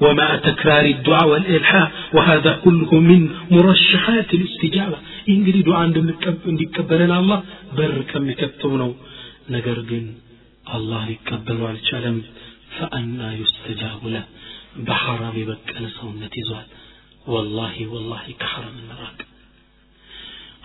ومع 0.00 0.36
تكرار 0.36 0.84
الدعاء 0.84 1.28
والإلحاح. 1.28 1.92
وهذا 2.14 2.60
كله 2.64 2.94
من 2.94 3.30
مرشحات 3.50 4.34
الاستجابة. 4.34 4.98
إن 5.28 5.38
قد 5.46 5.62
دعاء 5.66 5.80
عندما 5.82 6.12
يكبر 6.66 7.04
إلى 7.04 7.18
الله 7.18 7.42
بركم 7.76 8.30
يكتبونه 8.30 8.94
نقرقين 9.50 10.06
الله 10.74 11.02
يكبر 11.14 11.66
على 11.66 11.78
الشلم 11.82 12.22
فأنا 12.78 13.28
يستجاب 13.42 14.02
له. 14.14 14.24
በሐራም 14.87 15.35
የበቀለ 15.41 15.85
ሰውነት 15.97 16.33
ይዟል 16.41 16.67
ወላሂ 17.25 17.75
ወላሂ 17.93 18.25
ከሐራም 18.41 18.75
እንራቅ 18.83 19.19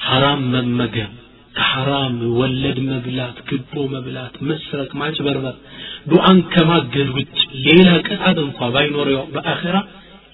ሐራም 0.07 0.43
መመገብ 0.53 1.13
ከሐራም 1.55 2.17
ወለድ 2.41 2.79
መብላት 2.91 3.39
ግቦ 3.49 3.75
መብላት 3.95 4.35
መስረቅ 4.51 4.91
ማጭበርበር 5.01 5.57
ዱዓን 6.11 6.39
ከማገዝ 6.53 7.09
ውጭ 7.17 7.35
ሌላ 7.67 7.89
ቅጣት 8.09 8.39
እንኳ 8.47 8.69
ባይኖረው 8.75 9.25
በአኺራ 9.35 9.77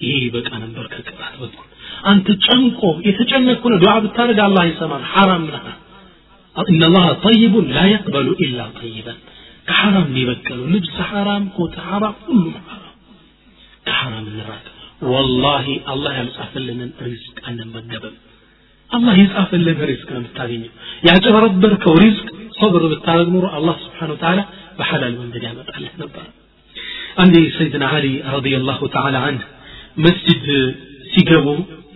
ይሄ 0.01 0.13
ይበቃ 0.25 0.49
ነበር 0.63 0.85
ከቅጣት 0.93 1.33
በኩል 1.41 1.65
አንተ 2.11 2.27
ጨንቆ 2.45 2.79
የተጨነቅኩ 3.07 3.63
ነው 3.73 3.79
ዱዓ 3.83 3.93
ብታደርግ 4.05 4.39
አላህ 4.47 4.65
ይሰማል 4.71 5.05
ሐራም 5.13 5.45
ነህ 5.51 5.65
إن 6.55 6.81
الله 6.83 7.07
طيب 7.27 7.53
لا 7.75 7.85
يقبل 7.87 8.27
إلا 8.43 8.65
طيبا 8.81 9.13
كحرام 9.67 10.09
يبكلوا 10.17 10.67
لبس 10.67 10.95
حرام 11.09 11.43
كوت 11.57 11.75
حرام 11.79 12.13
كله 12.25 12.53
حرام 12.67 12.80
ከሐራም 13.86 14.26
እንራቅ 14.32 14.64
ወላሂ 15.12 15.66
አላህ 15.92 16.12
ያልጻፈልንን 16.20 16.90
ሪዝቅ 17.06 17.38
አንመገብም 17.50 18.16
አላህ 18.90 19.14
የጻፈልን 19.20 19.78
ሪዝቅ 19.90 20.08
ነው 20.14 20.20
የምታገኘው 20.20 20.72
ያጭበረበርከው 21.08 21.94
ሪዝቅ 22.04 22.28
ሶብር 22.58 22.82
ብታደረግ 22.92 23.28
ኑሮ 23.34 23.46
አላህ 23.58 23.76
ስብሓን 23.84 24.12
ተላ 24.22 24.40
በሐላል 24.78 25.14
መንገድ 25.22 25.44
ያመጣልህ 25.48 25.94
ነበር 26.02 26.26
አንዴ 27.22 27.36
ሰይድና 27.56 27.86
አሊ 27.96 28.06
ረዲየላሁ 28.34 28.80
ተዓላ 28.94 29.16
አንህ 29.28 29.46
መስጅድ 30.04 30.46
ሲገቡ 31.12 31.46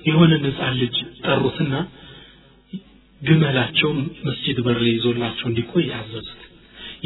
የሆነ 0.08 0.32
ህፃን 0.42 0.74
ልጅ 0.80 0.96
ጠሩትና 1.24 1.74
ግመላቸው 3.20 3.90
መስጅድ 4.26 4.58
በር 4.66 4.80
ይዞላቸው 4.88 5.46
እንዲቆይ 5.50 5.86
አዘዙት 5.98 6.40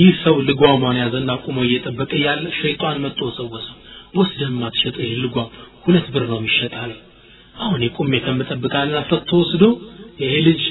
ይህ 0.00 0.10
ሰው 0.24 0.34
ልጓሟን 0.48 0.96
ያዘና 1.02 1.30
ቁሞ 1.44 1.58
እየጠበቀ 1.66 2.12
ያለ 2.26 2.44
ሸይጣን 2.58 2.98
መጥቶ 3.04 3.30
ሰወሰው 3.38 3.76
ወስደህ 4.14 4.50
ማትሸጠው 4.56 5.02
ይህ 5.04 5.18
ልጓም 5.24 5.48
ሁለት 5.84 6.06
ብር 6.14 6.24
ነው 6.30 6.38
የሚሸጥ 6.40 6.72
አለ 6.82 6.92
አሁን 7.56 7.80
የቁሜ 7.86 8.12
ከምጠብቃልና 8.24 8.98
ፈቶ 9.10 9.30
ወስዶ 9.40 9.64
ይሄ 10.20 10.32
ልጅ 10.46 10.62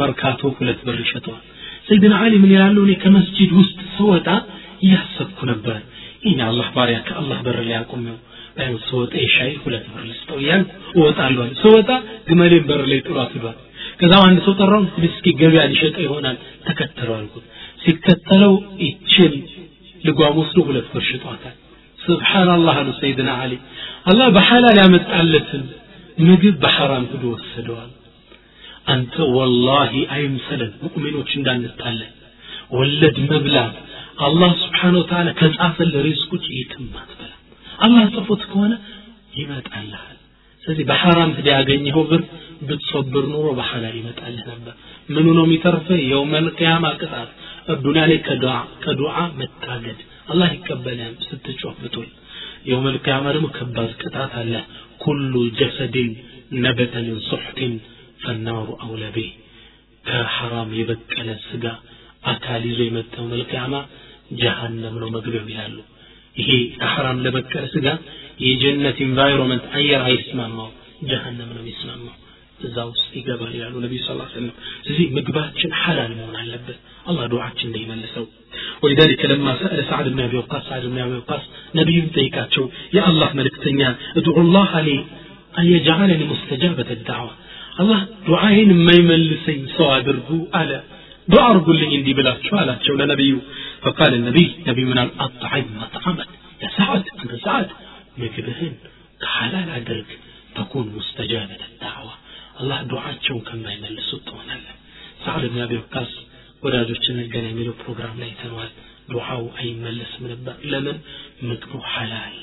መርካቶ 0.00 0.40
ሁለት 0.56 0.80
ብር 0.86 0.96
ይሸጠዋል። 1.04 1.42
ሰይድና 1.88 2.14
አሊ 2.22 2.32
ምን 2.42 2.50
ይላሉ? 2.54 2.76
እኔ 2.86 2.92
ከመስጂድ 3.02 3.50
ውስጥ 3.58 3.78
ስወጣ 3.94 4.28
እያሰብኩ 4.84 5.38
ነበር። 5.52 5.76
ይህን 6.24 6.40
አላህ 6.48 6.66
ባሪያ 6.74 6.98
ከአላህ 7.08 7.38
በር 7.46 7.58
ላይ 7.66 7.76
አቁሜው 7.80 8.16
ባይሆን 8.56 8.80
ስወጣ 8.88 9.12
የሻይ 9.22 9.52
ሁለት 9.64 9.84
ብር 9.92 10.02
ልስጠው 10.08 10.38
እያልኩ 10.42 10.70
እወጣለሁ 10.96 11.46
ስወጣ 11.62 11.90
ግመሌን 12.28 12.64
በር 12.70 12.82
ላይ 12.90 13.00
ጥሏት 13.06 13.32
ሂዷል። 13.36 13.56
ከዛም 14.00 14.24
አንድ 14.26 14.38
ሰው 14.46 14.54
ጠራው 14.60 14.82
እስኪ 15.08 15.26
ገበያ 15.40 15.62
ሊሸጠው 15.72 16.02
ይሆናል 16.06 16.36
ተከተለው 16.66 17.14
አልኩት። 17.18 17.46
ሲከተለው 17.84 18.54
ይችን 18.84 19.32
ልጓም 20.04 20.36
ወስዶ 20.40 20.58
ሁለት 20.68 20.88
ብር 20.92 21.04
ሽጧታል 21.08 21.56
ስብሓንላህ 22.08 22.76
አሉ 22.80 22.88
ሰይድና 23.00 23.30
አሊ 23.42 23.52
አላህ 24.06 24.28
በሐላል 24.36 24.76
ያመጣለትን 24.82 25.64
ምግብ 26.22 26.54
በሐራም 26.62 27.04
ሂዶ 27.12 27.24
ወሰደዋል። 27.34 27.90
አንተ 28.86 29.14
ወላሂ 29.36 29.92
አይምሰለን 30.14 30.72
ሙእሚኖች 30.84 31.30
እንዳንታለን 31.38 32.12
ወለድ 32.72 33.16
መብላት 33.30 33.76
አላህ 34.26 34.50
ስብሓን 34.62 34.94
ወተላ 35.00 35.28
ከጻፈል 35.40 35.92
ሪዝቁች 36.06 36.44
የትም 36.56 36.86
አትበላ 37.00 37.32
አላህ 37.78 38.04
ጽፎት 38.14 38.42
ከሆነ 38.50 38.72
ይመጣልሃል። 39.38 40.14
ስለዚህ 40.62 40.84
በሐራም 40.88 41.30
ሂደ 41.36 41.48
ያገኘኸው 41.56 42.04
ብር 42.10 42.22
ብትሶብር 42.68 43.24
ኑሮ 43.32 43.48
በሐላል 43.58 43.94
ይመጣልህ 44.00 44.46
ነበር። 44.52 44.74
ምኑ 45.08 45.26
ነው 45.36 45.44
የሚተርፍህ 45.46 46.00
የውመል 46.08 46.46
ቅያማ 46.58 46.86
ቅጣት። 46.98 47.30
ዱንያ 47.82 48.02
ላይ 48.10 48.18
ከዱዓ 48.84 49.14
መታገድ 49.38 50.00
አላህ 50.28 50.48
ይቀበልህም 50.56 51.14
ስትጮህ 51.24 51.76
ብትውል። 51.82 52.10
የውመል 52.68 52.96
ቅያማ 53.04 53.26
ደግሞ 53.34 53.46
ከባድ 53.56 53.90
ቅጣት 54.02 54.32
አለ። 54.40 54.54
ኩሉ 55.02 55.34
ጀሰድን 55.58 56.10
ነበተ 56.64 56.94
ምን 57.06 57.18
ሱሕትን 57.28 57.72
ፈናሩ 58.22 58.66
አውለ 58.84 59.02
ቤህ 59.16 59.30
ከሐራም 60.04 60.70
የበቀለ 60.78 61.28
ስጋ 61.46 61.64
አካል 62.24 62.62
ይዞ 62.68 62.80
የመጣው 62.86 63.24
መልቅያማ 63.32 63.74
ጀሃነም 64.40 64.94
ነው 65.02 65.08
መግቢያው 65.16 65.46
ይላሉ። 65.52 65.76
ይሄ 66.36 66.50
ከሐራም 66.76 67.18
ለበቀለ 67.24 67.64
ስጋ 67.74 67.86
የጀነት 68.44 68.98
ኢንቫይሮንመንት 69.06 69.64
አየር 69.78 70.02
አይስማማው 70.08 70.68
ጀሃነም 71.10 71.50
ነው 71.54 71.62
የሚስማማው 71.62 72.16
እዛ 72.67 72.77
ውስጥ 72.91 73.09
ይገባል 73.19 73.53
ያሉ 73.61 73.73
ነቢዩ 73.85 73.99
ስ 74.03 74.09
ሰለም 74.35 74.51
ስለዚህ 74.85 75.07
ምግባችን 75.17 75.71
ሐላል 75.81 76.11
መሆን 76.19 76.35
አለበት 76.41 76.77
አላህ 77.09 77.25
ዱዓችን 77.33 77.67
እንዳይመልሰው 77.69 78.25
ولذلك 78.83 79.21
لما 79.31 79.51
سأل 79.61 79.79
سعد 79.91 80.05
بن 80.13 80.19
أبي 80.27 80.37
وقاص 80.41 80.63
سعد 80.69 80.83
بن 80.91 80.97
أبي 81.05 81.15
وقاص 81.21 81.43
نبي 81.79 81.95
ጠይቃቸው 82.17 82.65
የአላህ 82.97 83.29
መልእክተኛ 83.39 83.79
ادعو 84.19 84.39
الله 84.45 84.71
لي 84.87 84.97
أن 85.59 85.65
يجعلني 85.75 86.25
مستجابة 86.33 86.89
الدعوة 86.97 87.33
الله 87.81 87.99
ዱዓይን 88.29 88.69
የማይመልሰኝ 88.75 89.59
ሰው 89.77 89.87
አድርጉ 89.97 90.29
አለ 90.59 90.71
ዱዓ 91.27 91.43
አርጉልኝ 91.51 91.91
እንዲህ 91.99 92.13
ብላችሁ 92.19 92.53
አላቸው 92.61 92.93
ለነቢዩ 93.01 93.33
فقال 93.83 94.11
النبي 94.19 94.45
نبي 94.69 94.83
من 94.91 94.97
الأطعم 95.05 95.65
مطعمك 95.81 96.29
يا 96.63 96.69
سعد 96.79 97.03
أنت 97.21 97.33
سعد 97.47 97.67
ምግብህን 98.21 98.73
ከሐላል 99.21 99.69
አድርግ 99.77 100.09
ተኩን 100.57 100.87
ሙስተጃበት 100.95 101.61
ዳዕዋ 101.83 102.09
አላህ 102.61 102.79
ዱዓቸውን 102.91 103.43
ከማይመልሱት 103.49 104.21
ትሆናለህ 104.29 104.75
ሳዕድ 105.23 105.45
ብን 105.53 105.61
አቢ 105.65 105.73
ወቃስ 105.81 106.11
ወዳጆችን 106.63 107.17
ገና 107.33 107.45
የሚለው 107.51 107.75
ፕሮግራም 107.81 108.17
ላይ 108.23 108.31
ተነዋል 108.41 108.71
ዱዓው 109.11 109.43
አይመለስም 109.59 110.23
ነበር 110.33 110.55
ለምን 110.71 110.97
ምግቡ 111.49 111.73
ሐላል 111.93 112.35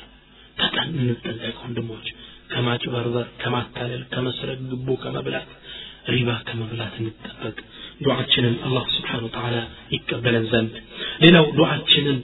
በጣም 0.56 0.88
እንጠንቀቅ 1.02 1.56
ወንድሞች 1.64 2.06
ከማጭበርበር 2.52 3.26
ከማታለል 3.42 4.02
ከመስረቅ 4.14 4.58
ግቦ 4.70 4.96
ከመብላት 5.02 5.48
ሪባ 6.14 6.30
ከመብላት 6.48 6.94
እንጠበቅ 7.02 7.56
ዱዓችንን 8.04 8.54
አላህ 8.66 8.84
ስብሓን 8.96 9.24
ተዓላ 9.36 9.56
ይቀበለን 9.94 10.44
ዘንድ 10.52 10.74
ሌላው 11.24 11.46
ዱዓችንን 11.58 12.18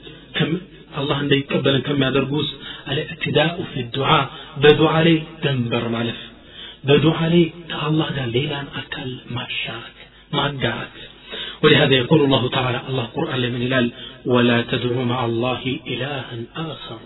አላህ 0.99 1.17
እንዳይቀበለን 1.23 1.83
ከሚያደርጉ 1.87 2.31
ውስጥ 2.41 2.53
አልእዕትዳኡ 2.91 3.57
ፊ 3.71 3.83
ዱዓ 3.97 4.11
በዱዓ 4.63 4.93
ላይ 5.07 5.15
ደንበር 5.43 5.85
ማለፍ 5.95 6.19
በዱዓ 6.88 7.18
ላይ 7.32 7.44
ከአላህ 7.70 8.08
أكل 8.82 9.10
ما 9.34 9.44
شاك 9.62 9.96
ما 10.34 10.46
ማጋራት 10.48 10.94
ولهذا 11.62 11.94
يقول 12.02 12.20
الله 12.26 12.42
تعالى 12.56 12.80
الله 12.88 13.04
قرآن 13.18 13.38
لمن 13.44 13.62
إلال 13.68 13.86
ولا 14.32 14.58
تدعو 14.72 15.02
مع 15.12 15.20
الله 15.30 15.62
إلها 15.92 16.36
آخر. 16.72 17.00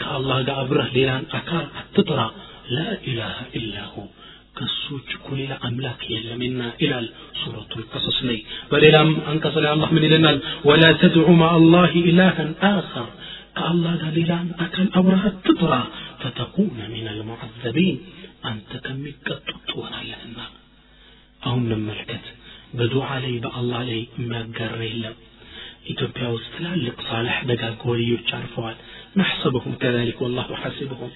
كالله 0.00 0.38
دا 0.48 0.54
أبره 0.62 0.86
ليلان 0.96 1.24
أكار 1.38 1.64
أتطرى 1.80 2.28
لا 2.76 2.90
إله 3.10 3.36
إلا 3.58 3.82
هو. 3.92 4.04
كسوج 4.56 5.08
كل 5.26 5.40
أملاك 5.68 6.02
يلمنا 6.14 6.66
إلى 6.82 6.96
سورة 7.42 7.72
القصص 7.80 8.18
لي 8.28 8.38
وليلا 8.72 9.02
أنقص 9.32 9.54
الله 9.56 9.90
من 9.96 10.02
إلنا 10.08 10.32
ولا 10.68 10.90
تدعو 11.02 11.32
مع 11.44 11.50
الله 11.60 11.92
إلها 12.10 12.44
آخر. 12.78 13.06
كالله 13.58 13.92
دا 14.02 14.08
ليلان 14.16 14.46
أكل 14.64 14.86
أبره 15.00 15.24
التطرى 15.34 15.82
فتكون 16.22 16.78
من 16.96 17.06
المعذبين. 17.14 17.96
አንተ 18.49 18.71
ከሚቀጡት 18.85 19.59
ትሆናለህና 19.69 20.39
አሁን 21.41 21.65
እንመልከት 21.69 22.25
በዱዓ 22.77 23.09
ላይ 23.23 23.33
በአላህ 23.45 23.81
ላይ 23.89 24.01
የሚያጋራ 24.15 24.79
የለም 24.85 25.15
ኢትዮጵያ 25.91 26.25
ውስጥ 26.35 26.49
ትላልቅ 26.55 26.97
ሳልሕ 27.07 27.37
ደጋግ 27.49 27.79
ወልዮች 27.89 28.29
አርፈዋል 28.37 28.75
ናሕሰብሁም 29.19 29.73
ከዛሊክ 29.81 30.19
ወላሁ 30.25 30.49
ሐሲብሁም 30.63 31.11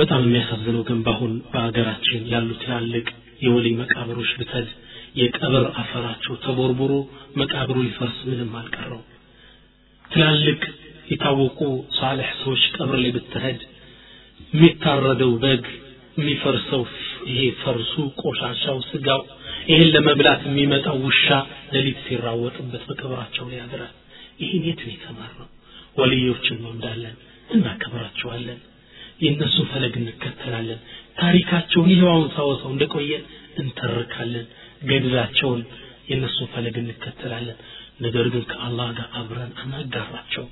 በጣም 0.00 0.20
የሚያሳዝነው 0.26 0.82
ግን 0.88 1.00
በአሁን 1.06 1.32
በሀገራችን 1.52 2.22
ያሉ 2.34 2.50
ትላልቅ 2.62 3.06
የወልይ 3.44 3.74
መቃብሮች 3.80 4.30
ብተድ 4.40 4.68
የቀብር 5.20 5.64
አፈራቸው 5.82 6.34
ተቦርቡሮ 6.44 6.92
መቃብሩ 7.40 7.76
ሊፈርስ 7.86 8.18
ምንም 8.30 8.52
አልቀረው 8.60 9.02
ትላልቅ 10.10 10.60
የታወቁ 11.10 11.60
ሳልሕ 11.98 12.30
ሰዎች 12.40 12.62
ቀብር 12.76 12.98
ላይ 13.02 13.12
ብትሄድ 13.16 13.60
የሚታረደው 14.52 15.32
በግ 15.44 15.64
የሚፈርሰው 16.17 16.83
ይሄ 17.29 17.41
ፈርሱ 17.61 17.93
ቆሻሻው 18.21 18.77
ስጋው 18.89 19.21
ይሄን 19.69 19.89
ለመብላት 19.93 20.41
የሚመጣው 20.47 20.97
ውሻ 21.05 21.27
ሌሊት 21.73 21.99
ሲራወጥበት 22.05 22.83
በቀብራቸው 22.89 23.45
ላይ 23.51 23.59
ያድራል። 23.61 23.93
ይህን 24.41 24.63
የት 24.67 24.81
ነው 24.83 24.93
የተማርነው? 24.95 25.47
ወልዮችን 25.97 26.57
እንወዳለን 26.59 27.15
እናከብራቸዋለን። 27.49 28.59
የእነሱ 29.21 29.57
ፈለግ 29.71 29.93
እንከተላለን። 30.01 30.79
ታሪካቸውን 31.17 31.91
አሁን 32.07 32.27
ሳወሰው 32.35 32.69
እንደቆየን 32.73 33.23
እንተርካለን። 33.57 34.47
ገድላቸውን 34.83 35.61
የእነሱ 36.09 36.37
ፈለግ 36.53 36.75
እንከተላለን። 36.81 37.57
ነገር 38.01 38.25
ግን 38.33 38.43
ከአላህ 38.51 38.87
ጋር 38.97 39.09
አብረን 39.19 39.51
አናጋራቸው 39.61 40.45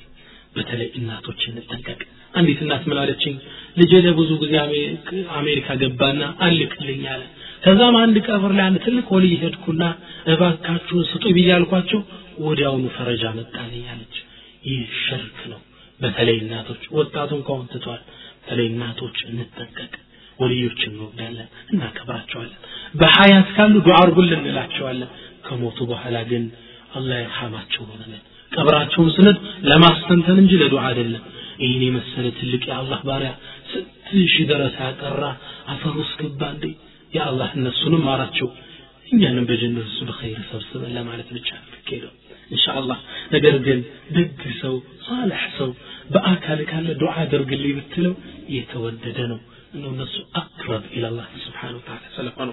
በተለይ 0.55 0.89
እናቶች 0.99 1.41
እንጠንቀቅ 1.49 2.01
አንዲት 2.33 2.59
እናት 2.65 2.83
ምን 2.89 2.97
አለችኝ? 3.01 3.35
ልጄ 3.77 3.91
ለብዙ 4.05 4.29
ጊዜ 4.41 4.53
አሜሪካ 5.37 5.67
ገባና 5.81 6.21
አልክልኝ 6.45 7.03
አለ። 7.13 7.21
ከዛም 7.63 7.95
አንድ 8.01 8.15
ቀብር 8.27 8.51
ላይ 8.57 8.65
አንድ 8.69 8.77
ትልቅ 8.85 9.07
ወልይ 9.15 9.33
ሄድኩና 9.41 9.83
እባካችሁን 10.33 11.05
ስጡ 11.11 11.23
ብዬ 11.35 11.49
አልኳቸው 11.57 12.01
ወዲያውኑ 12.45 12.85
ፈረጃ 12.95 13.23
መጣልኝ 13.37 13.85
አለች። 13.93 14.15
ይህ 14.65 14.81
ሽርክ 15.03 15.39
ነው። 15.51 15.59
በተለይ 15.99 16.37
እናቶች 16.43 16.83
ወጣቱን 16.97 17.41
ከሆን 17.47 17.67
ትቷል። 17.73 18.01
በተለይ 18.37 18.67
እናቶች 18.71 19.17
እንጠንቀቅ 19.29 19.93
ወልዮች 20.39 20.79
እንወዳለን 20.89 21.49
እናከብራቸዋለን። 21.73 22.59
በሀያት 22.95 23.49
ካሉ 23.55 23.73
ዱዓ 23.85 23.97
አርጉልን 24.03 24.41
እንላቸዋለን። 24.41 25.11
ከሞቱ 25.45 25.79
በኋላ 25.91 26.17
ግን 26.31 26.43
አላህ 26.95 27.17
ይርሐማቸው 27.23 27.83
ሆነልን። 27.89 28.23
ቀብራቸውን 28.51 29.09
ስነድ 29.15 29.37
ለማስተንተን 29.69 30.39
እንጂ 30.43 30.53
ለዱዓ 30.61 30.81
አይደለም 30.89 31.23
ይህን 31.62 31.82
የመሰለ 31.86 32.26
ትልቅ 32.38 32.62
የአላህ 32.70 33.00
ባሪያ 33.08 33.32
ስንት 33.72 34.04
ሺህ 34.32 34.44
ደረሳ 34.50 34.78
ያቀራ 34.88 35.22
አፈር 35.72 35.94
ውስጥ 36.02 36.16
ገባ 36.22 36.42
እንዴ 36.54 36.66
የአላህ 37.12 37.50
እነሱንም 37.58 38.04
ማራቸው 38.08 38.48
እኛንም 39.08 39.44
በጀነት 39.48 39.86
እሱ 39.90 39.98
በኸይር 40.08 40.40
ሰብስበን 40.48 40.94
ለማለት 40.96 41.28
ብቻ 41.36 41.48
ሄደው 41.88 42.12
ኢንሻአላህ 42.50 42.98
ነገር 43.34 43.54
ግን 43.66 43.78
ደግ 44.16 44.32
ሰው 44.60 44.74
ሳልሕ 45.06 45.42
ሰው 45.58 45.70
በአካል 46.14 46.60
ካለ 46.70 46.88
ዱዓ 47.00 47.14
አድርግልኝ 47.22 47.72
ብትለው 47.78 48.14
የተወደደ 48.56 49.18
ነው 49.32 49.38
እነው 49.76 49.90
እነሱ 49.94 50.16
አቅረብ 50.40 50.84
ኢላላህ 50.96 51.26
ስብሓን 51.44 51.74
ወተዓላ 51.78 52.04
ስለሆኑ 52.16 52.50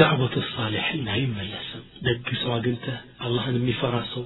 ዳዕወቱ 0.00 0.36
ሳሊሕን 0.52 1.04
አይመለስም 1.14 1.82
ደግ 2.06 2.28
ሰው 2.40 2.50
አግኝተህ 2.56 2.96
አላህን 3.26 3.56
የሚፈራ 3.58 3.96
ሰው 4.14 4.24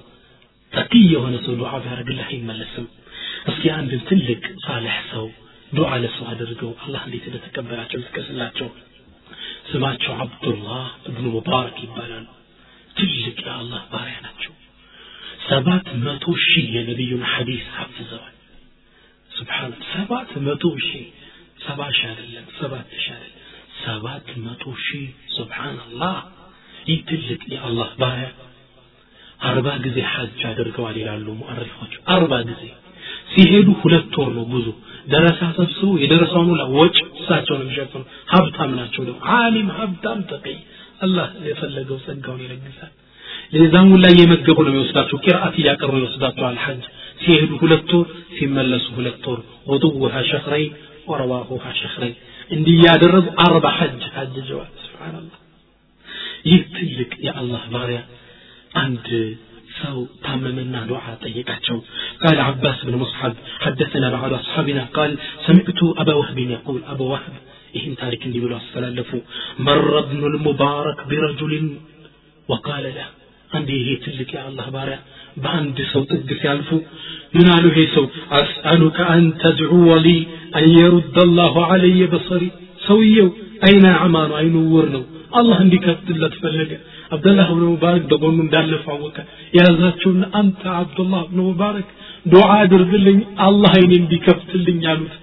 ተቂ 0.73 0.93
የሆነ 1.11 1.35
ሰው 1.45 1.53
ዱዓ 1.59 1.71
ቢያደርግልህ 1.83 2.27
አይመለስም 2.31 2.85
እስኪ 3.49 3.63
አንድን 3.77 4.01
ትልቅ 4.09 4.41
ሳልሕ 4.65 4.97
ሰው 5.11 5.25
ዱዓ 5.71 5.91
ለሰው 6.03 6.25
አድርገው 6.31 6.71
አላህ 6.83 7.01
እንዴት 7.07 7.25
እንደተቀበላቸው 7.29 7.99
ልጥቀስላቸው 8.01 8.69
ስማቸው 9.69 10.13
አብዱላህ 10.23 10.85
እብኑ 11.09 11.25
ሙባረክ 11.35 11.77
ይባላሉ 11.85 12.27
ትልቅ 12.95 13.37
የአላህ 13.43 13.81
ባሪያ 13.91 14.17
ናቸው 14.25 14.53
ሰባት 15.49 15.87
መቶ 16.05 16.25
ሺህ 16.45 16.65
የነቢዩን 16.75 17.23
ሐዲስ 17.33 17.65
ሐፍዘዋል 17.77 18.35
ስብሓን 19.31 19.73
ሰባት 19.91 20.31
መቶ 20.47 20.63
ሺህ 20.87 21.05
ሰባ 21.65 21.81
ሺህ 21.97 22.07
አይደለም 22.11 22.45
ሰባት 22.59 22.89
ሺህ 22.97 23.13
አይደለም 23.15 23.35
ሰባት 23.83 24.27
መቶ 24.45 24.63
ሺህ 24.85 25.05
ስብሓንላህ 25.37 26.17
ይህ 26.89 26.99
ትልቅ 27.09 27.41
የአላህ 27.53 27.89
ባሪያ 28.01 28.29
አርባ 29.41 29.67
ጊዜ 29.83 29.97
ሐጅ 30.13 30.39
አድርገዋል 30.49 30.95
ይላሉ 31.01 31.27
ሙአሪፎች 31.41 31.93
አርባ 32.15 32.33
ጊዜ 32.49 32.63
ሲሄዱ 33.32 33.68
ሁለት 33.80 34.14
ወር 34.20 34.30
ነው 34.36 34.44
ጉዞ። 34.52 34.66
ደረሳ 35.12 35.40
ሰብስቦ 35.56 35.90
የደረሰውን 36.02 36.48
ሁላ 36.52 36.62
ወጭ 36.76 36.96
እሳቸው 37.18 37.54
ነው 37.56 37.64
የሚሸፍኑ 37.64 38.02
ሀብታም 38.32 38.70
ናቸው 38.78 39.02
ደግሞ። 39.08 39.20
አሊም 39.36 39.68
ሀብታም 39.78 40.20
ተቀይ። 40.30 40.58
አላህ 41.00 41.28
የፈለገው 41.48 41.98
ጸጋውን 42.04 42.42
ይለግሳል። 42.44 42.92
የዛን 43.54 43.88
ሁላ 43.94 44.04
እየመገቡ 44.14 44.58
ነው 44.64 44.72
የሚወስዳቸው። 44.72 45.18
ቂርአት 45.24 45.54
እያቀሩ 45.60 45.92
ይወስዳቸዋል 46.00 46.56
ሐጅ 46.64 46.82
ሲሄዱ 47.20 47.50
ሁለት 47.62 47.90
ወር 47.96 48.06
ሲመለሱ 48.36 48.86
ሁለት 48.96 49.24
ወር። 49.30 49.40
ወጡውሃ 49.70 50.14
ሸህረይን 50.30 50.72
ወረዋሁሃ 51.08 51.64
ሸህረይን 51.80 52.16
እንዲህ 52.50 52.78
አርባ 53.44 53.66
ሐጅ 53.78 54.02
ሐጅጀዋል 54.16 54.70
ስብሓንላህ 54.84 55.38
ይህ 56.46 56.62
ትልቅ 56.74 57.12
የአላህ 57.26 57.62
ባሪያ። 57.74 58.00
አንድ 58.76 59.06
ሰው 59.81 59.97
ታመመና 60.25 60.75
ዱዓ 60.89 61.03
ጠየቃቸው 61.25 61.77
قال 62.23 62.37
عباس 62.49 62.77
بن 62.87 62.95
مصعب 63.03 63.33
حدثنا 63.63 64.07
بعض 64.15 64.31
أصحابنا 64.43 64.83
قال 64.97 65.11
سمعت 65.45 65.79
أبا 66.01 66.13
وهب 66.19 66.37
يقول 66.55 66.79
أبا 66.93 67.05
وهب 67.11 67.35
إهن 67.77 67.91
تارك 68.01 68.23
دي 68.33 68.39
بلو 68.43 68.55
أستلالفوا 68.63 69.21
مر 69.67 69.91
ابن 70.05 70.21
المبارك 70.31 70.99
برجل 71.09 71.53
وقال 72.51 72.85
له 72.97 73.07
عندي 73.55 73.77
هي 73.87 73.95
تلك 74.05 74.31
يا 74.37 74.41
الله 74.49 74.67
بارع 74.77 74.99
بأند 75.43 75.77
سو 75.91 76.01
تقس 76.09 76.41
يالفو 76.47 76.77
من 77.35 77.45
قالوا 77.51 77.73
هي 77.77 77.85
سو 77.95 78.03
أسألك 78.41 78.97
أن 79.15 79.23
تدعو 79.43 79.89
لي 80.05 80.17
أن 80.59 80.65
يرد 80.81 81.17
الله 81.27 81.53
علي 81.71 81.99
بصري 82.13 82.49
سويو 82.87 83.27
أين 83.67 83.85
أعمال 83.97 84.29
أين 84.41 84.55
ورنو 84.73 85.03
الله 85.39 85.55
عندي 85.63 85.77
كتلت 85.85 86.33
فلقة 86.43 86.79
አብደላህ 87.14 87.48
ብን 87.52 87.64
ሙባረክ 87.68 88.04
በጎኑ 88.10 88.38
እንዳለፈ 88.44 88.84
አወቀ 88.94 89.16
የያዛቸውና 89.56 90.24
አንተ 90.40 90.62
አብዱላህ 90.80 91.22
ብን 91.30 91.40
ሙባረክ 91.48 91.88
ዱዓ 92.26 92.48
አድርግልኝ 92.60 93.18
አላህ 93.46 93.72
አይኔን 93.78 94.04
ቢከፍትልኝ 94.10 94.82
አሉት 94.92 95.14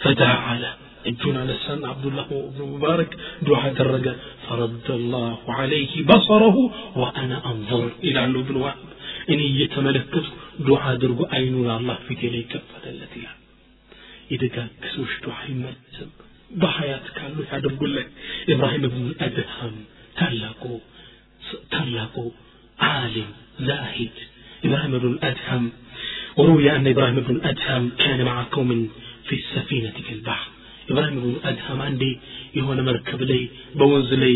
ፈዳዓለ 0.00 0.64
እጁን 1.10 1.36
አነሳና 1.40 1.84
አብዱላህ 1.92 2.26
ብን 2.50 2.66
ሙባረክ 2.72 3.12
ዱዓ 3.46 3.60
አደረገ 3.68 4.06
ፈረደ 4.44 4.88
ላሁ 5.12 5.30
ዐለይህ 5.56 5.92
በሰረሁ 6.10 6.56
ወአና 7.00 7.32
አንظር 7.50 7.86
ይላሉ 8.08 8.34
ብን 8.48 8.58
ዋህብ 8.64 8.88
እኔ 9.32 9.40
እየተመለከትኩ 9.50 10.34
ዱዓ 10.66 10.80
አድርጎ 10.92 11.20
አይኑን 11.36 11.68
አላህ 11.76 11.96
ፊቴ 12.06 12.20
ላይ 12.32 12.40
ይከፈተለት 12.44 13.12
ይላል 13.18 13.38
የደጋግ 14.32 14.70
ሰዎች 14.92 15.12
ዱዓ 15.24 15.36
ይመልስም 15.50 16.10
በሀያት 16.54 17.06
ካሉ 17.16 17.36
ያደርጉለት 17.50 18.08
ኢብራሂም 18.52 18.84
ብን 18.94 19.06
አድሃም 19.26 19.76
ታላቁ 20.16 20.62
ታላቁ 21.75 22.15
ዓሊም 22.93 23.29
ዛሂድ 23.69 24.17
إبراهيم 24.67 24.93
بن 25.03 25.09
الأدهم 25.15 25.63
وروي 26.37 26.67
أن 26.75 26.85
إبراهيم 26.93 27.17
بن 27.27 27.33
الأدهم 27.37 27.83
كان 28.03 28.19
مع 28.29 28.35
قوم 28.55 28.69
في 29.27 29.35
السفينة 29.41 29.95
في 30.05 30.11
البحر 30.17 30.47
إبراهيم 30.91 31.15
بن 31.23 31.29
الأدهم 31.37 31.77
عندي 31.87 32.11
يهون 32.57 32.79
مركب 32.87 33.21
لي 33.29 33.41
بوز 33.79 34.09
لي 34.21 34.33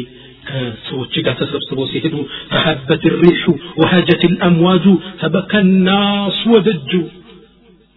كسوتش 0.47 1.15
قاعد 1.25 1.37
تسبسبو 1.39 1.83
سيهدو 1.93 2.19
فحبت 2.51 3.03
الريح 3.11 3.41
وهاجت 3.81 4.21
الأمواج 4.31 4.85
فبكى 5.19 5.59
الناس 5.67 6.37
ودجوا 6.53 7.07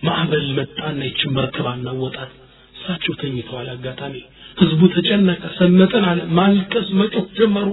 ማዕበል 0.06 0.46
መጣና 0.58 0.98
ይችን 1.08 1.30
መርከብ 1.36 1.66
አናወጣት 1.72 2.32
እሳቸው 2.76 3.14
ተኝተዋል 3.20 3.68
አጋጣሚ 3.74 4.14
ህዝቡ 4.60 4.80
ተጨነቀ 4.94 5.42
ሰመጠን 5.58 6.04
አለ 6.10 6.20
ማልቀስ 6.38 6.88
መጮህ 7.00 7.26
ጀመሩ 7.40 7.66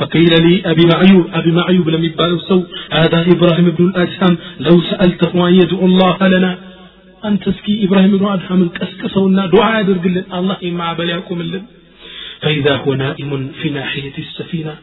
فقيل 0.00 0.32
لي 0.44 0.54
أبي 0.72 0.84
معيوب 0.92 1.24
أبي 1.38 1.50
معيوب 1.60 1.86
لم 1.94 2.02
يبالو 2.08 2.38
سو 2.48 2.58
هذا 2.98 3.18
إبراهيم 3.34 3.66
بن 3.76 3.84
الأدهم 3.90 4.34
لو 4.66 4.76
سألته 4.90 5.32
أن 5.48 5.54
يدعو 5.62 5.84
الله 5.90 6.18
لنا 6.34 6.52
أنت 7.28 7.44
اسكي 7.52 7.74
إبراهيم 7.84 8.12
بن 8.20 8.26
الأدهم 8.28 8.60
الكسكسونا 8.66 9.42
دعاء 9.54 9.82
درقل 9.88 10.16
الله 10.38 10.60
مع 10.80 10.88
بليكم 11.00 11.36
اللن 11.44 11.64
فإذا 12.42 12.74
هو 12.82 12.90
نائم 13.04 13.30
في 13.58 13.66
ناحية 13.78 14.16
السفينة 14.24 14.74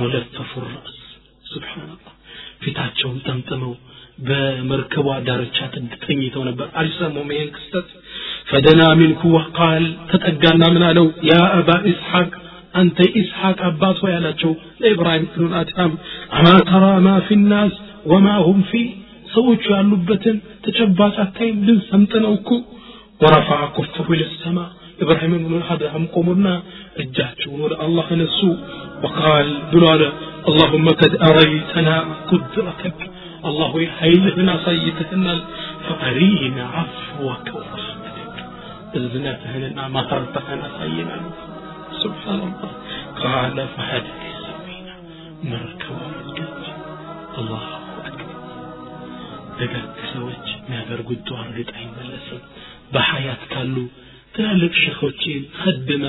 ملفف 0.00 0.50
الرأس 0.62 0.96
سبحان 1.54 1.88
الله 1.94 2.12
في 2.62 2.70
تاتشون 2.78 3.16
تمتموا 3.26 3.76
በመርከቧ 4.26 5.06
ዳርቻ 5.26 5.58
ተኝተው 6.04 6.42
ነበር 6.48 6.66
አልሰሙም 6.80 7.30
ይህን 7.34 7.50
ክስተት 7.56 7.88
ፈደና 8.50 8.82
ሚንኩ 9.00 9.22
ወቃል 9.36 9.84
ተጠጋና 10.10 10.64
ምን 10.74 10.84
አለው 10.88 11.06
ያ 11.30 11.36
አባ 11.58 11.70
ኢስሐቅ 11.92 12.30
አንተ 12.80 12.98
ኢስሐቅ 13.20 13.58
አባት 13.68 13.98
ሆይ 14.04 14.12
አላቸው 14.18 14.52
ለኢብራሂም 14.82 15.26
ብኑል 15.34 15.54
አድሃም 15.60 15.92
አማ 16.38 16.46
ተራ 16.70 16.84
ማ 17.06 17.16
ፊ 17.26 17.38
ናስ 17.50 17.74
ወማ 18.12 18.28
ሁም 18.46 18.60
ፊ 18.70 18.82
ሰዎቹ 19.34 19.64
ያሉበትን 19.74 20.36
ተጨባጭ 20.64 21.14
አታይም 21.24 21.58
ግን 21.66 21.78
ሰምጥነው 21.90 22.32
እኮ 22.38 22.50
ወረፈዐ 23.20 23.60
ኩፈሁ 23.76 24.06
ኢለሰማ 24.16 24.58
ኢብራሂም 25.02 25.34
ብኑል 25.44 25.64
አድሃም 25.74 26.04
ቆሙና 26.14 26.46
እጃቸውን 27.02 27.60
ወደ 27.66 27.74
አላህ 27.86 28.08
ነሱ 28.22 28.40
ወቃል 29.06 29.50
ብሎ 29.72 29.84
አለ 29.94 30.04
اللهم 30.50 30.86
قد 31.00 31.12
أريتنا 31.28 31.94
قدرتك 32.30 32.98
الله 33.48 33.72
يحيلنا 33.82 34.54
سيدنا 34.64 35.34
فأرينا 35.86 36.64
عفوك 36.76 37.46
ورحمتك 37.56 38.36
إذنتهنا 38.94 39.82
ما 39.88 40.02
هرتهنا 40.10 40.66
سيدنا 40.80 41.18
سبحان 42.02 42.40
الله 42.48 42.70
قال 43.24 43.56
فهذه 43.76 44.20
السفينة 44.34 44.94
مركبة 45.44 46.06
الجنة 46.24 46.68
الله 47.40 47.64
أكبر 48.08 48.32
ደጋግ 49.58 49.90
ሰዎች 50.12 50.46
የሚያደርጉት 50.54 51.20
ዱዓ 51.28 51.40
እርግጥ 51.48 51.70
አይመለስም 51.80 52.40
በሀያት 52.94 53.42
ካሉ 53.52 53.76
ትላልቅ 54.34 54.72
ሸኾችን 54.84 55.42
ከድመ 55.60 56.04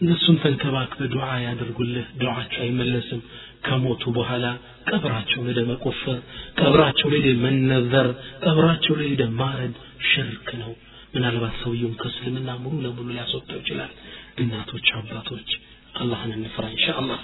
እነሱን 0.00 0.36
ተንከባክበ 0.42 1.06
ዱዓ 1.14 1.28
ያደርጉልህ 1.46 2.06
ዱዓቸው 2.22 2.60
አይመለስም 2.66 3.20
ከሞቱ 3.66 4.02
በኋላ 4.18 4.46
ቀብራቸው 4.89 5.41
ላይ 5.47 5.65
መቆፈር 5.69 6.19
ቀብራቸው 6.59 7.09
ላይ 7.15 7.33
መነዘር 7.43 8.07
ቀብራቸው 8.45 8.95
ላይ 8.99 9.09
ማረድ 9.39 9.75
ሽርክ 10.09 10.49
ነው። 10.61 10.71
ምናልባት 11.13 11.53
ሰውየውን 11.61 11.95
ከእስልምና 12.01 12.49
ሙሉ 12.63 12.75
ለሙሉ 12.83 13.07
ሊያስወጣው 13.09 13.59
ይችላል። 13.61 13.91
እናቶች 14.39 14.87
አባቶች 14.97 15.49
አላህን 15.95 16.31
እንፍራ 16.37 16.65
ኢንሻአላህ። 16.75 17.21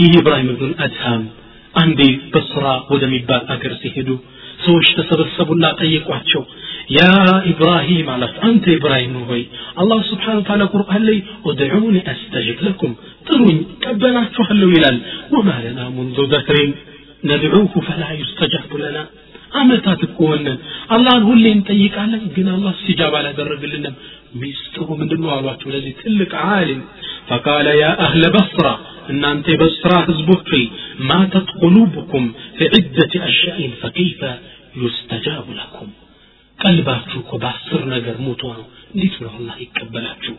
ይህ 0.00 0.12
ኢብራሂም 0.18 0.50
ብን 0.60 0.72
አድሃም 0.84 1.22
አንዴ 1.74 2.00
በስራ 2.32 2.66
ወደሚባል 2.92 3.42
አገር 3.54 3.72
ሲሄዱ 3.82 4.10
ሰዎች 4.65 4.87
ተሰበሰቡና 4.97 5.65
ጠየቋቸው 5.81 6.43
ያ 6.95 7.01
ኢብራሂም 7.51 8.07
አላቸው 8.13 8.41
አንተ 8.49 8.65
ኢብራሂም 8.77 9.13
ሆይ 9.29 9.41
አላህ 9.81 9.99
ስብሓን 10.09 10.39
ታላ 10.47 10.63
ቁርአን 10.73 11.03
ላይ 11.09 11.17
ወድዑኒ 11.47 11.97
አስተጅብ 12.13 12.59
ለኩም 12.67 12.93
ጥሩኝ 13.27 13.59
ቀበላችኋለሁ 13.83 14.69
ይላል 14.75 14.97
ወማ 15.35 15.49
ለና 15.65 15.81
ሙንዙ 15.97 16.17
ደህሪን 16.33 16.71
ነድዑሁ 17.23 17.73
ፈላ 17.87 18.03
ዩስተጃቡ 18.21 18.71
ለና 18.83 18.97
አመታት 19.59 20.01
እኮ 20.07 20.19
ሆነን 20.29 20.57
አላህን 20.95 21.23
ሁሌ 21.27 21.43
እንጠይቃለን 21.57 22.23
ግን 22.35 22.47
አላህ 22.53 22.73
ስጃብ 22.79 23.13
አላደረግልንም 23.19 23.95
ሚስጥሩ 24.41 24.87
ምንድን 25.01 25.19
ነው 25.23 25.31
አሏቸው 25.35 25.69
ለዚህ 25.73 25.93
ትልቅ 25.99 26.31
ዓሊም 26.49 26.79
ፈቃለ 27.29 27.67
ያ 27.81 27.87
አህለ 28.05 28.23
በስራ 28.35 28.67
እናንተ 29.13 29.45
የበስራ 29.53 29.91
ህዝቦች 30.07 30.47
ሆይ 30.53 30.63
ማተት 31.09 31.49
ቁሉብኩም 31.61 32.25
ፊ 32.57 32.69
ዒደት 32.75 33.13
አሽያኢን 33.27 33.73
ፈከይፈ 33.81 34.21
ዩስተጃቡ 34.81 35.45
ለኩም 35.59 35.89
ቀልባችሁ 36.59 37.19
እኮ 37.23 37.33
በአስር 37.43 37.81
ነገር 37.93 38.15
ሞቶ 38.25 38.43
ነው 38.57 38.65
እንዴት 38.93 39.15
ነው 39.23 39.31
አላህ 39.37 39.55
ይቀበላችሁ 39.63 40.35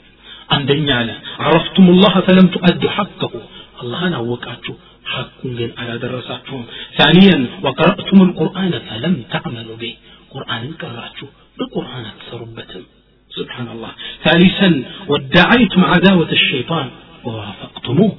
አንደኛ 0.57 0.89
አለ 1.01 1.11
አረፍቱም 1.45 1.87
ላህ 2.03 2.15
ፈለም 2.27 2.49
ቱአዱ 2.55 2.83
ሐቀሁ 2.97 3.33
አላህን 3.83 4.15
አወቃችሁ 4.19 4.75
حقون 5.14 5.52
جن 5.60 5.72
على 5.80 5.94
درساتهم 6.06 6.64
ثانيا 7.00 7.38
وقرأتم 7.64 8.18
القرآن 8.28 8.74
فلم 8.88 9.16
تعملوا 9.34 9.78
به. 9.82 9.94
قرآن 10.34 10.64
ቀራችሁ 10.82 11.28
بقرآن 11.60 12.04
አትሰሩበትም 12.12 12.84
سبحان 13.38 13.68
الله 13.74 13.92
ثالثا 14.26 14.70
وادعيتم 15.12 15.82
عداوة 15.94 16.32
الشيطان 16.40 16.88
ووافقتموه. 17.26 18.12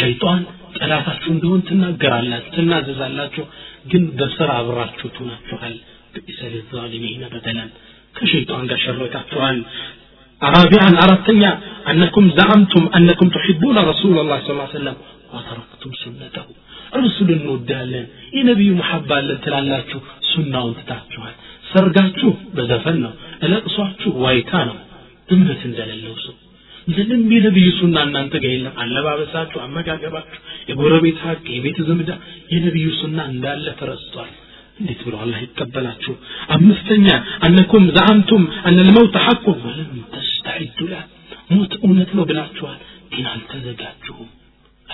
شيطان 0.00 0.40
ጠላታችሁ 0.78 1.30
እንደሆን 1.36 1.60
ትናገራላችሁ 1.68 2.50
ትናዘዛላችሁ 2.56 3.44
ግን 3.90 4.02
በስራ 4.18 4.48
አብራችሁ 4.62 5.06
ትሆናችኋል። 5.16 5.76
ብئس 6.14 6.40
للظالمين 6.54 7.20
بدلا 7.34 7.66
ከሸይጣን 8.16 8.64
ጋር 8.70 8.78
ሸረታችኋል 8.84 9.56
رابعا 10.41 10.89
أردتني 11.01 11.45
أنكم 11.91 12.23
زعمتم 12.39 12.83
أنكم 12.97 13.27
تحبون 13.29 13.77
رسول 13.91 14.15
الله 14.19 14.37
صلى 14.39 14.51
الله 14.51 14.67
عليه 14.67 14.79
وسلم 14.79 14.95
وتركتم 15.33 15.91
سنته 16.03 16.45
رسول 16.95 17.29
እንወዳለን 17.37 18.05
የነቢዩ 18.37 18.71
መሐባ 18.79 19.09
አለን 19.19 19.37
ትላላችሁ 19.45 19.99
ሱናውን 20.31 20.73
ትታችኋል 20.79 21.35
ሰርጋችሁ 21.71 22.31
በዘፈን 22.55 22.97
ነው 23.05 23.13
እለቅሷችሁ 23.45 24.11
ዋይታ 24.23 24.51
ነው 24.69 24.77
እምነት 25.29 25.61
እንደሌለው 25.69 26.15
ሰው 26.25 26.35
ምንም 26.87 27.21
የነቢዩ 27.35 27.67
ሱና 27.79 27.97
እናንተ 28.07 28.33
ጋር 28.43 28.51
የለም 28.55 28.75
አለባበሳችሁ 28.83 29.59
አመጋገባችሁ 29.65 30.39
የጎረቤት 30.69 31.19
ሀቅ 31.27 31.45
የቤት 31.57 31.79
ዘምዳ 31.89 32.11
የነቢዩ 32.53 32.87
ሱና 33.01 33.19
እንዳለ 33.33 33.65
ተረስቷል 33.81 34.31
እንዴት 34.81 35.01
ብሎ 35.07 35.15
አላህ 35.23 35.39
ይቀበላችሁ 35.45 36.13
አምስተኛ 36.55 37.07
አነኩም 37.47 37.83
ዘዓምቱም 37.97 38.43
አነ 38.67 38.77
ልመውት 38.87 39.15
ሐቁ 39.25 39.45
ወለም 39.65 39.91
الدلع 40.60 41.04
موت 41.50 41.72
أونت 41.84 42.08
لو 42.14 42.24
بلاتشوا 42.24 42.74
كنا 43.12 43.34
التزجاجهم 43.34 44.26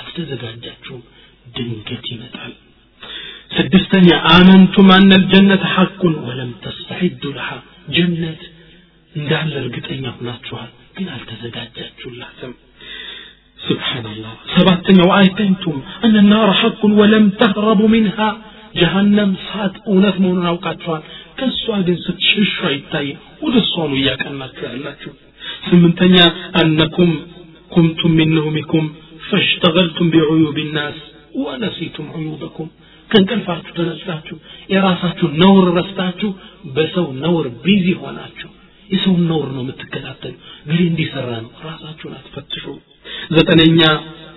التزجاجهم 0.01 1.01
دنقتي 1.57 2.15
مثال 2.23 2.53
سدستني 3.57 4.15
آمنتم 4.37 4.87
أن 4.99 5.13
الجنة 5.21 5.65
حق 5.77 6.05
ولم 6.05 6.51
تستعدوا 6.63 7.33
لها 7.33 7.63
جنة 7.97 8.37
ندعم 9.17 9.49
لرقتين 9.49 10.07
هنا 10.07 10.35
تشوال 10.43 10.69
كنا 10.99 11.17
التزجاجهم 11.21 12.13
لحسن 12.21 12.53
سبحان 13.69 14.07
الله 14.07 14.33
سبعتني 14.57 15.03
وآيتنتم 15.09 15.77
أن 16.05 16.17
النار 16.17 16.53
حق 16.53 16.85
ولم 16.85 17.25
تهربوا 17.31 17.89
منها 17.97 18.29
جهنم 18.81 19.31
صاد 19.53 19.75
أونت 19.87 20.17
مونا 20.21 20.51
وقاتشوال 20.51 21.03
كسوا 21.39 21.81
دين 21.87 21.97
ستشش 22.07 22.53
رأيتاي 22.65 23.17
ودسوا 23.43 23.89
نويا 23.89 24.15
كان 24.23 24.35
ناتشوال 24.39 24.83
ناتشوال 24.85 25.17
سمنتنيا 25.71 26.27
أنكم 26.63 27.11
كنتم 27.75 28.11
من 28.11 28.29
نومكم 28.35 28.85
فاشتغلتم 29.31 30.11
بعيوب 30.11 30.59
الناس 30.59 30.99
ونسيتم 31.35 32.07
عيوبكم. 32.15 32.67
كان 33.11 33.25
كان 33.25 33.41
فارتو 33.41 33.83
يا 33.83 34.79
يراساتو 34.79 35.27
نور 35.43 35.65
رستاتو 35.79 36.29
بسو 36.77 37.07
نور 37.25 37.45
بيزي 37.65 37.95
هوناتو. 38.01 38.49
يسو 38.95 39.13
نور 39.31 39.47
نوم 39.57 39.69
التكلاتن 39.75 40.35
قلين 40.69 40.95
دي 40.99 41.05
سران 41.15 41.47
راساتو 41.65 42.09
لا 42.13 42.19
تفتشو 42.27 42.75
زتنيا 43.35 43.93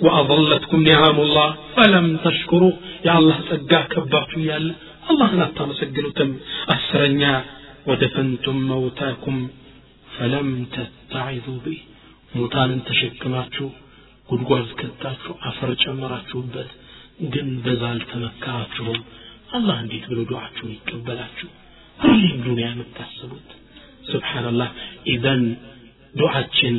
وأظلتكم 0.05 0.79
نعام 0.89 1.17
الله 1.25 1.49
فلم 1.75 2.07
تشكروا. 2.25 2.75
يا 3.07 3.13
الله 3.19 3.37
سقاك 3.49 3.93
باتو 4.11 4.39
يا 4.49 4.57
الله 5.11 5.29
لا 5.39 5.47
تنسجلو 5.57 6.09
تم. 6.17 6.31
أسرنيا 6.75 7.35
ودفنتم 7.87 8.55
موتاكم. 8.71 9.37
ፈለም 10.14 10.48
ተታዒዙ 10.74 11.46
ቢህ 11.64 11.80
ሙታንን 12.34 12.80
ተሸክማችሁ 12.88 13.68
ጉድጓድ 14.28 14.68
ከታችሁ 14.80 15.32
አፈር 15.48 15.70
ጨመራችሁበት 15.84 16.70
ግን 17.32 17.48
በዛ 17.64 17.82
አልተመከራችሁም 17.94 18.98
አላህ 19.56 19.76
እንዴት 19.84 20.04
ብሎ 20.10 20.20
ዱዓችሁን 20.30 20.72
ይቀበላችሁ 20.76 21.48
ሁሌም 21.98 22.36
ዱንያ 22.44 22.66
የምታስቡት 22.72 23.48
ስብሓንላህ 24.10 24.68
ኢዘን 25.14 25.42
ዱዓችን 26.14 26.76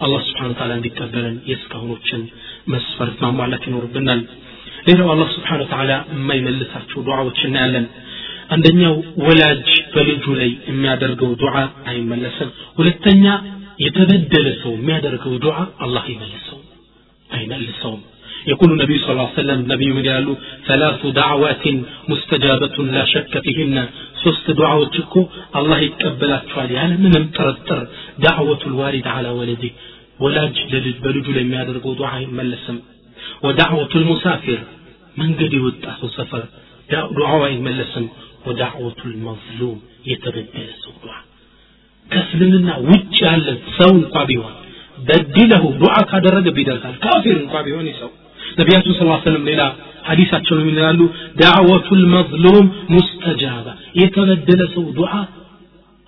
አላህ 0.00 0.20
ስብሓን 0.28 0.52
ታላ 0.58 0.72
እንዲቀበለን 0.78 1.36
የእስካሁኖችን 1.50 2.22
መስፈርት 2.72 3.18
ማሟላት 3.24 3.64
ይኖርብናል 3.68 4.20
ሌላው 4.88 5.08
አላህ 5.14 5.28
ስብሓን 5.36 5.62
ተዓላ 5.72 5.92
የማይመልሳቸው 6.12 6.98
ዱዓዎች 7.08 7.38
እናያለን 7.48 7.86
አንደኛው 8.54 8.94
ወላጅ 9.26 9.68
በልጁ 9.94 10.24
ላይ 10.40 10.50
የሚያደርገው 10.70 11.32
ዱዓ 11.42 11.56
አይመለስም 11.90 12.50
ሁለተኛ 12.78 13.24
የተበደለ 13.86 14.46
ሰው 14.62 14.72
የሚያደርገው 14.78 15.34
ዱዓ 15.46 15.56
አላህ 15.86 16.06
ይመልሰው 16.14 16.60
አይመልሰውም 17.30 18.04
يقول 18.52 18.68
النبي 18.74 18.96
صلى 18.98 19.12
الله 19.14 19.28
عليه 19.30 19.40
وسلم 19.42 19.60
نبي 19.72 19.88
من 19.96 20.04
قالوا 20.08 20.36
ثلاث 20.68 21.00
دعوات 21.20 21.64
مستجابة 22.10 22.76
لا 22.94 23.04
شك 23.14 23.32
فيهن 23.46 23.76
ሶስት 24.22 24.46
ዱዓዎች 24.58 24.94
እኮ 25.04 25.14
አላህ 25.58 25.78
ይቀበላቸዋል 25.86 26.70
ያለ 26.78 26.92
ምንም 27.04 27.24
ጥርጥር 27.36 27.80
ዳዕወቱ 28.24 28.62
ልዋሊድ 28.72 29.06
አላ 29.14 29.26
ወለዲ 29.38 29.64
ወላጅ 30.24 30.56
ለልጅ 30.72 30.96
በልጁ 31.04 31.26
ላይ 31.36 31.44
የሚያደርገው 31.46 31.92
ዱዓ 32.00 32.10
አይመለስም 32.18 32.78
ወዳዕወቱ 33.46 33.92
ልሙሳፊር 34.02 34.60
መንገድ 35.22 35.52
የወጣ 35.58 35.84
ሰው 36.00 36.10
ሰፈር 36.18 36.44
ዱዓው 37.18 37.42
አይመለስም 37.50 38.06
ወዳዕወቱ 38.46 39.00
ልመዝሉም 39.12 39.78
የተበደለ 40.10 40.68
ሰው 40.84 40.94
ዱዓ 41.02 41.14
ከእስልምና 42.10 42.70
ውጭ 42.88 43.16
ያለ 43.26 43.48
ሰው 43.78 43.90
እንኳ 44.00 44.16
ቢሆን 44.30 44.54
በድለሁ 45.08 45.64
ዱዓ 45.82 45.96
ካደረገ 46.10 46.46
ቢደርሳል 46.56 46.94
ካፊር 47.04 47.36
እንኳ 47.42 47.54
ቢሆን 47.66 47.88
ሰው 48.00 48.10
ነቢያችን 48.60 48.94
ስ 48.98 49.06
ሰለም 49.26 49.44
ሌላ 49.50 49.62
ሐዲሳቸው 50.08 50.54
ነው 50.58 50.66
ይላሉ 50.70 51.00
ዳዕወቱ 51.40 51.88
ልመዝሉም 52.00 52.66
ሙስተጃባ 52.94 53.66
የተበደለ 54.00 54.62
ሰው 54.74 54.84
ዱዓ 54.98 55.12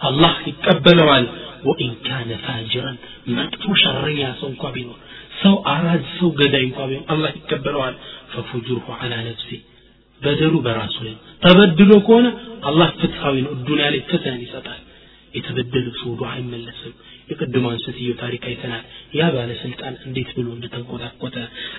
አላህ 0.01 0.35
ይቀበለዋል 0.51 1.25
ወኢን 1.69 1.93
ካነ 2.07 2.31
ፋጅረን 2.45 2.97
መጥፎ 3.37 3.65
ሸረኛ 3.83 4.21
ሰው 4.41 4.49
እንኳ 4.53 4.65
ቢኖር 4.77 4.99
ሰው 5.43 5.55
አራጅ 5.73 6.05
ሰው 6.19 6.31
ገዳይ 6.39 6.63
እንኳ 6.69 6.79
ቢሆን 6.91 7.05
አላህ 7.15 7.31
ይቀበለዋል 7.41 7.95
ፈፉጁርሁ 8.33 8.87
አላ 9.03 9.13
ነፍሲ 9.29 9.51
በደሉ 10.22 10.56
በራሱ 10.66 10.96
ላይ 11.08 11.16
ተበድሎ 11.44 11.92
ከሆነ 12.08 12.28
አላህ 12.70 12.90
ፍትሐዊ 13.02 13.36
ነው 13.46 13.54
ዱንያ 13.68 13.88
ላይ 13.94 14.02
ፍትህን 14.12 14.42
ይሰጣል 14.46 14.82
የተበደለ 15.34 15.88
ሰው 16.00 16.12
ዱዓ 16.20 16.30
አይመለስም 16.36 16.94
የቅድሟን 17.30 17.78
ሴትዮ 17.84 18.12
ታሪክ 18.22 18.44
አይተናል 18.50 18.84
ያ 19.18 19.28
ባለስልጣን 19.34 19.94
እንዴት 20.08 20.30
ብሎ 20.38 20.48
እንደተንቆጣቆጠ 20.56 21.36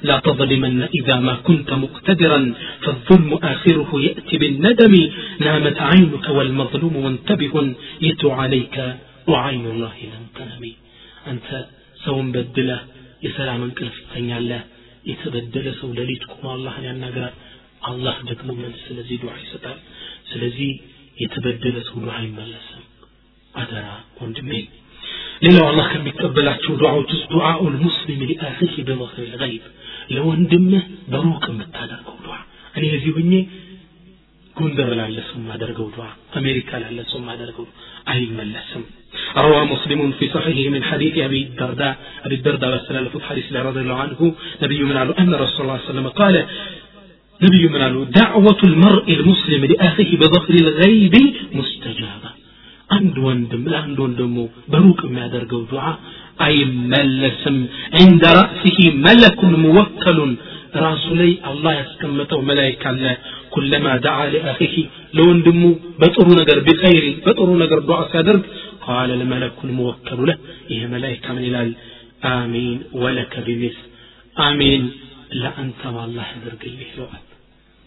ላ 0.09 0.17
ተظልመነ 0.27 0.89
ኢዛ 0.99 1.09
ማ 1.27 1.35
ኩንተ 1.47 1.79
ሙቅተድራን 1.83 2.47
ፈظልሙ 2.85 3.33
አኺሩሁ 3.51 3.91
የእቲ 4.07 4.31
ብነደሚ 4.43 4.95
ናመት 5.45 5.79
ዓይኑከ 5.89 6.27
ወልመظሉሙ 6.39 6.95
ሙንተቢሁን 7.07 7.69
የቱ 8.07 8.33
ዓለይከ 8.39 8.77
ወዓይኑ 9.33 9.67
ላሂ 9.83 9.99
ለምተነሚ 10.13 10.65
አንተ 11.33 11.49
ሰውን 12.05 12.29
በድለህ 12.35 12.83
የሰላም 13.27 13.63
እንቅልፍ 13.69 13.97
ትተኛለህ 14.03 14.63
የተበደለ 15.07 15.69
ሰው 15.81 15.91
ሌሊት 15.99 16.25
ቆሞ 16.33 16.45
አላህን 16.55 16.87
ያናግራል 16.91 17.35
አላህ 17.91 18.17
ደግሞ 18.31 18.49
መልስ 18.63 18.81
ስለዚህ 18.89 19.17
ዱዓ 19.23 19.35
ይሰጣል 19.45 19.79
ስለዚህ 20.31 20.71
የተበደለ 21.23 21.77
ሰው 21.89 21.97
ዱዓ 22.05 22.15
አይመለስም 22.23 22.85
አደራ 23.55 23.87
ወንድሜ 24.23 24.51
ሌላው 25.45 25.65
አላህ 25.71 25.87
ከሚቀበላቸው 25.93 26.75
ዱዓዎች 26.83 27.11
ውስጥ 27.17 27.27
ዱዓኡ 27.35 27.61
ልሙስሊም 27.75 28.21
ሊአኺህ 28.31 28.75
በመክር 28.89 29.31
ልይብ 29.43 29.65
ለወንድምህ 30.15 30.85
በሩቅ 31.13 31.45
የምታደርገው 31.53 32.17
ዱዓ 32.27 32.37
እኔ 32.79 32.85
እዚህ 32.99 33.13
ሁኜ 33.19 33.33
ጎንደር 34.57 34.91
ላለ 35.01 35.19
ሰው 35.31 35.39
ማደርገው 35.49 35.89
ዱዓ 35.97 36.07
አሜሪካ 36.41 36.79
ላለ 36.85 37.01
ሰው 37.13 37.21
ማደርገው 37.31 37.67
አይመለስም 38.13 38.85
روى 39.37 39.61
مسلم 39.65 40.01
في 40.19 40.29
صحيحه 40.29 40.71
من 40.71 40.83
حديث 40.85 41.15
أبي 41.19 41.41
الدرداء 41.43 41.95
أبي 42.27 42.35
الدرداء 42.35 42.71
رسول 42.71 42.97
الله 42.97 43.21
حديث 43.31 43.47
رضي 43.69 43.81
الله 43.81 43.99
عنه 44.05 44.21
نبي 44.63 44.81
من 44.85 44.97
أن 45.23 45.31
رسول 45.35 45.61
الله 45.61 45.79
صلى 45.79 45.85
الله 45.85 45.87
عليه 45.87 45.91
وسلم 45.91 46.09
قال 46.21 46.35
نبي 47.42 47.64
من 47.68 47.82
قال 47.82 47.96
دعوة 48.12 48.62
المرء 48.64 49.08
المسلم 49.14 49.62
لأخيه 49.66 50.12
بظهر 50.22 50.54
الغيب 50.64 51.16
مستجابة 51.60 52.30
አንድ 52.90 53.16
ወንድም 53.26 53.62
ለአንድ 53.72 53.98
ወንድሙ 54.04 54.36
በሩቅ 54.72 55.00
የሚያደርገው 55.08 55.62
ዱዓ 55.72 55.84
አይመለስም 56.46 57.58
عند 58.00 58.24
رأسه 58.40 58.78
ملك 59.08 59.40
موكل 59.66 60.20
ራሱ 60.86 61.06
ላይ 61.20 61.32
አላህ 61.50 61.72
ያስቀመጠው 61.82 62.40
መላይካ 62.50 62.84
አለ 62.92 63.04
ኩለማ 63.54 63.86
ደዓ 64.06 64.18
ሊአኺህ 64.34 64.74
ለወንድሙ 65.18 65.62
በጥሩ 66.02 66.28
ነገር 66.42 66.58
ቢኸይር 66.68 67.06
በጥሩ 67.26 67.50
ነገር 67.64 67.80
ዱዓ 67.90 68.00
ሲያደርግ 68.12 68.44
ቃለ 68.86 69.10
ለመለኩ 69.22 69.58
ልሙወከሉ 69.70 70.20
ለህ 70.30 70.38
ይሄ 70.74 70.82
መላይካ 70.94 71.26
ምን 71.38 71.44
ይላል 71.50 71.72
አሚን 72.36 72.80
ወለከ 73.04 73.34
ቢሚስ 73.48 73.78
አሚን 74.48 74.84
ለአንተም 75.42 75.98
አላህ 76.06 76.28
ያደርግልህ 76.36 76.88
ይለዋል 76.92 77.22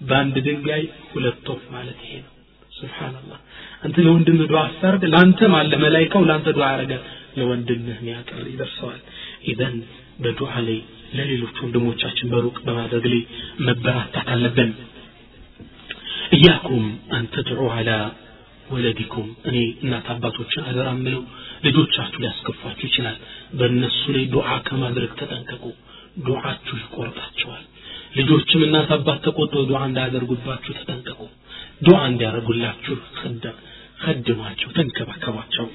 በአንድ 0.02 0.36
ድንጋይ 0.46 0.84
ሁለት 1.12 1.48
ወፍ 1.52 1.64
ማለት 1.74 2.00
ይሄ 2.06 2.14
ነው። 2.20 2.34
ስብሓንላህ 2.74 3.40
አንተ 3.84 3.96
ለወንድምህ 4.06 4.48
ዱዓ 4.52 4.62
ስታደርግ 4.74 5.04
ለአንተም 5.14 5.54
አለ 5.58 5.72
መላይካው 5.84 6.24
ለአንተ 6.30 6.48
ዱዓ 6.58 6.68
ያደርጋል። 6.74 7.04
ለወንድምህ 7.38 7.98
ሚያቀር 8.06 8.46
ይደርሰዋል። 8.52 9.02
ኢዘን 9.46 9.76
በዱዓ 10.20 10.54
ላይ 10.68 10.80
ለሌሎች 11.18 11.58
ወንድሞቻችን 11.64 12.32
በሩቅ 12.32 12.58
በማድረግ 12.66 13.06
ላይ 13.12 13.22
መበራታት 13.68 14.28
አለብን። 14.34 14.72
እያኩም 16.32 16.86
አን 17.12 17.26
ተድዑ 17.34 17.62
አላ 17.76 17.92
ወለዲኩም። 18.70 19.30
እኔ 19.50 19.56
እናት 19.84 20.08
አባቶችን 20.14 20.66
አደራ 20.70 20.90
ልጆቻችሁ 21.66 22.20
ሊያስከፋችሁ 22.24 22.86
ይችላል። 22.90 23.18
በእነሱ 23.54 24.02
ላይ 24.16 24.26
ዱዓ 24.34 24.50
ከማድረግ 24.68 25.12
ተጠንቀቁ። 25.22 25.64
ዱዓችሁ 26.28 26.76
ይቆርጣቸዋል 26.82 27.64
ልጆችም 28.18 28.62
እናት 28.68 28.90
አባት 28.98 29.20
ተቆጥተው 29.26 29.64
ዱዓ 29.72 29.82
እንዳያደርጉባችሁ 29.90 30.72
ተጠንቀቁ። 30.80 31.20
ዱዓ 31.88 32.00
እንዲያደርጉላችሁ 32.12 32.96
خدماتشو 34.06 34.70
تنكبكباتشو 34.78 35.66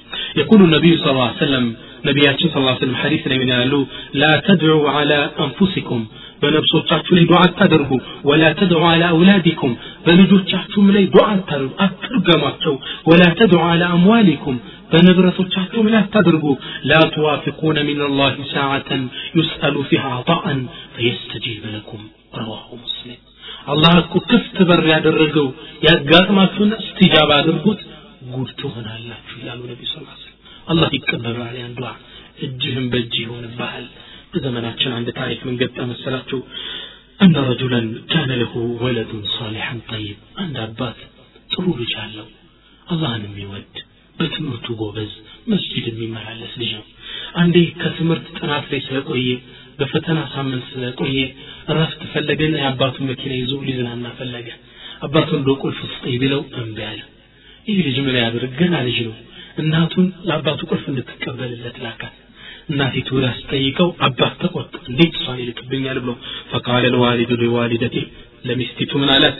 يقول 0.41 0.59
النبي 0.67 0.91
صلى 0.97 1.11
الله 1.11 1.27
عليه 1.29 1.43
وسلم 1.45 1.65
نبياتشو 2.05 2.47
صلى 2.49 2.61
الله 2.61 2.75
عليه 2.75 2.83
وسلم 2.83 2.95
حديث 2.95 3.23
من 3.41 3.51
قالوا 3.51 3.83
لا 4.21 4.31
تدعوا 4.47 4.89
على 4.97 5.19
أنفسكم 5.45 5.99
بنفسوتشاتشو 6.41 7.15
لي 7.15 7.23
دعاء 7.25 7.49
تدربوا 7.61 7.99
ولا 8.29 8.49
تدعوا 8.61 8.87
على 8.93 9.05
أولادكم 9.15 9.71
بنجوتشاتشو 10.05 10.81
لي 10.95 11.03
دعاء 11.17 11.37
ترقماتشو 12.01 12.73
ولا 13.09 13.29
تدعوا 13.39 13.67
على 13.71 13.85
أموالكم 13.97 14.55
بنبرتوتشاتشو 14.91 15.81
لا 15.95 16.01
تدربوا 16.15 16.55
لا 16.91 16.99
توافقون 17.15 17.77
من 17.89 17.99
الله 18.09 18.35
ساعة 18.55 18.89
يسأل 19.37 19.75
فيها 19.89 20.09
عطاء 20.17 20.45
فيستجيب 20.95 21.63
لكم 21.75 21.99
ረዋሁ 22.38 22.68
ሙስሊም 22.82 23.20
አላህ 23.72 23.94
እኮ 24.02 24.14
ክፍት 24.30 24.56
በር 24.68 24.82
ያደረገው 24.94 25.48
ያጋጥማችሁና 25.86 26.74
እስቲጃባ 26.84 27.30
አድርጉት 27.40 27.80
ጉድ 28.34 28.50
ትሆናላችሁ 28.60 29.36
ይላሉ 29.42 29.60
ነቢ 29.72 29.82
ስ 29.92 29.96
አላህ 30.72 30.90
ይቀበላል 30.98 31.56
ያን 31.60 31.74
ዱዓ 31.78 31.90
እጅህም 32.46 32.86
በእጅ 32.92 33.14
ይሆንብሃል 33.24 33.86
በዘመናችን 34.32 34.92
አንድ 34.98 35.08
ታሪክ 35.20 35.40
ምን 35.48 35.58
ገጠ 35.62 35.78
መሰላችሁ 35.92 36.40
أن 37.20 37.36
رجلا 37.50 37.80
كان 38.12 38.30
له 38.42 38.52
ولد 38.84 39.10
صالحا 39.36 39.74
طيب 39.92 40.18
عند 40.42 40.56
አባት 40.66 40.98
ጥሩ 41.52 41.64
ልጅ 41.80 41.92
አለው 42.02 42.28
አላህን 42.86 43.24
የሚወድ 43.26 43.74
በትምህርቱ 44.16 44.66
ጎበዝ 44.80 45.12
መስጂድ 45.52 45.84
የሚመላለስ 45.90 46.52
ልጅ 46.60 46.70
ነው 46.78 46.86
አንዴ 47.42 47.56
ከትምህርት 47.80 48.26
ጥናት 48.38 48.64
ላይ 48.72 48.80
ስለቆየ 48.86 49.28
በፈተና 49.78 50.20
ሳምንት 50.34 50.64
ስለቆየ 50.72 51.18
እረፍት 51.72 52.00
ፈለገና 52.12 52.56
የአባቱን 52.62 53.06
መኪና 53.10 53.32
ይዞ 53.40 53.52
ሊዝናና 53.68 54.06
ፈለገ 54.18 54.48
አባቱን 55.06 55.42
ዶ 55.46 55.50
ቁልፍ 55.62 55.78
ስጠኝ 55.92 56.16
ቢለው 56.22 56.42
እምቢ 56.62 56.78
አለ 56.90 57.00
ይህ 57.66 57.78
ልጅ 57.86 57.96
ምን 58.06 58.16
ያድርግ 58.22 58.52
ገና 58.60 58.76
ልጅ 58.88 58.98
ነው 59.08 59.14
እናቱን 59.62 60.06
ለአባቱ 60.28 60.60
ቁልፍ 60.70 60.84
እንድትቀበልለት 60.92 61.78
ላካት 61.84 62.16
እናቲቱ 62.72 63.08
ብላ 63.16 63.28
ስጠይቀው 63.38 63.88
አባት 64.06 64.34
ተቆጣ 64.42 64.74
እንዴት 64.90 65.14
እሷን 65.18 65.38
ይልክብኛል 65.42 65.98
ብሎ 66.04 66.12
ፈቃለ 66.52 66.84
ልዋሊዱ 66.94 67.30
ሊዋሊደቴ 67.44 67.96
ለሚስቲቱ 68.48 68.92
ምን 69.02 69.12
አላት 69.16 69.38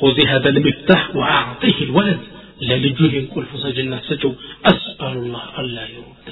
خذي 0.00 0.24
هذا 0.32 0.48
المفتاح 0.54 1.02
وأعطيه 1.18 1.78
الولد 1.86 2.20
ለልጁ 2.68 2.98
ይህን 3.08 3.26
ቁልፍ 3.34 3.50
ሰጅና 3.64 3.94
ሰጨው 4.06 4.32
አስአሉላህ 4.70 5.44
አላ 5.60 5.76
ይሩደ 5.90 6.28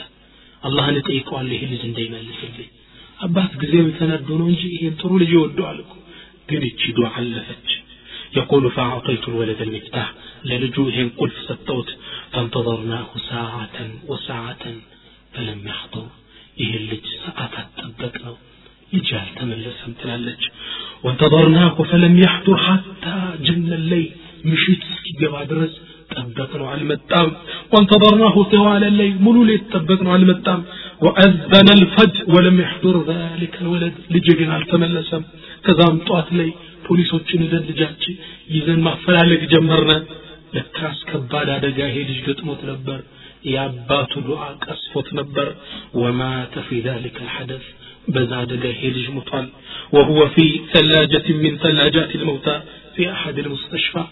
አላህን 0.62 0.96
እጠይቀዋለሁ 1.00 1.52
ይህ 1.56 1.68
ልጅ 1.72 1.82
እንዳይመልስልኝ 1.88 2.68
أبات 3.21 3.51
قزيم 3.61 3.91
تندونجي 3.99 4.85
ينطروا 4.85 5.19
لجي 5.19 5.37
ودوا 5.37 5.73
لكم 5.73 5.99
قريت 6.49 6.79
شدوا 6.79 7.07
علفت 7.07 7.67
يقول 8.37 8.71
فأعطيت 8.71 9.27
الولد 9.27 9.61
المفتاح 9.61 10.13
لرجوهن 10.45 11.09
قل 11.17 11.29
فستوت 11.29 11.89
فانتظرناه 12.31 13.07
ساعة 13.29 13.77
وساعة 14.07 14.63
فلم 15.33 15.59
يحضر 15.67 16.07
ይህ 16.61 16.73
ልጅ 16.89 17.05
ሰዓት 17.25 17.53
አጠበቅ 17.61 18.15
ነው 18.25 18.35
ልጅ 18.95 20.43
وانتظرناه 21.05 21.75
فلم 21.91 22.13
يحضر 22.25 22.57
حتى 22.67 23.15
جن 23.47 23.69
الليل 23.79 24.07
مشيت 24.49 24.81
ምሽት 24.81 24.81
እስኪገባ 24.93 25.35
ድረስ 25.51 25.73
تبتنا 26.17 26.65
على 26.69 26.81
المتام 26.81 27.31
وانتظرناه 27.71 28.35
طوال 28.43 28.83
الليل. 28.91 29.15
منو 29.25 29.43
ليت 29.43 29.63
تبتنا 29.73 30.09
على 30.13 30.21
المتام 30.23 30.63
وأذن 31.05 31.67
الفج 31.77 32.15
ولم 32.33 32.55
يحضر 32.61 32.95
ذلك 33.13 33.53
الولد. 33.61 33.93
لجينا 34.13 34.57
التملسا 34.57 35.19
كذام 35.65 35.95
طوات 36.07 36.29
لي 36.37 36.49
بوليس 36.89 37.13
وچين 37.13 37.43
دل 37.51 37.67
جاتي 37.79 38.13
إذن 38.57 38.79
ما 38.85 38.93
فلالك 38.95 39.41
جمرنا 39.53 39.97
لكاس 40.53 40.97
كبال 41.09 41.49
هذا 41.49 41.69
جاهي 41.77 42.03
لجي 42.03 42.21
قطموت 42.27 42.59
يا 43.45 43.65
بات 43.89 44.13
دعاء 44.27 44.57
أصفت 44.73 45.13
نبر 45.13 45.47
ومات 45.93 46.59
في 46.67 46.79
ذلك 46.89 47.15
الحدث 47.21 47.63
بزاد 48.07 48.51
جاهي 48.63 48.89
لجي 48.89 49.11
وهو 49.95 50.19
في 50.35 50.45
ثلاجة 50.73 51.27
من 51.43 51.57
ثلاجات 51.57 52.15
الموتى 52.15 52.61
في 52.95 53.11
أحد 53.11 53.39
المستشفى 53.39 54.03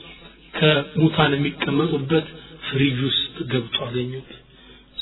ከሙታን 0.53 1.33
የሚቀመጡበት 1.35 2.27
ፍሪጅ 2.67 2.97
ውስጥ 3.07 3.35
ገብቶ 3.51 3.77
አገኙት። 3.87 4.31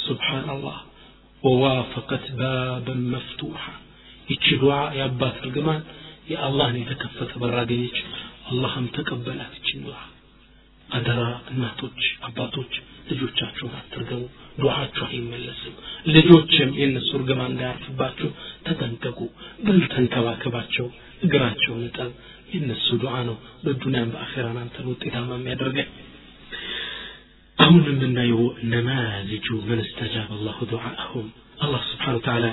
ሱብሓንላህ 0.03 0.77
ወዋፈቀት 1.43 2.26
ባበን 2.39 3.01
መፍቱሓ 3.13 3.61
ይቺ 4.30 4.45
ዱዓ 4.61 4.77
የአባት 4.97 5.38
እርግማን 5.43 5.81
የአላህን 6.31 6.77
የተከፈተ 6.81 7.31
በር 7.41 7.55
አገኘች። 7.61 7.97
አላህም 8.49 8.85
ተቀበላት 8.95 9.53
ይችን 9.59 9.81
ዱዓ። 9.85 9.97
አደራ 10.89 11.21
እናቶች 11.51 11.99
አባቶች 12.27 12.73
ልጆቻችሁን 13.09 13.73
አትርገሙ። 13.80 14.21
ዱዓችሁ 14.59 15.05
አይመለስም። 15.09 15.76
ልጆችም 16.13 16.71
የእነሱ 16.80 17.09
እርግማን 17.19 17.51
እንዳያርፍባችሁ 17.51 18.30
ተጠንቀቁ። 18.67 19.19
በል 19.65 19.81
ተንከባከባቸው። 19.93 20.88
እግራቸውን 21.23 21.84
እጠብ 21.88 22.11
የነሱ 22.53 22.88
ዱዓ 23.01 23.15
ነው 23.30 23.35
በዱንያም 23.63 24.11
በአኼራን 24.13 24.57
አንተን 24.63 24.88
ውጤታማ 24.91 25.30
የሚያደርገ 25.38 25.80
አሁን 27.57 27.81
የምናየው 27.89 28.41
ነማዝጁ 28.73 29.47
ምን 29.69 29.80
እስተጃብ 29.85 30.30
አላሁ 30.35 30.57
ዱዓአሁም 30.71 31.27
አላህ 31.63 31.81
ስብሓን 31.89 32.19
ተዓላ 32.26 32.45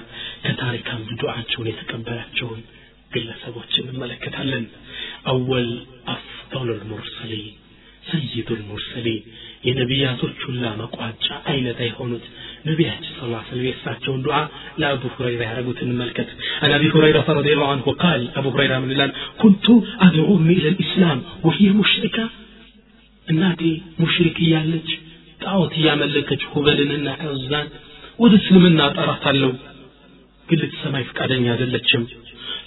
ከታሪክ 0.44 0.86
አንዱ 0.94 1.08
ዱዓቸውን 1.20 1.68
የተቀበላቸውን 1.70 2.62
ግለሰቦች 3.12 3.72
እንመለከታለን። 3.82 4.64
አወል 5.32 5.68
አፍضل 6.14 6.68
المرسلين 6.78 7.54
سيد 8.04 8.48
المرسلين 8.52 9.22
የነቢያቶች 9.66 10.38
ሁላ 10.48 10.64
መቋጫ 10.80 11.26
አይነት 11.52 11.78
የሆኑት 11.86 12.24
ነቢያችን 12.66 13.12
ስ 13.12 13.28
ላ 13.32 13.40
ስለም 13.48 13.64
የእሳቸውን 13.66 14.20
ዱዓ 14.26 14.36
ለአቡ 14.80 15.02
ሁረይራ 15.14 15.42
ያደረጉት 15.48 15.80
እንመልከት። 15.84 16.28
አን 16.62 16.72
አቢ 16.76 16.84
ሁረይረተ 16.94 17.28
ረዲ 17.38 17.50
አንሁ 17.68 17.94
ቃል 18.02 18.22
አቡ 18.38 18.46
ሁረይራ 18.54 18.74
ምን 18.82 18.92
ይላል? 18.94 19.12
ኩንቱ 19.42 19.66
አድዑ 20.06 20.26
ኢለ 20.54 20.66
ልእስላም 20.74 21.18
ወሂየ 21.46 21.70
ሙሽሪካ 21.80 22.18
እናቴ 23.28 23.62
ሙሽሪክ 24.02 24.36
እያለች 24.44 24.88
ጣዖት 25.40 25.72
እያመለከች 25.80 26.42
ሁበልንና 26.52 27.08
ዑዛን 27.30 27.66
ወደ 28.18 28.32
እስልምና 28.40 28.80
ጠራታለሁ 28.96 29.50
ግን 30.48 30.58
ልትሰማኝ 30.62 31.04
ፈቃደኛ 31.08 31.46
አይደለችም። 31.54 32.02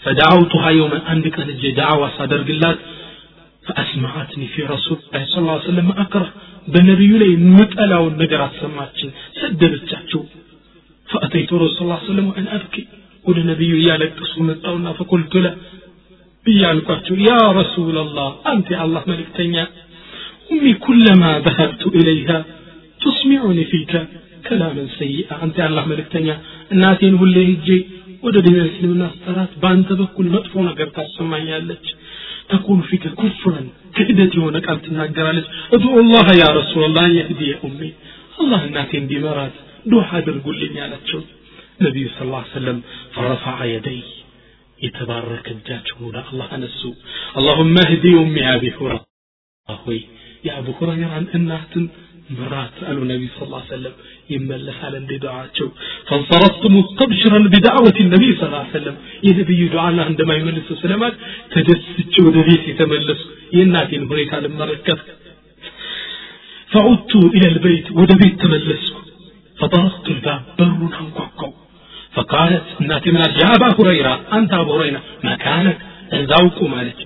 ፈዳዓውቱሃ 0.03 0.65
የውመን 0.75 1.01
አንድ 1.11 1.25
ቀን 1.35 1.47
እጄ 1.53 1.71
ዳዕዋ 1.79 2.03
ሳደርግላት 2.17 2.79
فأسمعتني 3.68 4.46
في 4.54 4.60
رسول 4.74 4.98
الله 5.04 5.22
صلى 5.30 5.40
الله 5.42 5.56
عليه 5.56 5.70
وسلم 5.70 5.86
ما 5.90 5.96
أكره 6.04 6.28
بالنبي 6.72 7.10
لي 7.20 7.30
متألا 7.58 7.96
والنجر 8.04 8.40
أسمعتني 8.50 9.10
سددتشاتشو 9.40 10.20
فأتيت 11.10 11.50
رسول 11.52 11.62
الله 11.62 11.70
صلى 11.74 11.84
الله 11.84 12.00
عليه 12.00 12.12
وسلم 12.12 12.26
وأنا 12.30 12.50
أبكي 12.56 12.82
والنبي 13.26 13.70
يالك 13.88 14.12
تصومتنا 14.20 14.90
فقلت 14.98 15.34
له 15.44 15.52
بيالكاتشو 16.44 17.14
يا 17.30 17.40
رسول 17.60 17.96
الله 18.04 18.28
أنت 18.52 18.68
الله 18.84 19.02
ملك 19.10 19.28
تنيا 19.38 19.64
أمي 20.52 20.72
كلما 20.86 21.30
ذهبت 21.46 21.82
إليها 21.98 22.38
تسمعني 23.02 23.64
فيك 23.70 23.92
كلاما 24.46 24.84
سيئا 24.98 25.34
أنت 25.44 25.56
الله 25.68 25.84
ملك 25.92 26.08
تنيا 26.14 26.36
እናቴን 26.74 27.14
ሁሌ 27.22 27.36
ሄጄ 27.48 27.68
ወደ 28.26 28.36
ዲን 28.44 28.56
እስልምና 28.68 29.04
ስጠራት 29.14 29.52
በአንተ 29.62 29.90
በኩል 30.00 30.26
መጥፎ 30.34 30.52
ነገር 30.68 30.88
ታሰማኛለች 30.96 31.86
تكون 32.49 32.81
فيك 32.81 33.07
كفرا 33.07 33.69
كهدة 33.95 34.33
هنا 34.43 34.59
قال 34.59 34.81
تناقرالك؟ 34.81 35.45
ادعو 35.73 35.99
الله 35.99 36.27
يا 36.43 36.49
رسول 36.59 36.83
الله 36.85 37.07
يهدي 37.07 37.55
أمي. 37.63 37.93
الله 38.41 38.65
الناتين 38.65 39.07
بمرات 39.07 39.51
دوحة 39.85 40.19
درقل 40.19 40.73
لي 40.73 40.81
على 40.81 40.97
تشوف 41.05 41.23
النبي 41.81 42.07
صلى 42.07 42.21
الله 42.21 42.37
عليه 42.37 42.51
وسلم 42.51 42.81
فرفع 43.13 43.65
يديه. 43.65 44.03
يتبارك 44.83 45.47
الجاج 45.51 45.87
هنا. 46.01 46.23
الله 46.33 46.55
أنسو 46.55 46.93
اللهم 47.37 47.75
اهدي 47.77 48.13
أمي 48.13 48.55
أبي 48.55 48.71
هريرة. 48.71 49.05
يا 50.43 50.59
أبو 50.59 50.71
هريرة 52.30 52.36
عن 52.36 52.36
أنها 52.36 52.48
مرات 52.48 52.74
قالوا 52.84 53.02
النبي 53.02 53.28
صلى 53.34 53.46
الله 53.46 53.62
عليه 53.64 53.74
وسلم 53.76 53.94
يملس 54.30 54.78
على 54.84 54.96
اندي 54.98 55.16
دعاته 55.18 55.68
فانصرفت 56.08 56.62
مستبشرا 56.78 57.38
بدعوة 57.54 57.96
النبي 58.00 58.30
صلى 58.36 58.46
الله 58.48 58.64
عليه 58.64 58.76
وسلم 58.78 58.96
يا 59.26 59.32
نبي 59.40 59.68
دعاء 59.74 59.90
الله 59.90 60.04
عندما 60.10 60.34
يملس 60.34 60.68
السلامات 60.76 61.14
تجسد 61.54 62.14
ወደ 62.26 62.36
ቤት 62.48 62.62
የተመለሱ 62.70 63.20
የእናቴን 63.56 64.02
ሁኔታ 64.10 64.32
ልመለከት 64.44 65.00
فعدت 66.72 67.12
إلى 67.36 67.46
البيت 67.52 67.86
ወደ 67.98 68.10
ቤት 68.20 68.34
ተመለስኩ 68.42 68.96
فطرقت 69.60 70.06
الباب 70.14 70.42
برون 70.58 70.92
አንኳኳው 71.00 71.52
فقالت 72.16 72.66
እናቴ 72.82 73.04
ምን 73.14 73.22
يا 73.42 73.48
أبا 73.56 73.68
هريرة 73.78 74.14
أنت 74.38 74.52
أبو 74.62 74.72
هريرة 74.76 75.00
مكانك 75.28 75.78
እዛው 76.18 76.46
ቁም 76.58 76.72
አለች 76.78 77.00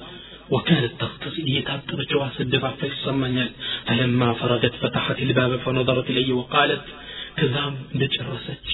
وكانت 0.53 0.91
تغتسل 1.01 1.45
يتعطبت 1.57 2.11
واسدفع 2.15 2.71
فيسمنيال 2.80 3.51
فلما 3.88 4.30
فرغت 4.39 4.75
فتحت 4.81 5.17
الباب 5.27 5.51
فنظرت 5.65 6.07
إلي 6.09 6.31
وقالت 6.39 6.85
كذام 7.38 7.73
نجرست 8.01 8.67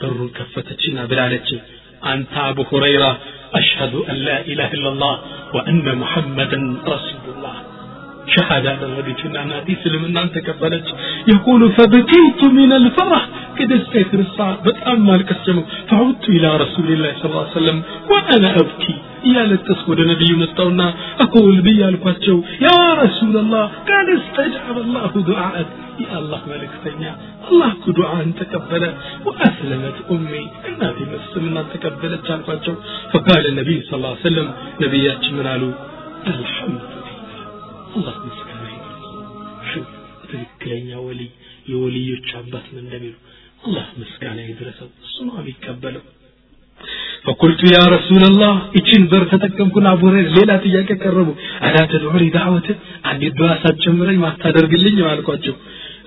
بر 0.00 0.18
كفتتشنا 0.36 1.02
بلالتش 1.10 1.50
أنت 2.12 2.34
أبو 2.50 2.62
هريرة 2.72 3.12
أشهد 3.60 3.94
أن 4.10 4.16
لا 4.28 4.38
إله 4.50 4.68
إلا 4.76 4.88
الله 4.94 5.14
وأن 5.54 5.86
محمدا 6.02 6.58
رسول 6.94 7.24
الله. 7.34 7.56
شهد 8.26 8.66
على 8.66 8.86
الغدج 8.86 9.36
أن 9.36 9.52
حديث 9.52 9.86
لما 9.86 10.06
أنت 10.06 10.12
نعم 10.12 10.28
كفلت 10.28 10.94
يقول 11.28 11.72
فبكيت 11.72 12.44
من 12.44 12.72
الفرح. 12.72 13.28
كده 13.58 13.76
استيثر 13.82 14.18
الصعب 14.18 14.62
بتأمل 14.62 15.22
كسمه 15.22 15.64
فعدت 15.88 16.28
إلى 16.28 16.56
رسول 16.56 16.86
الله 16.92 17.12
صلى 17.22 17.30
الله 17.30 17.40
عليه 17.40 17.50
وسلم 17.50 17.82
وأنا 18.10 18.50
أبكي. 18.56 18.96
يا 19.24 19.42
للتسود 19.44 20.00
نبي 20.00 20.44
الطونا 20.44 20.94
أقول 21.20 21.60
بي 21.60 21.88
الفاتشو 21.88 22.42
يا 22.60 22.94
رسول 22.94 23.36
الله. 23.36 23.64
قال 23.90 24.06
استجاب 24.20 24.78
الله 24.78 25.12
دعاءك. 25.26 25.66
يا 26.00 26.18
الله 26.18 26.40
ملك 26.48 26.70
فنيا 26.84 27.14
الله 27.50 27.72
كدعاء 27.86 28.26
تكبل 28.40 28.84
وأسلمت 29.24 29.96
أمي. 30.10 30.44
إن 30.68 30.80
في 30.96 31.04
بس 31.12 31.42
من 31.42 31.64
تكبلت 31.74 32.20
فقال 33.12 33.46
النبي 33.46 33.82
صلى 33.82 33.96
الله 33.96 34.08
عليه 34.08 34.20
وسلم 34.20 34.48
نبي 34.80 35.08
من 35.32 35.46
الحمد 36.26 36.93
አላህ 37.97 38.15
ምስጋና 38.27 38.65
ይድረስ 38.75 39.87
ትክክለኛ 40.31 40.89
ወልይ 41.07 41.29
የወልዮች 41.71 42.29
አባት 42.41 42.65
ምን 42.75 42.81
እንደሚሉ 42.85 43.15
አላህ 43.67 43.87
ምስጋና 44.01 44.39
ይድረሰው 44.51 44.89
እሱ 45.07 45.17
ነው 45.29 45.37
የሚቀበለው 45.41 46.05
فقلت 47.25 47.61
يا 47.77 47.83
رسول 47.95 48.23
الله 48.29 48.53
إيشين 48.77 49.03
بر 49.11 49.23
تتكمكن 49.31 49.85
أبو 49.93 50.05
هريرة 50.09 50.29
ليلة 50.35 50.55
تياك 50.63 50.89
قربوا 51.03 51.35
ألا 51.65 51.83
تدعوني 51.91 52.29
دعوة 52.37 52.67
عن 53.09 53.17
الدعاء 53.29 53.57
ساتشمري 53.63 54.17
ما 54.23 54.29
تدرق 54.43 54.71
لي 54.83 55.01
مالكواتشو 55.07 55.53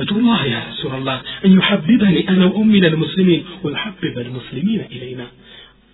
ادعو 0.02 0.16
الله 0.22 0.40
يا 0.54 0.60
رسول 0.70 0.92
الله 0.98 1.16
أن 1.46 1.50
يحببني 1.58 2.20
أنا 2.32 2.44
وأمي 2.50 2.78
للمسلمين 2.84 3.40
ويحبب 3.64 4.14
المسلمين 4.26 4.80
إلينا 4.94 5.26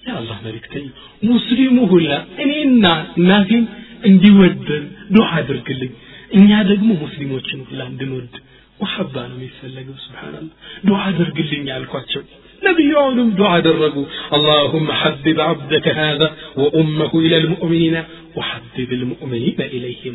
يا 0.07 0.15
الله 0.21 0.37
ملكتني 0.47 0.91
مسلم 1.33 1.75
هلا 1.93 2.17
እኔና 2.43 2.85
እናቴን 3.21 3.65
እንዲወደን 4.11 4.85
ዱዓ 5.17 5.29
አድርግልኝ 5.41 5.93
እኛ 6.39 6.51
ደግሞ 6.71 6.89
ሙስሊሞችን 7.05 7.61
ሁላ 7.69 7.81
እንድንወድ 7.93 8.35
ወሐባ 8.83 9.15
ነው 9.31 9.39
የሚፈለገው 9.39 9.97
ስብሓንላህ 10.07 10.53
ዱዓ 10.89 11.01
አድርግልኝ 11.13 11.67
አልኳቸው 11.79 12.25
نبي 12.63 12.89
علم 13.03 13.29
دعاء 13.41 13.61
درقوا 13.67 14.07
اللهم 14.37 14.87
حبب 15.01 15.37
عبدك 15.49 15.87
هذا 16.03 16.27
وأمه 16.63 17.13
إلى 17.25 17.37
المؤمنين 17.43 17.97
وحبب 18.37 18.91
المؤمنين 18.99 19.59
إليهم 19.75 20.15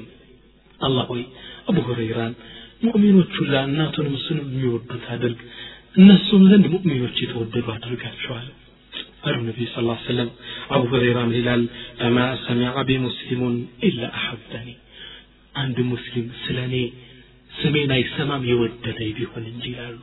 الله 0.81 1.03
هوي 1.09 1.23
أبو 1.69 1.81
هريران 1.89 2.33
ሙእሚኖቹ 2.85 3.33
ለእናቱን 3.51 4.07
ምስሉ 4.13 4.37
የሚወዱት 4.45 5.03
አድርግ 5.13 5.39
እነሱም 5.99 6.41
ዘንድ 6.51 6.65
ሙእሚኖች 6.73 7.17
የተወደዱ 7.23 7.67
አድርጋቸዋል 7.75 8.47
አሉ 9.22 9.36
ነቢ 9.46 9.58
ስ 9.68 9.82
ላ 9.86 9.94
ሰለም 10.04 10.28
አቡ 10.74 10.82
ሁረይራ 10.92 11.18
ምን 11.26 11.36
ይላል? 11.38 11.62
ፈማ 12.00 12.16
ሰሚዐ 12.44 12.74
ቢ 12.88 12.98
ሙስሊሙን 13.04 13.56
ኢላ 13.88 14.02
አሐበኒ 14.18 14.68
አንድ 15.54 15.78
ሙስሊም 15.92 16.26
ስለ 16.42 16.58
እኔ 16.68 16.76
ስሜን 17.50 17.90
አይሰማም 17.96 18.42
የወደደኝ 18.50 19.10
ቢሆን 19.16 19.44
እንጂ 19.52 19.64
ይላሉ። 19.72 19.96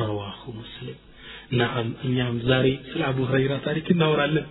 ረዋሁ 0.00 0.42
ሙስሊም። 0.60 0.98
ናም 1.52 1.88
እኛም 2.06 2.36
ዛሬ 2.48 2.66
ስለ 2.90 3.02
አቡ 3.10 3.18
ሁረይራ 3.28 3.54
ታሪክ 3.66 3.86
እናወራለን። 3.94 4.46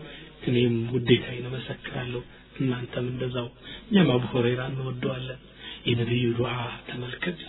እኔም 0.47 0.75
ውዴታዬን 0.93 1.47
እመሰክራለሁ። 1.49 2.21
እናንተም 2.59 3.05
እንደዛው 3.13 3.47
እኛም 3.89 4.09
አቡ 4.15 4.23
ሁረይራ 4.33 4.61
እንወደዋለን። 4.71 5.39
የነቢዩ 5.87 6.27
ዱዓ 6.39 6.51
ተመልከት። 6.89 7.39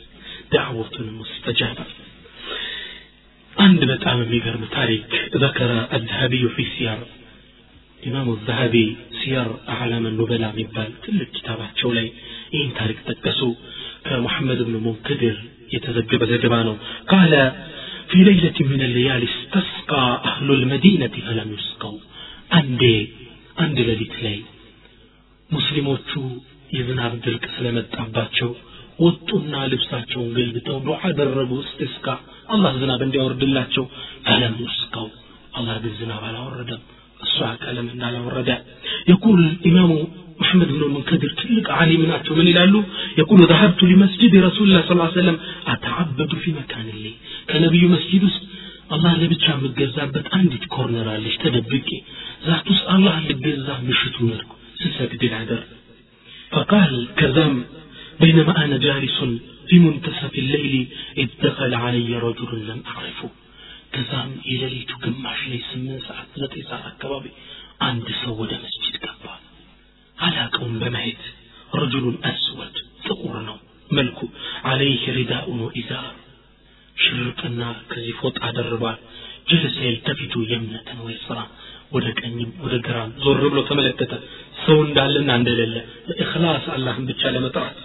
ዳዕወቱን 0.53 1.09
ሙስተጃባ 1.19 1.78
አንድ 3.56 3.82
በጣም 3.91 4.18
የሚገርም 4.24 4.66
ታሪክ 4.78 5.03
ذكر 5.44 5.70
الذهبي 5.98 6.44
في 6.56 6.64
سير 6.76 6.99
ኢማሙ 7.99 8.28
ዛሀቢ 8.48 8.76
ሲየር 9.20 9.48
አዕላመ 9.74 10.06
ኑበላ 10.18 10.44
የሚባል 10.52 10.90
ትልቅ 11.06 11.28
ኪታባቸው 11.38 11.90
ላይ 11.98 12.07
ይህን 12.53 12.70
ታሪክ 12.80 12.99
ጠቀሱ 13.10 13.41
ከሙሐመድ 14.06 14.60
ብን 14.68 14.76
ሙንክድር 14.86 15.36
የተዘገበ 15.74 16.22
ዘገባ 16.32 16.56
ነው 16.70 16.76
ቃለ 17.11 17.34
في 18.11 18.20
ليلة 18.30 18.57
من 18.72 18.82
الليالي 18.88 19.28
استسقى 19.34 20.03
أهل 20.30 20.48
المدينة 20.60 21.16
فلم 21.26 21.49
يسقوا 21.57 21.99
አንዴ 22.60 22.82
አንድ 23.64 23.78
ሌሊት 23.90 24.16
ላይ 24.26 24.38
ሙስሊሞቹ 25.49 26.10
የዝናብ 26.78 27.14
ድርቅ 27.26 27.44
ስለመጣባቸው 27.56 28.49
ወጡና 29.06 29.53
ልብሳቸውን 29.72 30.32
ገልብጠው 30.38 30.78
ዱዓ 30.88 30.98
አደረጉ 31.10 31.52
እስቲስቃ 31.66 32.06
አላህ 32.49 32.73
ዝናብ 32.81 33.01
እንዲያወርድላቸው 33.07 33.85
ፈለም 34.29 34.55
ዩስቀው 34.65 35.07
አላህ 35.59 35.77
ግን 35.85 35.95
ዝናብ 36.01 36.23
አላወረደም። 36.31 36.83
እሷ 37.21 37.37
ቀለም 37.65 37.89
እንዳላወረደ 37.95 38.51
የቁል 39.12 39.43
ኢማሙ 39.71 39.93
محمد 40.41 40.69
بن 40.69 40.83
المنكدر 40.83 41.31
تلك 41.41 41.66
عالم 41.71 42.01
ناتو 42.07 42.33
من 42.35 42.47
الالو 42.49 42.81
يقول 43.19 43.41
ذهبت 43.43 43.81
لمسجد 43.83 44.33
رسول 44.39 44.66
الله 44.69 44.83
صلى 44.83 44.95
الله 44.95 45.09
عليه 45.09 45.21
وسلم 45.21 45.39
أتعبد 45.66 46.31
في 46.43 46.51
مكان 46.53 46.87
لي 46.97 47.12
አላህ 48.95 49.12
ለብቻ 49.21 49.45
የምገዛበት 49.53 50.27
አንዲት 50.39 50.65
ኮርነር 50.75 51.07
አለች 51.15 51.37
ተደብቄ። 51.43 51.89
ዛት 52.47 52.66
ውስጥ 52.73 52.85
አላህ 52.95 53.15
ልገዛ 53.29 53.69
ምሽቱ 53.87 54.16
ነድኩ 54.31 54.51
ስሰግድ 54.81 55.23
ላደር 55.33 55.62
ፈቃል 56.53 56.93
ከዛም 57.19 57.55
በይነማ 58.21 58.51
አነ 58.62 58.73
ጃሊሱን 58.85 59.33
في 59.68 59.76
منتصف 59.80 60.34
الليل 60.36 60.74
إذ 61.18 61.30
دخل 61.44 61.72
علي 61.76 62.11
رجل 62.20 62.52
لم 62.70 62.80
أعرفه 62.91 63.30
ከዛም 63.94 64.32
የሌሊቱ 64.49 64.91
ግማሽ 65.03 65.40
ላይ 65.52 65.60
ስምንት 65.70 66.02
ሰዓት 66.07 66.28
ዘጠኝ 66.41 66.64
ሰዓት 66.70 66.84
አካባቢ 66.91 67.26
አንድ 67.88 68.07
ሰው 68.22 68.34
ወደ 68.41 68.52
መስጂድ 68.64 68.95
ገባ 69.06 69.26
አላቀውም 70.18 70.76
በማየት 70.82 71.22
ረጁሉን 71.80 72.18
አስወድ 72.30 72.76
ጥቁር 73.07 73.36
ነው 73.48 73.57
መልኩ 73.90 74.20
አለይህ 74.72 75.03
ሪዳኡን 75.18 75.60
ወኢዛር 75.66 76.07
ሽርጥና 76.98 77.61
ከዚህ 77.91 78.16
ፎጣ 78.22 78.40
ደርቧል 78.57 78.98
ጀልሰ 79.49 79.78
የልተፊቱ 79.88 80.34
የምነትን 80.52 80.99
ወይ 81.07 81.16
ስራ 81.26 81.38
ወደ 81.95 82.07
ቀኝም 82.20 82.49
ወደ 82.66 82.76
ግራም 82.88 83.11
ዞር 83.24 83.41
ብሎ 83.45 83.60
ተመለከተ 83.70 84.14
ሰው 84.66 84.80
እንዳለና 84.88 85.30
እንደሌለ 85.40 85.76
በእክላስ 86.07 86.66
አላህን 86.76 87.07
ብቻ 87.11 87.32
ለመጥራት 87.36 87.78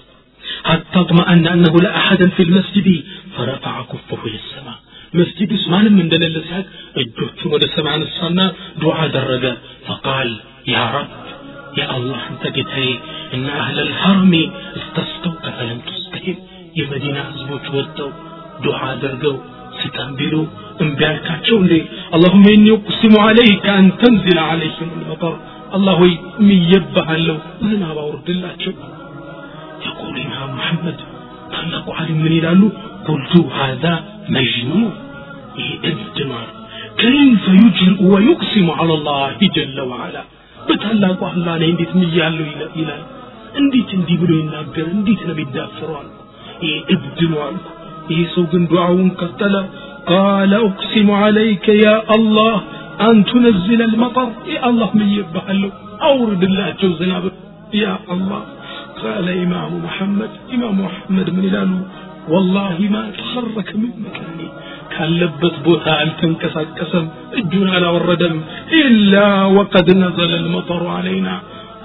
حتى 0.64 0.98
اطمأن 1.00 1.46
أنه 1.48 1.74
لا 1.80 1.90
أحدا 1.96 2.26
في 2.28 2.42
المسجد 2.42 2.88
فرفع 3.34 3.74
كفه 3.92 4.20
إلى 4.28 4.38
السماء 4.42 4.78
መስጂድ 5.14 5.50
ውስጥ 5.56 5.66
ማንም 5.72 5.96
እንደሌለ 6.04 6.36
ሲያቅ 6.46 6.64
እጆቹን 7.00 7.50
ወደ 7.54 7.64
ሰማይ 7.74 7.92
አነሳና 7.96 8.38
ዱዓ 8.82 8.94
አደረገ 9.04 9.44
ፈቃል 9.88 10.30
ያ 10.72 10.78
ረብ 10.94 11.10
ያ 11.78 11.84
አላህ 11.96 12.22
አንተ 12.30 12.42
ጌታዬ 12.56 12.88
እና 13.36 13.46
አህለ 13.62 13.78
ልሐረሚ 13.90 14.32
እስተስተውከ 14.78 15.44
ፈለም 15.58 15.78
ቱስቀሂም 15.88 16.38
የመዲና 16.80 17.18
ህዝቦች 17.28 17.66
ወጥተው 17.76 18.10
ዱዓ 18.64 18.80
አድርገው 18.94 19.36
ስጠን 19.80 20.10
ቢሉ 20.20 20.34
እምቢ 20.84 21.00
አልካቸው 21.10 21.56
እንዴ 21.64 21.74
አላሁመ 22.16 22.44
ኢኒ 22.56 22.66
ኡቅሲሙ 22.78 23.14
አለይከ 23.28 23.66
አን 23.78 23.88
ተንዚለ 24.02 24.40
አለይህም 24.50 24.90
ልመጠር 25.00 25.36
አላህ 25.78 25.96
ሆይ 26.02 26.12
ምየባሃለሁ 26.48 27.38
ዝናብ 27.68 27.96
አውርድላቸው 28.04 28.74
يقول 29.86 30.14
إمام 30.26 30.50
محمد 30.58 30.98
ታላቁ 31.54 31.86
ዓሊም 32.00 32.18
ምን 32.22 32.32
ይላሉ 32.36 32.62
ቁልቱ 33.06 33.32
ሃዛ 33.56 33.84
መጅኑን 34.34 34.84
ይህ 35.58 35.68
እብድ 35.90 36.16
ነው 36.30 36.40
ከይፈ 37.00 37.44
ዩጅር 37.58 37.92
ወዩቅሲሙ 38.10 38.68
አላ 38.82 38.92
ላህ 39.08 39.20
ጀለ 39.56 39.78
ወዓላ 39.90 40.16
በታላቁ 40.68 41.20
አላህ 41.30 41.54
ላይ 41.60 41.68
እንዴት 41.74 41.92
ምያለው 42.00 42.46
ይላል 42.80 43.02
እንዴት 43.62 43.90
እንዲህ 43.98 44.16
ብሎ 44.22 44.30
ይናገር 44.40 44.86
እንዴት 44.96 45.20
ነው 45.28 45.34
የሚዳፍረው 45.36 45.96
አልኩ 46.00 46.18
ይህ 46.66 46.80
እብድ 46.94 47.20
ነው 47.32 47.40
አልኩ 47.48 47.66
ይህ 48.14 48.24
ሰው 48.34 48.46
ግን 48.52 48.64
ዱዓውን 48.72 49.08
ቀጠለ 49.20 49.54
ቃለ 50.10 50.52
ኡቅሲሙ 50.68 51.10
ዓለይከ 51.20 51.76
ያ 51.84 51.92
አላህ 52.16 52.56
አን 53.06 53.20
ቱነዝለ 53.30 53.80
ልመጠር 53.92 54.28
ያ 54.54 54.58
አላህ 54.70 54.90
ምየባሃለሁ 55.00 55.70
አውርድላቸው 56.08 56.90
ዝናብ 57.00 57.24
ያ 57.82 57.86
አላህ 58.14 58.42
قال 59.02 59.26
إمام 59.28 59.84
محمد 59.84 60.30
إمام 60.54 60.76
محمد 60.80 61.30
من 61.30 61.44
إلانه 61.44 61.80
والله 62.28 62.76
ما 62.94 63.02
تحرك 63.10 63.68
من 63.76 63.90
مكاني 64.06 64.48
كان 64.92 65.10
لبت 65.20 65.54
بوتا 65.64 66.02
أن 66.02 66.10
تنكسكسم 66.20 67.08
الجنة 67.38 67.72
على 67.72 67.86
والردم 67.86 68.40
إلا 68.82 69.26
وقد 69.56 69.86
نزل 69.96 70.34
المطر 70.34 70.86
علينا 70.86 71.34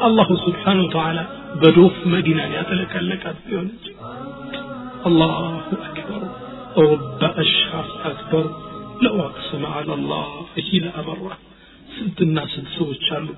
الله 0.04 0.30
سبحانه 0.46 0.84
وتعالى 0.84 1.24
بدوف 1.62 1.96
مدينة 2.06 2.44
يتلك 2.58 2.94
لك 3.02 3.24
الله 5.06 5.62
أكبر 5.90 6.22
رب 6.78 7.22
أشهر 7.44 7.86
أكبر 8.06 8.46
لو 9.02 9.14
أقسم 9.22 9.66
على 9.66 9.94
الله 9.94 10.28
إلى 10.74 10.90
أبره 11.02 11.38
ስንት 11.98 12.20
እና 12.26 12.40
ስንት 12.54 12.70
ሰዎች 12.78 13.06
አሉ 13.18 13.30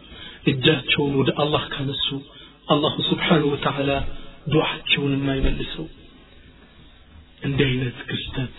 እጃቸውን 0.51 1.13
ወደ 1.19 1.29
አላህ 1.43 1.63
ካነሱ 1.73 2.07
አላሁ 2.67 2.93
ስብሓንሁ 3.09 3.47
ወተዓላ 3.53 3.91
ዱዓቸውን 4.53 5.13
የማይመልሰው 5.17 5.87
እንዲህ 7.41 7.67
አይነት 7.71 7.97
ክስተት 8.09 8.57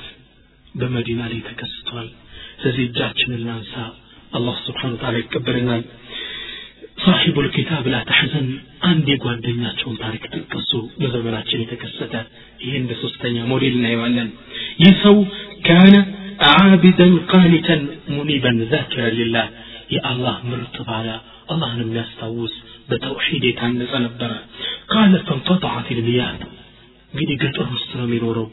በመዲና 0.74 1.22
ላይ 1.30 1.40
ተከስቷል 1.48 2.08
ስለዚህ 2.60 2.84
እጃችንን 2.88 3.42
ላንሳ 3.48 3.74
አላህ 4.38 4.56
ስብሓን 4.66 4.94
ወተዓላ 4.96 5.16
ይቀበለናል 5.22 5.82
ሳሒቡ 7.04 7.36
ልኪታብ 7.44 7.84
ላ 7.92 7.98
ተሕዘን 8.08 8.48
አንድ 8.88 9.06
የጓደኛቸውን 9.12 9.96
ታሪክ 10.02 10.24
ጠቀሱ 10.34 10.70
በዘመናችን 11.00 11.62
የተከሰተ 11.62 12.14
ይህን 12.64 12.84
በሶስተኛ 12.90 13.36
ሞዴል 13.52 13.74
እናየዋለን 13.78 14.28
ይህ 14.82 14.94
ሰው 15.04 15.16
ካነ 15.68 15.94
ዓቢደን 16.52 17.14
ቃኒተን 17.32 17.82
ሙኒበን 18.14 18.58
ዛኪረን 18.72 19.16
ሊላህ 19.20 19.46
የአላህ 19.94 20.36
ምርጥ 20.50 20.76
ባሪያ 20.88 21.14
አላህን 21.52 21.80
የሚያስታውስ 21.84 22.54
በተውሒድ 22.90 23.44
የታነጸ 23.48 23.92
ነበረ 24.06 24.32
ቃለ 24.92 25.14
ፈንቀጣዓት 25.28 25.88
ልሚያህ 25.98 26.30
እንግዲህ 27.12 27.36
ገጠር 27.44 27.66
ውስጥ 27.76 27.90
ነው 28.00 28.06
የሚኖረው 28.08 28.46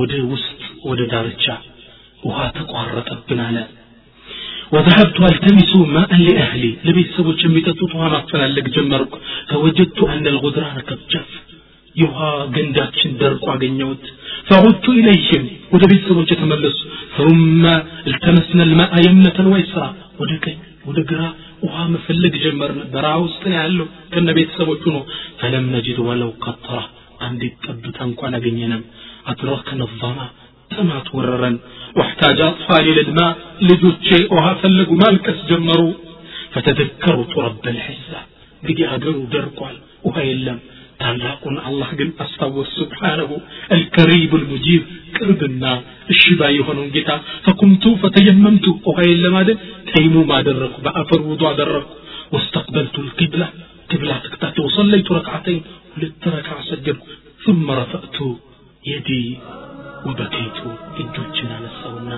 ወደ 0.00 0.14
ውስጥ 0.32 0.60
ወደ 0.90 1.00
ዳርቻ 1.14 1.46
ውሃ 2.28 2.38
ተቋረጠብን 2.58 3.42
አለ 3.48 3.58
وذهبت 4.74 5.18
ألتمس 5.30 5.70
ماء 5.96 6.10
لأهلي 6.26 6.70
لبيت 6.86 7.08
سبوش 7.16 7.40
يميتطوط 7.44 7.92
وما 7.94 8.20
فلالك 8.30 8.66
جمرك 8.76 9.12
فوجدت 9.50 9.98
أن 10.14 10.24
الغدران 10.32 10.76
قد 10.88 11.00
جف 11.12 11.30
يوها 12.02 12.30
قنداتشن 12.54 13.12
درق 13.20 13.42
وعقنيوت 13.48 14.04
فعدت 14.48 14.86
إليهم 14.98 15.42
وده 15.72 15.86
بيت 15.90 16.02
سبوش 16.08 16.30
يتملس 16.34 16.78
ثم 17.18 17.62
التمسنا 18.10 18.62
الماء 18.68 18.92
يمنة 19.06 19.38
ويسرى 19.52 19.88
وده 20.20 20.36
كي 20.82 20.88
وده 20.88 21.02
قرا 21.10 21.28
ውሃ 21.64 21.76
መፈለግ 21.94 22.34
ጀመርን 22.44 22.80
በረሃ 22.92 23.14
ውስጥ 23.24 23.40
ነው 23.52 23.56
ያለው 23.62 23.86
ከነ 24.12 24.28
ቤተሰቦቹ 24.38 24.82
ነው 24.96 25.02
ፈለም 25.40 25.64
ነጅድ 25.74 25.98
ወለው 26.08 26.30
ቀጥራ 26.44 26.74
አንዲት 27.26 27.54
ጠብታ 27.66 27.98
እንኳን 28.10 28.34
አገኘንም 28.38 28.82
አድረከነ 29.32 29.82
ዛማ 30.02 30.18
ጥማት 30.74 31.08
ወረረን 31.16 31.56
واحتاج 31.98 32.38
أطفالي 32.50 32.92
للماء 32.98 33.32
لجوتشي 33.68 34.20
وها 34.34 34.52
فلقوا 34.60 34.98
مالكس 35.04 35.38
جمروا 35.50 35.94
فتذكرت 36.52 37.32
رب 37.46 37.64
العزة 37.74 38.20
بقي 38.64 38.84
أقروا 38.94 39.26
درقوال 39.34 39.76
وها 40.06 40.22
يلم 40.30 40.58
ታላቁን 41.02 41.56
አላህ 41.68 41.90
ግን 41.98 42.08
አስታወስ 42.24 42.70
ስብሓነሁ 42.78 43.30
አልከሪብ 43.74 44.32
ልሙጂብ 44.42 44.82
ቅርብና 45.16 45.64
እሺ 46.14 46.22
ባይ 46.40 46.54
የሆነውን 46.58 46.90
ጌታ 46.96 47.10
ፈኩምቱ 47.46 47.84
ፈተየመምቱ 48.02 48.66
ውሃዬን 48.88 49.20
ለማደን 49.24 49.60
ተይሙም 49.92 50.30
አደረግኩ 50.38 50.76
በአፈር 50.86 51.22
ውዱ 51.30 51.44
አደረግኩ 51.52 51.92
واستقبلت 52.32 52.96
القبلة 53.04 53.46
قبلة 53.90 54.14
تكتات 54.24 54.56
وصليت 54.64 55.08
ركعتين 55.18 55.60
ሁለት 55.94 56.24
ረክዓ 56.34 56.56
ሰገድኩ 56.70 57.04
ثم 57.44 57.66
رفعت 57.80 58.16
يدي 58.84 59.24
وبكيت 60.06 60.58
እጆችን 61.02 61.48
አነሳውና 61.56 62.10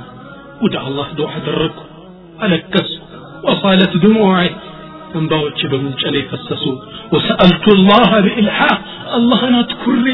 ወደ 0.63 0.75
አላህ 0.87 1.09
ዱዓ 1.19 1.31
አደረግኩ 1.39 1.79
አለቀስኩ 2.45 3.03
وصالت 3.47 3.93
دموعي 4.05 4.51
እንባዎቼ 5.19 5.61
በጉንጨ 5.71 6.03
ላይ 6.15 6.23
ፈሰሱ 6.33 6.65
ወሰአልቱ 7.15 7.65
ላህ 7.89 8.11
ብኢልሓቅ 8.27 8.77
አላህን 9.17 9.55
አትኩሬ 9.61 10.07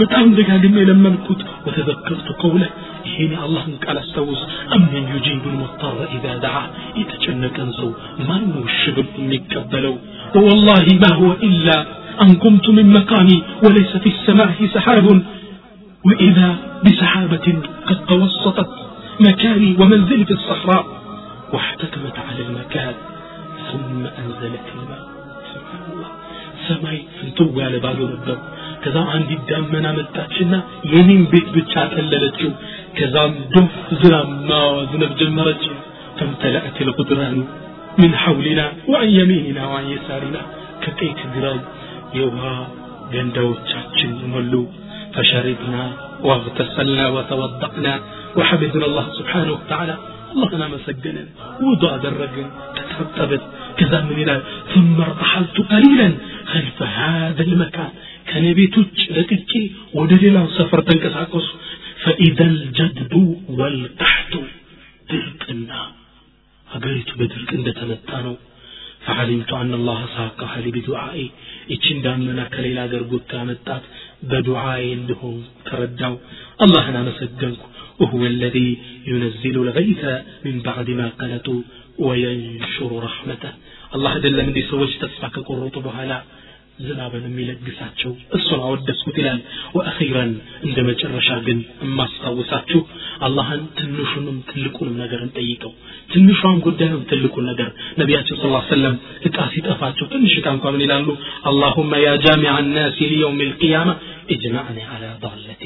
በጣም 0.00 0.26
ደጋግሜ 0.38 0.76
የለመንኩት 0.82 1.40
ወተዘከርቱ 1.66 2.28
ቀውለ 2.42 2.64
ይሄን 3.08 3.32
የአላህን 3.36 3.74
ቃል 3.84 3.96
አስታውስ 4.02 4.40
አመን 4.76 5.06
ዩጂቡ 5.14 5.42
ልሙጠረ 5.54 5.96
ኢዛ 6.16 6.26
ደዓ 6.44 6.56
የተጨነቀን 7.00 7.70
ሰው 7.80 7.90
ማን 8.28 8.44
ነው 8.52 8.62
እሺ 8.70 8.82
ብሎ 8.98 9.06
የሚቀበለው 9.22 9.96
ወወላሂ 10.38 10.86
ማ 11.04 11.12
ሁወ 11.20 11.32
ኢላ 11.50 11.68
أن 12.22 12.30
قمت 12.42 12.66
من 12.78 12.86
مقامي 12.96 13.36
وليس 13.64 13.92
في 14.02 14.08
السماء 14.14 14.50
سحاب 14.74 15.06
وإذا 16.04 16.48
بسحابة 16.84 17.46
قد 17.88 17.98
توسطت 18.10 18.70
مكاني 19.20 19.70
ومنزلي 19.80 20.24
في 20.24 20.34
الصحراء 20.38 20.84
واحتكمت 21.52 22.16
على 22.26 22.40
المكان 22.46 22.94
ثم 23.68 24.02
أنزلت 24.22 24.66
الماء 24.76 25.02
سبحان 25.52 25.84
الله 25.92 26.10
ሰማይ 26.66 26.98
ፍንትው 27.18 27.48
ያለ 27.62 27.76
ባዶ 27.84 28.00
ነበር 28.12 28.36
ከዛም 28.82 29.06
አንዲት 29.14 29.40
ዳመና 29.50 29.86
መጣችና 29.96 30.52
የኔን 30.92 31.22
ቤት 31.32 31.48
ብቻ 31.56 31.72
ጠለለችው 31.94 32.50
ከዛም 32.98 33.32
ዶፍ 33.54 33.72
ዝናብ 34.02 34.28
ማዝነብ 34.50 35.12
ጀመረች 35.22 35.64
فامتلأت 36.18 36.76
الغدران 36.86 37.36
من 38.02 38.10
حولنا 38.22 38.66
وعن 38.90 39.08
يميننا 39.18 39.62
وعن 39.70 39.86
يسارنا 39.94 40.40
ከቀይ 40.82 41.10
ከግራው 41.20 41.56
የውሃ 42.18 42.44
ገንዳዎቻችን 43.14 44.12
ሞሉ 44.34 44.54
فشربنا 45.14 45.82
واغتسلنا 46.26 47.04
وتوضأنا 47.14 47.94
وحمدنا 48.38 48.86
الله 48.90 49.06
سبحانه 49.18 49.52
وتعالى 49.58 49.94
اللهم 50.32 50.62
مسجنا 50.74 51.22
وضع 51.66 51.92
درجا 52.06 52.44
تترتبت 52.76 53.42
كذا 53.78 53.98
من 54.08 54.16
إلى 54.22 54.34
ثم 54.74 54.96
ارتحلت 55.08 55.56
قليلا 55.72 56.08
خلف 56.52 56.78
هذا 56.82 57.42
المكان 57.48 57.90
كان 58.28 58.44
بيتوش 58.58 59.00
لكتي 59.16 59.62
ودليلا 59.94 60.42
سفر 60.58 60.80
تنكساكوس 60.88 61.48
فإذا 62.04 62.44
الجدب 62.52 63.12
والقحط 63.58 64.32
درقنا 65.10 65.82
ሀገሪቱ 66.74 67.10
በድርቅ 67.20 67.50
እንደተመታ 67.58 68.10
ነው 68.26 68.36
فعلمت 69.06 69.50
أن 69.62 69.72
الله 69.78 70.00
ساقها 70.16 70.58
لي 70.64 70.70
بدعائي 70.76 71.26
إيشين 71.72 71.98
دامنا 72.04 72.44
كليل 72.54 72.78
أجر 72.86 73.02
قلت 73.10 73.30
أمتات 73.42 73.84
بدعائي 74.30 74.90
لهم 75.08 75.34
تردوا 75.68 76.16
الله 76.64 76.84
أنا 76.90 77.00
مسجنك 77.08 77.62
وهو 78.00 78.22
الذي 78.34 78.70
ينزل 79.10 79.56
الغيث 79.64 80.02
من 80.46 80.54
بعد 80.68 80.88
ما 81.00 81.08
قنطوا 81.20 81.60
وينشر 82.06 82.90
رحمته 83.06 83.52
አላህ 83.91 84.11
አይደለም 84.17 84.47
እንዲህ 84.49 84.65
ሰዎች 84.71 84.91
ተስፋ 85.01 85.23
ከቆረጡ 85.35 85.77
በኋላ 85.85 86.11
ዝናብንም 86.85 87.35
ይለግሳቸው 87.41 88.11
እሱን 88.37 88.59
አወደስኩት 88.65 89.15
ይላል 89.21 89.39
ወአኺረን 89.75 90.33
እንደ 90.67 90.77
መጨረሻ 90.89 91.29
ግን 91.47 91.59
እማስታውሳችሁ 91.85 92.81
አላህን 93.27 93.61
ትንሹንም 93.77 94.37
ትልቁንም 94.49 94.95
ነገር 95.03 95.21
እንጠይቀው 95.27 95.71
ትንሿን 96.11 96.59
ጉዳይም 96.65 97.01
ትልቁን 97.11 97.47
ነገር 97.51 97.69
ነቢያችን 98.01 98.39
ስለ 98.43 98.59
ሰለም 98.69 98.97
እቃ 99.29 99.47
ሲጠፋቸው 99.55 100.07
ትንሽ 100.13 100.35
እቃ 100.41 100.47
እንኳ 100.57 100.65
ምን 100.75 100.83
ይላሉ 100.85 101.07
አላሁመ 101.51 102.01
ያ 102.05 102.11
ጃሚዐ 102.25 102.53
ናሲ 102.69 102.99
ሊየውም 103.13 103.41
ልቅያማ 103.43 103.89
እጅማዕኒ 104.35 104.79
አላ 104.93 105.09
ዳለቲ 105.25 105.63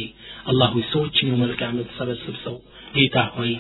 አላሁ 0.52 0.74
ሰዎችን 0.94 1.30
የውመልቅያመ 1.32 1.78
ተሰበስብ 1.90 2.38
ሰው 2.46 2.58
ጌታ 2.96 3.18
ሆይ 3.36 3.52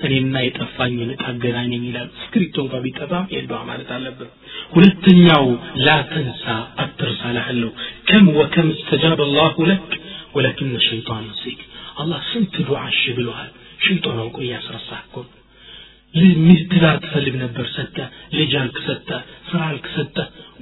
እኔና 0.00 0.34
የጠፋኝን 0.44 1.10
አገናኘኝ 1.28 1.82
ይላል። 1.88 2.08
ስክሪፕቶ 2.22 2.56
እንኳ 2.64 2.80
ቢጠፋም 2.84 3.26
ይህን 3.32 3.46
ዱዓ 3.50 3.60
ማለት 3.68 3.90
አለብን 3.96 4.30
ሁለተኛው 4.74 5.44
ላ 5.86 5.96
ተንሳ 6.10 6.44
አትርሳ 6.84 7.22
ላለው 7.36 7.70
ከም 8.08 8.26
ወከም 8.38 8.68
እስተጃበ 8.74 9.20
አላሁ 9.28 9.56
ለክ 9.70 9.90
ወለኪን 10.36 10.72
ሸይጣን 10.88 11.22
ነሲክ። 11.28 11.60
አላህ 12.02 12.20
ስንት 12.30 12.54
ዱዓ 12.68 12.80
እሺ 12.92 13.02
ብለዋል 13.18 13.50
ሸይጣን 13.86 14.18
አውቆ 14.22 14.36
እያስረሳህ 14.46 15.02
እኮ 15.06 15.16
ትዳር 16.70 16.96
ትፈልግ 17.04 17.34
ነበር 17.42 17.66
ሰጠ 17.76 17.96
ልጅ 18.36 18.52
አልክ 18.60 18.76
ሰጠ 18.86 19.08
ስራ 19.48 19.60
አልክ 19.70 19.86
ሰጠ። 19.94 20.16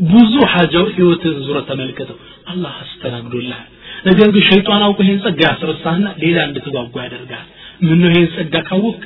ብዙ 0.08 0.34
ሀጃው 0.52 0.86
ህይወትን 0.94 1.34
ዙረ 1.46 1.58
ተመልከተው። 1.70 2.18
አላህ 2.46 2.74
አስተናግዶልሃል። 2.84 3.66
ነገር 4.06 4.28
ግን 4.34 4.44
ሸይጣን 4.50 4.82
አውቆ 4.86 4.98
ይህን 5.04 5.20
ጸጋ 5.24 5.40
ያስረሳህና 5.50 6.06
ሌላ 6.22 6.38
እንድትጓጓ 6.48 6.94
ያደርጋል 7.06 7.46
ምነው 7.88 8.10
ይህን 8.14 8.30
ጸጋ 8.36 8.54
ካወቅ 8.68 8.96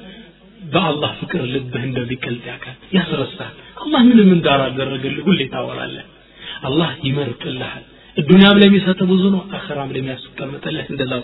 በአላህ 0.73 1.11
ፍቅር 1.21 1.41
ልብህ 1.53 1.83
እንደሚቀልጥ 1.89 2.43
ያውቃል 2.51 2.75
ያስረሳል 2.97 3.53
አላህ 3.83 4.01
ምንም 4.09 4.29
እንዳላደረገልህ 4.37 5.23
ሁሌ 5.29 5.41
ታወራለህ 5.55 6.05
አላህ 6.69 6.91
ይመርጥልሃል 7.09 7.85
الدنيا 8.21 8.51
لم 8.63 8.75
يستبوزن 8.75 9.35
آخر 9.57 9.77
لم 9.97 10.05
يسكمت 10.13 10.63
الله 10.67 10.85
عند 10.89 11.01
الله 11.01 11.23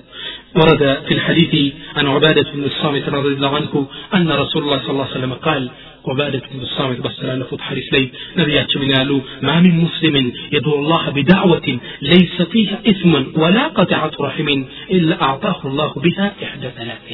ورد 0.60 0.82
في 1.08 1.14
الحديث 1.18 1.54
عن 1.98 2.06
عبادة 2.08 2.46
بن 2.56 2.64
الصامت 2.72 3.06
رضي 3.18 3.34
الله 3.38 3.56
عنه 3.56 3.74
أن 4.18 4.28
رسول 4.44 4.62
الله 4.64 4.80
صلى 4.84 4.90
الله 4.96 5.08
عليه 5.08 5.18
وسلم 5.20 5.34
قال 5.48 5.64
عبادة 6.08 6.44
بن 6.54 6.60
الصامت 6.68 7.00
بس 7.06 7.18
لا 7.28 7.36
نفوت 7.42 7.62
حديث 7.62 7.88
لي 7.94 8.04
نبيات 8.38 8.72
من 8.78 8.90
قالوا 8.96 9.22
ما 9.48 9.56
من 9.66 9.74
مسلم 9.86 10.16
يدعو 10.56 10.76
الله 10.82 11.04
بدعوة 11.18 11.68
ليس 12.14 12.42
فيها 12.54 12.78
إثم 12.92 13.14
ولا 13.42 13.68
قطعة 13.80 14.14
رحم 14.28 14.48
إلا 14.96 15.16
أعطاه 15.28 15.60
الله 15.70 15.92
بها 16.06 16.26
إحدى 16.46 16.68
ثلاث 16.80 17.06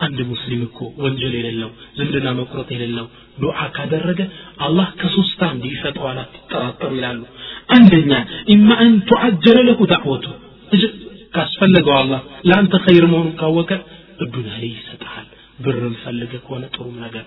አንድ 0.00 0.18
ሙስሊም 0.30 0.62
እኮ 0.66 0.78
ወንጀል 1.02 1.34
የሌለው 1.38 1.70
ዝምድና 1.98 2.28
መቁረጥ 2.38 2.68
የሌለው 2.74 3.06
ዱዓ 3.38 3.58
ካደረገ 3.76 4.20
አላህ 4.66 4.88
ከሶስት 5.00 5.40
አንድ 5.48 5.64
ይሰጠዋል 5.70 6.18
አትጠራጠሩ 6.22 6.90
ይላሉ። 6.98 7.20
አንደኛ 7.76 8.12
ኢማ 8.54 8.68
አን 8.82 8.94
ቱዓጀለ 9.10 9.58
ለሁ 9.68 9.80
ዳዕወቱ 9.92 10.26
ካስፈለገው 11.34 11.94
አላህ 12.00 12.20
ለአንተ 12.48 12.74
ኸይር 12.84 13.04
መሆኑን 13.12 13.32
ካወቀ 13.38 13.70
እዱንያ 14.24 14.52
ላይ 14.56 14.70
ይሰጥሃል። 14.74 15.28
ብርም 15.58 15.94
ፈልገ 16.02 16.32
ከሆነ 16.44 16.64
ጥሩም 16.74 16.96
ነገር። 17.04 17.24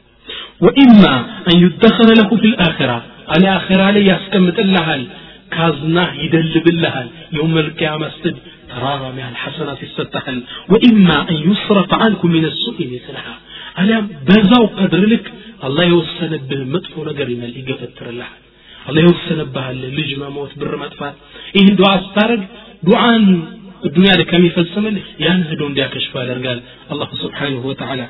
ወኢማ 0.62 1.04
አን 1.48 1.58
ዩደኸረ 1.64 2.10
ለሁ 2.20 2.30
ፊ 2.42 2.52
ልአኺራ 2.54 2.92
አለ 3.34 3.44
አኺራ 3.54 3.82
ላይ 3.96 4.04
ያስቀምጥልሃል 4.12 5.04
ካዝናህ 5.54 6.10
ይደልብልሃል። 6.24 7.08
የውም 7.36 7.54
ልቅያማ 7.60 8.04
ተራራ 8.71 9.03
ያህል 9.17 9.37
ሐሰናት 9.43 9.81
ይሰጠሃል 9.87 10.39
ወኢማ 10.73 11.09
አን 11.23 11.39
ዩስረፍ 11.49 11.93
አንኩ 12.01 12.23
ምን 12.35 12.45
ሱኢ 12.63 12.87
ምስልሃ 12.93 13.27
አሊያም 13.81 14.07
በዛው 14.29 14.65
ቀድር 14.79 15.05
ልክ 15.13 15.27
አላህ 15.67 15.85
የወሰነብህ 15.91 16.63
መጥፎ 16.75 16.95
ነገር 17.11 17.29
ይመል 17.35 17.53
ይገፈትርልሃል 17.61 18.39
አላህ 18.87 19.03
የወሰነብሃል 19.05 19.81
ልጅ 19.99 20.11
መሞት 20.23 20.53
ብር 20.61 20.73
መጥፋት 20.85 21.17
ይህን 21.57 21.75
ዱዓ 21.81 21.91
ስታደረግ 22.05 22.43
ዱዓን 22.89 23.25
ዱንያ 23.95 24.11
ላይ 24.19 24.27
ከሚፈጽምልህ 24.31 25.07
ያን 25.23 25.41
ሄዶ 25.49 25.63
እንዲያከሽፈ 25.69 26.13
ያደርጋል 26.23 26.59
አላሁ 26.93 27.09
ስብሓንሁ 27.23 27.63
ወተዓላ 27.71 28.03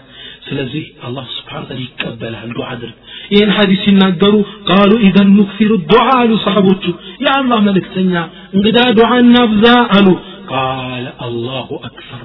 ስለዚህ 0.46 0.84
አላህ 1.06 1.24
ስብሓን 1.36 1.64
ታላ 1.68 1.78
ይቀበልሃል 1.84 2.50
ዱዓ 2.56 2.66
አድርግ 2.74 2.96
ይህን 3.34 3.50
ሐዲስ 3.58 3.80
ሲናገሩ 3.84 4.34
ቃሉ 4.70 4.92
ኢዘን 5.08 5.30
ኑክፊሩ 5.38 5.72
ዱዓ 5.92 6.06
አሉ 6.18 6.32
ሰሓቦቹ 6.44 6.84
የአላህ 7.26 7.60
መልእክተኛ 7.68 8.14
እንግዳ 8.56 8.78
ዱዓ 8.98 9.10
እናብዛ 9.24 9.64
አሉ 9.96 10.08
ቃለ 10.47 11.05
አላሁ 11.25 11.69
አክበር 11.89 12.23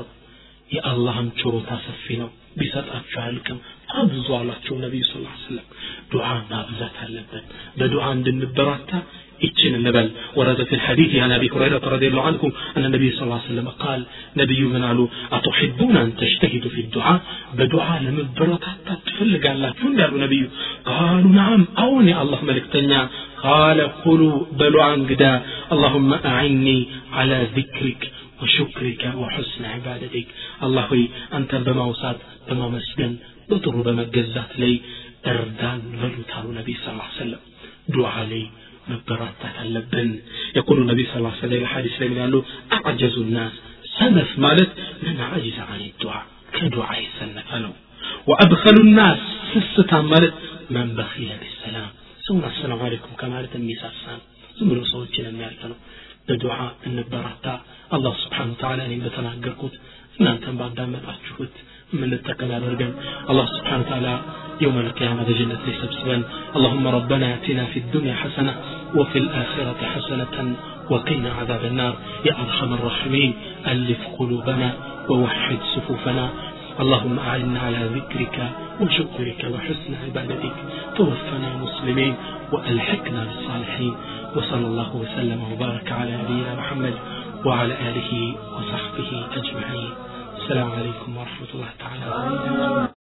የአላህም 0.71 1.29
ችሮታ 1.41 1.71
ሰፊ 1.87 2.07
ነው 2.21 2.29
ቢሰጣቸው 2.59 3.19
አያልቅም 3.23 3.59
አብዙ 4.01 4.27
አሏቸው 4.39 4.77
ነቢዩ 4.85 5.03
ስ 5.09 5.13
ሰለም 5.45 5.67
ዱዓ 6.13 6.29
ማብዛት 6.51 6.97
አለብን 7.05 7.45
በዱዓ 7.79 8.05
እንድንበራታ 8.17 8.91
ይችን 9.46 9.74
እንበል 9.80 10.08
ወረደ 10.38 10.60
في 10.70 10.76
الحديث 10.80 11.12
عن 11.24 11.32
ابي 11.38 11.48
هريره 11.56 11.84
رضي 11.96 12.08
الله 12.10 12.24
عنه 12.30 12.44
ان 12.78 12.84
النبي 12.90 13.10
صلى 13.16 13.26
الله 13.28 13.40
عليه 13.42 13.52
وسلم 13.52 13.70
قال 13.84 14.02
نبي 14.42 14.60
من 14.74 14.84
قالوا 14.88 15.08
اتحبون 15.38 15.96
ان 16.04 16.10
تجتهدوا 16.22 16.72
في 16.76 16.82
الدعاء 16.86 17.20
بدعاء 17.58 17.98
لمبركات 18.06 18.78
تفلق 19.08 19.44
الله 19.54 19.70
شو 19.82 19.88
قالوا 20.00 20.20
نبي 20.26 20.42
قالوا 20.92 21.32
نعم 21.42 21.62
اوني 21.86 22.14
الله 22.22 22.40
ملك 22.50 22.66
تنيا 22.76 23.02
قال 23.48 23.80
قولوا 24.06 24.36
بلوا 24.60 24.84
عن 24.90 25.00
قدا 25.10 25.34
اللهم 25.74 26.12
اعني 26.34 26.80
على 27.18 27.38
ذكرك 27.58 28.02
وشكرك 28.42 29.04
وحسن 29.22 29.64
عبادتك 29.74 30.28
الله 30.66 30.90
أنت 31.38 31.52
بموسات 31.66 32.20
بمسجن 32.48 33.14
بطر 33.50 33.76
بمجزات 33.86 34.52
لي 34.62 34.74
اردان 35.32 35.80
بلوتار 36.02 36.44
النبي 36.52 36.74
صلى 36.82 36.92
الله 36.94 37.10
عليه 37.10 37.22
وسلم 37.24 37.42
دعاء 37.96 38.32
لي 38.82 38.82
መበራታት 38.90 39.56
አለብን 39.62 40.10
የቁሉ 40.58 40.78
ነቢ 40.90 41.00
ስ 41.10 41.24
ሰለም 41.42 41.64
ሐዲስ 41.74 41.96
ላይ 42.02 42.10
ምን 42.12 42.36
አዕጀዙ 42.78 43.16
ናስ 43.36 43.56
ሰነፍ 43.96 44.32
ማለት 44.46 44.72
ምን 45.04 45.18
አጅዘ 45.28 45.58
አን 45.74 45.82
ዱዓ 46.02 46.16
ከዱዓ 46.56 46.88
የሰነፈ 47.02 47.50
ነው 47.66 47.74
ወአብኸሉ 48.30 48.78
ናስ 49.00 49.22
ስስታም 49.52 50.06
ማለት 50.14 50.36
መን 50.76 50.90
በኺለ 50.98 51.30
ቢሰላም 51.42 51.90
ሰውን 52.28 52.44
አሰላሙ 52.50 52.80
አለይኩም 52.88 53.14
ከማለት 53.22 53.54
የሚሳሳ 53.58 54.04
ነው 54.18 54.24
ዝም 54.58 54.70
ብሎ 54.72 54.80
ሰዎችን 54.94 55.28
የሚያልፍ 55.30 55.62
ነው 55.72 55.78
በዱዓ 56.30 56.56
እንበራታ 56.88 57.46
አላህ 57.96 58.16
ስብሓን 58.24 58.50
ተዓላ 58.62 58.80
እኔም 58.90 59.04
በተናገርኩት 59.06 59.76
እናንተም 60.20 60.56
ባዳመጣችሁት 60.62 61.56
من 61.93 62.13
اتقنا 62.13 62.59
برقا 62.59 62.89
الله 63.31 63.47
سبحانه 63.47 63.85
وتعالى 63.87 64.19
يوم 64.61 64.79
القيامة 64.79 65.25
جنة 65.39 65.59
سبسبا 65.83 66.23
اللهم 66.57 66.87
ربنا 66.89 67.35
اتنا 67.35 67.65
في 67.65 67.79
الدنيا 67.79 68.15
حسنة 68.15 68.55
وفي 68.95 69.19
الآخرة 69.19 69.81
حسنة 69.95 70.55
وقنا 70.91 71.33
عذاب 71.33 71.65
النار. 71.65 71.95
يا 72.25 72.35
أرحم 72.45 72.75
الراحمين 72.75 73.33
ألف 73.67 73.99
قلوبنا 74.19 74.71
ووحد 75.09 75.59
صفوفنا. 75.75 76.29
اللهم 76.81 77.19
أعنا 77.19 77.61
على 77.61 77.81
ذكرك 77.97 78.37
وشكرك 78.81 79.41
وحسن 79.53 79.93
عبادتك. 80.05 80.57
توفنا 80.97 81.51
مسلمين 81.65 82.15
وألحقنا 82.53 83.21
بالصالحين. 83.25 83.95
وصلى 84.37 84.67
الله 84.67 84.97
وسلم 84.97 85.41
وبارك 85.53 85.93
على 85.93 86.13
نبينا 86.23 86.55
محمد 86.55 86.95
وعلى 87.47 87.75
آله 87.89 88.13
وصحبه 88.57 89.11
أجمعين. 89.37 89.93
السلام 90.43 90.73
عليكم 90.73 91.17
ورحمة 91.17 91.51
الله 91.55 91.71
تعالى. 91.79 92.93